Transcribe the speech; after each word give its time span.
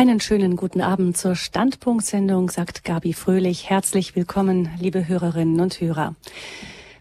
Einen 0.00 0.18
schönen 0.18 0.56
guten 0.56 0.80
Abend 0.80 1.18
zur 1.18 1.36
Standpunktsendung, 1.36 2.48
sagt 2.48 2.84
Gabi 2.84 3.12
Fröhlich. 3.12 3.68
Herzlich 3.68 4.16
willkommen, 4.16 4.70
liebe 4.80 5.06
Hörerinnen 5.06 5.60
und 5.60 5.78
Hörer. 5.78 6.14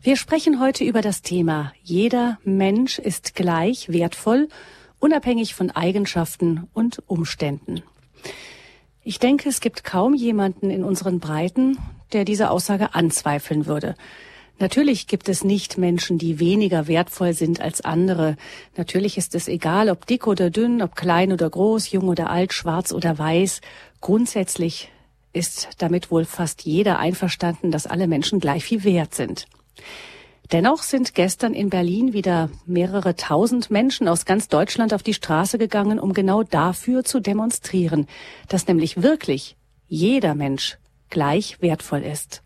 Wir 0.01 0.17
sprechen 0.17 0.59
heute 0.59 0.83
über 0.83 0.99
das 1.01 1.21
Thema 1.21 1.71
Jeder 1.81 2.39
Mensch 2.43 2.99
ist 2.99 3.35
gleich 3.35 3.87
wertvoll, 3.87 4.49
unabhängig 4.99 5.55
von 5.55 5.71
Eigenschaften 5.71 6.67
und 6.73 7.01
Umständen. 7.07 7.83
Ich 9.01 9.17
denke, 9.17 9.47
es 9.47 9.61
gibt 9.61 9.85
kaum 9.85 10.13
jemanden 10.13 10.69
in 10.69 10.83
unseren 10.83 11.21
Breiten, 11.21 11.77
der 12.11 12.25
diese 12.25 12.49
Aussage 12.49 12.95
anzweifeln 12.95 13.65
würde. 13.65 13.95
Natürlich 14.59 15.07
gibt 15.07 15.29
es 15.29 15.45
nicht 15.45 15.77
Menschen, 15.77 16.17
die 16.17 16.39
weniger 16.39 16.87
wertvoll 16.87 17.33
sind 17.33 17.61
als 17.61 17.79
andere. 17.79 18.35
Natürlich 18.75 19.17
ist 19.17 19.33
es 19.33 19.47
egal, 19.47 19.89
ob 19.89 20.05
dick 20.05 20.27
oder 20.27 20.49
dünn, 20.49 20.81
ob 20.81 20.97
klein 20.97 21.31
oder 21.31 21.49
groß, 21.49 21.91
jung 21.91 22.09
oder 22.09 22.29
alt, 22.29 22.51
schwarz 22.51 22.91
oder 22.91 23.17
weiß. 23.17 23.61
Grundsätzlich 24.01 24.91
ist 25.31 25.69
damit 25.77 26.11
wohl 26.11 26.25
fast 26.25 26.63
jeder 26.63 26.99
einverstanden, 26.99 27.71
dass 27.71 27.87
alle 27.87 28.07
Menschen 28.07 28.41
gleich 28.41 28.65
viel 28.65 28.83
wert 28.83 29.15
sind. 29.15 29.47
Dennoch 30.51 30.81
sind 30.81 31.13
gestern 31.13 31.53
in 31.53 31.69
Berlin 31.69 32.11
wieder 32.11 32.49
mehrere 32.65 33.15
tausend 33.15 33.69
Menschen 33.69 34.07
aus 34.07 34.25
ganz 34.25 34.47
Deutschland 34.49 34.93
auf 34.93 35.03
die 35.03 35.13
Straße 35.13 35.57
gegangen, 35.57 35.99
um 35.99 36.13
genau 36.13 36.43
dafür 36.43 37.05
zu 37.05 37.21
demonstrieren, 37.21 38.07
dass 38.49 38.67
nämlich 38.67 39.03
wirklich 39.03 39.55
jeder 39.87 40.35
Mensch 40.35 40.79
gleich 41.09 41.61
wertvoll 41.61 42.01
ist. 42.01 42.41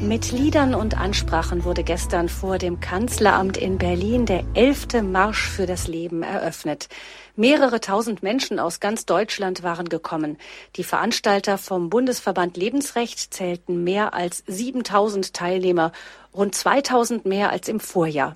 Mit 0.00 0.30
Liedern 0.30 0.76
und 0.76 0.96
Ansprachen 0.96 1.64
wurde 1.64 1.82
gestern 1.82 2.28
vor 2.28 2.58
dem 2.58 2.78
Kanzleramt 2.78 3.56
in 3.56 3.78
Berlin 3.78 4.26
der 4.26 4.44
elfte 4.54 5.02
Marsch 5.02 5.48
für 5.48 5.66
das 5.66 5.88
Leben 5.88 6.22
eröffnet. 6.22 6.88
Mehrere 7.34 7.80
tausend 7.80 8.22
Menschen 8.22 8.60
aus 8.60 8.78
ganz 8.78 9.06
Deutschland 9.06 9.64
waren 9.64 9.88
gekommen. 9.88 10.38
Die 10.76 10.84
Veranstalter 10.84 11.58
vom 11.58 11.90
Bundesverband 11.90 12.56
Lebensrecht 12.56 13.34
zählten 13.34 13.82
mehr 13.82 14.14
als 14.14 14.44
7000 14.46 15.34
Teilnehmer, 15.34 15.92
rund 16.32 16.54
2000 16.54 17.26
mehr 17.26 17.50
als 17.50 17.68
im 17.68 17.80
Vorjahr. 17.80 18.34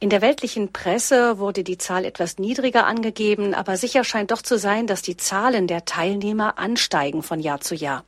In 0.00 0.10
der 0.10 0.22
weltlichen 0.22 0.72
Presse 0.72 1.38
wurde 1.38 1.64
die 1.64 1.76
Zahl 1.76 2.04
etwas 2.04 2.38
niedriger 2.38 2.86
angegeben, 2.86 3.52
aber 3.52 3.76
sicher 3.76 4.04
scheint 4.04 4.30
doch 4.30 4.42
zu 4.42 4.56
sein, 4.56 4.86
dass 4.86 5.02
die 5.02 5.16
Zahlen 5.16 5.66
der 5.66 5.84
Teilnehmer 5.84 6.58
ansteigen 6.58 7.22
von 7.22 7.40
Jahr 7.40 7.60
zu 7.60 7.74
Jahr. 7.74 8.04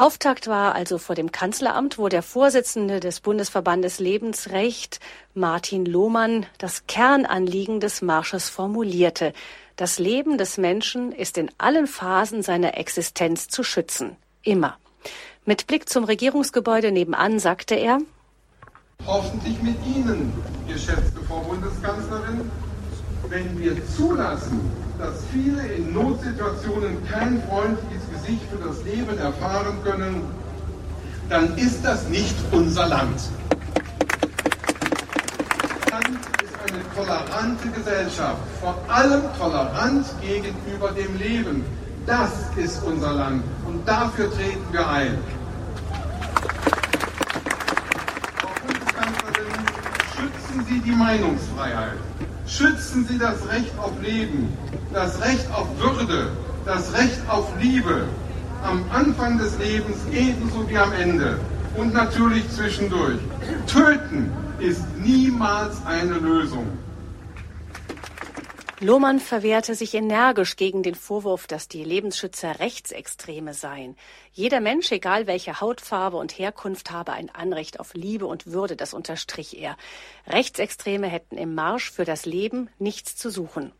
Auftakt 0.00 0.46
war 0.46 0.74
also 0.74 0.96
vor 0.96 1.14
dem 1.14 1.30
Kanzleramt, 1.30 1.98
wo 1.98 2.08
der 2.08 2.22
Vorsitzende 2.22 3.00
des 3.00 3.20
Bundesverbandes 3.20 3.98
Lebensrecht, 3.98 4.98
Martin 5.34 5.84
Lohmann, 5.84 6.46
das 6.56 6.86
Kernanliegen 6.86 7.80
des 7.80 8.00
Marsches 8.00 8.48
formulierte. 8.48 9.34
Das 9.76 9.98
Leben 9.98 10.38
des 10.38 10.56
Menschen 10.56 11.12
ist 11.12 11.36
in 11.36 11.50
allen 11.58 11.86
Phasen 11.86 12.42
seiner 12.42 12.78
Existenz 12.78 13.48
zu 13.48 13.62
schützen. 13.62 14.16
Immer. 14.42 14.78
Mit 15.44 15.66
Blick 15.66 15.86
zum 15.86 16.04
Regierungsgebäude 16.04 16.92
nebenan 16.92 17.38
sagte 17.38 17.74
er, 17.74 17.98
Hoffentlich 19.04 19.60
mit 19.60 19.76
Ihnen, 19.84 20.32
geschätzte 20.66 21.20
Frau 21.28 21.40
Bundeskanzlerin, 21.40 22.50
wenn 23.30 23.58
wir 23.60 23.76
zulassen, 23.96 24.60
dass 24.98 25.22
viele 25.32 25.62
in 25.68 25.94
Notsituationen 25.94 26.98
kein 27.08 27.40
freundliches 27.48 28.02
Gesicht 28.12 28.42
für 28.50 28.68
das 28.68 28.82
Leben 28.82 29.16
erfahren 29.18 29.78
können, 29.84 30.22
dann 31.28 31.56
ist 31.56 31.84
das 31.84 32.08
nicht 32.08 32.34
unser 32.50 32.88
Land. 32.88 33.20
Land 35.90 36.18
ist 36.42 36.56
eine 36.66 36.82
tolerante 36.94 37.68
Gesellschaft, 37.68 38.42
vor 38.60 38.76
allem 38.88 39.22
tolerant 39.38 40.06
gegenüber 40.20 40.90
dem 40.90 41.16
Leben. 41.16 41.64
Das 42.06 42.32
ist 42.56 42.82
unser 42.82 43.12
Land 43.12 43.44
und 43.64 43.86
dafür 43.86 44.28
treten 44.32 44.72
wir 44.72 44.88
ein. 44.88 45.16
Frau 48.40 48.48
Bundeskanzlerin, 48.66 49.66
schützen 50.16 50.66
Sie 50.68 50.80
die 50.80 50.96
Meinungsfreiheit. 50.96 51.98
Schützen 52.50 53.06
Sie 53.08 53.16
das 53.16 53.36
Recht 53.48 53.70
auf 53.78 53.92
Leben, 54.02 54.52
das 54.92 55.20
Recht 55.20 55.46
auf 55.54 55.68
Würde, 55.78 56.32
das 56.66 56.92
Recht 56.94 57.20
auf 57.28 57.46
Liebe 57.60 58.06
am 58.64 58.84
Anfang 58.90 59.38
des 59.38 59.56
Lebens 59.58 59.98
ebenso 60.12 60.68
wie 60.68 60.76
am 60.76 60.92
Ende 60.92 61.38
und 61.76 61.94
natürlich 61.94 62.50
zwischendurch. 62.50 63.18
Töten 63.68 64.32
ist 64.58 64.82
niemals 64.98 65.76
eine 65.86 66.14
Lösung. 66.14 66.66
Lohmann 68.82 69.20
verwehrte 69.20 69.74
sich 69.74 69.92
energisch 69.92 70.56
gegen 70.56 70.82
den 70.82 70.94
Vorwurf, 70.94 71.46
dass 71.46 71.68
die 71.68 71.84
Lebensschützer 71.84 72.60
Rechtsextreme 72.60 73.52
seien. 73.52 73.94
Jeder 74.32 74.60
Mensch, 74.60 74.90
egal 74.90 75.26
welche 75.26 75.60
Hautfarbe 75.60 76.16
und 76.16 76.38
Herkunft, 76.38 76.90
habe 76.90 77.12
ein 77.12 77.28
Anrecht 77.28 77.78
auf 77.78 77.92
Liebe 77.92 78.24
und 78.24 78.46
Würde, 78.46 78.76
das 78.76 78.94
unterstrich 78.94 79.58
er. 79.58 79.76
Rechtsextreme 80.26 81.08
hätten 81.08 81.36
im 81.36 81.54
Marsch 81.54 81.90
für 81.90 82.06
das 82.06 82.24
Leben 82.24 82.70
nichts 82.78 83.16
zu 83.16 83.28
suchen. 83.28 83.70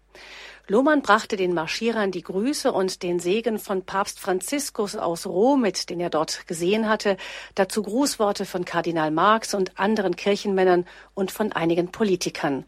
Lohmann 0.71 1.03
brachte 1.03 1.37
den 1.37 1.53
Marschierern 1.53 2.13
die 2.13 2.23
Grüße 2.23 2.71
und 2.71 3.03
den 3.03 3.19
Segen 3.19 3.59
von 3.59 3.85
Papst 3.85 4.21
Franziskus 4.21 4.95
aus 4.95 5.27
Rom 5.27 5.63
mit, 5.63 5.91
den 5.91 5.99
er 5.99 6.11
dort 6.11 6.47
gesehen 6.47 6.89
hatte, 6.89 7.17
dazu 7.57 7.83
Grußworte 7.83 8.47
von 8.47 8.65
Kardinal 8.65 9.11
Marx 9.11 9.53
und 9.53 9.81
anderen 9.81 10.15
Kirchenmännern 10.15 10.87
und 11.13 11.33
von 11.33 11.51
einigen 11.51 11.91
Politikern. 11.91 12.67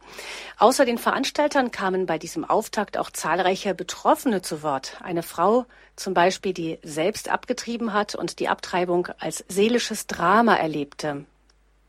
Außer 0.59 0.85
den 0.85 0.99
Veranstaltern 0.99 1.71
kamen 1.71 2.07
bei 2.07 2.19
diesem 2.19 2.45
Auftakt 2.45 2.99
auch 2.99 3.09
zahlreiche 3.09 3.73
Betroffene 3.73 4.43
zu 4.43 4.65
Wort. 4.65 4.97
Eine 5.05 5.23
Frau 5.23 5.67
zum 5.95 6.13
Beispiel, 6.13 6.55
die 6.55 6.81
selbst 6.83 7.29
abgetrieben 7.29 7.93
hat 7.93 8.17
und 8.17 8.41
die 8.41 8.49
Abtreibung 8.49 9.07
als 9.21 9.45
seelisches 9.47 10.09
Drama 10.09 10.57
erlebte. 10.57 11.25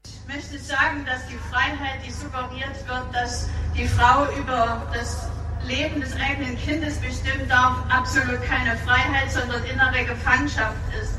Ich 0.06 0.28
möchte 0.28 0.60
sagen, 0.60 1.04
dass 1.08 1.26
die 1.28 1.40
Freiheit, 1.50 2.06
die 2.06 2.12
suggeriert 2.12 2.88
wird, 2.88 3.16
dass 3.16 3.50
die 3.76 3.88
Frau 3.88 4.28
über 4.38 4.88
das 4.94 5.28
Leben 5.66 6.02
des 6.02 6.14
eigenen 6.16 6.58
Kindes 6.58 6.98
bestimmen 6.98 7.48
darf, 7.48 7.78
absolut 7.90 8.42
keine 8.44 8.78
Freiheit, 8.78 9.32
sondern 9.32 9.64
innere 9.64 10.06
Gefangenschaft 10.06 10.78
ist. 11.02 11.18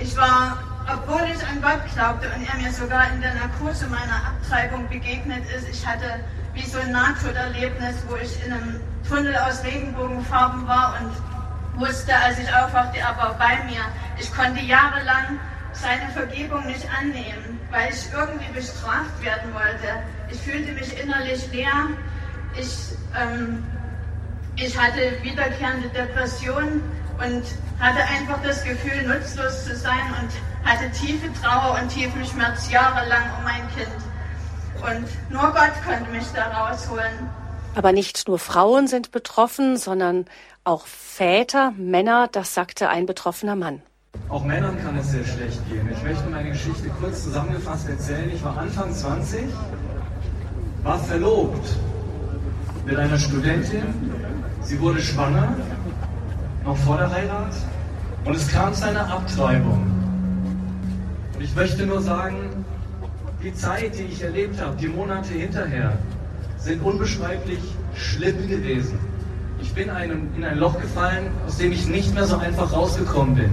Ich 0.00 0.16
war, 0.16 0.58
obwohl 0.92 1.26
ich 1.28 1.42
an 1.46 1.60
Gott 1.62 1.80
glaubte 1.94 2.28
und 2.34 2.46
er 2.48 2.56
mir 2.56 2.72
sogar 2.72 3.10
in 3.12 3.20
der 3.20 3.34
Narkose 3.34 3.86
meiner 3.86 4.28
Abtreibung 4.28 4.88
begegnet 4.88 5.44
ist, 5.56 5.68
ich 5.68 5.86
hatte 5.86 6.20
wie 6.54 6.62
so 6.62 6.78
ein 6.78 6.90
Nahtoderlebnis, 6.90 7.96
wo 8.08 8.16
ich 8.16 8.44
in 8.44 8.52
einem 8.52 8.80
Tunnel 9.08 9.36
aus 9.36 9.62
Regenbogenfarben 9.62 10.66
war 10.66 10.94
und 11.00 11.80
wusste, 11.80 12.16
als 12.16 12.38
ich 12.38 12.48
aufwachte, 12.48 12.98
er 12.98 13.16
war 13.16 13.34
bei 13.38 13.62
mir. 13.64 13.80
Ich 14.18 14.32
konnte 14.34 14.60
jahrelang 14.60 15.38
seine 15.72 16.10
Vergebung 16.12 16.66
nicht 16.66 16.86
annehmen, 16.98 17.60
weil 17.70 17.90
ich 17.90 18.10
irgendwie 18.12 18.50
bestraft 18.52 19.22
werden 19.22 19.52
wollte. 19.52 20.02
Ich 20.30 20.40
fühlte 20.40 20.72
mich 20.72 20.98
innerlich 20.98 21.46
leer 21.52 21.88
ich, 22.58 22.96
ähm, 23.20 23.64
ich 24.56 24.76
hatte 24.78 25.22
wiederkehrende 25.22 25.88
Depressionen 25.88 26.82
und 27.18 27.42
hatte 27.80 28.02
einfach 28.04 28.42
das 28.42 28.64
Gefühl, 28.64 29.06
nutzlos 29.06 29.64
zu 29.64 29.76
sein 29.76 30.14
und 30.20 30.68
hatte 30.68 30.90
tiefe 30.92 31.32
Trauer 31.40 31.78
und 31.80 31.88
tiefen 31.88 32.24
Schmerz 32.24 32.70
jahrelang 32.70 33.24
um 33.38 33.44
mein 33.44 33.68
Kind. 33.74 33.88
Und 34.76 35.32
nur 35.32 35.52
Gott 35.52 35.72
konnte 35.86 36.10
mich 36.10 36.26
da 36.34 36.46
rausholen. 36.48 37.28
Aber 37.74 37.92
nicht 37.92 38.26
nur 38.28 38.38
Frauen 38.38 38.88
sind 38.88 39.10
betroffen, 39.12 39.76
sondern 39.76 40.24
auch 40.64 40.86
Väter, 40.86 41.72
Männer, 41.76 42.28
das 42.30 42.54
sagte 42.54 42.88
ein 42.88 43.06
betroffener 43.06 43.56
Mann. 43.56 43.82
Auch 44.28 44.44
Männern 44.44 44.82
kann 44.82 44.96
es 44.96 45.10
sehr 45.10 45.24
schlecht 45.24 45.60
gehen. 45.68 45.88
Ich 45.92 46.02
möchte 46.02 46.28
meine 46.30 46.50
Geschichte 46.50 46.88
kurz 47.00 47.24
zusammengefasst 47.24 47.88
erzählen. 47.88 48.30
Ich 48.34 48.42
war 48.42 48.56
Anfang 48.56 48.92
20, 48.92 49.44
war 50.82 50.98
verlobt 50.98 51.76
mit 52.86 52.96
einer 52.96 53.18
Studentin. 53.18 53.82
Sie 54.62 54.80
wurde 54.80 55.00
schwanger, 55.00 55.54
noch 56.64 56.76
vor 56.78 56.96
der 56.98 57.10
Heirat. 57.10 57.52
Und 58.24 58.36
es 58.36 58.48
kam 58.48 58.72
zu 58.72 58.86
einer 58.86 59.12
Abtreibung. 59.12 59.90
Und 61.34 61.40
ich 61.42 61.54
möchte 61.54 61.84
nur 61.84 62.00
sagen, 62.00 62.64
die 63.42 63.52
Zeit, 63.52 63.98
die 63.98 64.04
ich 64.04 64.22
erlebt 64.22 64.60
habe, 64.60 64.76
die 64.76 64.88
Monate 64.88 65.32
hinterher, 65.32 65.98
sind 66.58 66.82
unbeschreiblich 66.82 67.60
schlimm 67.94 68.48
gewesen. 68.48 68.98
Ich 69.60 69.72
bin 69.74 69.90
einem, 69.90 70.28
in 70.36 70.44
ein 70.44 70.58
Loch 70.58 70.80
gefallen, 70.80 71.26
aus 71.46 71.58
dem 71.58 71.72
ich 71.72 71.86
nicht 71.88 72.14
mehr 72.14 72.24
so 72.24 72.38
einfach 72.38 72.72
rausgekommen 72.72 73.34
bin. 73.34 73.52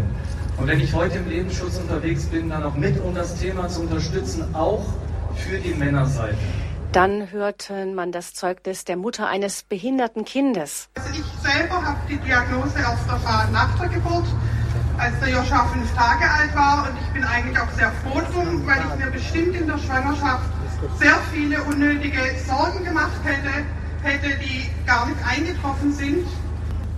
Und 0.58 0.68
wenn 0.68 0.80
ich 0.80 0.94
heute 0.94 1.18
im 1.18 1.30
Lebensschutz 1.30 1.78
unterwegs 1.78 2.26
bin, 2.26 2.50
dann 2.50 2.64
auch 2.64 2.76
mit, 2.76 3.00
um 3.04 3.16
das 3.16 3.36
Thema 3.40 3.68
zu 3.68 3.82
unterstützen, 3.82 4.44
auch 4.54 4.86
für 5.36 5.58
die 5.58 5.74
Männerseite. 5.74 6.38
Dann 6.94 7.32
hörte 7.32 7.88
man 7.88 8.12
das 8.12 8.36
Zeugnis 8.36 8.86
der 8.86 8.98
Mutter 8.98 9.28
eines 9.28 9.64
behinderten 9.64 10.26
Kindes. 10.26 10.90
Also 10.94 11.10
ich 11.10 11.26
selber 11.42 11.84
habe 11.84 11.98
die 12.08 12.18
Diagnose 12.18 12.78
erst 12.78 13.10
erfahren 13.10 13.52
nach 13.52 13.80
der 13.80 13.90
Geburt, 13.90 14.28
als 15.00 15.20
der 15.20 15.30
Joscha 15.30 15.66
fünf 15.70 15.92
Tage 15.96 16.30
alt 16.30 16.56
war. 16.56 16.88
Und 16.88 16.96
ich 17.02 17.14
bin 17.14 17.24
eigentlich 17.24 17.60
auch 17.60 17.72
sehr 17.72 17.92
froh 18.04 18.22
drum, 18.32 18.68
weil 18.68 18.78
ich 18.78 19.06
mir 19.06 19.10
bestimmt 19.10 19.56
in 19.56 19.66
der 19.66 19.80
Schwangerschaft 19.80 20.46
sehr 21.00 21.18
viele 21.34 21.64
unnötige 21.64 22.20
Sorgen 22.46 22.86
gemacht 22.86 23.20
hätte, 23.24 23.66
hätte, 24.04 24.38
die 24.38 24.70
gar 24.86 25.08
nicht 25.08 25.18
eingetroffen 25.28 25.92
sind. 25.94 26.28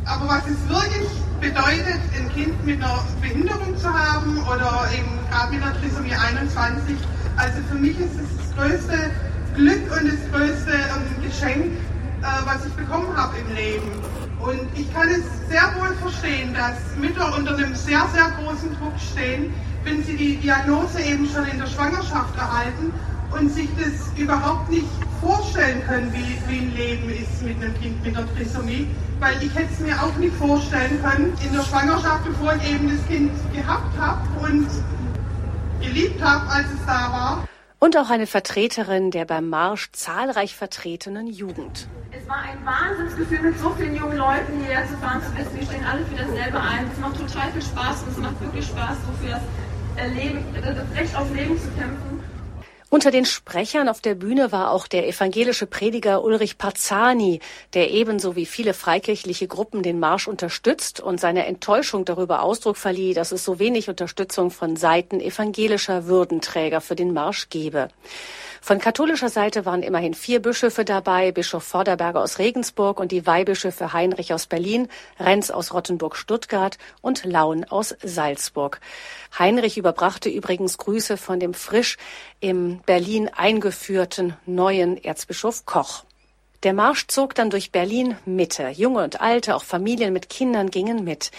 Aber 0.04 0.28
was 0.28 0.44
es 0.46 0.60
wirklich 0.68 1.08
bedeutet, 1.40 2.02
ein 2.20 2.30
Kind 2.34 2.66
mit 2.66 2.84
einer 2.84 3.00
Behinderung 3.22 3.78
zu 3.78 3.88
haben 3.88 4.44
oder 4.44 4.90
eben 4.94 5.20
gerade 5.32 5.54
mit 5.54 5.64
einer 5.64 5.80
Trisomie 5.80 6.16
21, 6.16 6.98
also 7.38 7.62
für 7.70 7.76
mich 7.76 7.98
ist 7.98 8.16
es 8.16 8.28
das 8.38 8.56
größte 8.58 9.12
Glück 9.56 9.84
und 9.98 10.12
das 10.12 10.20
größte 10.32 10.72
ähm, 10.72 11.24
Geschenk, 11.24 11.66
äh, 11.66 12.26
was 12.46 12.66
ich 12.66 12.74
bekommen 12.74 13.16
habe 13.16 13.36
im 13.38 13.56
Leben. 13.56 13.90
Und 14.40 14.68
ich 14.76 14.94
kann 14.94 15.08
es 15.08 15.24
sehr 15.50 15.64
wohl 15.80 15.96
verstehen, 15.96 16.54
dass 16.54 16.76
Mütter 16.98 17.34
unter 17.38 17.56
einem 17.56 17.74
sehr, 17.74 18.06
sehr 18.14 18.32
großen 18.32 18.76
Druck 18.78 18.94
stehen, 19.00 19.54
wenn 19.86 20.04
sie 20.04 20.18
die 20.18 20.36
Diagnose 20.38 21.00
eben 21.02 21.28
schon 21.30 21.46
in 21.46 21.58
der 21.58 21.68
Schwangerschaft 21.68 22.36
erhalten 22.38 22.94
und 23.32 23.50
sich 23.54 23.70
das 23.78 24.12
überhaupt 24.22 24.70
nicht 24.70 24.88
vorstellen 25.22 25.82
können, 25.88 26.12
wie, 26.14 26.38
wie 26.52 26.60
ein 26.60 26.76
Leben 26.76 27.10
ist 27.10 27.42
mit 27.42 27.56
einem 27.64 27.74
Kind 27.80 28.04
mit 28.04 28.18
einer 28.18 28.28
Trisomie. 28.36 28.88
Weil 29.20 29.42
ich 29.42 29.56
hätte 29.56 29.70
es 29.72 29.80
mir 29.80 29.96
auch 30.04 30.16
nicht 30.18 30.36
vorstellen 30.36 31.02
können 31.02 31.34
in 31.42 31.54
der 31.56 31.64
Schwangerschaft, 31.64 32.26
bevor 32.26 32.56
ich 32.56 32.74
eben 32.74 32.90
das 32.90 33.08
Kind 33.08 33.32
gehabt 33.54 33.98
habe 33.98 34.22
und 34.46 34.68
geliebt 35.82 36.22
habe, 36.22 36.46
als 36.50 36.66
es 36.66 36.86
da 36.86 37.12
war 37.12 37.48
und 37.80 37.98
auch 37.98 38.10
eine 38.10 38.28
Vertreterin 38.28 39.12
der 39.12 39.26
beim 39.26 39.50
Marsch 39.50 39.92
zahlreich 39.92 40.56
vertretenen 40.56 41.28
Jugend. 41.28 41.88
Es 42.12 42.28
war 42.28 42.42
ein 42.42 42.66
Wahnsinnsgefühl, 42.66 43.42
mit 43.52 43.60
so 43.60 43.70
vielen 43.72 43.96
jungen 43.96 44.18
Leuten 44.18 44.60
hierher 44.62 44.88
zu 44.88 44.98
fahren, 44.98 45.22
zu 45.22 45.38
wissen, 45.38 45.60
wir 45.60 45.66
stehen 45.66 45.86
alle 45.86 46.06
für 46.06 46.16
dasselbe 46.16 46.60
ein. 46.60 46.90
Es 46.92 47.00
macht 47.00 47.18
total 47.18 47.52
viel 47.52 47.62
Spaß 47.62 48.04
und 48.04 48.12
es 48.12 48.18
macht 48.18 48.42
wirklich 48.42 48.66
Spaß, 48.66 48.98
so 49.06 49.26
für 49.26 49.32
das, 49.32 50.12
Leben, 50.14 50.46
das 50.54 51.00
Recht 51.00 51.16
auf 51.16 51.34
Leben 51.34 51.60
zu 51.60 51.70
kämpfen. 51.72 52.15
Unter 52.90 53.10
den 53.10 53.26
Sprechern 53.26 53.90
auf 53.90 54.00
der 54.00 54.14
Bühne 54.14 54.52
war 54.52 54.72
auch 54.72 54.88
der 54.88 55.08
evangelische 55.08 55.66
Prediger 55.66 56.24
Ulrich 56.24 56.58
Parzani, 56.58 57.40
der 57.74 57.90
ebenso 57.92 58.36
wie 58.36 58.46
viele 58.46 58.74
freikirchliche 58.74 59.48
Gruppen 59.48 59.82
den 59.82 60.00
Marsch 60.00 60.28
unterstützt 60.28 61.00
und 61.00 61.20
seine 61.20 61.48
Enttäuschung 61.48 62.06
darüber 62.06 62.44
Ausdruck 62.44 62.78
verlieh, 62.78 63.14
dass 63.14 63.32
es 63.32 63.44
so 63.44 63.58
wenig 63.58 63.90
Unterstützung 63.90 64.52
von 64.52 64.76
Seiten 64.76 65.20
evangelischer 65.20 66.06
Würdenträger 66.06 66.80
für 66.80 66.96
den 66.96 67.12
Marsch 67.12 67.50
gebe. 67.50 67.90
Von 68.66 68.80
katholischer 68.80 69.30
Seite 69.30 69.64
waren 69.68 69.84
immerhin 69.84 70.16
vier 70.16 70.42
Bischöfe 70.42 70.86
dabei, 70.86 71.32
Bischof 71.32 71.64
Vorderberger 71.64 72.20
aus 72.20 72.40
Regensburg 72.40 73.00
und 73.00 73.12
die 73.12 73.28
Weihbischöfe 73.28 73.94
Heinrich 73.94 74.34
aus 74.34 74.48
Berlin, 74.48 74.88
Renz 75.20 75.52
aus 75.52 75.72
Rottenburg-Stuttgart 75.72 76.80
und 77.00 77.26
Laun 77.26 77.66
aus 77.66 77.96
Salzburg. 78.02 78.82
Heinrich 79.38 79.78
überbrachte 79.78 80.30
übrigens 80.30 80.80
Grüße 80.80 81.16
von 81.18 81.40
dem 81.40 81.54
frisch 81.54 81.98
im 82.40 82.80
Berlin 82.88 83.30
eingeführten 83.30 84.36
neuen 84.48 84.98
Erzbischof 84.98 85.68
Koch. 85.68 86.04
Der 86.64 86.74
Marsch 86.74 87.08
zog 87.08 87.36
dann 87.36 87.50
durch 87.50 87.72
Berlin 87.72 88.18
Mitte. 88.26 88.70
Junge 88.70 89.04
und 89.04 89.22
Alte, 89.22 89.56
auch 89.56 89.64
Familien 89.64 90.14
mit 90.14 90.30
Kindern 90.30 90.72
gingen 90.72 91.04
mit. 91.04 91.32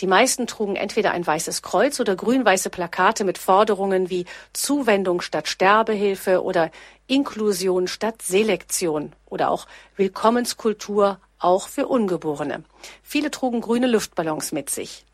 Die 0.00 0.06
meisten 0.06 0.46
trugen 0.46 0.76
entweder 0.76 1.12
ein 1.12 1.26
weißes 1.26 1.62
Kreuz 1.62 2.00
oder 2.00 2.16
grün-weiße 2.16 2.70
Plakate 2.70 3.24
mit 3.24 3.38
Forderungen 3.38 4.10
wie 4.10 4.26
Zuwendung 4.52 5.20
statt 5.20 5.48
Sterbehilfe 5.48 6.42
oder 6.42 6.70
Inklusion 7.06 7.86
statt 7.88 8.22
Selektion 8.22 9.12
oder 9.26 9.50
auch 9.50 9.66
Willkommenskultur 9.96 11.18
auch 11.38 11.68
für 11.68 11.86
Ungeborene. 11.86 12.64
Viele 13.02 13.30
trugen 13.30 13.60
grüne 13.60 13.86
Luftballons 13.86 14.52
mit 14.52 14.70
sich. 14.70 15.04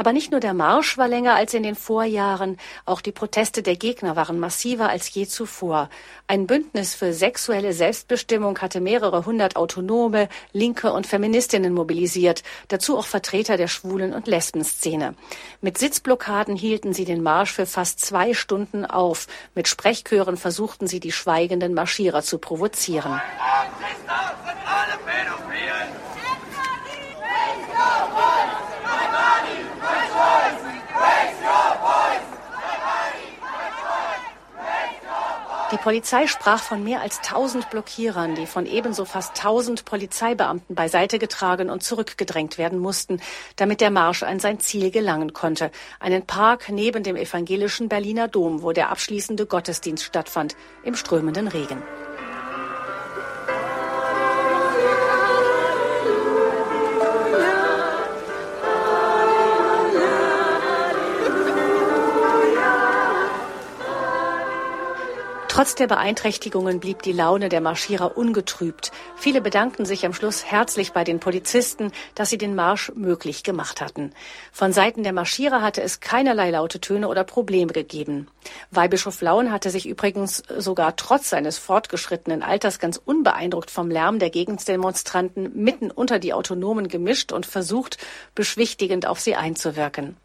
Aber 0.00 0.14
nicht 0.14 0.30
nur 0.30 0.40
der 0.40 0.54
Marsch 0.54 0.96
war 0.96 1.08
länger 1.08 1.34
als 1.34 1.52
in 1.52 1.62
den 1.62 1.74
Vorjahren, 1.74 2.56
auch 2.86 3.02
die 3.02 3.12
Proteste 3.12 3.62
der 3.62 3.76
Gegner 3.76 4.16
waren 4.16 4.40
massiver 4.40 4.88
als 4.88 5.12
je 5.12 5.26
zuvor. 5.26 5.90
Ein 6.26 6.46
Bündnis 6.46 6.94
für 6.94 7.12
sexuelle 7.12 7.74
Selbstbestimmung 7.74 8.58
hatte 8.60 8.80
mehrere 8.80 9.26
hundert 9.26 9.56
Autonome, 9.56 10.30
Linke 10.54 10.90
und 10.90 11.06
Feministinnen 11.06 11.74
mobilisiert, 11.74 12.42
dazu 12.68 12.96
auch 12.96 13.04
Vertreter 13.04 13.58
der 13.58 13.68
Schwulen- 13.68 14.14
und 14.14 14.26
Lesbenszene. 14.26 15.16
Mit 15.60 15.76
Sitzblockaden 15.76 16.56
hielten 16.56 16.94
sie 16.94 17.04
den 17.04 17.22
Marsch 17.22 17.52
für 17.52 17.66
fast 17.66 18.00
zwei 18.00 18.32
Stunden 18.32 18.86
auf. 18.86 19.26
Mit 19.54 19.68
Sprechchören 19.68 20.38
versuchten 20.38 20.86
sie, 20.86 21.00
die 21.00 21.12
schweigenden 21.12 21.74
Marschierer 21.74 22.22
zu 22.22 22.38
provozieren. 22.38 23.20
Die 35.72 35.76
Polizei 35.76 36.26
sprach 36.26 36.60
von 36.60 36.82
mehr 36.82 37.00
als 37.00 37.18
1000 37.18 37.70
Blockierern, 37.70 38.34
die 38.34 38.46
von 38.46 38.66
ebenso 38.66 39.04
fast 39.04 39.36
1000 39.36 39.84
Polizeibeamten 39.84 40.74
beiseite 40.74 41.20
getragen 41.20 41.70
und 41.70 41.84
zurückgedrängt 41.84 42.58
werden 42.58 42.80
mussten, 42.80 43.20
damit 43.54 43.80
der 43.80 43.92
Marsch 43.92 44.24
an 44.24 44.40
sein 44.40 44.58
Ziel 44.58 44.90
gelangen 44.90 45.32
konnte. 45.32 45.70
Einen 46.00 46.26
Park 46.26 46.70
neben 46.70 47.04
dem 47.04 47.14
evangelischen 47.14 47.88
Berliner 47.88 48.26
Dom, 48.26 48.62
wo 48.62 48.72
der 48.72 48.90
abschließende 48.90 49.46
Gottesdienst 49.46 50.02
stattfand, 50.02 50.56
im 50.82 50.96
strömenden 50.96 51.46
Regen. 51.46 51.80
Trotz 65.60 65.74
der 65.74 65.88
Beeinträchtigungen 65.88 66.80
blieb 66.80 67.02
die 67.02 67.12
Laune 67.12 67.50
der 67.50 67.60
Marschierer 67.60 68.16
ungetrübt. 68.16 68.92
Viele 69.14 69.42
bedankten 69.42 69.84
sich 69.84 70.06
am 70.06 70.14
Schluss 70.14 70.42
herzlich 70.46 70.92
bei 70.92 71.04
den 71.04 71.20
Polizisten, 71.20 71.92
dass 72.14 72.30
sie 72.30 72.38
den 72.38 72.54
Marsch 72.54 72.90
möglich 72.94 73.42
gemacht 73.42 73.82
hatten. 73.82 74.14
Von 74.52 74.72
Seiten 74.72 75.02
der 75.02 75.12
Marschierer 75.12 75.60
hatte 75.60 75.82
es 75.82 76.00
keinerlei 76.00 76.50
laute 76.50 76.80
Töne 76.80 77.08
oder 77.08 77.24
Probleme 77.24 77.74
gegeben. 77.74 78.28
Weihbischof 78.70 79.20
Laun 79.20 79.52
hatte 79.52 79.68
sich 79.68 79.86
übrigens 79.86 80.42
sogar 80.56 80.96
trotz 80.96 81.28
seines 81.28 81.58
fortgeschrittenen 81.58 82.42
Alters 82.42 82.78
ganz 82.78 82.96
unbeeindruckt 82.96 83.70
vom 83.70 83.90
Lärm 83.90 84.18
der 84.18 84.30
Gegendemonstranten 84.30 85.50
mitten 85.62 85.90
unter 85.90 86.18
die 86.18 86.32
Autonomen 86.32 86.88
gemischt 86.88 87.32
und 87.32 87.44
versucht, 87.44 87.98
beschwichtigend 88.34 89.04
auf 89.04 89.20
sie 89.20 89.36
einzuwirken. 89.36 90.16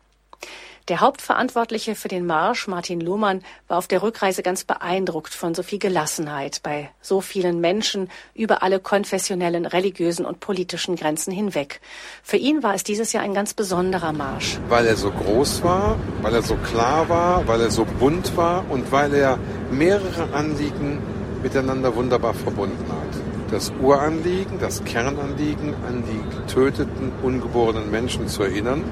Der 0.87 1.01
Hauptverantwortliche 1.01 1.95
für 1.95 2.09
den 2.09 2.27
Marsch, 2.27 2.67
Martin 2.67 3.01
Lohmann, 3.01 3.41
war 3.67 3.79
auf 3.79 3.87
der 3.87 4.03
Rückreise 4.03 4.43
ganz 4.43 4.65
beeindruckt 4.65 5.33
von 5.33 5.55
so 5.55 5.63
viel 5.63 5.79
Gelassenheit 5.79 6.59
bei 6.61 6.91
so 7.01 7.21
vielen 7.21 7.59
Menschen 7.59 8.07
über 8.35 8.61
alle 8.61 8.79
konfessionellen, 8.79 9.65
religiösen 9.65 10.27
und 10.27 10.41
politischen 10.41 10.95
Grenzen 10.95 11.33
hinweg. 11.33 11.81
Für 12.21 12.37
ihn 12.37 12.61
war 12.61 12.75
es 12.75 12.83
dieses 12.83 13.13
Jahr 13.13 13.23
ein 13.23 13.33
ganz 13.33 13.55
besonderer 13.55 14.13
Marsch. 14.13 14.59
Weil 14.69 14.85
er 14.85 14.95
so 14.95 15.09
groß 15.09 15.63
war, 15.63 15.97
weil 16.21 16.35
er 16.35 16.43
so 16.43 16.55
klar 16.55 17.09
war, 17.09 17.47
weil 17.47 17.61
er 17.61 17.71
so 17.71 17.83
bunt 17.83 18.37
war 18.37 18.63
und 18.69 18.91
weil 18.91 19.11
er 19.15 19.39
mehrere 19.71 20.31
Anliegen 20.33 21.01
miteinander 21.41 21.95
wunderbar 21.95 22.35
verbunden 22.35 22.85
hat 22.91 23.04
das 23.51 23.71
Uranliegen, 23.81 24.59
das 24.59 24.83
Kernanliegen 24.83 25.73
an 25.87 26.03
die 26.07 26.35
getöteten, 26.35 27.11
ungeborenen 27.23 27.91
Menschen 27.91 28.27
zu 28.27 28.43
erinnern, 28.43 28.83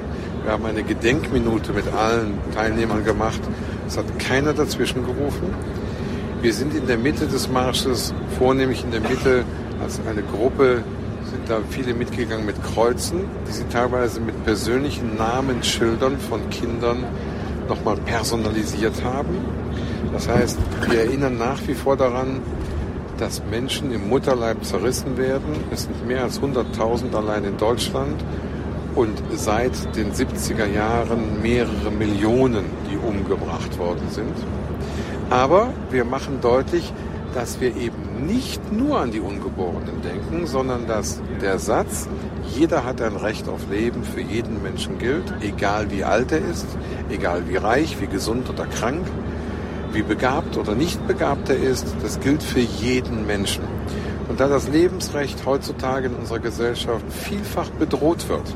wir 0.43 0.51
haben 0.51 0.65
eine 0.65 0.83
Gedenkminute 0.83 1.71
mit 1.71 1.85
allen 1.93 2.37
Teilnehmern 2.53 3.05
gemacht. 3.05 3.39
Es 3.87 3.97
hat 3.97 4.19
keiner 4.19 4.51
dazwischen 4.51 5.05
gerufen. 5.05 5.53
Wir 6.41 6.53
sind 6.53 6.75
in 6.75 6.85
der 6.85 6.97
Mitte 6.97 7.27
des 7.27 7.49
Marsches, 7.49 8.13
vornehmlich 8.37 8.83
in 8.83 8.91
der 8.91 8.99
Mitte 8.99 9.45
als 9.81 10.01
eine 10.05 10.21
Gruppe, 10.21 10.83
sind 11.23 11.49
da 11.49 11.59
viele 11.69 11.93
mitgegangen 11.93 12.45
mit 12.45 12.61
Kreuzen, 12.61 13.21
die 13.47 13.53
sie 13.53 13.63
teilweise 13.71 14.19
mit 14.19 14.43
persönlichen 14.43 15.15
Namensschildern 15.15 16.17
von 16.19 16.49
Kindern 16.49 17.05
nochmal 17.69 17.95
personalisiert 17.95 19.01
haben. 19.01 19.37
Das 20.11 20.27
heißt, 20.27 20.59
wir 20.89 20.99
erinnern 20.99 21.37
nach 21.37 21.59
wie 21.67 21.73
vor 21.73 21.95
daran, 21.95 22.41
dass 23.17 23.41
Menschen 23.49 23.91
im 23.91 24.09
Mutterleib 24.09 24.63
zerrissen 24.63 25.17
werden. 25.17 25.55
Es 25.71 25.83
sind 25.83 26.07
mehr 26.07 26.23
als 26.23 26.41
100.000 26.41 27.15
allein 27.15 27.43
in 27.43 27.57
Deutschland 27.57 28.23
und 28.95 29.21
seit 29.33 29.95
den 29.95 30.11
70er 30.13 30.67
Jahren 30.67 31.41
mehrere 31.41 31.91
Millionen, 31.91 32.65
die 32.91 32.97
umgebracht 32.97 33.77
worden 33.77 34.09
sind. 34.09 34.35
Aber 35.29 35.69
wir 35.89 36.05
machen 36.05 36.39
deutlich, 36.41 36.93
dass 37.33 37.59
wir 37.59 37.75
eben 37.75 38.27
nicht 38.27 38.71
nur 38.71 38.99
an 38.99 39.11
die 39.11 39.19
Ungeborenen 39.19 40.01
denken, 40.03 40.45
sondern 40.45 40.85
dass 40.87 41.21
der 41.41 41.57
Satz, 41.57 42.07
jeder 42.55 42.85
hat 42.85 43.01
ein 43.01 43.15
Recht 43.15 43.49
auf 43.49 43.61
Leben, 43.71 44.03
für 44.03 44.21
jeden 44.21 44.61
Menschen 44.61 44.99
gilt, 44.99 45.33
egal 45.41 45.89
wie 45.89 46.03
alt 46.03 46.31
er 46.31 46.39
ist, 46.39 46.67
egal 47.09 47.43
wie 47.47 47.57
reich, 47.57 47.99
wie 47.99 48.07
gesund 48.07 48.49
oder 48.49 48.65
krank, 48.65 49.05
wie 49.93 50.01
begabt 50.01 50.57
oder 50.57 50.75
nicht 50.75 51.05
begabt 51.07 51.49
er 51.49 51.57
ist, 51.57 51.85
das 52.01 52.19
gilt 52.19 52.43
für 52.43 52.59
jeden 52.59 53.27
Menschen. 53.27 53.63
Und 54.27 54.39
da 54.39 54.47
das 54.47 54.67
Lebensrecht 54.67 55.45
heutzutage 55.45 56.07
in 56.07 56.15
unserer 56.15 56.39
Gesellschaft 56.39 57.05
vielfach 57.11 57.69
bedroht 57.69 58.27
wird, 58.29 58.55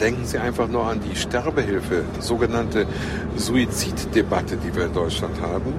denken 0.00 0.24
Sie 0.26 0.38
einfach 0.38 0.68
nur 0.68 0.84
an 0.84 1.00
die 1.00 1.16
Sterbehilfe, 1.16 2.04
sogenannte 2.20 2.86
Suiziddebatte, 3.36 4.56
die 4.56 4.74
wir 4.74 4.86
in 4.86 4.92
Deutschland 4.92 5.40
haben. 5.40 5.72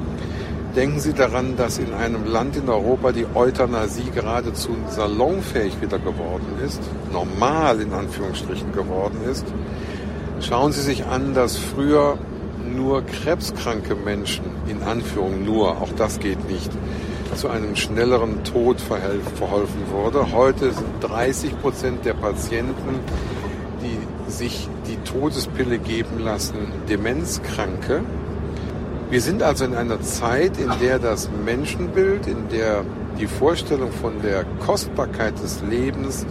Denken 0.75 0.99
Sie 0.99 1.13
daran, 1.13 1.55
dass 1.57 1.77
in 1.77 1.93
einem 1.93 2.25
Land 2.25 2.55
in 2.55 2.69
Europa 2.69 3.11
die 3.11 3.25
Euthanasie 3.33 4.11
geradezu 4.13 4.75
salonfähig 4.89 5.81
wieder 5.81 5.99
geworden 5.99 6.45
ist, 6.65 6.81
normal 7.11 7.81
in 7.81 7.93
Anführungsstrichen 7.93 8.73
geworden 8.73 9.19
ist. 9.29 9.45
Schauen 10.39 10.71
Sie 10.71 10.81
sich 10.81 11.05
an, 11.05 11.33
dass 11.33 11.57
früher 11.57 12.17
nur 12.77 13.01
krebskranke 13.01 13.95
Menschen, 13.95 14.45
in 14.67 14.83
Anführung 14.83 15.43
nur, 15.43 15.81
auch 15.81 15.89
das 15.97 16.19
geht 16.19 16.49
nicht, 16.49 16.71
zu 17.35 17.49
einem 17.49 17.75
schnelleren 17.75 18.43
Tod 18.43 18.79
verholfen 18.79 19.81
wurde. 19.91 20.31
Heute 20.31 20.71
sind 20.71 21.01
30 21.01 21.59
Prozent 21.59 22.05
der 22.05 22.13
Patienten, 22.13 22.99
die 23.81 24.31
sich 24.31 24.69
die 24.87 24.97
Todespille 24.97 25.79
geben 25.79 26.19
lassen, 26.19 26.55
Demenzkranke. 26.87 28.03
Wir 29.09 29.21
sind 29.21 29.43
also 29.43 29.65
in 29.65 29.75
einer 29.75 30.01
Zeit, 30.01 30.57
in 30.57 30.71
der 30.81 30.99
das 30.99 31.29
Menschenbild, 31.45 32.27
in 32.27 32.47
der 32.49 32.83
die 33.19 33.27
Vorstellung 33.27 33.91
von 33.91 34.21
der 34.21 34.45
Kostbarkeit 34.65 35.41
des 35.41 35.61
Lebens 35.61 36.25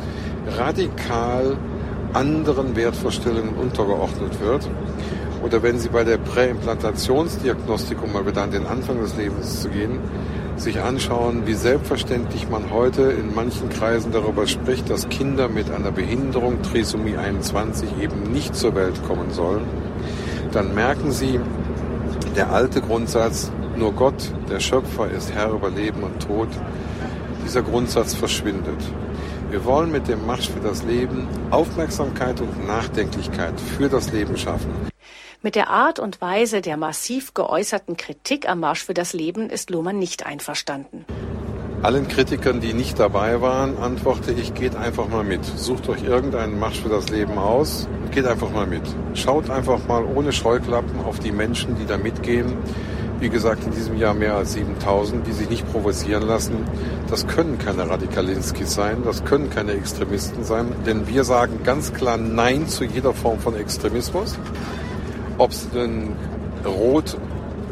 radikal 0.57 1.57
anderen 2.13 2.77
Wertvorstellungen 2.77 3.55
untergeordnet 3.55 4.41
wird. 4.41 4.69
Oder 5.43 5.63
wenn 5.63 5.79
Sie 5.79 5.89
bei 5.89 6.05
der 6.05 6.19
Präimplantationsdiagnostik, 6.19 8.03
um 8.03 8.13
mal 8.13 8.27
wieder 8.27 8.43
an 8.43 8.51
den 8.51 8.67
Anfang 8.67 9.01
des 9.01 9.17
Lebens 9.17 9.63
zu 9.63 9.69
gehen, 9.69 9.99
sich 10.57 10.81
anschauen, 10.81 11.47
wie 11.47 11.55
selbstverständlich 11.55 12.49
man 12.49 12.71
heute 12.71 13.03
in 13.03 13.35
manchen 13.35 13.69
Kreisen 13.69 14.13
darüber 14.13 14.47
spricht, 14.47 14.89
dass 14.89 15.09
Kinder 15.09 15.49
mit 15.49 15.71
einer 15.71 15.93
Behinderung, 15.93 16.63
Trisomie 16.63 17.17
21, 17.17 17.99
eben 18.01 18.33
nicht 18.33 18.55
zur 18.57 18.75
Welt 18.75 19.01
kommen 19.07 19.31
sollen, 19.31 19.65
dann 20.53 20.75
merken 20.75 21.13
Sie, 21.13 21.39
der 22.35 22.51
alte 22.51 22.81
Grundsatz, 22.81 23.51
nur 23.77 23.93
Gott, 23.93 24.33
der 24.51 24.61
Schöpfer, 24.61 25.11
ist 25.11 25.33
Herr 25.35 25.51
über 25.51 25.71
Leben 25.71 26.03
und 26.03 26.27
Tod, 26.27 26.49
dieser 27.45 27.63
Grundsatz 27.63 28.15
verschwindet. 28.15 28.81
Wir 29.51 29.65
wollen 29.65 29.93
mit 29.93 30.09
dem 30.09 30.27
Marsch 30.27 30.49
für 30.49 30.61
das 30.61 30.83
Leben 30.83 31.29
Aufmerksamkeit 31.51 32.41
und 32.41 32.67
Nachdenklichkeit 32.67 33.55
für 33.61 33.89
das 33.89 34.13
Leben 34.13 34.37
schaffen. 34.37 34.96
Mit 35.47 35.55
der 35.55 35.71
Art 35.71 36.01
und 36.01 36.21
Weise 36.21 36.61
der 36.61 36.77
massiv 36.77 37.33
geäußerten 37.33 37.97
Kritik 37.97 38.49
am 38.49 38.59
Marsch 38.59 38.85
für 38.85 38.95
das 38.95 39.13
Leben 39.13 39.49
ist 39.49 39.71
Lohmann 39.71 39.97
nicht 39.97 40.27
einverstanden. 40.27 41.05
Allen 41.83 42.09
Kritikern, 42.09 42.61
die 42.61 42.75
nicht 42.75 42.99
dabei 42.99 43.41
waren, 43.41 43.79
antworte 43.79 44.33
ich, 44.33 44.55
geht 44.55 44.75
einfach 44.75 45.07
mal 45.07 45.23
mit. 45.23 45.45
Sucht 45.45 45.89
euch 45.89 46.03
irgendeinen 46.03 46.59
Marsch 46.59 46.81
für 46.81 46.89
das 46.89 47.11
Leben 47.11 47.39
aus 47.39 47.87
und 48.03 48.11
geht 48.11 48.27
einfach 48.27 48.51
mal 48.51 48.67
mit. 48.67 48.83
Schaut 49.15 49.49
einfach 49.49 49.87
mal 49.87 50.05
ohne 50.05 50.33
Scheuklappen 50.33 51.01
auf 51.05 51.21
die 51.21 51.31
Menschen, 51.31 51.77
die 51.79 51.87
da 51.87 51.97
mitgehen. 51.97 52.53
Wie 53.21 53.29
gesagt, 53.29 53.63
in 53.63 53.71
diesem 53.71 53.97
Jahr 53.97 54.15
mehr 54.15 54.35
als 54.35 54.55
7000, 54.55 55.29
die 55.29 55.33
sich 55.33 55.49
nicht 55.49 55.71
provozieren 55.71 56.27
lassen. 56.27 56.67
Das 57.09 57.29
können 57.29 57.57
keine 57.61 57.89
Radikalinskis 57.89 58.75
sein, 58.75 59.05
das 59.05 59.25
können 59.25 59.49
keine 59.49 59.75
Extremisten 59.75 60.43
sein, 60.43 60.75
denn 60.85 61.07
wir 61.07 61.23
sagen 61.23 61.61
ganz 61.63 61.93
klar 61.93 62.17
Nein 62.17 62.67
zu 62.67 62.83
jeder 62.83 63.15
Form 63.15 63.39
von 63.39 63.55
Extremismus. 63.55 64.37
Ob 65.39 65.51
es 65.51 65.69
denn 65.71 66.13
rot 66.65 67.17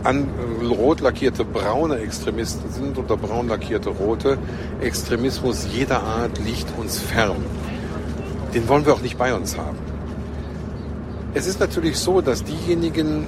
an, 0.03 0.29
rot 0.63 1.01
lackierte 1.01 1.45
braune 1.45 1.97
Extremisten 1.97 2.71
sind 2.71 2.99
oder 2.99 3.17
braun 3.17 3.49
lackierte 3.49 3.91
rote. 3.91 4.39
Extremismus 4.81 5.67
jeder 5.73 6.03
Art 6.03 6.39
liegt 6.45 6.67
uns 6.79 6.99
fern. 6.99 7.37
Den 8.55 8.69
wollen 8.69 8.85
wir 8.85 8.93
auch 8.93 9.01
nicht 9.01 9.19
bei 9.19 9.35
uns 9.35 9.57
haben. 9.57 9.79
Es 11.33 11.47
ist 11.47 11.59
natürlich 11.59 11.99
so, 11.99 12.21
dass 12.21 12.45
diejenigen, 12.45 13.27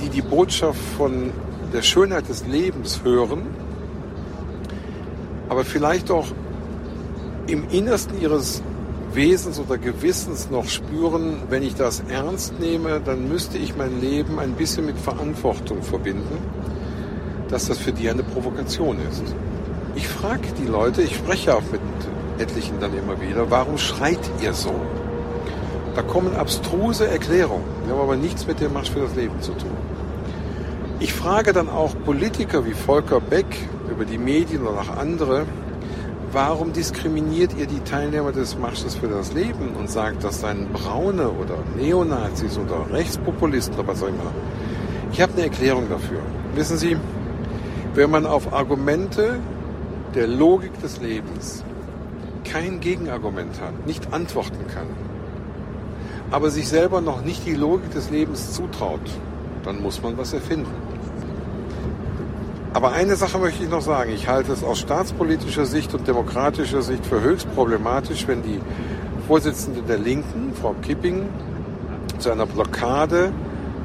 die 0.00 0.10
die 0.10 0.22
Botschaft 0.22 0.80
von 0.96 1.32
der 1.72 1.82
Schönheit 1.82 2.28
des 2.28 2.46
Lebens 2.46 3.00
hören, 3.02 3.42
aber 5.48 5.64
vielleicht 5.64 6.10
auch 6.10 6.26
im 7.48 7.68
Innersten 7.70 8.20
ihres 8.20 8.62
Wesens 9.12 9.58
oder 9.58 9.76
Gewissens 9.76 10.50
noch 10.50 10.68
spüren, 10.68 11.42
wenn 11.48 11.64
ich 11.64 11.74
das 11.74 12.02
ernst 12.08 12.60
nehme, 12.60 13.00
dann 13.04 13.28
müsste 13.28 13.58
ich 13.58 13.76
mein 13.76 14.00
Leben 14.00 14.38
ein 14.38 14.52
bisschen 14.52 14.86
mit 14.86 14.98
Verantwortung 14.98 15.82
verbinden, 15.82 16.38
dass 17.48 17.66
das 17.66 17.78
für 17.78 17.92
die 17.92 18.08
eine 18.08 18.22
Provokation 18.22 18.98
ist. 19.10 19.24
Ich 19.96 20.06
frage 20.06 20.46
die 20.62 20.68
Leute, 20.68 21.02
ich 21.02 21.16
spreche 21.16 21.56
auch 21.56 21.62
mit 21.72 21.80
etlichen 22.38 22.78
dann 22.78 22.96
immer 22.96 23.20
wieder, 23.20 23.50
warum 23.50 23.78
schreit 23.78 24.20
ihr 24.40 24.54
so? 24.54 24.74
Da 25.96 26.02
kommen 26.02 26.36
abstruse 26.36 27.08
Erklärungen, 27.08 27.64
die 27.84 27.90
haben 27.90 28.00
aber 28.00 28.16
nichts 28.16 28.46
mit 28.46 28.60
dem 28.60 28.72
Marsch 28.72 28.90
für 28.90 29.00
das 29.00 29.16
Leben 29.16 29.40
zu 29.40 29.52
tun. 29.52 29.76
Ich 31.00 31.12
frage 31.12 31.52
dann 31.52 31.68
auch 31.68 31.94
Politiker 32.04 32.64
wie 32.64 32.74
Volker 32.74 33.20
Beck 33.20 33.46
über 33.90 34.04
die 34.04 34.18
Medien 34.18 34.62
oder 34.62 34.82
auch 34.82 34.96
andere, 34.96 35.46
warum 36.32 36.72
diskriminiert 36.72 37.54
ihr 37.58 37.66
die 37.66 37.80
Teilnehmer 37.80 38.32
des 38.32 38.56
Marsches 38.56 38.94
für 38.94 39.08
das 39.08 39.32
Leben 39.32 39.74
und 39.78 39.90
sagt, 39.90 40.22
das 40.22 40.40
seien 40.40 40.68
Braune 40.72 41.28
oder 41.30 41.56
Neonazis 41.76 42.58
oder 42.58 42.92
Rechtspopulisten 42.92 43.74
oder 43.74 43.88
was 43.88 44.02
auch 44.02 44.08
immer? 44.08 44.32
Ich 45.12 45.20
habe 45.20 45.32
eine 45.32 45.42
Erklärung 45.42 45.88
dafür. 45.88 46.20
Wissen 46.54 46.76
Sie, 46.76 46.96
wenn 47.94 48.10
man 48.10 48.26
auf 48.26 48.52
Argumente 48.52 49.40
der 50.14 50.28
Logik 50.28 50.80
des 50.80 51.00
Lebens 51.00 51.64
kein 52.44 52.80
Gegenargument 52.80 53.60
hat, 53.60 53.86
nicht 53.86 54.12
antworten 54.12 54.66
kann, 54.72 54.86
aber 56.30 56.50
sich 56.50 56.68
selber 56.68 57.00
noch 57.00 57.24
nicht 57.24 57.44
die 57.46 57.54
Logik 57.54 57.90
des 57.90 58.10
Lebens 58.10 58.52
zutraut, 58.52 59.00
dann 59.64 59.82
muss 59.82 60.00
man 60.02 60.16
was 60.16 60.32
erfinden. 60.32 60.89
Aber 62.72 62.92
eine 62.92 63.16
Sache 63.16 63.38
möchte 63.38 63.64
ich 63.64 63.70
noch 63.70 63.80
sagen. 63.80 64.12
Ich 64.12 64.28
halte 64.28 64.52
es 64.52 64.62
aus 64.62 64.78
staatspolitischer 64.78 65.66
Sicht 65.66 65.92
und 65.92 66.06
demokratischer 66.06 66.82
Sicht 66.82 67.04
für 67.04 67.20
höchst 67.20 67.52
problematisch, 67.54 68.28
wenn 68.28 68.42
die 68.42 68.60
Vorsitzende 69.26 69.82
der 69.82 69.98
Linken, 69.98 70.52
Frau 70.60 70.74
Kipping, 70.80 71.28
zu 72.18 72.30
einer 72.30 72.46
Blockade 72.46 73.32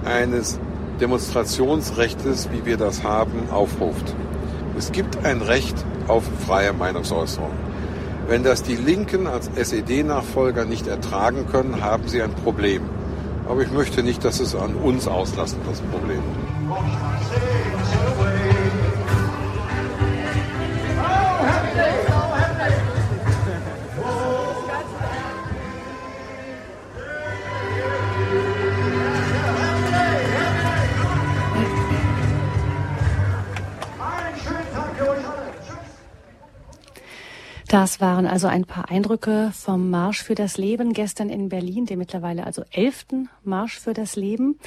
eines 0.05 0.59
Demonstrationsrechtes, 1.01 2.49
wie 2.51 2.65
wir 2.65 2.77
das 2.77 3.03
haben, 3.03 3.49
aufruft. 3.51 4.13
Es 4.77 4.91
gibt 4.91 5.25
ein 5.25 5.41
Recht 5.41 5.75
auf 6.07 6.23
freie 6.45 6.73
Meinungsäußerung. 6.73 7.51
Wenn 8.27 8.43
das 8.43 8.63
die 8.63 8.75
Linken 8.75 9.27
als 9.27 9.49
SED-Nachfolger 9.55 10.65
nicht 10.65 10.87
ertragen 10.87 11.47
können, 11.51 11.83
haben 11.83 12.07
sie 12.07 12.21
ein 12.21 12.33
Problem. 12.33 12.81
Aber 13.47 13.61
ich 13.61 13.71
möchte 13.71 14.03
nicht, 14.03 14.23
dass 14.23 14.39
es 14.39 14.55
an 14.55 14.75
uns 14.75 15.07
auslassen, 15.07 15.59
das 15.67 15.81
Problem. 15.81 16.23
Das 37.75 37.99
waren 37.99 38.25
also 38.25 38.47
ein 38.47 38.63
paar 38.63 38.89
Eindrücke 38.89 39.51
vom 39.53 39.89
Marsch 39.89 40.23
für 40.23 40.33
das 40.33 40.57
Leben 40.57 40.93
gestern 40.93 41.27
in 41.27 41.49
Berlin, 41.49 41.85
dem 41.85 41.99
mittlerweile 41.99 42.45
also 42.45 42.63
elften 42.71 43.27
Marsch 43.43 43.77
für 43.81 43.93
das 43.93 44.15
Leben. 44.15 44.57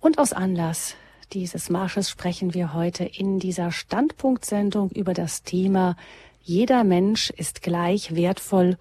Und 0.00 0.18
aus 0.18 0.34
Anlass 0.34 0.94
dieses 1.32 1.70
Marsches 1.70 2.10
sprechen 2.10 2.52
wir 2.52 2.74
heute 2.74 3.04
in 3.04 3.38
dieser 3.38 3.72
Standpunktsendung 3.72 4.90
über 4.90 5.14
das 5.14 5.44
Thema 5.44 5.96
Jeder 6.42 6.84
Mensch 6.84 7.30
ist 7.30 7.62
gleich 7.62 8.14
wertvoll, 8.14 8.76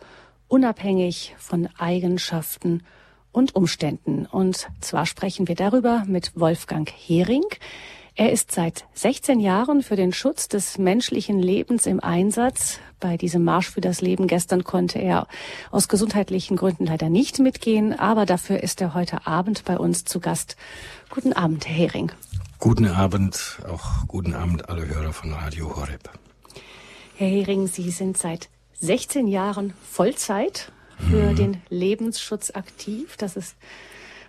unabhängig 0.50 1.34
von 1.38 1.70
Eigenschaften 1.78 2.84
und 3.32 3.56
Umständen. 3.56 4.26
Und 4.26 4.68
zwar 4.82 5.06
sprechen 5.06 5.48
wir 5.48 5.56
darüber 5.56 6.04
mit 6.08 6.38
Wolfgang 6.38 6.92
Hering. 6.92 7.46
Er 8.16 8.34
ist 8.34 8.52
seit 8.52 8.84
16 8.96 9.40
Jahren 9.40 9.82
für 9.82 9.96
den 9.96 10.12
Schutz 10.12 10.50
des 10.50 10.78
menschlichen 10.78 11.40
Lebens 11.40 11.86
im 11.86 12.02
Einsatz. 12.02 12.82
Bei 13.02 13.18
diesem 13.18 13.44
Marsch 13.44 13.72
für 13.72 13.82
das 13.82 14.02
Leben 14.02 14.28
gestern 14.28 14.64
konnte 14.64 15.00
er 15.00 15.28
aus 15.72 15.88
gesundheitlichen 15.88 16.56
Gründen 16.56 16.86
leider 16.86 17.10
nicht 17.10 17.40
mitgehen, 17.40 17.98
aber 17.98 18.28
dafür 18.28 18.62
ist 18.62 18.80
er 18.80 18.94
heute 18.94 19.26
Abend 19.26 19.66
bei 19.66 19.78
uns 19.78 20.06
zu 20.06 20.20
Gast. 20.20 20.56
Guten 21.10 21.34
Abend, 21.34 21.68
Herr 21.68 21.76
Hering. 21.76 22.12
Guten 22.60 22.88
Abend, 22.88 23.58
auch 23.68 24.08
guten 24.08 24.36
Abend 24.36 24.70
alle 24.70 24.88
Hörer 24.88 25.14
von 25.14 25.34
Radio 25.34 25.76
Horeb. 25.76 26.12
Herr 27.18 27.28
Hering, 27.28 27.66
Sie 27.66 27.90
sind 27.90 28.18
seit 28.18 28.50
16 28.80 29.28
Jahren 29.28 29.74
Vollzeit 29.90 30.72
für 31.10 31.30
hm. 31.30 31.36
den 31.36 31.62
Lebensschutz 31.70 32.52
aktiv. 32.52 33.18
Das 33.18 33.36
ist 33.36 33.56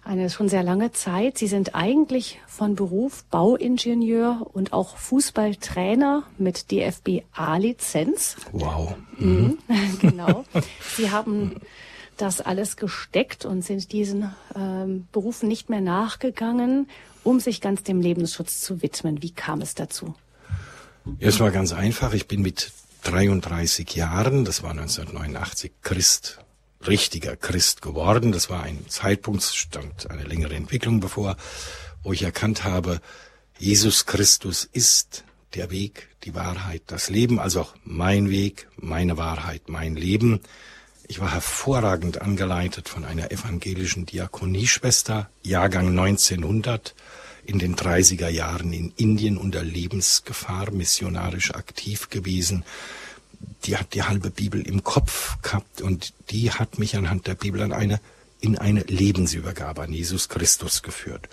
eine 0.04 0.30
schon 0.30 0.48
sehr 0.48 0.62
lange 0.62 0.92
Zeit. 0.92 1.38
Sie 1.38 1.46
sind 1.46 1.74
eigentlich 1.74 2.40
von 2.46 2.74
Beruf 2.74 3.24
Bauingenieur 3.24 4.46
und 4.52 4.72
auch 4.72 4.96
Fußballtrainer 4.96 6.24
mit 6.38 6.70
DFB 6.70 7.22
A-Lizenz. 7.32 8.36
Wow. 8.52 8.96
Mhm. 9.18 9.58
genau. 10.00 10.44
Sie 10.96 11.10
haben 11.10 11.56
das 12.16 12.40
alles 12.40 12.76
gesteckt 12.76 13.44
und 13.44 13.62
sind 13.62 13.92
diesen 13.92 14.34
ähm, 14.54 15.06
Berufen 15.12 15.48
nicht 15.48 15.70
mehr 15.70 15.80
nachgegangen, 15.80 16.88
um 17.24 17.40
sich 17.40 17.60
ganz 17.60 17.82
dem 17.82 18.00
Lebensschutz 18.00 18.60
zu 18.60 18.82
widmen. 18.82 19.22
Wie 19.22 19.30
kam 19.30 19.60
es 19.60 19.74
dazu? 19.74 20.14
Es 21.20 21.40
war 21.40 21.50
ganz 21.50 21.72
einfach. 21.72 22.12
Ich 22.12 22.28
bin 22.28 22.42
mit 22.42 22.72
33 23.04 23.94
Jahren, 23.94 24.44
das 24.44 24.62
war 24.62 24.70
1989, 24.70 25.72
Christ, 25.82 26.38
richtiger 26.88 27.36
Christ 27.36 27.82
geworden. 27.82 28.32
Das 28.32 28.50
war 28.50 28.62
ein 28.62 28.84
Zeitpunkt, 28.88 29.42
stand 29.42 30.10
eine 30.10 30.24
längere 30.24 30.54
Entwicklung 30.54 31.00
bevor, 31.00 31.36
wo 32.02 32.12
ich 32.12 32.22
erkannt 32.22 32.64
habe, 32.64 33.00
Jesus 33.58 34.06
Christus 34.06 34.68
ist 34.72 35.24
der 35.54 35.70
Weg, 35.70 36.08
die 36.24 36.34
Wahrheit, 36.34 36.82
das 36.86 37.10
Leben, 37.10 37.38
also 37.38 37.60
auch 37.60 37.74
mein 37.84 38.30
Weg, 38.30 38.68
meine 38.76 39.16
Wahrheit, 39.16 39.68
mein 39.68 39.94
Leben. 39.94 40.40
Ich 41.06 41.20
war 41.20 41.32
hervorragend 41.32 42.22
angeleitet 42.22 42.88
von 42.88 43.04
einer 43.04 43.30
evangelischen 43.30 44.06
Diakonieschwester, 44.06 45.30
Jahrgang 45.42 45.88
1900, 45.90 46.94
in 47.44 47.58
den 47.58 47.76
30er 47.76 48.28
Jahren 48.28 48.72
in 48.72 48.92
Indien 48.96 49.36
unter 49.36 49.62
Lebensgefahr 49.62 50.70
missionarisch 50.70 51.54
aktiv 51.54 52.08
gewesen. 52.08 52.64
Die 53.64 53.76
hat 53.76 53.94
die 53.94 54.02
halbe 54.02 54.30
Bibel 54.30 54.60
im 54.60 54.82
Kopf 54.82 55.40
gehabt 55.42 55.80
und 55.80 56.12
die 56.30 56.50
hat 56.50 56.78
mich 56.78 56.96
anhand 56.96 57.26
der 57.26 57.34
Bibel 57.34 57.62
an 57.62 57.72
eine, 57.72 58.00
in 58.40 58.58
eine 58.58 58.82
Lebensübergabe 58.82 59.82
an 59.82 59.92
Jesus 59.92 60.28
Christus 60.28 60.82
geführt. 60.82 61.28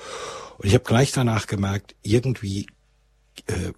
Und 0.57 0.67
ich 0.67 0.73
habe 0.73 0.83
gleich 0.83 1.11
danach 1.11 1.47
gemerkt, 1.47 1.95
irgendwie 2.03 2.67
äh, 3.47 3.71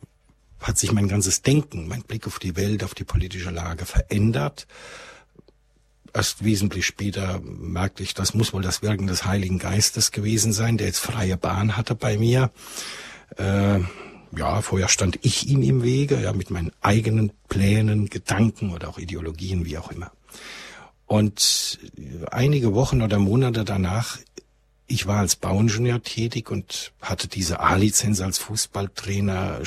hat 0.59 0.77
sich 0.77 0.91
mein 0.91 1.07
ganzes 1.07 1.41
Denken, 1.41 1.87
mein 1.87 2.03
Blick 2.03 2.27
auf 2.27 2.39
die 2.39 2.55
Welt, 2.55 2.83
auf 2.83 2.93
die 2.93 3.03
politische 3.03 3.51
Lage 3.51 3.85
verändert 3.85 4.67
erst 6.13 6.43
wesentlich 6.43 6.85
später 6.85 7.39
merkte 7.43 8.03
ich, 8.03 8.13
das 8.13 8.33
muss 8.33 8.53
wohl 8.53 8.61
das 8.61 8.81
Wirken 8.81 9.07
des 9.07 9.25
Heiligen 9.25 9.59
Geistes 9.59 10.11
gewesen 10.11 10.53
sein, 10.53 10.77
der 10.77 10.87
jetzt 10.87 10.99
freie 10.99 11.37
Bahn 11.37 11.77
hatte 11.77 11.95
bei 11.95 12.17
mir. 12.17 12.51
Äh, 13.37 13.79
ja, 14.35 14.61
vorher 14.61 14.87
stand 14.87 15.19
ich 15.21 15.47
ihm 15.47 15.61
im 15.61 15.83
Wege, 15.83 16.19
ja, 16.21 16.33
mit 16.33 16.49
meinen 16.49 16.71
eigenen 16.81 17.31
Plänen, 17.49 18.09
Gedanken 18.09 18.73
oder 18.73 18.89
auch 18.89 18.97
Ideologien, 18.97 19.65
wie 19.65 19.77
auch 19.77 19.91
immer. 19.91 20.11
Und 21.05 21.79
einige 22.31 22.73
Wochen 22.73 23.01
oder 23.01 23.19
Monate 23.19 23.65
danach, 23.65 24.17
ich 24.87 25.07
war 25.07 25.19
als 25.19 25.35
Bauingenieur 25.35 26.01
tätig 26.03 26.49
und 26.49 26.93
hatte 27.01 27.27
diese 27.27 27.59
A-Lizenz 27.59 28.21
als 28.21 28.37
Fußballtrainer, 28.39 29.59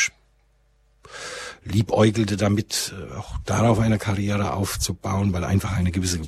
liebäugelte 1.64 2.37
damit, 2.37 2.94
äh, 2.99 3.14
auch 3.14 3.38
darauf 3.44 3.78
eine 3.78 3.99
Karriere 3.99 4.54
aufzubauen, 4.54 5.33
weil 5.33 5.44
einfach 5.44 5.73
eine 5.73 5.92
gewisse 5.92 6.21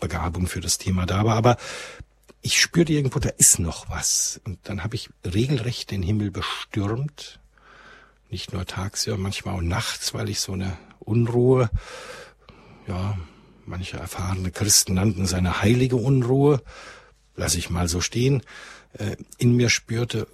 Begabung 0.00 0.46
für 0.46 0.60
das 0.60 0.78
Thema 0.78 1.06
da 1.06 1.24
war. 1.24 1.36
Aber 1.36 1.56
ich 2.42 2.60
spürte 2.60 2.92
irgendwo, 2.92 3.18
da 3.18 3.30
ist 3.30 3.58
noch 3.58 3.88
was. 3.90 4.40
Und 4.44 4.58
dann 4.64 4.84
habe 4.84 4.94
ich 4.94 5.10
regelrecht 5.24 5.90
den 5.90 6.02
Himmel 6.02 6.30
bestürmt. 6.30 7.40
Nicht 8.34 8.52
nur 8.52 8.66
tagsüber, 8.66 9.16
manchmal 9.16 9.54
auch 9.54 9.60
nachts, 9.60 10.12
weil 10.12 10.28
ich 10.28 10.40
so 10.40 10.54
eine 10.54 10.76
Unruhe, 10.98 11.70
ja, 12.88 13.16
manche 13.64 13.96
erfahrene 13.96 14.50
Christen 14.50 14.94
nannten 14.94 15.22
es 15.22 15.34
eine 15.34 15.62
heilige 15.62 15.94
Unruhe, 15.94 16.60
lasse 17.36 17.58
ich 17.58 17.70
mal 17.70 17.86
so 17.86 18.00
stehen, 18.00 18.42
äh, 18.94 19.14
in 19.38 19.54
mir 19.54 19.70
spürte. 19.70 20.26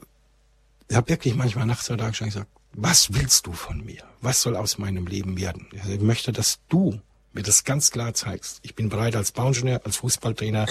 Ich 0.89 0.97
habe 0.97 1.11
wirklich 1.11 1.35
manchmal 1.35 1.67
nachts 1.67 1.91
oder 1.91 2.05
tagsüber 2.05 2.29
gesagt, 2.29 2.51
was 2.73 3.13
willst 3.13 3.47
du 3.47 3.53
von 3.53 3.85
mir? 3.85 4.03
Was 4.23 4.41
soll 4.41 4.57
aus 4.57 4.79
meinem 4.79 5.07
Leben 5.07 5.39
werden? 5.39 5.67
Ich 5.87 6.01
möchte, 6.01 6.33
dass 6.33 6.61
du 6.71 7.03
mir 7.35 7.43
das 7.43 7.65
ganz 7.65 7.91
klar 7.91 8.15
zeigst. 8.15 8.61
Ich 8.63 8.75
bin 8.75 8.89
bereit 8.89 9.15
als 9.15 9.33
Bauingenieur, 9.33 9.83
als 9.85 9.97
Fußballtrainer. 9.97 10.65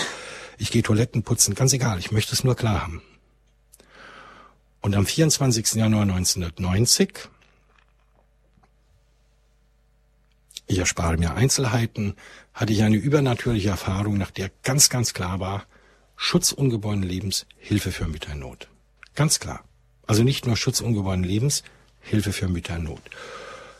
Ich 0.57 0.71
gehe 0.71 0.81
Toiletten 0.81 1.21
putzen, 1.21 1.53
ganz 1.53 1.73
egal. 1.73 1.99
Ich 1.99 2.11
möchte 2.11 2.33
es 2.33 2.43
nur 2.43 2.55
klar 2.55 2.81
haben. 2.81 3.03
Und 4.81 4.95
am 4.95 5.05
24. 5.05 5.73
Januar 5.73 6.03
1990, 6.03 7.29
ich 10.67 10.77
erspare 10.77 11.17
mir 11.17 11.33
Einzelheiten, 11.33 12.15
hatte 12.53 12.73
ich 12.73 12.83
eine 12.83 12.95
übernatürliche 12.95 13.69
Erfahrung, 13.69 14.17
nach 14.17 14.31
der 14.31 14.51
ganz, 14.63 14.89
ganz 14.89 15.13
klar 15.13 15.39
war, 15.39 15.65
Schutz 16.15 16.51
ungeborenen 16.51 17.07
Lebens, 17.07 17.45
Hilfe 17.57 17.91
für 17.91 18.07
Mütter 18.07 18.33
in 18.33 18.39
Not. 18.39 18.67
Ganz 19.15 19.39
klar. 19.39 19.63
Also 20.05 20.23
nicht 20.23 20.45
nur 20.45 20.57
Schutz 20.57 20.81
ungeborenen 20.81 21.27
Lebens, 21.27 21.63
Hilfe 22.01 22.33
für 22.33 22.47
Mütter 22.47 22.75
in 22.75 22.83
Not. 22.83 23.01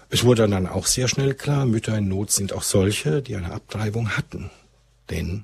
Es 0.09 0.23
wurde 0.23 0.47
dann 0.47 0.67
auch 0.67 0.88
sehr 0.88 1.07
schnell 1.07 1.35
klar, 1.35 1.65
Mütter 1.65 1.97
in 1.97 2.07
Not 2.07 2.31
sind 2.31 2.53
auch 2.53 2.63
solche, 2.63 3.21
die 3.21 3.35
eine 3.35 3.51
Abtreibung 3.51 4.17
hatten. 4.17 4.49
Denn 5.09 5.43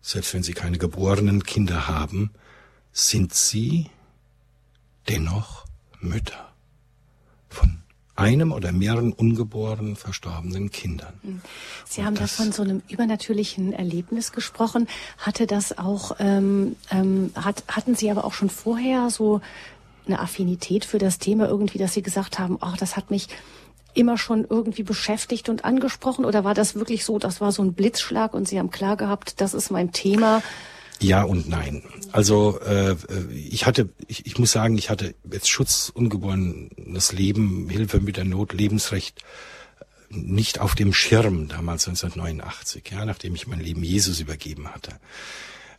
selbst 0.00 0.34
wenn 0.34 0.42
sie 0.42 0.52
keine 0.52 0.78
geborenen 0.78 1.42
Kinder 1.42 1.88
haben, 1.88 2.30
sind 2.92 3.34
sie 3.34 3.90
dennoch 5.08 5.64
Mütter 6.00 6.52
von 7.48 7.78
einem 8.16 8.52
oder 8.52 8.72
mehreren 8.72 9.12
ungeborenen 9.12 9.96
verstorbenen 9.96 10.70
Kindern. 10.70 11.14
Hm. 11.22 11.40
Sie 11.84 12.00
Und 12.00 12.06
haben 12.06 12.14
da 12.14 12.26
von 12.26 12.52
so 12.52 12.62
einem 12.62 12.82
übernatürlichen 12.88 13.72
Erlebnis 13.72 14.32
gesprochen. 14.32 14.86
Hatte 15.18 15.46
das 15.46 15.78
auch, 15.78 16.16
ähm, 16.20 16.76
ähm, 16.90 17.32
hat, 17.34 17.64
hatten 17.68 17.94
Sie 17.94 18.10
aber 18.10 18.24
auch 18.24 18.32
schon 18.32 18.50
vorher 18.50 19.10
so 19.10 19.40
eine 20.06 20.20
Affinität 20.20 20.84
für 20.84 20.98
das 20.98 21.18
Thema 21.18 21.48
irgendwie, 21.48 21.78
dass 21.78 21.94
Sie 21.94 22.02
gesagt 22.02 22.38
haben, 22.38 22.58
ach, 22.60 22.76
das 22.76 22.96
hat 22.96 23.10
mich 23.10 23.28
immer 23.94 24.18
schon 24.18 24.46
irgendwie 24.48 24.82
beschäftigt 24.82 25.48
und 25.48 25.64
angesprochen? 25.64 26.24
Oder 26.24 26.44
war 26.44 26.54
das 26.54 26.74
wirklich 26.74 27.04
so, 27.04 27.18
das 27.18 27.40
war 27.40 27.52
so 27.52 27.62
ein 27.62 27.74
Blitzschlag 27.74 28.34
und 28.34 28.46
Sie 28.48 28.58
haben 28.58 28.70
klar 28.70 28.96
gehabt, 28.96 29.40
das 29.40 29.54
ist 29.54 29.70
mein 29.70 29.92
Thema? 29.92 30.42
Ja 31.00 31.22
und 31.22 31.48
nein. 31.48 31.82
Also 32.12 32.60
äh, 32.60 32.96
ich 33.34 33.66
hatte, 33.66 33.88
ich, 34.06 34.26
ich 34.26 34.38
muss 34.38 34.52
sagen, 34.52 34.78
ich 34.78 34.90
hatte 34.90 35.14
jetzt 35.30 35.48
Schutz 35.48 35.90
ungeborenes 35.92 37.12
Leben, 37.12 37.68
Hilfe 37.68 38.00
mit 38.00 38.16
der 38.16 38.24
Not, 38.24 38.52
Lebensrecht 38.52 39.22
nicht 40.10 40.60
auf 40.60 40.74
dem 40.74 40.92
Schirm 40.92 41.48
damals 41.48 41.88
1989, 41.88 42.84
ja, 42.92 43.04
nachdem 43.04 43.34
ich 43.34 43.46
mein 43.46 43.60
Leben 43.60 43.82
Jesus 43.82 44.20
übergeben 44.20 44.68
hatte. 44.68 44.92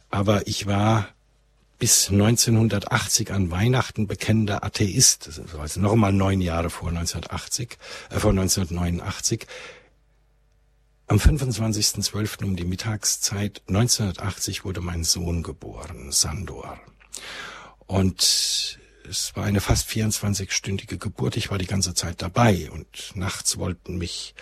Aber 0.09 0.47
ich 0.47 0.67
war 0.67 1.07
bis 1.77 2.09
1980 2.09 3.31
an 3.31 3.51
Weihnachten 3.51 4.07
bekennender 4.07 4.63
Atheist, 4.63 5.41
also 5.59 5.79
nochmal 5.79 6.13
neun 6.13 6.41
Jahre 6.41 6.69
vor 6.69 6.89
1980, 6.89 7.77
äh, 8.09 8.19
vor 8.19 8.31
1989. 8.31 9.45
Am 11.07 11.17
25.12. 11.17 12.43
um 12.43 12.55
die 12.55 12.65
Mittagszeit 12.65 13.61
1980 13.67 14.65
wurde 14.65 14.81
mein 14.81 15.03
Sohn 15.03 15.43
geboren, 15.43 16.11
Sandor. 16.11 16.79
Und 17.85 18.79
es 19.07 19.35
war 19.35 19.43
eine 19.43 19.61
fast 19.61 19.87
24-stündige 19.87 20.97
Geburt. 20.97 21.37
Ich 21.37 21.51
war 21.51 21.59
die 21.59 21.67
ganze 21.67 21.93
Zeit 21.93 22.23
dabei 22.23 22.71
und 22.71 23.11
nachts 23.13 23.57
wollten 23.57 23.99
mich 23.99 24.33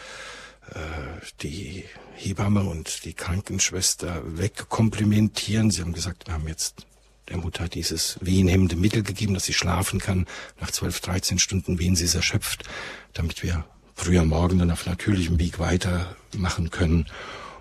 äh, 0.70 1.26
die 1.42 1.84
Hebamme 2.14 2.64
und 2.64 3.04
die 3.04 3.14
Krankenschwester 3.14 4.22
wegkomplimentieren. 4.26 5.70
Sie 5.70 5.82
haben 5.82 5.92
gesagt, 5.92 6.28
wir 6.28 6.34
haben 6.34 6.48
jetzt 6.48 6.88
der 7.28 7.40
Mutter 7.40 7.68
dieses 7.68 8.18
wehenhemmende 8.22 8.78
Mittel 8.78 9.04
gegeben, 9.04 9.34
dass 9.34 9.44
sie 9.44 9.54
schlafen 9.54 10.00
kann. 10.00 10.28
Nach 10.62 10.72
12, 10.72 11.02
13 11.02 11.40
Stunden 11.40 11.78
wehen 11.78 11.98
sie 11.98 12.06
ist 12.06 12.16
erschöpft, 12.16 12.64
damit 13.12 13.44
wir 13.44 13.66
früher 13.96 14.26
morgen 14.26 14.60
dann 14.60 14.72
auf 14.72 14.86
natürlichem 14.86 15.40
Weg 15.40 15.60
weitermachen 15.60 16.70
können. 16.70 17.06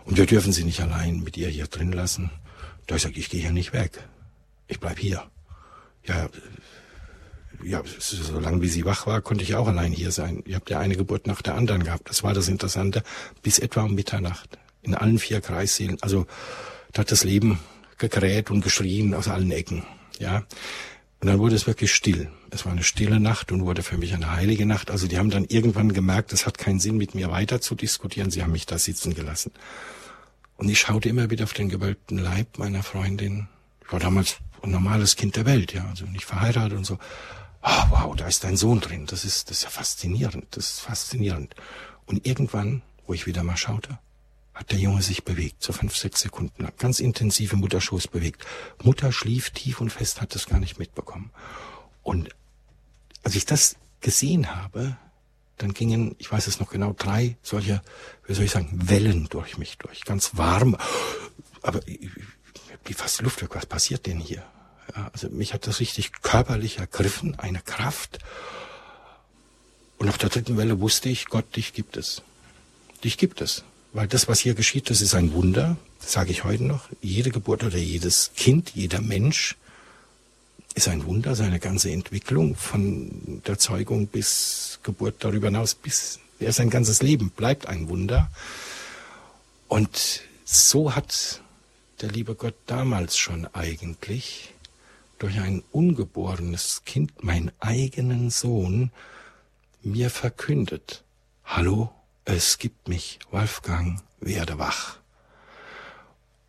Und 0.04 0.16
wir 0.16 0.26
dürfen 0.26 0.52
sie 0.52 0.64
nicht 0.64 0.80
allein 0.80 1.20
mit 1.20 1.36
ihr 1.36 1.48
hier 1.48 1.66
drin 1.66 1.92
lassen. 1.92 2.30
Da 2.86 2.96
ich 2.96 3.02
sage, 3.02 3.18
ich 3.18 3.28
gehe 3.28 3.40
hier 3.40 3.52
nicht 3.52 3.72
weg. 3.72 4.02
Ich 4.66 4.80
bleib 4.80 4.98
hier. 4.98 5.24
Ja, 6.04 6.28
ja, 7.62 7.82
so 7.98 8.40
lange 8.40 8.60
wie 8.62 8.68
sie 8.68 8.84
wach 8.84 9.06
war, 9.06 9.20
konnte 9.20 9.44
ich 9.44 9.54
auch 9.54 9.68
allein 9.68 9.92
hier 9.92 10.10
sein. 10.10 10.42
Ihr 10.46 10.56
habt 10.56 10.70
ja 10.70 10.80
eine 10.80 10.96
Geburt 10.96 11.26
nach 11.26 11.42
der 11.42 11.54
anderen 11.54 11.84
gehabt. 11.84 12.08
Das 12.08 12.22
war 12.22 12.34
das 12.34 12.48
Interessante. 12.48 13.02
Bis 13.42 13.58
etwa 13.58 13.82
um 13.82 13.94
Mitternacht. 13.94 14.58
In 14.82 14.94
allen 14.94 15.18
vier 15.18 15.40
Kreissälen. 15.40 15.98
Also, 16.00 16.26
da 16.92 17.02
hat 17.02 17.12
das 17.12 17.22
Leben 17.22 17.60
gekräht 17.98 18.50
und 18.50 18.62
geschrien 18.62 19.14
aus 19.14 19.28
allen 19.28 19.52
Ecken. 19.52 19.84
Ja. 20.18 20.38
Und 21.20 21.28
dann 21.28 21.38
wurde 21.38 21.54
es 21.54 21.66
wirklich 21.66 21.94
still. 21.94 22.28
Es 22.54 22.66
war 22.66 22.72
eine 22.72 22.82
stille 22.82 23.18
Nacht 23.18 23.50
und 23.50 23.64
wurde 23.64 23.82
für 23.82 23.96
mich 23.96 24.12
eine 24.12 24.30
heilige 24.30 24.66
Nacht. 24.66 24.90
Also 24.90 25.06
die 25.06 25.16
haben 25.16 25.30
dann 25.30 25.46
irgendwann 25.46 25.94
gemerkt, 25.94 26.34
es 26.34 26.44
hat 26.44 26.58
keinen 26.58 26.80
Sinn, 26.80 26.98
mit 26.98 27.14
mir 27.14 27.30
weiter 27.30 27.62
zu 27.62 27.74
diskutieren. 27.74 28.30
Sie 28.30 28.42
haben 28.42 28.52
mich 28.52 28.66
da 28.66 28.76
sitzen 28.76 29.14
gelassen. 29.14 29.52
Und 30.58 30.68
ich 30.68 30.78
schaute 30.78 31.08
immer 31.08 31.30
wieder 31.30 31.44
auf 31.44 31.54
den 31.54 31.70
gewölbten 31.70 32.18
Leib 32.18 32.58
meiner 32.58 32.82
Freundin. 32.82 33.48
Ich 33.86 33.90
war 33.90 34.00
damals 34.00 34.36
ein 34.60 34.70
normales 34.70 35.16
Kind 35.16 35.36
der 35.36 35.46
Welt, 35.46 35.72
ja, 35.72 35.86
also 35.88 36.04
nicht 36.04 36.26
verheiratet 36.26 36.76
und 36.76 36.84
so. 36.84 36.98
Oh, 37.62 37.84
wow, 37.88 38.16
da 38.16 38.26
ist 38.26 38.44
dein 38.44 38.58
Sohn 38.58 38.80
drin. 38.82 39.06
Das 39.06 39.24
ist, 39.24 39.48
das 39.48 39.58
ist 39.58 39.64
ja 39.64 39.70
faszinierend. 39.70 40.44
Das 40.50 40.72
ist 40.72 40.80
faszinierend. 40.80 41.54
Und 42.04 42.26
irgendwann, 42.26 42.82
wo 43.06 43.14
ich 43.14 43.26
wieder 43.26 43.44
mal 43.44 43.56
schaute, 43.56 43.98
hat 44.52 44.70
der 44.72 44.78
Junge 44.78 45.00
sich 45.00 45.24
bewegt, 45.24 45.62
so 45.62 45.72
fünf, 45.72 45.96
sechs 45.96 46.20
Sekunden 46.20 46.64
lang, 46.64 46.74
ganz 46.76 47.00
intensiv 47.00 47.54
im 47.54 47.60
Mutterschoß 47.60 48.08
bewegt. 48.08 48.44
Mutter 48.82 49.10
schlief 49.10 49.48
tief 49.50 49.80
und 49.80 49.88
fest, 49.88 50.20
hat 50.20 50.34
das 50.34 50.44
gar 50.44 50.60
nicht 50.60 50.78
mitbekommen. 50.78 51.30
Und 52.02 52.28
als 53.22 53.34
ich 53.34 53.46
das 53.46 53.76
gesehen 54.00 54.54
habe, 54.54 54.96
dann 55.58 55.74
gingen, 55.74 56.16
ich 56.18 56.30
weiß 56.30 56.46
es 56.46 56.60
noch 56.60 56.70
genau, 56.70 56.94
drei 56.96 57.36
solche, 57.42 57.82
wie 58.26 58.34
soll 58.34 58.44
ich 58.44 58.50
sagen, 58.50 58.70
Wellen 58.88 59.28
durch 59.30 59.58
mich 59.58 59.78
durch, 59.78 60.04
ganz 60.04 60.36
warm. 60.36 60.76
Aber 61.62 61.80
wie 62.84 62.94
fast 62.94 63.22
Luft, 63.22 63.44
was 63.54 63.66
passiert 63.66 64.06
denn 64.06 64.18
hier? 64.18 64.42
Ja, 64.94 65.10
also 65.12 65.28
mich 65.28 65.54
hat 65.54 65.66
das 65.66 65.80
richtig 65.80 66.12
körperlich 66.22 66.78
ergriffen, 66.78 67.38
eine 67.38 67.60
Kraft. 67.60 68.18
Und 69.98 70.08
auf 70.08 70.18
der 70.18 70.30
dritten 70.30 70.56
Welle 70.56 70.80
wusste 70.80 71.08
ich, 71.08 71.26
Gott, 71.26 71.54
dich 71.54 71.72
gibt 71.72 71.96
es. 71.96 72.22
Dich 73.04 73.18
gibt 73.18 73.40
es. 73.40 73.62
Weil 73.92 74.08
das, 74.08 74.26
was 74.26 74.40
hier 74.40 74.54
geschieht, 74.54 74.90
das 74.90 75.00
ist 75.00 75.14
ein 75.14 75.32
Wunder, 75.32 75.76
das 76.00 76.12
sage 76.12 76.32
ich 76.32 76.44
heute 76.44 76.64
noch. 76.64 76.88
Jede 77.00 77.30
Geburt 77.30 77.62
oder 77.62 77.78
jedes 77.78 78.32
Kind, 78.34 78.72
jeder 78.74 79.00
Mensch 79.00 79.56
ist 80.74 80.88
ein 80.88 81.04
Wunder, 81.04 81.34
seine 81.34 81.58
ganze 81.58 81.90
Entwicklung 81.90 82.56
von 82.56 83.42
der 83.46 83.58
Zeugung 83.58 84.06
bis 84.06 84.80
Geburt 84.82 85.16
darüber 85.20 85.48
hinaus, 85.48 85.74
bis 85.74 86.18
er 86.38 86.52
sein 86.52 86.70
ganzes 86.70 87.02
Leben 87.02 87.30
bleibt 87.30 87.66
ein 87.66 87.88
Wunder. 87.88 88.30
Und 89.68 90.22
so 90.44 90.94
hat 90.94 91.42
der 92.00 92.10
liebe 92.10 92.34
Gott 92.34 92.56
damals 92.66 93.16
schon 93.16 93.46
eigentlich 93.54 94.54
durch 95.18 95.38
ein 95.38 95.62
ungeborenes 95.70 96.82
Kind, 96.84 97.22
meinen 97.22 97.52
eigenen 97.60 98.30
Sohn, 98.30 98.90
mir 99.82 100.10
verkündet. 100.10 101.04
Hallo, 101.44 101.92
es 102.24 102.58
gibt 102.58 102.88
mich, 102.88 103.18
Wolfgang, 103.30 104.02
werde 104.20 104.58
wach. 104.58 104.98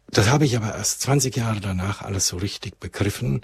Das 0.08 0.30
habe 0.30 0.46
ich 0.46 0.56
aber 0.56 0.76
erst 0.76 1.02
20 1.02 1.36
Jahre 1.36 1.60
danach 1.60 2.02
alles 2.02 2.28
so 2.28 2.38
richtig 2.38 2.80
begriffen, 2.80 3.42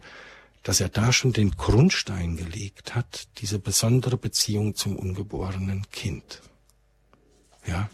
dass 0.64 0.82
er 0.82 0.90
da 0.90 1.14
schon 1.14 1.34
den 1.34 1.52
Grundstein 1.52 2.38
gelegt 2.38 2.96
hat, 2.96 3.28
diese 3.38 3.60
besondere 3.60 4.18
Beziehung 4.18 4.76
zum 4.76 4.98
ungeborenen 4.98 5.86
Kind. 5.92 6.42
Ja. 7.66 7.90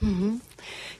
Mhm. 0.00 0.40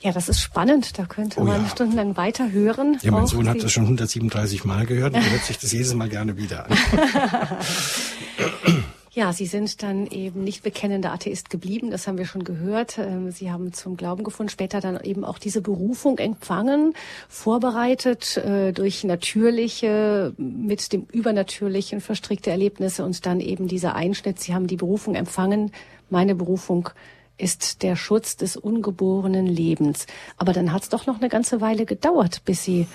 Ja, 0.00 0.12
das 0.12 0.28
ist 0.28 0.40
spannend. 0.40 0.98
Da 0.98 1.06
könnte 1.06 1.40
oh, 1.40 1.44
man 1.44 1.62
ja. 1.62 1.68
stundenlang 1.68 2.16
weiter 2.16 2.52
hören. 2.52 2.98
Ja, 3.02 3.12
mein 3.12 3.26
Sohn 3.26 3.48
hat 3.48 3.62
das 3.62 3.72
schon 3.72 3.84
137 3.84 4.64
Mal 4.64 4.86
gehört 4.86 5.14
und 5.14 5.20
hört 5.30 5.44
sich 5.44 5.58
das 5.58 5.72
jedes 5.72 5.94
Mal 5.94 6.08
gerne 6.08 6.36
wieder 6.36 6.66
an. 6.66 6.76
Ja, 9.12 9.32
Sie 9.32 9.46
sind 9.46 9.82
dann 9.82 10.06
eben 10.06 10.44
nicht 10.44 10.62
bekennender 10.62 11.12
Atheist 11.12 11.50
geblieben, 11.50 11.90
das 11.90 12.06
haben 12.06 12.16
wir 12.16 12.26
schon 12.26 12.44
gehört. 12.44 12.96
Ähm, 12.96 13.32
Sie 13.32 13.50
haben 13.50 13.72
zum 13.72 13.96
Glauben 13.96 14.22
gefunden, 14.22 14.50
später 14.50 14.80
dann 14.80 15.00
eben 15.02 15.24
auch 15.24 15.38
diese 15.38 15.62
Berufung 15.62 16.18
empfangen, 16.18 16.94
vorbereitet 17.28 18.36
äh, 18.36 18.70
durch 18.72 19.02
natürliche, 19.02 20.32
mit 20.36 20.92
dem 20.92 21.06
Übernatürlichen 21.10 22.00
verstrickte 22.00 22.52
Erlebnisse 22.52 23.04
und 23.04 23.26
dann 23.26 23.40
eben 23.40 23.66
dieser 23.66 23.96
Einschnitt. 23.96 24.38
Sie 24.38 24.54
haben 24.54 24.68
die 24.68 24.76
Berufung 24.76 25.16
empfangen. 25.16 25.72
Meine 26.08 26.36
Berufung 26.36 26.90
ist 27.36 27.82
der 27.82 27.96
Schutz 27.96 28.36
des 28.36 28.56
ungeborenen 28.56 29.46
Lebens. 29.46 30.06
Aber 30.36 30.52
dann 30.52 30.72
hat 30.72 30.84
es 30.84 30.88
doch 30.88 31.06
noch 31.06 31.18
eine 31.18 31.28
ganze 31.28 31.60
Weile 31.60 31.84
gedauert, 31.84 32.42
bis 32.44 32.62
Sie 32.62 32.86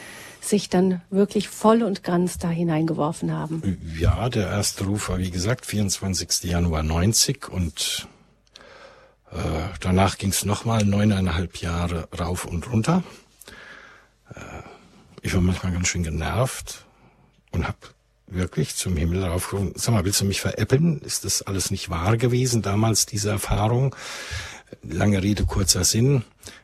sich 0.45 0.69
dann 0.69 1.01
wirklich 1.09 1.49
voll 1.49 1.83
und 1.83 2.03
ganz 2.03 2.37
da 2.37 2.49
hineingeworfen 2.49 3.31
haben. 3.31 3.79
Ja, 3.97 4.29
der 4.29 4.47
erste 4.47 4.85
Ruf 4.85 5.09
war 5.09 5.17
wie 5.17 5.31
gesagt 5.31 5.65
24. 5.65 6.43
Januar 6.43 6.83
90 6.83 7.49
und 7.49 8.07
äh, 9.31 9.37
danach 9.79 10.17
ging 10.17 10.29
es 10.29 10.45
nochmal 10.45 10.85
neuneinhalb 10.85 11.57
Jahre 11.57 12.07
rauf 12.17 12.45
und 12.45 12.71
runter. 12.71 13.03
Äh, 14.33 14.39
ich 15.21 15.33
war 15.33 15.41
manchmal 15.41 15.73
ganz 15.73 15.87
schön 15.87 16.03
genervt 16.03 16.85
und 17.51 17.67
habe 17.67 17.77
wirklich 18.27 18.75
zum 18.75 18.97
Himmel 18.97 19.23
raufgerufen, 19.23 19.73
sag 19.75 19.93
mal, 19.93 20.05
willst 20.05 20.21
du 20.21 20.25
mich 20.25 20.41
veräppeln? 20.41 20.99
Ist 21.01 21.25
das 21.25 21.41
alles 21.41 21.71
nicht 21.71 21.89
wahr 21.89 22.17
gewesen 22.17 22.61
damals, 22.61 23.05
diese 23.05 23.29
Erfahrung? 23.29 23.95
Lange 24.83 25.21
Rede, 25.21 25.45
kurzer 25.45 25.83
Sinn. 25.83 26.23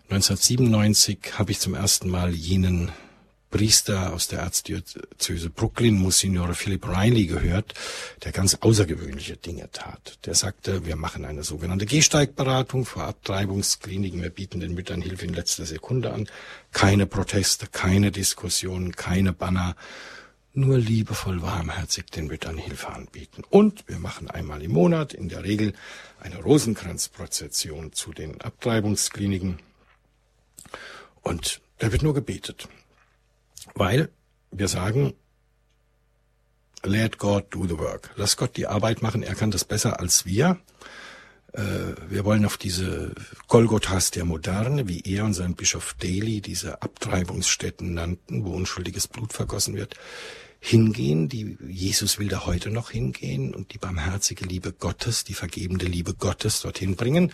1997 0.09 1.19
habe 1.37 1.51
ich 1.51 1.59
zum 1.59 1.73
ersten 1.73 2.09
Mal 2.09 2.33
jenen 2.33 2.91
Priester 3.51 4.13
aus 4.13 4.29
der 4.29 4.39
Erzdiözese 4.39 5.49
Brooklyn, 5.49 5.99
Monsignore 5.99 6.55
Philip 6.55 6.87
Riley, 6.87 7.27
gehört, 7.27 7.73
der 8.23 8.31
ganz 8.31 8.55
außergewöhnliche 8.55 9.35
Dinge 9.35 9.69
tat. 9.71 10.17
Der 10.25 10.35
sagte, 10.35 10.85
wir 10.85 10.95
machen 10.95 11.25
eine 11.25 11.43
sogenannte 11.43 11.85
Gehsteigberatung 11.85 12.85
vor 12.85 13.03
Abtreibungskliniken. 13.03 14.21
Wir 14.21 14.29
bieten 14.29 14.61
den 14.61 14.73
Müttern 14.73 15.01
Hilfe 15.01 15.25
in 15.25 15.33
letzter 15.33 15.65
Sekunde 15.65 16.13
an. 16.13 16.29
Keine 16.71 17.05
Proteste, 17.05 17.67
keine 17.67 18.11
Diskussionen, 18.11 18.95
keine 18.95 19.33
Banner. 19.33 19.75
Nur 20.53 20.77
liebevoll 20.77 21.41
warmherzig 21.41 22.05
den 22.07 22.27
Müttern 22.27 22.57
Hilfe 22.57 22.87
anbieten. 22.89 23.43
Und 23.49 23.87
wir 23.87 23.99
machen 23.99 24.29
einmal 24.29 24.61
im 24.61 24.71
Monat 24.71 25.13
in 25.13 25.27
der 25.27 25.43
Regel 25.43 25.73
eine 26.19 26.41
Rosenkranzprozession 26.41 27.91
zu 27.93 28.13
den 28.13 28.39
Abtreibungskliniken. 28.41 29.59
Und 31.21 31.61
da 31.79 31.91
wird 31.91 32.01
nur 32.01 32.13
gebetet. 32.13 32.67
Weil 33.75 34.09
wir 34.51 34.67
sagen, 34.67 35.13
let 36.83 37.17
God 37.17 37.45
do 37.53 37.65
the 37.65 37.77
work. 37.77 38.11
Lass 38.15 38.37
Gott 38.37 38.57
die 38.57 38.67
Arbeit 38.67 39.01
machen, 39.01 39.23
er 39.23 39.35
kann 39.35 39.51
das 39.51 39.65
besser 39.65 39.99
als 39.99 40.25
wir. 40.25 40.59
Äh, 41.53 41.61
wir 42.09 42.25
wollen 42.25 42.45
auf 42.45 42.57
diese 42.57 43.13
Golgothas 43.47 44.11
der 44.11 44.25
Moderne, 44.25 44.87
wie 44.87 45.01
er 45.01 45.25
und 45.25 45.33
sein 45.33 45.55
Bischof 45.55 45.95
Daly 45.99 46.41
diese 46.41 46.81
Abtreibungsstätten 46.81 47.93
nannten, 47.93 48.45
wo 48.45 48.51
unschuldiges 48.51 49.07
Blut 49.07 49.33
vergossen 49.33 49.75
wird, 49.75 49.95
hingehen. 50.59 51.27
Die 51.27 51.57
Jesus 51.67 52.19
will 52.19 52.29
da 52.29 52.45
heute 52.45 52.69
noch 52.69 52.91
hingehen 52.91 53.53
und 53.53 53.73
die 53.73 53.77
barmherzige 53.77 54.45
Liebe 54.45 54.71
Gottes, 54.71 55.23
die 55.23 55.33
vergebende 55.33 55.85
Liebe 55.85 56.13
Gottes 56.13 56.61
dorthin 56.61 56.95
bringen. 56.95 57.33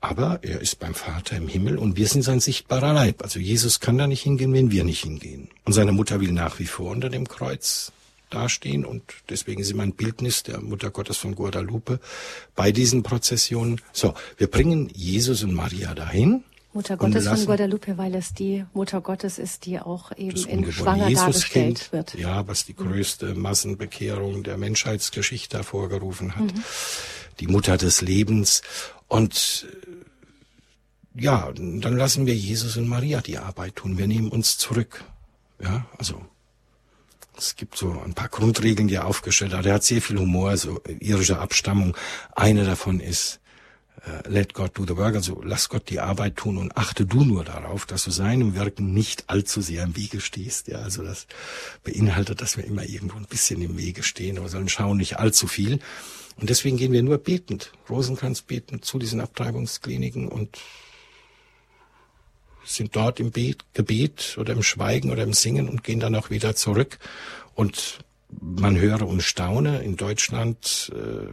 Aber 0.00 0.38
er 0.42 0.60
ist 0.60 0.78
beim 0.78 0.94
Vater 0.94 1.36
im 1.36 1.48
Himmel 1.48 1.76
und 1.76 1.96
wir 1.96 2.06
sind 2.06 2.22
sein 2.22 2.38
sichtbarer 2.40 2.92
Leib. 2.92 3.22
Also 3.22 3.40
Jesus 3.40 3.80
kann 3.80 3.98
da 3.98 4.06
nicht 4.06 4.22
hingehen, 4.22 4.52
wenn 4.52 4.70
wir 4.70 4.84
nicht 4.84 5.02
hingehen. 5.02 5.48
Und 5.64 5.72
seine 5.72 5.92
Mutter 5.92 6.20
will 6.20 6.30
nach 6.30 6.60
wie 6.60 6.66
vor 6.66 6.90
unter 6.90 7.08
dem 7.10 7.26
Kreuz 7.26 7.92
dastehen 8.30 8.84
und 8.84 9.02
deswegen 9.28 9.60
ist 9.60 9.70
immer 9.70 9.82
ein 9.82 9.94
Bildnis 9.94 10.42
der 10.42 10.60
Mutter 10.60 10.90
Gottes 10.90 11.16
von 11.16 11.34
Guadalupe 11.34 11.98
bei 12.54 12.72
diesen 12.72 13.02
Prozessionen. 13.02 13.80
So, 13.92 14.14
wir 14.36 14.48
bringen 14.48 14.90
Jesus 14.94 15.42
und 15.42 15.54
Maria 15.54 15.94
dahin. 15.94 16.44
Mutter 16.74 16.96
Gottes 16.98 17.26
von 17.26 17.46
Guadalupe, 17.46 17.96
weil 17.96 18.14
es 18.14 18.34
die 18.34 18.64
Mutter 18.74 19.00
Gottes 19.00 19.38
ist, 19.38 19.64
die 19.64 19.80
auch 19.80 20.12
eben 20.16 20.36
in 20.46 20.70
Schwanger 20.70 21.10
dargestellt 21.10 21.90
wird. 21.92 22.14
Ja, 22.14 22.46
was 22.46 22.66
die 22.66 22.76
größte 22.76 23.34
Massenbekehrung 23.34 24.42
der 24.42 24.58
Menschheitsgeschichte 24.58 25.56
hervorgerufen 25.56 26.36
hat. 26.36 26.54
Mhm. 26.54 26.64
Die 27.40 27.46
Mutter 27.46 27.76
des 27.76 28.00
Lebens. 28.00 28.62
Und 29.06 29.66
ja, 31.14 31.50
dann 31.54 31.96
lassen 31.96 32.26
wir 32.26 32.34
Jesus 32.34 32.76
und 32.76 32.88
Maria 32.88 33.20
die 33.20 33.38
Arbeit 33.38 33.76
tun. 33.76 33.98
Wir 33.98 34.06
nehmen 34.06 34.28
uns 34.28 34.58
zurück. 34.58 35.04
Ja, 35.60 35.86
also 35.98 36.24
es 37.36 37.56
gibt 37.56 37.76
so 37.76 38.00
ein 38.04 38.14
paar 38.14 38.28
Grundregeln, 38.28 38.88
die 38.88 38.96
er 38.96 39.06
aufgestellt 39.06 39.54
hat. 39.54 39.66
Er 39.66 39.74
hat 39.74 39.84
sehr 39.84 40.02
viel 40.02 40.18
Humor, 40.18 40.56
so 40.56 40.80
irische 41.00 41.38
Abstammung. 41.38 41.96
Eine 42.34 42.64
davon 42.64 43.00
ist, 43.00 43.40
let 44.28 44.54
God 44.54 44.76
do 44.76 44.84
the 44.86 44.96
work, 44.96 45.14
also 45.14 45.40
lass 45.42 45.68
Gott 45.68 45.88
die 45.90 46.00
Arbeit 46.00 46.36
tun 46.36 46.58
und 46.58 46.76
achte 46.76 47.04
du 47.04 47.24
nur 47.24 47.44
darauf, 47.44 47.86
dass 47.86 48.04
du 48.04 48.10
seinem 48.10 48.54
Wirken 48.54 48.92
nicht 48.92 49.24
allzu 49.28 49.60
sehr 49.60 49.82
im 49.82 49.96
Wege 49.96 50.20
stehst. 50.20 50.68
Ja, 50.68 50.78
also 50.78 51.02
das 51.02 51.26
beinhaltet, 51.84 52.40
dass 52.40 52.56
wir 52.56 52.64
immer 52.64 52.84
irgendwo 52.84 53.16
ein 53.16 53.26
bisschen 53.26 53.60
im 53.62 53.76
Wege 53.76 54.02
stehen, 54.02 54.38
aber 54.38 54.48
sollen 54.48 54.68
schauen 54.68 54.98
nicht 54.98 55.18
allzu 55.18 55.46
viel. 55.46 55.80
Und 56.36 56.50
deswegen 56.50 56.76
gehen 56.76 56.92
wir 56.92 57.02
nur 57.02 57.18
betend, 57.18 57.72
Rosenkranz 57.90 58.42
betend 58.42 58.84
zu 58.84 58.98
diesen 58.98 59.20
Abtreibungskliniken 59.20 60.28
und 60.28 60.58
sind 62.64 62.94
dort 62.94 63.18
im 63.18 63.32
Bet, 63.32 63.64
Gebet 63.72 64.36
oder 64.38 64.52
im 64.52 64.62
Schweigen 64.62 65.10
oder 65.10 65.24
im 65.24 65.32
Singen 65.32 65.68
und 65.68 65.82
gehen 65.82 66.00
dann 66.00 66.14
auch 66.14 66.30
wieder 66.30 66.54
zurück. 66.54 66.98
Und 67.54 67.98
man 68.30 68.78
höre 68.78 69.06
und 69.06 69.22
staune, 69.22 69.82
in 69.82 69.96
Deutschland 69.96 70.92
äh, 70.94 71.28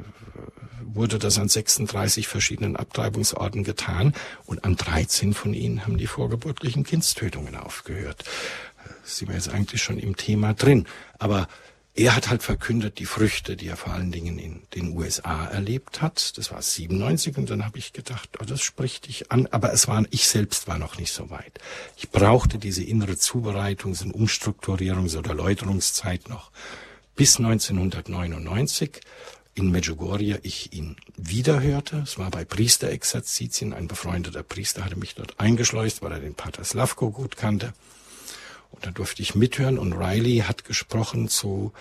wurde 0.82 1.20
das 1.20 1.38
an 1.38 1.50
36 1.50 2.28
verschiedenen 2.28 2.76
Abtreibungsorten 2.76 3.64
getan 3.64 4.14
und 4.46 4.64
an 4.64 4.76
13 4.76 5.34
von 5.34 5.54
ihnen 5.54 5.86
haben 5.86 5.98
die 5.98 6.08
vorgeburtlichen 6.08 6.84
Kindstötungen 6.84 7.56
aufgehört. 7.56 8.24
Äh, 8.84 8.90
sind 9.04 9.28
wir 9.28 9.36
jetzt 9.36 9.50
eigentlich 9.50 9.84
schon 9.84 10.00
im 10.00 10.16
Thema 10.16 10.54
drin. 10.54 10.88
Aber 11.20 11.48
er 11.98 12.14
hat 12.14 12.30
halt 12.30 12.44
verkündet 12.44 13.00
die 13.00 13.06
Früchte, 13.06 13.56
die 13.56 13.68
er 13.68 13.78
vor 13.78 13.94
allen 13.94 14.12
Dingen 14.12 14.38
in 14.38 14.64
den 14.74 14.98
USA 14.98 15.46
erlebt 15.46 16.02
hat. 16.02 16.38
Das 16.38 16.52
war 16.52 16.62
97 16.62 17.38
und 17.38 17.50
dann 17.50 17.64
habe 17.64 17.78
ich 17.78 17.94
gedacht, 17.94 18.30
oh, 18.42 18.44
das 18.44 18.62
spricht 18.62 19.08
dich 19.08 19.32
an. 19.32 19.48
Aber 19.52 19.72
es 19.72 19.88
war, 19.88 20.04
ich 20.12 20.28
selbst 20.28 20.68
war 20.68 20.78
noch 20.78 20.98
nicht 20.98 21.14
so 21.14 21.30
weit. 21.30 21.60
Ich 21.96 22.10
brauchte 22.10 22.58
diese 22.58 22.84
innere 22.84 23.14
Zubereitungs- 23.14 24.04
und 24.04 24.14
Umstrukturierungs- 24.14 25.18
oder 25.18 25.30
Erläuterungszeit 25.32 26.28
noch 26.28 26.52
bis 27.16 27.38
1999. 27.38 29.02
in 29.58 29.72
Medjugorje 29.72 30.40
ich 30.44 30.74
ihn 30.74 30.98
wiederhörte. 31.16 32.00
Es 32.04 32.18
war 32.18 32.30
bei 32.30 32.44
Priesterexerzitien. 32.44 33.74
Ein 33.74 33.88
befreundeter 33.88 34.44
Priester 34.44 34.84
hatte 34.84 34.98
mich 34.98 35.16
dort 35.16 35.40
eingeschleust, 35.40 36.02
weil 36.02 36.12
er 36.12 36.20
den 36.20 36.36
Pater 36.36 36.66
Slavko 36.66 37.10
gut 37.10 37.38
kannte. 37.38 37.74
Und 38.72 38.86
da 38.86 38.92
durfte 38.92 39.22
ich 39.22 39.34
mithören 39.34 39.78
und 39.78 39.94
Riley 39.94 40.44
hat 40.46 40.66
gesprochen 40.66 41.30
zu 41.30 41.72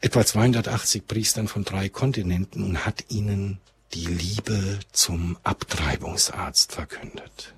etwa 0.00 0.24
280 0.24 1.06
Priestern 1.06 1.46
von 1.46 1.64
drei 1.64 1.90
Kontinenten 1.90 2.64
und 2.64 2.86
hat 2.86 3.04
ihnen 3.10 3.58
die 3.92 4.06
Liebe 4.06 4.78
zum 4.92 5.36
Abtreibungsarzt 5.42 6.72
verkündet. 6.72 7.54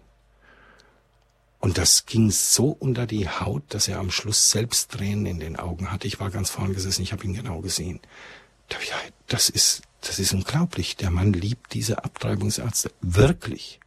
Und 1.60 1.76
das 1.76 2.06
ging 2.06 2.30
so 2.30 2.68
unter 2.68 3.06
die 3.06 3.28
Haut, 3.28 3.62
dass 3.70 3.88
er 3.88 3.98
am 3.98 4.10
Schluss 4.10 4.50
selbst 4.50 4.92
Tränen 4.92 5.26
in 5.26 5.40
den 5.40 5.56
Augen 5.56 5.90
hatte. 5.90 6.06
Ich 6.06 6.20
war 6.20 6.30
ganz 6.30 6.50
vorn 6.50 6.72
gesessen, 6.72 7.02
ich 7.02 7.12
habe 7.12 7.24
ihn 7.24 7.34
genau 7.34 7.60
gesehen. 7.60 8.00
Das 9.26 9.48
ist, 9.48 9.82
das 10.00 10.18
ist 10.18 10.32
unglaublich. 10.32 10.96
Der 10.96 11.10
Mann 11.10 11.32
liebt 11.32 11.74
diese 11.74 12.04
Abtreibungsärzte 12.04 12.92
wirklich. 13.00 13.80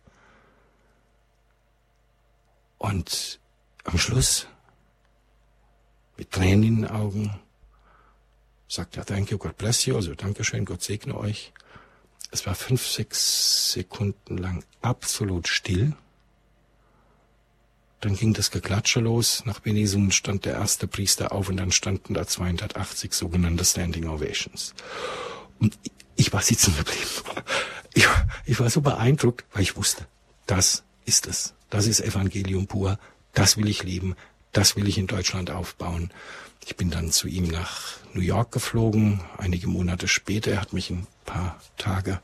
Und 2.77 3.39
am 3.84 3.97
Schluss, 3.97 4.47
mit 6.17 6.31
Tränen 6.31 6.63
in 6.63 6.75
den 6.81 6.88
Augen, 6.89 7.39
sagt 8.67 8.97
er, 8.97 9.05
thank 9.05 9.31
you, 9.31 9.38
God 9.38 9.57
bless 9.57 9.86
you, 9.86 9.95
also 9.95 10.13
Dankeschön, 10.13 10.65
Gott 10.65 10.81
segne 10.81 11.15
euch. 11.15 11.53
Es 12.31 12.45
war 12.45 12.55
fünf, 12.55 12.88
sechs 12.88 13.71
Sekunden 13.73 14.38
lang 14.38 14.63
absolut 14.81 15.47
still. 15.47 15.95
Dann 18.02 18.16
ging 18.16 18.34
das 18.34 18.52
Geklatsche 18.52 19.00
los. 19.00 19.44
Nach 19.46 19.60
Benesungen 19.60 20.12
stand 20.12 20.46
der 20.46 20.54
erste 20.54 20.88
Priester 20.88 21.32
auf 21.32 21.50
und 21.50 21.58
dann 21.58 21.72
standen 21.72 22.16
da 22.16 22.26
280 22.26 23.14
sogenannte 23.14 23.64
Standing 23.64 24.08
Ovations. 24.08 24.74
Und 25.60 25.78
ich 26.16 26.34
war 26.34 26.42
sitzen 26.42 26.76
geblieben. 26.76 27.06
Ich, 27.94 28.08
ich 28.46 28.60
war 28.60 28.70
so 28.70 28.82
beeindruckt, 28.82 29.46
weil 29.54 29.64
ich 29.64 29.76
wusste, 29.76 30.08
das 30.48 30.84
ist 31.06 31.28
es. 31.28 31.54
Das 31.70 31.88
ist 31.88 32.00
Evangelium 32.00 32.68
pur. 32.68 32.98
Das 33.34 33.58
will 33.58 33.68
ich 33.68 33.84
leben. 33.84 34.16
Das 34.52 34.76
will 34.76 34.88
ich 34.88 34.98
in 34.98 35.08
Deutschland 35.08 35.52
aufbauen. 35.52 36.12
Ich 36.66 36.76
bin 36.76 36.90
dann 36.90 37.12
zu 37.12 37.28
ihm 37.28 37.48
nach 37.48 37.98
New 38.14 38.22
York 38.22 38.52
geflogen, 38.52 39.22
einige 39.38 39.68
Monate 39.68 40.08
später. 40.08 40.52
Er 40.52 40.62
hat 40.62 40.74
mich 40.74 40.90
ein 40.90 41.08
paar 41.26 41.60
Tage 41.78 42.20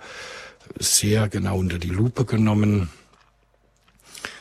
sehr 0.77 1.29
genau 1.29 1.57
unter 1.57 1.79
die 1.79 1.89
Lupe 1.89 2.25
genommen. 2.25 2.89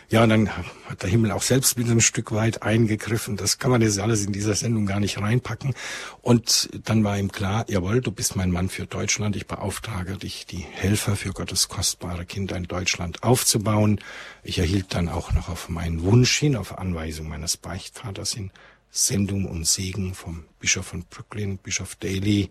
Ja, 0.08 0.22
und 0.22 0.28
dann 0.28 0.56
hat 0.56 1.02
der 1.02 1.10
Himmel 1.10 1.32
auch 1.32 1.42
selbst 1.42 1.76
wieder 1.78 1.90
ein 1.90 2.00
Stück 2.00 2.30
weit 2.30 2.62
eingegriffen. 2.62 3.36
Das 3.36 3.58
kann 3.58 3.72
man 3.72 3.82
jetzt 3.82 3.98
alles 3.98 4.24
in 4.24 4.32
dieser 4.32 4.54
Sendung 4.54 4.86
gar 4.86 5.00
nicht 5.00 5.20
reinpacken. 5.20 5.74
Und 6.22 6.68
dann 6.84 7.02
war 7.02 7.18
ihm 7.18 7.32
klar, 7.32 7.64
jawohl, 7.68 8.00
du 8.00 8.12
bist 8.12 8.36
mein 8.36 8.52
Mann 8.52 8.68
für 8.68 8.86
Deutschland. 8.86 9.34
Ich 9.34 9.48
beauftrage 9.48 10.16
dich, 10.16 10.46
die 10.46 10.58
Helfer 10.58 11.16
für 11.16 11.32
Gottes 11.32 11.66
kostbare 11.66 12.24
Kinder 12.24 12.56
in 12.56 12.64
Deutschland 12.64 13.24
aufzubauen. 13.24 14.00
Ich 14.44 14.60
erhielt 14.60 14.94
dann 14.94 15.08
auch 15.08 15.32
noch 15.32 15.48
auf 15.48 15.68
meinen 15.68 16.04
Wunsch 16.04 16.36
hin, 16.36 16.54
auf 16.54 16.78
Anweisung 16.78 17.28
meines 17.28 17.56
Beichtvaters 17.56 18.32
hin, 18.32 18.52
Sendung 18.92 19.46
und 19.46 19.66
Segen 19.66 20.14
vom 20.14 20.44
Bischof 20.60 20.86
von 20.86 21.02
Brooklyn, 21.10 21.58
Bischof 21.58 21.96
Daly, 21.96 22.50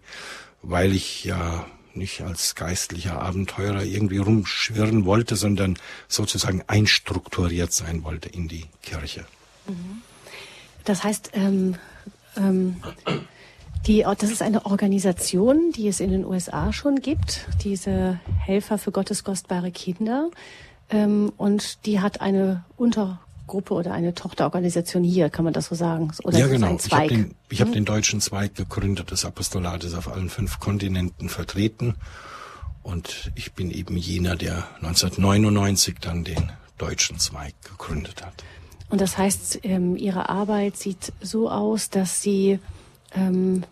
weil 0.61 0.93
ich 0.93 1.23
ja 1.23 1.65
nicht 1.95 2.21
als 2.21 2.55
geistlicher 2.55 3.21
Abenteurer 3.21 3.83
irgendwie 3.83 4.17
rumschwirren 4.17 5.05
wollte, 5.05 5.35
sondern 5.35 5.77
sozusagen 6.07 6.63
einstrukturiert 6.67 7.73
sein 7.73 8.03
wollte 8.03 8.29
in 8.29 8.47
die 8.47 8.65
Kirche. 8.81 9.25
Mhm. 9.67 10.01
Das 10.83 11.03
heißt, 11.03 11.31
ähm, 11.33 11.75
ähm, 12.37 12.81
die, 13.87 14.03
das 14.03 14.31
ist 14.31 14.41
eine 14.41 14.65
Organisation, 14.65 15.71
die 15.71 15.87
es 15.87 15.99
in 15.99 16.11
den 16.11 16.25
USA 16.25 16.73
schon 16.73 17.01
gibt, 17.01 17.47
diese 17.63 18.19
Helfer 18.39 18.77
für 18.77 18.91
Gottes 18.91 19.23
kostbare 19.23 19.71
Kinder. 19.71 20.29
Ähm, 20.89 21.31
und 21.37 21.85
die 21.85 21.99
hat 21.99 22.21
eine 22.21 22.63
Unter 22.77 23.19
Gruppe 23.47 23.73
oder 23.73 23.93
eine 23.93 24.13
Tochterorganisation 24.13 25.03
hier, 25.03 25.29
kann 25.29 25.45
man 25.45 25.53
das 25.53 25.67
so 25.67 25.75
sagen? 25.75 26.11
Oder 26.23 26.39
ja, 26.39 26.47
genau. 26.47 26.77
Ich 26.83 26.91
habe 26.91 27.07
den, 27.07 27.35
ich 27.49 27.61
hab 27.61 27.67
hm? 27.67 27.73
den 27.73 27.85
deutschen 27.85 28.21
Zweig 28.21 28.55
gegründet. 28.55 29.11
Das 29.11 29.25
Apostolat 29.25 29.83
ist 29.83 29.95
auf 29.95 30.11
allen 30.11 30.29
fünf 30.29 30.59
Kontinenten 30.59 31.29
vertreten. 31.29 31.95
Und 32.83 33.31
ich 33.35 33.53
bin 33.53 33.71
eben 33.71 33.97
jener, 33.97 34.35
der 34.35 34.67
1999 34.77 35.95
dann 35.99 36.23
den 36.23 36.51
deutschen 36.77 37.19
Zweig 37.19 37.53
gegründet 37.63 38.23
hat. 38.23 38.43
Und 38.89 39.01
das 39.01 39.17
heißt, 39.17 39.61
ähm, 39.63 39.95
Ihre 39.95 40.29
Arbeit 40.29 40.77
sieht 40.77 41.11
so 41.21 41.49
aus, 41.49 41.89
dass 41.89 42.21
Sie, 42.21 42.59
ähm, 43.13 43.63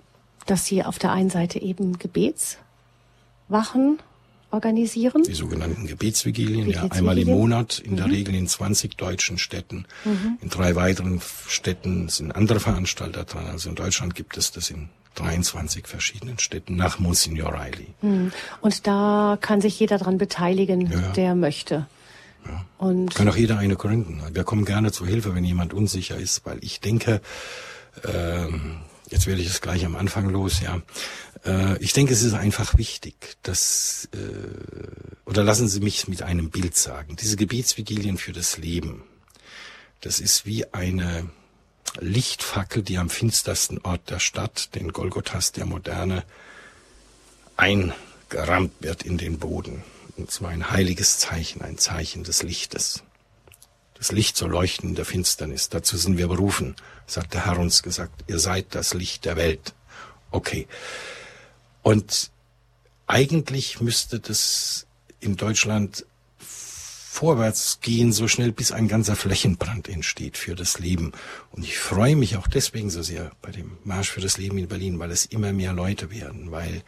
dass 0.47 0.65
Sie 0.65 0.83
auf 0.83 0.97
der 0.97 1.11
einen 1.11 1.29
Seite 1.29 1.61
eben 1.61 1.99
Gebetswachen 1.99 3.99
organisieren? 4.53 5.23
Die 5.23 5.33
sogenannten 5.33 5.87
Gebetsvigilien, 5.87 6.69
ja, 6.69 6.87
einmal 6.89 7.17
im 7.17 7.27
Monat, 7.27 7.79
in 7.79 7.93
mhm. 7.93 7.97
der 7.97 8.05
Regel 8.07 8.35
in 8.35 8.47
20 8.47 8.95
deutschen 8.95 9.37
Städten. 9.37 9.85
Mhm. 10.05 10.37
In 10.41 10.49
drei 10.49 10.75
weiteren 10.75 11.21
Städten 11.47 12.09
sind 12.09 12.31
andere 12.31 12.59
Veranstalter 12.59 13.23
dran. 13.23 13.47
Also 13.47 13.69
in 13.69 13.75
Deutschland 13.75 14.15
gibt 14.15 14.37
es 14.37 14.51
das 14.51 14.69
in 14.69 14.89
23 15.15 15.87
verschiedenen 15.87 16.39
Städten 16.39 16.75
nach 16.75 16.99
Monsignor 16.99 17.53
Riley. 17.53 17.87
Mhm. 18.01 18.31
Und 18.61 18.87
da 18.87 19.37
kann 19.39 19.61
sich 19.61 19.79
jeder 19.79 19.97
dran 19.97 20.17
beteiligen, 20.17 20.91
ja. 20.91 21.11
der 21.11 21.35
möchte. 21.35 21.87
Ja. 22.45 22.65
Und 22.77 23.15
kann 23.15 23.29
auch 23.29 23.35
jeder 23.35 23.57
eine 23.57 23.75
gründen. 23.75 24.21
Wir 24.33 24.43
kommen 24.43 24.65
gerne 24.65 24.91
zur 24.91 25.07
Hilfe, 25.07 25.33
wenn 25.35 25.45
jemand 25.45 25.73
unsicher 25.73 26.17
ist, 26.17 26.45
weil 26.45 26.57
ich 26.61 26.79
denke, 26.81 27.21
ähm, 28.03 28.81
jetzt 29.13 29.27
werde 29.27 29.41
ich 29.41 29.47
es 29.47 29.61
gleich 29.61 29.85
am 29.85 29.95
Anfang 29.95 30.27
los, 30.29 30.59
ja. 30.59 30.81
Äh, 31.45 31.77
ich 31.77 31.93
denke, 31.93 32.13
es 32.13 32.23
ist 32.23 32.33
einfach 32.33 32.77
wichtig, 32.77 33.37
dass, 33.43 34.09
äh, 34.11 35.29
oder 35.29 35.43
lassen 35.43 35.67
Sie 35.67 35.79
mich 35.79 36.07
mit 36.07 36.23
einem 36.23 36.49
Bild 36.49 36.75
sagen, 36.75 37.15
diese 37.15 37.37
Gebetsvigilien 37.37 38.17
für 38.17 38.33
das 38.33 38.57
Leben, 38.57 39.03
das 40.01 40.19
ist 40.19 40.45
wie 40.45 40.73
eine 40.73 41.29
Lichtfackel, 41.99 42.81
die 42.81 42.97
am 42.97 43.09
finstersten 43.09 43.79
Ort 43.83 44.09
der 44.09 44.19
Stadt, 44.19 44.73
den 44.73 44.91
Golgothas 44.91 45.51
der 45.51 45.65
Moderne, 45.65 46.23
eingerammt 47.55 48.73
wird 48.79 49.03
in 49.03 49.19
den 49.19 49.37
Boden. 49.37 49.83
Und 50.17 50.31
zwar 50.31 50.49
ein 50.49 50.71
heiliges 50.71 51.19
Zeichen, 51.19 51.61
ein 51.61 51.77
Zeichen 51.77 52.23
des 52.23 52.41
Lichtes. 52.41 53.03
Das 53.93 54.11
Licht 54.11 54.37
soll 54.37 54.49
leuchten 54.49 54.89
in 54.89 54.95
der 54.95 55.05
Finsternis. 55.05 55.69
Dazu 55.69 55.97
sind 55.97 56.17
wir 56.17 56.27
berufen, 56.27 56.75
sagt 57.05 57.33
der 57.33 57.45
Herr 57.45 57.59
uns 57.59 57.83
gesagt. 57.83 58.23
Ihr 58.27 58.39
seid 58.39 58.75
das 58.75 58.93
Licht 58.93 59.25
der 59.25 59.35
Welt. 59.35 59.73
Okay. 60.31 60.67
Und 61.81 62.31
eigentlich 63.07 63.81
müsste 63.81 64.19
das 64.19 64.87
in 65.19 65.35
Deutschland 65.35 66.05
vorwärts 67.13 67.79
gehen, 67.79 68.11
so 68.11 68.27
schnell, 68.27 68.51
bis 68.51 68.71
ein 68.71 68.87
ganzer 68.87 69.15
Flächenbrand 69.15 69.87
entsteht 69.87 70.35
für 70.35 70.55
das 70.55 70.79
Leben. 70.79 71.11
Und 71.51 71.63
ich 71.63 71.77
freue 71.77 72.15
mich 72.15 72.37
auch 72.37 72.47
deswegen 72.47 72.89
so 72.89 73.03
sehr 73.03 73.31
bei 73.41 73.51
dem 73.51 73.77
Marsch 73.83 74.09
für 74.09 74.21
das 74.21 74.39
Leben 74.39 74.57
in 74.57 74.67
Berlin, 74.67 74.97
weil 74.97 75.11
es 75.11 75.25
immer 75.27 75.53
mehr 75.53 75.73
Leute 75.73 76.09
werden, 76.09 76.49
weil 76.49 76.81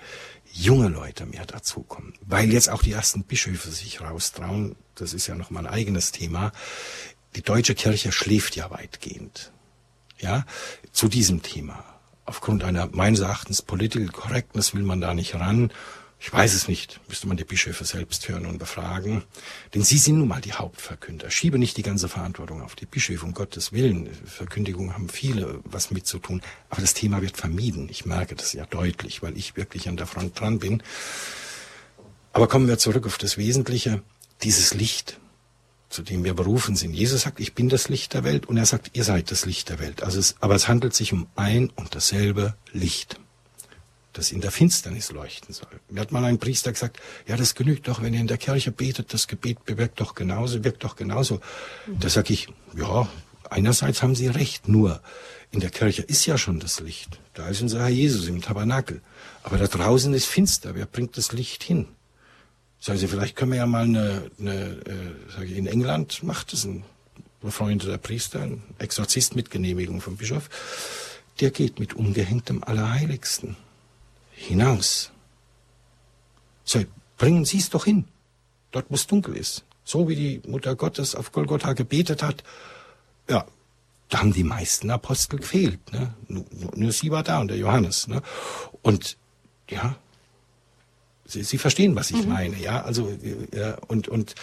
junge 0.52 0.88
Leute 0.88 1.28
mehr 1.28 1.46
dazukommen, 1.46 2.14
weil 2.22 2.52
jetzt 2.52 2.70
auch 2.70 2.82
die 2.82 2.94
ersten 2.94 3.24
Bischöfe 3.24 3.70
sich 3.70 4.02
raustrauen. 4.02 4.76
Das 4.96 5.14
ist 5.14 5.28
ja 5.28 5.36
noch 5.36 5.52
mal 5.52 5.68
ein 5.68 5.74
eigenes 5.74 6.12
Thema. 6.12 6.52
Die 7.36 7.44
deutsche 7.44 7.76
Kirche 7.76 8.12
schläft 8.12 8.56
ja 8.56 8.72
weitgehend. 8.72 9.52
Ja, 10.18 10.46
zu 10.92 11.08
diesem 11.08 11.42
Thema 11.42 11.84
aufgrund 12.26 12.64
einer 12.64 12.88
meines 12.92 13.20
Erachtens 13.20 13.62
Political 13.62 14.08
Correctness 14.08 14.74
will 14.74 14.84
man 14.84 15.02
da 15.02 15.14
nicht 15.14 15.36
ran. 15.36 15.72
Ich 16.20 16.32
weiß 16.32 16.56
es 16.56 16.68
nicht, 16.68 17.02
müsste 17.08 17.28
man 17.28 17.38
die 17.38 17.44
Bischöfe 17.44 17.84
selbst 17.84 18.28
hören 18.30 18.46
und 18.48 18.58
befragen. 18.58 19.24
Denn 19.74 19.84
sie 19.84 19.98
sind 19.98 20.18
nun 20.18 20.28
mal 20.28 20.42
die 20.42 20.54
Hauptverkünder. 20.54 21.30
Schiebe 21.30 21.60
nicht 21.60 21.78
die 21.78 21.84
ganze 21.84 22.10
Verantwortung 22.10 22.64
auf 22.64 22.74
die 22.74 22.86
Bischöfe, 22.86 23.26
um 23.26 23.34
Gottes 23.34 23.74
Willen. 23.74 24.10
Verkündigungen 24.26 24.94
haben 24.94 25.10
viele 25.10 25.60
was 25.66 25.92
mitzutun. 25.92 26.42
Aber 26.70 26.82
das 26.82 26.94
Thema 26.94 27.22
wird 27.22 27.38
vermieden. 27.38 27.90
Ich 27.90 28.06
merke 28.06 28.36
das 28.36 28.54
ja 28.54 28.66
deutlich, 28.66 29.22
weil 29.22 29.38
ich 29.38 29.56
wirklich 29.56 29.88
an 29.88 29.98
der 29.98 30.08
Front 30.08 30.40
dran 30.40 30.58
bin. 30.58 30.82
Aber 32.34 32.48
kommen 32.48 32.68
wir 32.68 32.78
zurück 32.80 33.06
auf 33.06 33.18
das 33.18 33.38
Wesentliche. 33.38 34.02
Dieses 34.42 34.74
Licht, 34.74 35.20
zu 35.90 36.02
dem 36.02 36.24
wir 36.24 36.34
berufen 36.34 36.76
sind. 36.76 36.94
Jesus 36.94 37.22
sagt, 37.22 37.40
ich 37.40 37.54
bin 37.54 37.70
das 37.70 37.90
Licht 37.90 38.14
der 38.14 38.24
Welt 38.24 38.48
und 38.48 38.58
er 38.58 38.66
sagt, 38.66 38.92
ihr 38.94 39.04
seid 39.04 39.32
das 39.32 39.46
Licht 39.46 39.70
der 39.70 39.80
Welt. 39.80 40.04
Also 40.04 40.20
es, 40.20 40.36
aber 40.40 40.56
es 40.56 40.68
handelt 40.68 40.94
sich 40.94 41.14
um 41.14 41.28
ein 41.36 41.70
und 41.76 41.96
dasselbe 41.96 42.56
Licht, 42.72 43.20
das 44.14 44.32
in 44.32 44.42
der 44.42 44.52
Finsternis 44.52 45.12
leuchten 45.12 45.54
soll. 45.54 45.70
Mir 45.90 46.02
hat 46.02 46.12
mal 46.12 46.24
ein 46.24 46.40
Priester 46.40 46.72
gesagt, 46.72 47.00
ja, 47.28 47.38
das 47.38 47.56
genügt 47.56 47.88
doch, 47.88 48.02
wenn 48.02 48.14
ihr 48.14 48.20
in 48.20 48.28
der 48.28 48.38
Kirche 48.38 48.72
betet, 48.72 49.14
das 49.14 49.28
Gebet 49.28 49.64
bewirkt 49.66 50.00
doch 50.02 50.16
genauso, 50.16 50.64
wirkt 50.64 50.84
doch 50.84 50.96
genauso. 50.96 51.36
Mhm. 51.86 52.00
Da 52.00 52.10
sage 52.10 52.34
ich, 52.34 52.50
ja, 52.76 53.08
einerseits 53.50 54.02
haben 54.02 54.16
Sie 54.16 54.28
recht, 54.28 54.68
nur 54.68 55.02
in 55.52 55.60
der 55.60 55.70
Kirche 55.70 56.02
ist 56.02 56.26
ja 56.26 56.38
schon 56.38 56.60
das 56.60 56.80
Licht. 56.80 57.20
Da 57.34 57.48
ist 57.48 57.62
unser 57.62 57.80
Herr 57.80 57.90
Jesus 57.90 58.28
im 58.28 58.42
Tabernakel. 58.42 59.02
Aber 59.44 59.58
da 59.58 59.68
draußen 59.68 60.14
ist 60.14 60.26
finster. 60.26 60.76
Wer 60.76 60.86
bringt 60.86 61.18
das 61.18 61.32
Licht 61.32 61.64
hin? 61.64 61.88
Sagen 62.86 63.00
Sie, 63.00 63.08
vielleicht 63.08 63.36
können 63.36 63.52
wir 63.52 63.58
ja 63.58 63.66
mal 63.66 63.86
eine, 63.86 64.30
eine 64.40 64.54
äh, 64.54 65.32
sage 65.32 65.46
ich, 65.46 65.58
in 65.58 65.66
England 65.66 66.22
macht 66.22 66.54
es 66.54 66.66
ein 66.66 66.84
befreundeter 67.42 67.98
Priester, 67.98 68.44
ein 68.44 68.62
Exorzist 68.78 69.36
mit 69.36 69.50
Genehmigung 69.50 70.02
vom 70.02 70.18
Bischof, 70.18 70.52
der 71.40 71.50
geht 71.50 71.80
mit 71.80 71.96
ungehängtem 71.96 72.64
Allerheiligsten 72.64 73.58
hinaus 74.34 75.10
So, 76.64 76.84
bringen 77.18 77.44
Sie 77.44 77.58
es 77.58 77.72
doch 77.72 77.86
hin. 77.86 78.06
Dort, 78.70 78.86
wo 78.90 78.94
es 78.94 79.08
dunkel 79.08 79.36
ist. 79.36 79.66
So 79.84 80.08
wie 80.08 80.16
die 80.16 80.42
Mutter 80.48 80.76
Gottes 80.76 81.16
auf 81.16 81.32
Golgotha 81.32 81.74
gebetet 81.74 82.22
hat. 82.22 82.44
Ja, 83.28 83.48
da 84.10 84.20
haben 84.20 84.32
die 84.32 84.44
meisten 84.44 84.92
Apostel 84.92 85.40
gefehlt. 85.40 85.92
Ne? 85.92 86.14
Nur, 86.28 86.46
nur 86.76 86.92
sie 86.92 87.10
war 87.10 87.24
da 87.24 87.40
und 87.40 87.48
der 87.48 87.58
Johannes. 87.58 88.08
Ne? 88.08 88.22
Und 88.84 89.18
ja, 89.72 89.98
Sie, 91.26 91.44
Sie 91.44 91.58
verstehen, 91.58 91.96
was 91.96 92.12
ich 92.12 92.24
mhm. 92.24 92.34
meine. 92.34 92.58
Ja, 92.58 92.84
also 92.84 93.12
ja, 93.54 93.78
und 93.88 94.08
und 94.08 94.36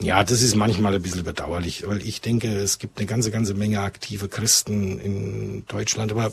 ja, 0.00 0.22
das 0.22 0.42
ist 0.42 0.54
manchmal 0.54 0.94
ein 0.94 1.02
bisschen 1.02 1.24
bedauerlich, 1.24 1.86
weil 1.86 2.06
ich 2.06 2.20
denke, 2.20 2.54
es 2.54 2.78
gibt 2.78 2.98
eine 2.98 3.06
ganze, 3.06 3.30
ganze 3.30 3.54
Menge 3.54 3.80
aktive 3.80 4.28
Christen 4.28 4.98
in 5.00 5.64
Deutschland, 5.66 6.12
aber 6.12 6.32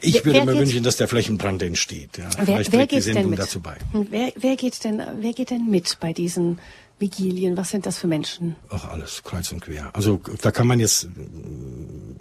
ich 0.00 0.24
würde 0.24 0.40
wer 0.40 0.44
mir 0.46 0.58
wünschen, 0.58 0.82
dass 0.82 0.96
der 0.96 1.08
Flächenbrand 1.08 1.62
entsteht. 1.62 2.18
Ja. 2.18 2.28
Wer, 2.36 2.44
Vielleicht 2.44 2.72
wer 2.72 2.86
geht 2.86 3.06
denn 3.06 3.30
mit? 3.30 3.38
dazu 3.38 3.60
bei. 3.60 3.76
Wer, 3.92 4.32
wer 4.36 4.56
geht 4.56 4.82
denn, 4.84 5.02
wer 5.20 5.32
geht 5.32 5.50
denn 5.50 5.70
mit 5.70 5.98
bei 6.00 6.12
diesen 6.12 6.58
Vigilien? 6.98 7.56
Was 7.56 7.70
sind 7.70 7.86
das 7.86 7.98
für 7.98 8.06
Menschen? 8.06 8.56
Ach, 8.68 8.88
alles, 8.88 9.22
kreuz 9.22 9.50
und 9.52 9.60
quer. 9.60 9.90
Also 9.94 10.20
da 10.42 10.50
kann 10.50 10.66
man 10.66 10.80
jetzt, 10.80 11.08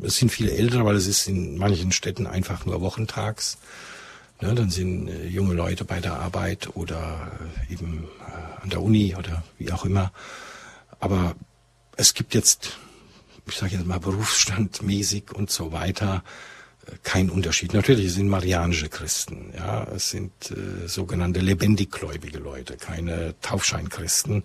es 0.01 0.17
sind 0.17 0.31
viele 0.31 0.51
ältere, 0.51 0.85
weil 0.85 0.95
es 0.95 1.07
ist 1.07 1.27
in 1.27 1.57
manchen 1.57 1.91
Städten 1.91 2.27
einfach 2.27 2.65
nur 2.65 2.79
wochentags. 2.81 3.57
Ja, 4.43 4.53
dann 4.53 4.69
sind 4.69 5.07
äh, 5.07 5.25
junge 5.27 5.53
Leute 5.53 5.85
bei 5.85 6.01
der 6.01 6.19
Arbeit 6.19 6.75
oder 6.75 7.31
äh, 7.69 7.73
eben 7.73 8.09
äh, 8.19 8.61
an 8.61 8.69
der 8.69 8.81
Uni 8.81 9.15
oder 9.15 9.41
wie 9.57 9.71
auch 9.71 9.85
immer. 9.85 10.11
Aber 10.99 11.33
es 11.95 12.13
gibt 12.13 12.33
jetzt, 12.33 12.77
ich 13.47 13.55
sage 13.55 13.77
jetzt 13.77 13.85
mal 13.85 14.01
berufsstandmäßig 14.01 15.31
und 15.31 15.49
so 15.49 15.71
weiter, 15.71 16.25
kein 17.03 17.29
Unterschied. 17.29 17.73
Natürlich 17.73 18.13
sind 18.13 18.27
marianische 18.27 18.89
Christen, 18.89 19.53
ja, 19.55 19.87
es 19.95 20.09
sind 20.09 20.31
äh, 20.51 20.87
sogenannte 20.87 21.39
lebendiggläubige 21.39 22.39
Leute, 22.39 22.75
keine 22.77 23.35
Taufscheinchristen, 23.41 24.43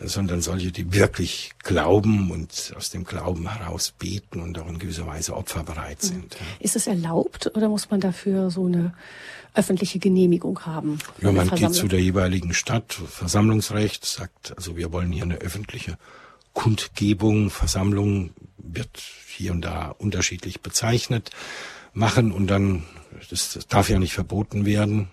sondern 0.00 0.40
solche, 0.40 0.70
die 0.70 0.92
wirklich 0.92 1.52
glauben 1.62 2.30
und 2.30 2.74
aus 2.76 2.90
dem 2.90 3.04
Glauben 3.04 3.52
heraus 3.52 3.92
beten 3.98 4.40
und 4.40 4.58
auch 4.58 4.68
in 4.68 4.78
gewisser 4.78 5.06
Weise 5.06 5.34
opferbereit 5.36 6.02
mhm. 6.04 6.06
sind. 6.06 6.36
Ist 6.60 6.76
es 6.76 6.86
erlaubt 6.86 7.50
oder 7.54 7.68
muss 7.68 7.90
man 7.90 8.00
dafür 8.00 8.50
so 8.50 8.66
eine 8.66 8.94
öffentliche 9.54 9.98
Genehmigung 9.98 10.60
haben? 10.60 10.98
Ja, 11.20 11.32
man 11.32 11.48
geht 11.50 11.74
zu 11.74 11.88
der 11.88 12.00
jeweiligen 12.00 12.54
Stadt, 12.54 12.92
Versammlungsrecht 12.92 14.04
sagt, 14.04 14.56
also 14.56 14.76
wir 14.76 14.92
wollen 14.92 15.12
hier 15.12 15.24
eine 15.24 15.36
öffentliche 15.36 15.96
Kundgebung, 16.52 17.50
Versammlung 17.50 18.30
wird 18.66 19.02
hier 19.28 19.52
und 19.52 19.62
da 19.62 19.88
unterschiedlich 19.88 20.60
bezeichnet, 20.60 21.30
machen 21.92 22.32
und 22.32 22.46
dann, 22.48 22.84
das, 23.30 23.52
das 23.52 23.66
darf 23.66 23.88
ja 23.88 23.98
nicht 23.98 24.14
verboten 24.14 24.66
werden. 24.66 25.08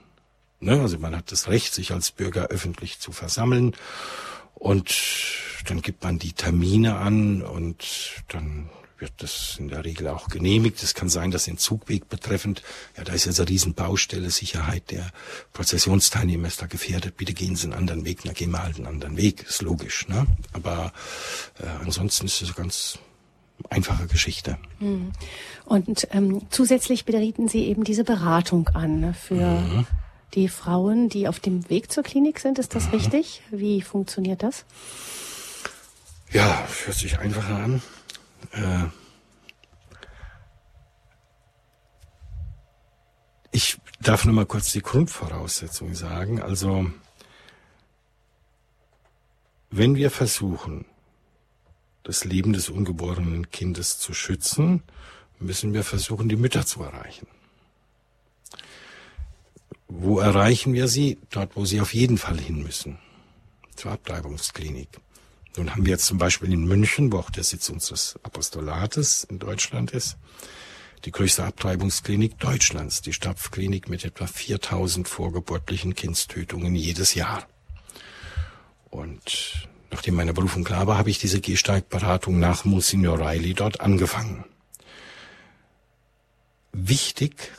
Ne? 0.60 0.80
Also 0.80 0.98
man 1.00 1.16
hat 1.16 1.32
das 1.32 1.48
Recht, 1.48 1.74
sich 1.74 1.92
als 1.92 2.12
Bürger 2.12 2.48
öffentlich 2.48 3.00
zu 3.00 3.12
versammeln 3.12 3.76
und 4.56 4.96
dann 5.68 5.82
gibt 5.82 6.04
man 6.04 6.20
die 6.20 6.34
Termine 6.34 6.98
an 6.98 7.42
und 7.42 8.24
dann 8.30 8.70
wird 9.02 9.14
das 9.18 9.56
in 9.58 9.68
der 9.68 9.84
Regel 9.84 10.08
auch 10.08 10.28
genehmigt. 10.28 10.82
Es 10.84 10.94
kann 10.94 11.10
sein, 11.10 11.32
dass 11.32 11.46
den 11.46 11.58
Zugweg 11.58 12.08
betreffend, 12.08 12.62
ja, 12.96 13.04
da 13.04 13.14
ist 13.14 13.26
jetzt 13.26 13.40
eine 13.40 13.50
Riesenbaustelle, 13.50 14.30
Sicherheit 14.30 14.92
der 14.92 15.12
Prozessionsteilnehmer 15.54 16.48
ist 16.48 16.62
da 16.62 16.68
gefährdet. 16.68 17.18
Bitte 17.18 17.34
gehen 17.34 17.56
Sie 17.56 17.66
einen 17.66 17.74
anderen 17.74 18.06
Weg, 18.06 18.20
na 18.24 18.34
gehen 18.34 18.52
wir 18.52 18.62
halt 18.62 18.78
einen 18.78 18.86
anderen 18.86 19.18
Weg, 19.18 19.44
ist 19.44 19.64
logisch. 19.64 20.08
Ne? 20.08 20.28
Aber 20.54 20.94
äh, 21.60 21.66
ansonsten 21.84 22.28
ist 22.28 22.42
es 22.42 22.54
ganz 22.54 23.00
einfache 23.70 24.08
Geschichte. 24.08 24.58
Hm. 24.80 25.12
Und 25.66 26.08
ähm, 26.12 26.42
zusätzlich 26.50 27.06
bieten 27.06 27.48
Sie 27.48 27.66
eben 27.66 27.84
diese 27.84 28.04
Beratung 28.04 28.68
an 28.70 29.14
für 29.14 29.60
mhm. 29.60 29.88
die 30.34 30.48
Frauen, 30.48 31.10
die 31.10 31.28
auf 31.28 31.40
dem 31.40 31.70
Weg 31.70 31.92
zur 31.92 32.04
Klinik 32.04 32.40
sind. 32.40 32.60
Ist 32.60 32.76
das 32.76 32.88
mhm. 32.88 32.94
richtig? 32.94 33.42
Wie 33.52 33.82
funktioniert 33.82 34.44
das? 34.44 34.66
Ja, 36.32 36.66
hört 36.86 36.98
sich 36.98 37.20
einfacher 37.20 37.56
an. 37.56 37.82
Äh, 38.54 38.88
ich 43.52 43.78
darf 44.02 44.26
nur 44.26 44.34
mal 44.34 44.46
kurz 44.46 44.72
die 44.72 44.82
Grundvoraussetzungen 44.82 45.96
sagen. 45.96 46.42
Also, 46.42 46.90
wenn 49.70 49.96
wir 49.96 50.10
versuchen, 50.10 50.86
das 52.04 52.24
Leben 52.24 52.54
des 52.54 52.70
ungeborenen 52.70 53.50
Kindes 53.52 54.00
zu 54.00 54.14
schützen, 54.14 54.84
müssen 55.40 55.74
wir 55.74 55.84
versuchen, 55.84 56.30
die 56.30 56.36
Mütter 56.36 56.66
zu 56.66 56.84
erreichen. 56.84 57.28
Wo 59.88 60.20
erreichen 60.20 60.74
wir 60.74 60.88
sie? 60.88 61.20
Dort, 61.30 61.56
wo 61.56 61.66
sie 61.66 61.82
auf 61.82 61.94
jeden 61.94 62.18
Fall 62.18 62.40
hin 62.40 62.64
müssen. 62.64 63.00
Zur 63.76 63.92
Abtreibungsklinik. 63.92 64.90
Nun 65.58 65.72
haben 65.72 65.86
wir 65.86 65.92
jetzt 65.92 66.06
zum 66.06 66.18
Beispiel 66.18 66.54
in 66.54 66.66
München, 66.66 67.12
wo 67.12 67.18
auch 67.18 67.30
der 67.30 67.44
Sitz 67.44 67.70
unseres 67.70 68.18
Apostolates 68.24 69.26
in 69.26 69.38
Deutschland 69.38 69.92
ist, 69.92 70.18
die 71.04 71.12
größte 71.12 71.44
Abtreibungsklinik 71.44 72.40
Deutschlands, 72.40 73.02
die 73.02 73.12
Stapfklinik 73.12 73.90
mit 73.90 74.06
etwa 74.06 74.28
4000 74.28 75.10
vorgeburtlichen 75.10 75.94
Kindstötungen 75.94 76.76
jedes 76.76 77.16
Jahr. 77.16 77.48
Und 78.90 79.68
nachdem 79.92 80.16
meine 80.16 80.34
Berufung 80.34 80.64
klar 80.64 80.88
war, 80.88 80.98
habe 80.98 81.10
ich 81.10 81.20
diese 81.20 81.42
Gehsteigberatung 81.42 82.40
nach 82.40 82.66
Monsignor 82.66 83.20
Riley 83.20 83.54
dort 83.54 83.82
angefangen. 83.82 84.46
Wichtig, 86.72 87.52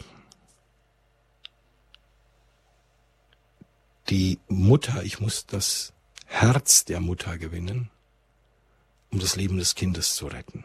die 4.08 4.38
Mutter, 4.48 5.02
ich 5.04 5.20
muss 5.20 5.46
das 5.46 5.92
Herz 6.26 6.86
der 6.86 7.00
Mutter 7.00 7.36
gewinnen, 7.36 7.90
um 9.10 9.20
das 9.20 9.36
Leben 9.36 9.58
des 9.58 9.74
Kindes 9.74 10.14
zu 10.14 10.26
retten. 10.26 10.64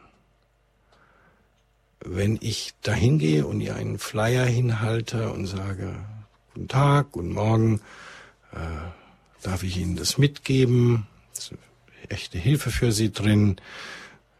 Wenn 1.99 2.37
ich 2.41 2.73
dahin 2.81 3.19
gehe 3.19 3.45
und 3.45 3.59
ihr 3.59 3.75
einen 3.75 3.99
Flyer 3.99 4.45
hinhalte 4.45 5.31
und 5.33 5.47
sage, 5.47 5.93
guten 6.53 6.67
Tag, 6.69 7.11
guten 7.11 7.33
Morgen, 7.33 7.81
äh, 8.53 8.57
darf 9.41 9.63
ich 9.63 9.77
Ihnen 9.77 9.97
das 9.97 10.17
mitgeben, 10.17 11.07
echte 12.09 12.37
Hilfe 12.37 12.71
für 12.71 12.91
Sie 12.91 13.11
drin, 13.11 13.57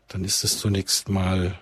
dann 0.08 0.23
ist 0.23 0.43
es 0.43 0.58
zunächst 0.58 1.10
mal 1.10 1.58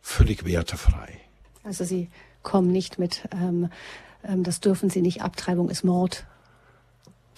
völlig 0.00 0.44
wertefrei. 0.44 1.20
Also 1.62 1.84
Sie 1.84 2.10
kommen 2.42 2.70
nicht 2.70 2.98
mit, 2.98 3.28
ähm, 3.32 3.70
ähm, 4.22 4.42
das 4.42 4.60
dürfen 4.60 4.90
Sie 4.90 5.02
nicht, 5.02 5.22
Abtreibung 5.22 5.70
ist 5.70 5.84
Mord, 5.84 6.26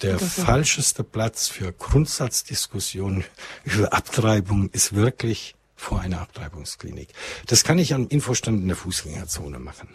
der 0.01 0.19
falscheste 0.19 1.03
Platz 1.03 1.47
für 1.47 1.73
Grundsatzdiskussionen 1.73 3.23
über 3.63 3.93
Abtreibung 3.93 4.69
ist 4.69 4.93
wirklich 4.93 5.55
vor 5.75 6.01
einer 6.01 6.21
Abtreibungsklinik. 6.21 7.09
Das 7.47 7.63
kann 7.63 7.79
ich 7.79 7.93
am 7.93 8.07
Infostand 8.07 8.61
in 8.61 8.67
der 8.67 8.77
Fußgängerzone 8.77 9.59
machen. 9.59 9.89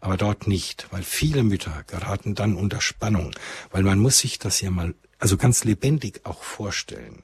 Aber 0.00 0.16
dort 0.16 0.46
nicht, 0.46 0.88
weil 0.90 1.02
viele 1.02 1.42
Mütter 1.42 1.84
geraten 1.86 2.34
dann 2.34 2.54
unter 2.54 2.80
Spannung, 2.80 3.32
weil 3.70 3.82
man 3.82 3.98
muss 3.98 4.18
sich 4.18 4.38
das 4.38 4.60
ja 4.60 4.70
mal, 4.70 4.94
also 5.18 5.36
ganz 5.36 5.64
lebendig 5.64 6.20
auch 6.24 6.42
vorstellen. 6.42 7.22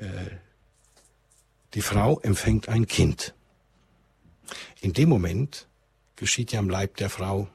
Äh, 0.00 0.30
die 1.74 1.82
Frau 1.82 2.18
empfängt 2.20 2.68
ein 2.68 2.86
Kind. 2.86 3.34
In 4.80 4.92
dem 4.92 5.08
Moment 5.08 5.68
geschieht 6.16 6.52
ja 6.52 6.58
am 6.58 6.68
Leib 6.68 6.96
der 6.96 7.10
Frau, 7.10 7.48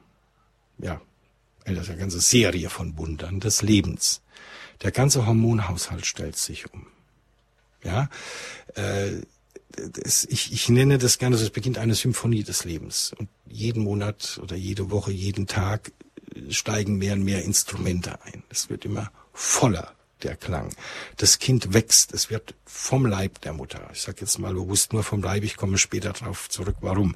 ja, 0.78 1.00
das 1.64 1.78
ist 1.78 1.90
eine 1.90 1.98
ganze 1.98 2.20
Serie 2.20 2.70
von 2.70 2.96
Wundern 2.96 3.40
des 3.40 3.62
Lebens. 3.62 4.22
Der 4.82 4.92
ganze 4.92 5.26
Hormonhaushalt 5.26 6.06
stellt 6.06 6.36
sich 6.36 6.72
um. 6.72 6.86
Ja, 7.82 8.08
äh, 8.74 9.22
das, 9.76 10.24
ich, 10.24 10.52
ich 10.52 10.68
nenne 10.68 10.98
das 10.98 11.18
gerne, 11.18 11.36
es 11.36 11.50
beginnt 11.50 11.78
eine 11.78 11.94
Symphonie 11.94 12.44
des 12.44 12.64
Lebens. 12.64 13.12
Und 13.18 13.28
jeden 13.46 13.82
Monat 13.82 14.38
oder 14.42 14.56
jede 14.56 14.90
Woche, 14.90 15.12
jeden 15.12 15.46
Tag 15.46 15.92
steigen 16.50 16.96
mehr 16.96 17.14
und 17.14 17.24
mehr 17.24 17.44
Instrumente 17.44 18.22
ein. 18.22 18.42
Es 18.48 18.70
wird 18.70 18.84
immer 18.84 19.10
voller, 19.32 19.94
der 20.22 20.36
Klang. 20.36 20.74
Das 21.16 21.38
Kind 21.38 21.74
wächst, 21.74 22.12
es 22.12 22.30
wird 22.30 22.54
vom 22.64 23.06
Leib 23.06 23.40
der 23.42 23.52
Mutter, 23.52 23.88
ich 23.92 24.02
sage 24.02 24.18
jetzt 24.22 24.38
mal 24.38 24.54
bewusst 24.54 24.92
nur 24.92 25.02
vom 25.02 25.22
Leib, 25.22 25.42
ich 25.42 25.56
komme 25.56 25.78
später 25.78 26.12
darauf 26.12 26.48
zurück, 26.48 26.76
warum, 26.80 27.14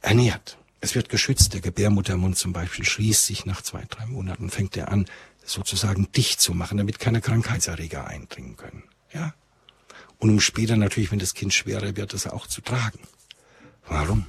ernährt. 0.00 0.58
Es 0.80 0.94
wird 0.94 1.08
geschützt. 1.08 1.54
Der 1.54 1.60
Gebärmuttermund 1.60 2.36
zum 2.36 2.52
Beispiel 2.52 2.84
schließt 2.84 3.26
sich 3.26 3.46
nach 3.46 3.62
zwei, 3.62 3.84
drei 3.88 4.06
Monaten, 4.06 4.50
fängt 4.50 4.76
er 4.76 4.92
an, 4.92 5.06
sozusagen 5.44 6.10
dicht 6.12 6.40
zu 6.40 6.54
machen, 6.54 6.78
damit 6.78 6.98
keine 6.98 7.20
Krankheitserreger 7.20 8.06
eindringen 8.06 8.56
können. 8.56 8.84
Ja? 9.12 9.34
Und 10.18 10.30
um 10.30 10.40
später 10.40 10.76
natürlich, 10.76 11.10
wenn 11.12 11.18
das 11.18 11.34
Kind 11.34 11.54
schwerer 11.54 11.96
wird, 11.96 12.12
das 12.12 12.26
auch 12.26 12.46
zu 12.46 12.60
tragen. 12.60 13.00
Warum? 13.88 14.26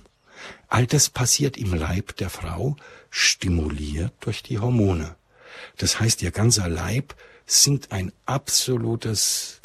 All 0.67 0.85
das 0.85 1.09
passiert 1.09 1.57
im 1.57 1.73
Leib 1.73 2.15
der 2.17 2.29
Frau, 2.29 2.75
stimuliert 3.09 4.13
durch 4.21 4.43
die 4.43 4.59
Hormone. 4.59 5.15
Das 5.77 5.99
heißt, 5.99 6.21
ihr 6.21 6.31
ganzer 6.31 6.69
Leib 6.69 7.15
singt 7.47 7.91
ein 7.91 8.11
absolutes, 8.27 9.61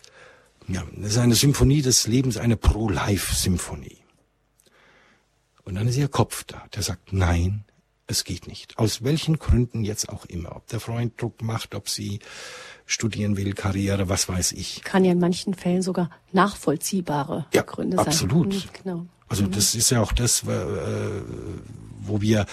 ja, 0.68 0.82
das 0.96 1.12
ist 1.12 1.18
eine 1.18 1.34
Symphonie 1.34 1.82
des 1.82 2.06
Lebens, 2.06 2.38
eine 2.38 2.56
Pro-Life-Symphonie. 2.56 3.98
Und 5.64 5.74
dann 5.74 5.86
ist 5.86 5.96
ihr 5.96 6.08
Kopf 6.08 6.44
da, 6.44 6.64
der 6.74 6.82
sagt, 6.82 7.12
nein, 7.12 7.64
Es 8.12 8.24
geht 8.24 8.46
nicht. 8.46 8.78
Aus 8.78 9.04
welchen 9.04 9.38
Gründen 9.38 9.84
jetzt 9.84 10.08
auch 10.08 10.26
immer. 10.26 10.56
Ob 10.56 10.66
der 10.66 10.80
Freund 10.80 11.20
Druck 11.20 11.40
macht, 11.40 11.74
ob 11.74 11.88
sie 11.88 12.18
studieren 12.84 13.36
will, 13.36 13.54
Karriere, 13.54 14.08
was 14.08 14.28
weiß 14.28 14.52
ich. 14.52 14.82
Kann 14.82 15.04
ja 15.04 15.12
in 15.12 15.18
manchen 15.18 15.54
Fällen 15.54 15.82
sogar 15.82 16.10
nachvollziehbare 16.32 17.46
ja, 17.54 17.62
Gründe 17.62 17.98
absolut. 17.98 18.52
sein. 18.52 18.62
Absolut. 18.62 18.84
Genau. 18.84 19.06
Also 19.28 19.44
mhm. 19.44 19.52
das 19.52 19.74
ist 19.74 19.90
ja 19.90 20.02
auch 20.02 20.12
das, 20.12 20.42
äh, 20.42 21.22
wo 22.00 22.20
wir, 22.20 22.44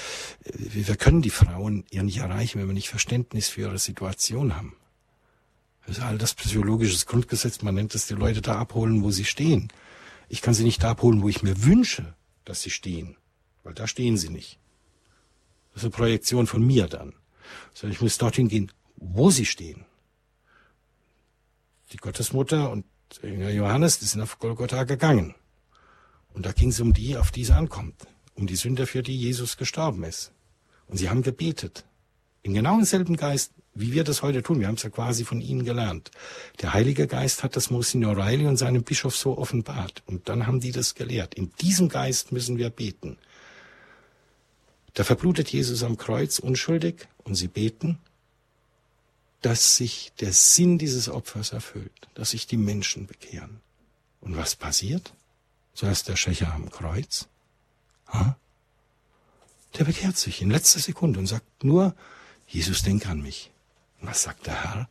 wir 0.46 0.96
können 0.96 1.22
die 1.22 1.30
Frauen 1.30 1.84
ja 1.92 2.04
nicht 2.04 2.20
erreichen, 2.20 2.62
wenn 2.62 2.68
wir 2.68 2.74
nicht 2.74 2.90
Verständnis 2.90 3.50
für 3.50 3.62
ihre 3.62 3.80
Situation 3.80 4.56
haben. 4.56 4.76
Das 5.90 5.98
ist 5.98 6.04
all 6.04 6.20
das 6.20 6.36
psychologisches 6.36 7.08
Grundgesetz, 7.08 7.64
man 7.64 7.74
nennt 7.74 7.96
es 7.96 8.06
die 8.06 8.14
Leute 8.14 8.42
da 8.42 8.60
abholen, 8.60 9.02
wo 9.02 9.10
sie 9.10 9.26
stehen. 9.26 9.70
Ich 10.28 10.44
kann 10.44 10.54
sie 10.54 10.64
nicht 10.64 10.84
da 10.84 10.92
abholen, 10.92 11.24
wo 11.24 11.30
ich 11.30 11.42
mir 11.42 11.64
wünsche, 11.64 12.14
dass 12.46 12.62
sie 12.62 12.70
stehen, 12.70 13.18
weil 13.64 13.74
da 13.74 13.88
stehen 13.88 14.16
sie 14.16 14.30
nicht. 14.30 14.60
Das 15.74 15.82
ist 15.82 15.86
eine 15.86 15.92
Projektion 15.92 16.46
von 16.46 16.64
mir 16.64 16.86
dann. 16.86 17.16
Sondern 17.74 17.96
ich 17.96 18.02
muss 18.02 18.20
dorthin 18.20 18.50
gehen, 18.50 18.72
wo 18.98 19.32
sie 19.32 19.48
stehen. 19.48 19.84
Die 21.92 21.98
Gottesmutter 21.98 22.70
und 22.70 22.86
Johannes, 23.24 23.98
die 23.98 24.06
sind 24.06 24.22
auf 24.22 24.38
Golgotha 24.38 24.84
gegangen. 24.84 25.34
Und 26.36 26.46
da 26.46 26.52
ging 26.52 26.70
es 26.70 26.80
um 26.80 26.94
die, 26.94 27.18
auf 27.18 27.32
die 27.32 27.42
es 27.42 27.50
ankommt. 27.50 28.06
Um 28.36 28.46
die 28.46 28.58
Sünder, 28.58 28.86
für 28.86 29.02
die 29.02 29.18
Jesus 29.18 29.58
gestorben 29.58 30.04
ist. 30.04 30.34
Und 30.86 30.98
sie 30.98 31.10
haben 31.10 31.24
gebetet. 31.24 31.84
In 32.44 32.54
genau 32.54 32.76
demselben 32.76 33.18
Geist, 33.18 33.54
wie 33.80 33.94
wir 33.94 34.04
das 34.04 34.22
heute 34.22 34.44
tun. 34.44 34.60
Wir 34.60 34.68
haben 34.68 34.76
es 34.76 34.84
ja 34.84 34.90
quasi 34.90 35.24
von 35.24 35.42
ihnen 35.42 35.64
gelernt. 35.64 36.12
Der 36.62 36.74
Heilige 36.74 37.08
Geist 37.08 37.44
hat 37.44 37.56
das 37.56 37.70
Monsignor 37.70 38.18
Riley 38.18 38.46
und 38.46 38.58
seinem 38.58 38.84
Bischof 38.84 39.16
so 39.16 39.38
offenbart. 39.38 40.04
Und 40.06 40.28
dann 40.28 40.48
haben 40.48 40.60
die 40.60 40.72
das 40.72 40.96
gelehrt. 40.96 41.36
In 41.36 41.52
diesem 41.62 41.88
Geist 41.88 42.32
müssen 42.32 42.58
wir 42.58 42.70
beten. 42.70 43.18
Da 44.94 45.04
verblutet 45.04 45.50
Jesus 45.50 45.84
am 45.84 45.98
Kreuz 45.98 46.40
unschuldig 46.40 47.08
und 47.24 47.36
sie 47.36 47.48
beten, 47.48 48.00
dass 49.42 49.78
sich 49.78 50.12
der 50.20 50.34
Sinn 50.34 50.78
dieses 50.78 51.08
Opfers 51.08 51.54
erfüllt, 51.54 52.10
dass 52.16 52.32
sich 52.32 52.48
die 52.48 52.58
Menschen 52.58 53.08
bekehren. 53.08 53.62
Und 54.20 54.36
was 54.36 54.56
passiert? 54.56 55.14
Zuerst 55.74 56.10
der 56.10 56.18
Schächer 56.18 56.54
am 56.54 56.70
Kreuz. 56.70 57.30
Ha? 58.08 58.36
Der 59.78 59.86
bekehrt 59.86 60.18
sich 60.18 60.42
in 60.42 60.50
letzter 60.50 60.80
Sekunde 60.80 61.20
und 61.20 61.28
sagt 61.28 61.64
nur, 61.64 61.96
Jesus, 62.48 62.82
denk 62.82 63.08
an 63.08 63.22
mich. 63.22 63.52
Was 64.02 64.24
sagt 64.24 64.48
der 64.48 64.64
Herr? 64.64 64.90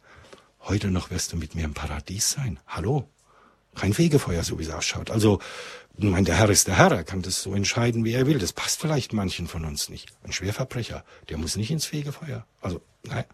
Heute 0.61 0.91
noch 0.91 1.11
wirst 1.11 1.33
du 1.33 1.37
mit 1.37 1.55
mir 1.55 1.65
im 1.65 1.75
Paradies 1.75 2.31
sein. 2.33 2.61
Hallo? 2.67 3.09
Kein 3.75 3.95
Fegefeuer, 3.95 4.43
so 4.43 4.59
wie 4.59 4.65
es 4.65 4.71
ausschaut. 4.71 5.11
Also, 5.11 5.41
ich 5.97 6.05
meine, 6.05 6.27
der 6.27 6.37
Herr 6.37 6.51
ist 6.51 6.67
der 6.67 6.77
Herr, 6.77 6.93
er 6.93 7.05
kann 7.05 7.23
das 7.23 7.43
so 7.43 7.55
entscheiden, 7.55 8.05
wie 8.05 8.13
er 8.13 8.27
will. 8.27 8.39
Das 8.39 8.53
passt 8.53 8.81
vielleicht 8.81 9.13
manchen 9.13 9.47
von 9.47 9.65
uns 9.65 9.89
nicht. 9.89 10.13
Ein 10.25 10.33
Schwerverbrecher, 10.33 11.05
der 11.29 11.39
muss 11.39 11.57
nicht 11.57 11.71
ins 11.71 11.87
Fegefeuer. 11.87 12.45
Also, 12.61 12.83
naja. 13.05 13.25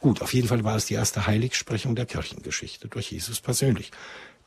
Gut, 0.00 0.20
auf 0.20 0.34
jeden 0.34 0.48
Fall 0.48 0.64
war 0.64 0.76
es 0.76 0.86
die 0.86 0.94
erste 0.94 1.26
Heiligsprechung 1.26 1.94
der 1.94 2.06
Kirchengeschichte 2.06 2.88
durch 2.88 3.10
Jesus 3.10 3.40
persönlich. 3.40 3.90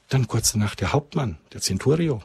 Dann 0.09 0.27
kurz 0.27 0.51
danach 0.51 0.75
der 0.75 0.93
Hauptmann, 0.93 1.37
der 1.53 1.61
Centurio. 1.61 2.21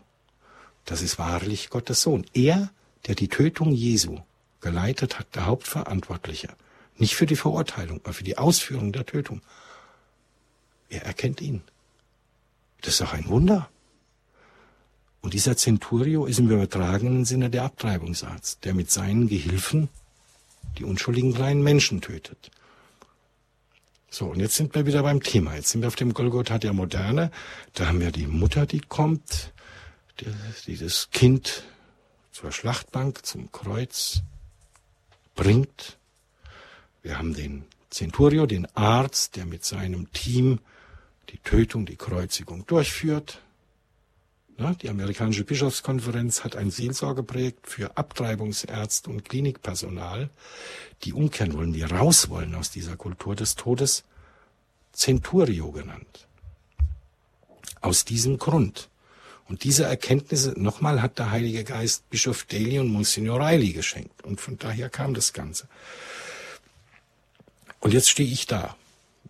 Das 0.85 1.01
ist 1.01 1.19
wahrlich 1.19 1.71
Gottes 1.71 2.03
Sohn. 2.03 2.27
Er, 2.35 2.71
der 3.07 3.15
die 3.15 3.29
Tötung 3.29 3.73
Jesu 3.73 4.19
geleitet 4.61 5.19
hat, 5.19 5.35
der 5.35 5.47
Hauptverantwortliche. 5.47 6.49
Nicht 6.97 7.15
für 7.15 7.27
die 7.27 7.37
Verurteilung, 7.37 8.01
aber 8.05 8.13
für 8.13 8.25
die 8.25 8.39
Ausführung 8.39 8.93
der 8.93 9.07
Tötung. 9.07 9.43
Er 10.89 11.05
erkennt 11.05 11.41
ihn. 11.41 11.63
Das 12.83 12.95
ist 12.95 13.01
doch 13.01 13.13
ein 13.13 13.29
Wunder. 13.29 13.69
Und 15.21 15.35
dieser 15.35 15.57
Centurio 15.57 16.27
ist 16.27 16.39
im 16.39 16.51
übertragenen 16.51 17.25
Sinne 17.25 17.49
der 17.49 17.65
Abtreibungsarzt, 17.65 18.65
der 18.65 18.75
mit 18.75 18.91
seinen 18.91 19.29
Gehilfen 19.29 19.89
die 20.79 20.85
unschuldigen 20.85 21.35
kleinen 21.35 21.63
Menschen 21.63 22.01
tötet. 22.01 22.51
So, 24.11 24.27
und 24.27 24.41
jetzt 24.41 24.57
sind 24.57 24.75
wir 24.75 24.85
wieder 24.85 25.03
beim 25.03 25.23
Thema. 25.23 25.55
Jetzt 25.55 25.71
sind 25.71 25.81
wir 25.81 25.89
auf 25.89 25.97
dem 25.97 26.13
Golgotha 26.13 26.59
der 26.59 26.73
Moderne. 26.73 27.31
Da 27.73 27.87
haben 27.87 28.01
wir 28.01 28.11
die 28.11 28.27
Mutter, 28.27 28.67
die 28.67 28.81
kommt, 28.81 29.53
die, 30.21 30.27
die 30.67 30.77
das 30.77 31.11
Kind 31.11 31.65
zur 32.31 32.53
Schlachtbank, 32.53 33.25
zum 33.25 33.51
Kreuz 33.53 34.23
bringt. 35.35 35.99
Wir 37.03 37.19
haben 37.19 37.35
den 37.35 37.65
Centurio, 37.91 38.47
den 38.47 38.67
Arzt, 38.75 39.37
der 39.37 39.45
mit 39.45 39.65
seinem 39.65 40.11
Team 40.13 40.61
die 41.31 41.39
Tötung, 41.39 41.87
die 41.87 41.97
Kreuzigung 41.97 42.67
durchführt. 42.67 43.41
Die 44.81 44.89
amerikanische 44.89 45.45
Bischofskonferenz 45.45 46.45
hat 46.45 46.55
ein 46.57 46.71
Seelsorgeprojekt 46.71 47.67
für 47.67 47.97
Abtreibungsärzte 47.97 49.11
und 49.11 49.25
Klinikpersonal, 49.25 50.31
die 51.03 51.13
umkehren 51.13 51.55
wollen, 51.55 51.73
die 51.73 51.83
raus 51.83 52.29
wollen 52.29 52.55
aus 52.55 52.71
dieser 52.71 52.97
Kultur 52.97 53.35
des 53.35 53.57
Todes, 53.57 54.05
Centurio 54.93 55.73
genannt. 55.73 56.29
Aus 57.81 58.05
diesem 58.05 58.39
Grund. 58.39 58.89
Und 59.49 59.65
diese 59.65 59.85
Erkenntnisse, 59.85 60.55
nochmal, 60.57 61.03
hat 61.03 61.19
der 61.19 61.31
Heilige 61.31 61.65
Geist 61.65 62.09
Bischof 62.11 62.45
Daly 62.45 62.79
und 62.79 62.93
Monsignor 62.93 63.41
Riley 63.41 63.73
geschenkt. 63.73 64.23
Und 64.23 64.41
von 64.41 64.59
daher 64.59 64.89
kam 64.89 65.15
das 65.15 65.33
Ganze. 65.33 65.67
Und 67.83 67.93
jetzt 67.93 68.09
stehe 68.09 68.31
ich 68.31 68.47
da. 68.47 68.77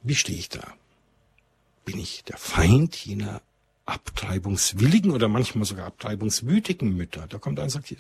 Wie 0.03 0.15
stehe 0.15 0.39
ich 0.39 0.51
da? 0.51 0.63
Bin 1.87 1.99
ich 1.99 2.23
der 2.25 2.37
Feind 2.37 2.95
jener 2.95 3.41
abtreibungswilligen 3.87 5.11
oder 5.11 5.27
manchmal 5.27 5.65
sogar 5.65 5.87
abtreibungswütigen 5.87 6.95
Mütter. 6.95 7.27
Da 7.27 7.39
kommt 7.39 7.59
einer 7.59 7.65
und 7.65 7.71
sagt, 7.71 7.97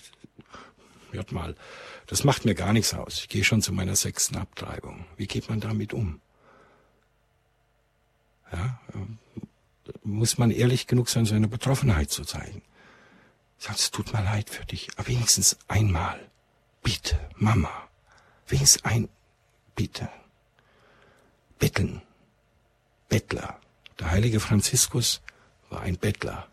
hört 1.11 1.33
mal, 1.33 1.57
das 2.07 2.23
macht 2.23 2.45
mir 2.45 2.55
gar 2.55 2.75
nichts 2.75 2.93
aus. 2.93 3.21
Ich 3.21 3.29
gehe 3.31 3.45
schon 3.45 3.63
zu 3.63 3.73
meiner 3.73 3.97
sechsten 3.97 4.37
Abtreibung. 4.37 5.07
Wie 5.17 5.27
geht 5.27 5.49
man 5.49 5.59
damit 5.59 5.95
um? 5.95 6.21
Ja, 8.53 8.79
muss 10.05 10.37
man 10.37 10.51
ehrlich 10.51 10.87
genug 10.87 11.09
sein, 11.09 11.25
seine 11.25 11.49
Betroffenheit 11.49 12.11
zu 12.11 12.25
zeigen. 12.25 12.61
Sagt, 13.57 13.79
es 13.79 13.91
tut 13.91 14.13
mir 14.13 14.23
leid 14.23 14.51
für 14.51 14.67
dich, 14.67 14.91
aber 14.97 15.09
wenigstens 15.09 15.57
einmal. 15.67 16.21
Bitte, 16.83 17.19
Mama. 17.37 17.89
Wenigstens 18.47 18.85
ein, 18.85 19.09
bitte. 19.75 20.11
Betteln. 21.63 22.03
Bettler. 23.09 23.57
Der 24.01 24.11
heilige 24.11 24.41
Franziskus 24.41 25.21
war 25.71 25.83
ein 25.83 25.97
Bettler. 25.97 26.49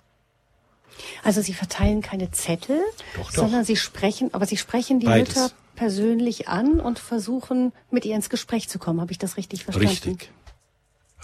Also 1.24 1.42
Sie 1.42 1.56
verteilen 1.56 2.04
keine 2.04 2.30
Zettel, 2.30 2.80
doch, 3.16 3.32
doch. 3.32 3.32
sondern 3.32 3.66
Sie 3.66 3.76
sprechen, 3.76 4.32
aber 4.36 4.46
Sie 4.46 4.58
sprechen 4.58 5.00
die 5.00 5.08
Beides. 5.08 5.30
Mütter 5.30 5.52
persönlich 5.76 6.48
an 6.48 6.80
und 6.80 7.00
versuchen, 7.00 7.74
mit 7.90 8.06
ihr 8.06 8.16
ins 8.16 8.30
Gespräch 8.30 8.70
zu 8.70 8.78
kommen. 8.78 9.02
Habe 9.02 9.12
ich 9.12 9.18
das 9.18 9.36
richtig 9.36 9.64
verstanden? 9.64 9.90
Richtig. 9.90 10.30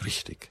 Richtig. 0.04 0.50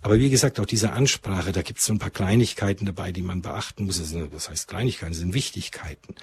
Aber 0.00 0.18
wie 0.18 0.30
gesagt, 0.30 0.58
auch 0.60 0.66
diese 0.66 0.92
Ansprache, 0.92 1.52
da 1.52 1.62
gibt 1.62 1.78
es 1.78 1.86
so 1.86 1.92
ein 1.92 1.98
paar 1.98 2.10
Kleinigkeiten 2.10 2.86
dabei, 2.86 3.12
die 3.12 3.22
man 3.22 3.42
beachten 3.42 3.86
muss. 3.86 3.98
Das, 3.98 4.48
heißt 4.48 4.68
Kleinigkeiten, 4.68 5.12
das 5.12 5.20
sind 5.20 5.34
Wichtigkeiten. 5.34 6.14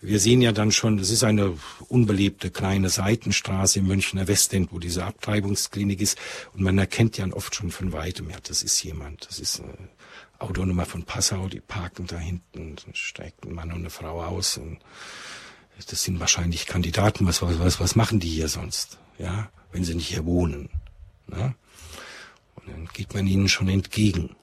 Wir 0.00 0.18
sehen 0.18 0.40
ja 0.40 0.52
dann 0.52 0.72
schon, 0.72 0.96
das 0.96 1.10
ist 1.10 1.24
eine 1.24 1.54
unbelebte 1.88 2.50
kleine 2.50 2.88
Seitenstraße 2.88 3.80
im 3.80 3.86
Münchner 3.86 4.28
Westend, 4.28 4.72
wo 4.72 4.78
diese 4.78 5.04
Abtreibungsklinik 5.04 6.00
ist. 6.00 6.18
Und 6.54 6.62
man 6.62 6.78
erkennt 6.78 7.18
ja 7.18 7.26
oft 7.32 7.54
schon 7.54 7.70
von 7.70 7.92
weitem, 7.92 8.30
ja, 8.30 8.36
das 8.42 8.62
ist 8.62 8.82
jemand, 8.82 9.26
das 9.28 9.38
ist 9.38 9.60
eine 9.60 9.74
Autonummer 10.38 10.86
von 10.86 11.04
Passau, 11.04 11.48
die 11.48 11.60
parken 11.60 12.06
da 12.06 12.18
hinten, 12.18 12.76
steigt 12.94 13.44
ein 13.44 13.52
Mann 13.52 13.72
und 13.72 13.80
eine 13.80 13.90
Frau 13.90 14.24
aus. 14.24 14.56
Und 14.56 14.78
das 15.88 16.02
sind 16.02 16.18
wahrscheinlich 16.18 16.66
Kandidaten, 16.66 17.26
was, 17.26 17.42
was, 17.42 17.78
was 17.80 17.96
machen 17.96 18.20
die 18.20 18.28
hier 18.28 18.48
sonst, 18.48 18.98
ja, 19.18 19.50
wenn 19.72 19.84
sie 19.84 19.94
nicht 19.94 20.08
hier 20.08 20.24
wohnen. 20.24 20.70
Ne? 21.26 21.54
Und 22.60 22.72
dann 22.72 22.88
geht 22.92 23.14
man 23.14 23.26
ihnen 23.26 23.48
schon 23.48 23.68
entgegen. 23.68 24.36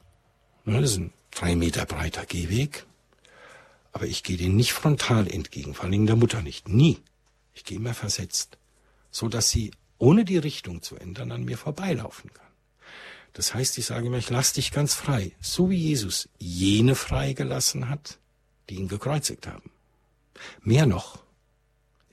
Das 0.66 0.92
ist 0.92 0.98
ein 0.98 1.14
drei 1.32 1.56
Meter 1.56 1.86
breiter 1.86 2.26
Gehweg. 2.26 2.86
Aber 3.94 4.06
ich 4.06 4.24
gehe 4.24 4.38
denen 4.38 4.56
nicht 4.56 4.74
frontal 4.74 5.28
entgegen, 5.28 5.74
vor 5.74 5.86
allem 5.86 6.06
der 6.06 6.16
Mutter 6.16 6.42
nicht. 6.42 6.68
Nie. 6.68 7.00
Ich 7.54 7.64
gehe 7.64 7.78
immer 7.78 7.94
versetzt. 7.94 8.58
So 9.10 9.28
dass 9.28 9.50
sie, 9.50 9.72
ohne 9.98 10.26
die 10.26 10.38
Richtung 10.38 10.82
zu 10.82 10.96
ändern, 10.98 11.32
an 11.32 11.46
mir 11.46 11.58
vorbeilaufen 11.58 12.32
kann. 12.34 12.46
Das 13.34 13.54
heißt, 13.54 13.78
ich 13.78 13.86
sage 13.86 14.08
immer, 14.08 14.18
ich 14.18 14.30
lass 14.30 14.54
dich 14.54 14.72
ganz 14.72 14.94
frei. 14.94 15.32
So 15.42 15.70
wie 15.70 15.78
Jesus 15.78 16.30
jene 16.38 16.96
freigelassen 16.96 17.90
hat, 17.90 18.20
die 18.70 18.76
ihn 18.76 18.88
gekreuzigt 18.88 19.48
haben. 19.48 19.72
Mehr 20.62 20.86
noch. 20.86 21.20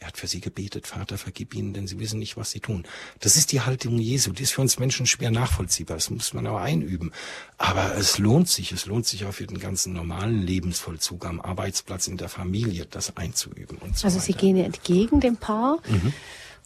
Er 0.05 0.09
hat 0.09 0.19
für 0.19 0.27
sie 0.27 0.43
gebetet, 0.43 0.87
Vater, 0.87 1.17
vergib 1.17 1.55
ihnen, 1.55 1.73
denn 1.73 1.87
sie 1.87 1.99
wissen 1.99 2.19
nicht, 2.19 2.37
was 2.37 2.51
sie 2.51 2.61
tun. 2.61 2.85
Das 3.21 3.37
ist 3.39 3.53
die 3.53 3.63
Haltung 3.63 3.99
Jesu. 3.99 4.33
Die 4.33 4.43
ist 4.43 4.53
für 4.53 4.61
uns 4.61 4.79
Menschen 4.79 5.07
schwer 5.07 5.31
nachvollziehbar. 5.31 5.97
Das 5.97 6.11
muss 6.11 6.35
man 6.35 6.47
aber 6.47 6.61
einüben. 6.61 7.11
Aber 7.57 7.97
es 7.97 8.19
lohnt 8.19 8.51
sich. 8.51 8.71
Es 8.73 8.85
lohnt 8.85 9.07
sich 9.07 9.25
auch 9.25 9.33
für 9.33 9.47
den 9.47 9.59
ganzen 9.59 9.95
normalen 9.95 10.43
Lebensvollzug 10.43 11.25
am 11.25 11.41
Arbeitsplatz, 11.41 12.07
in 12.07 12.19
der 12.19 12.29
Familie, 12.29 12.85
das 12.85 13.17
einzuüben. 13.17 13.79
Und 13.79 13.97
so 13.97 14.07
Also 14.07 14.19
weiter. 14.19 14.27
Sie 14.27 14.35
gehen 14.35 14.59
entgegen 14.59 15.21
dem 15.21 15.39
Paar 15.39 15.79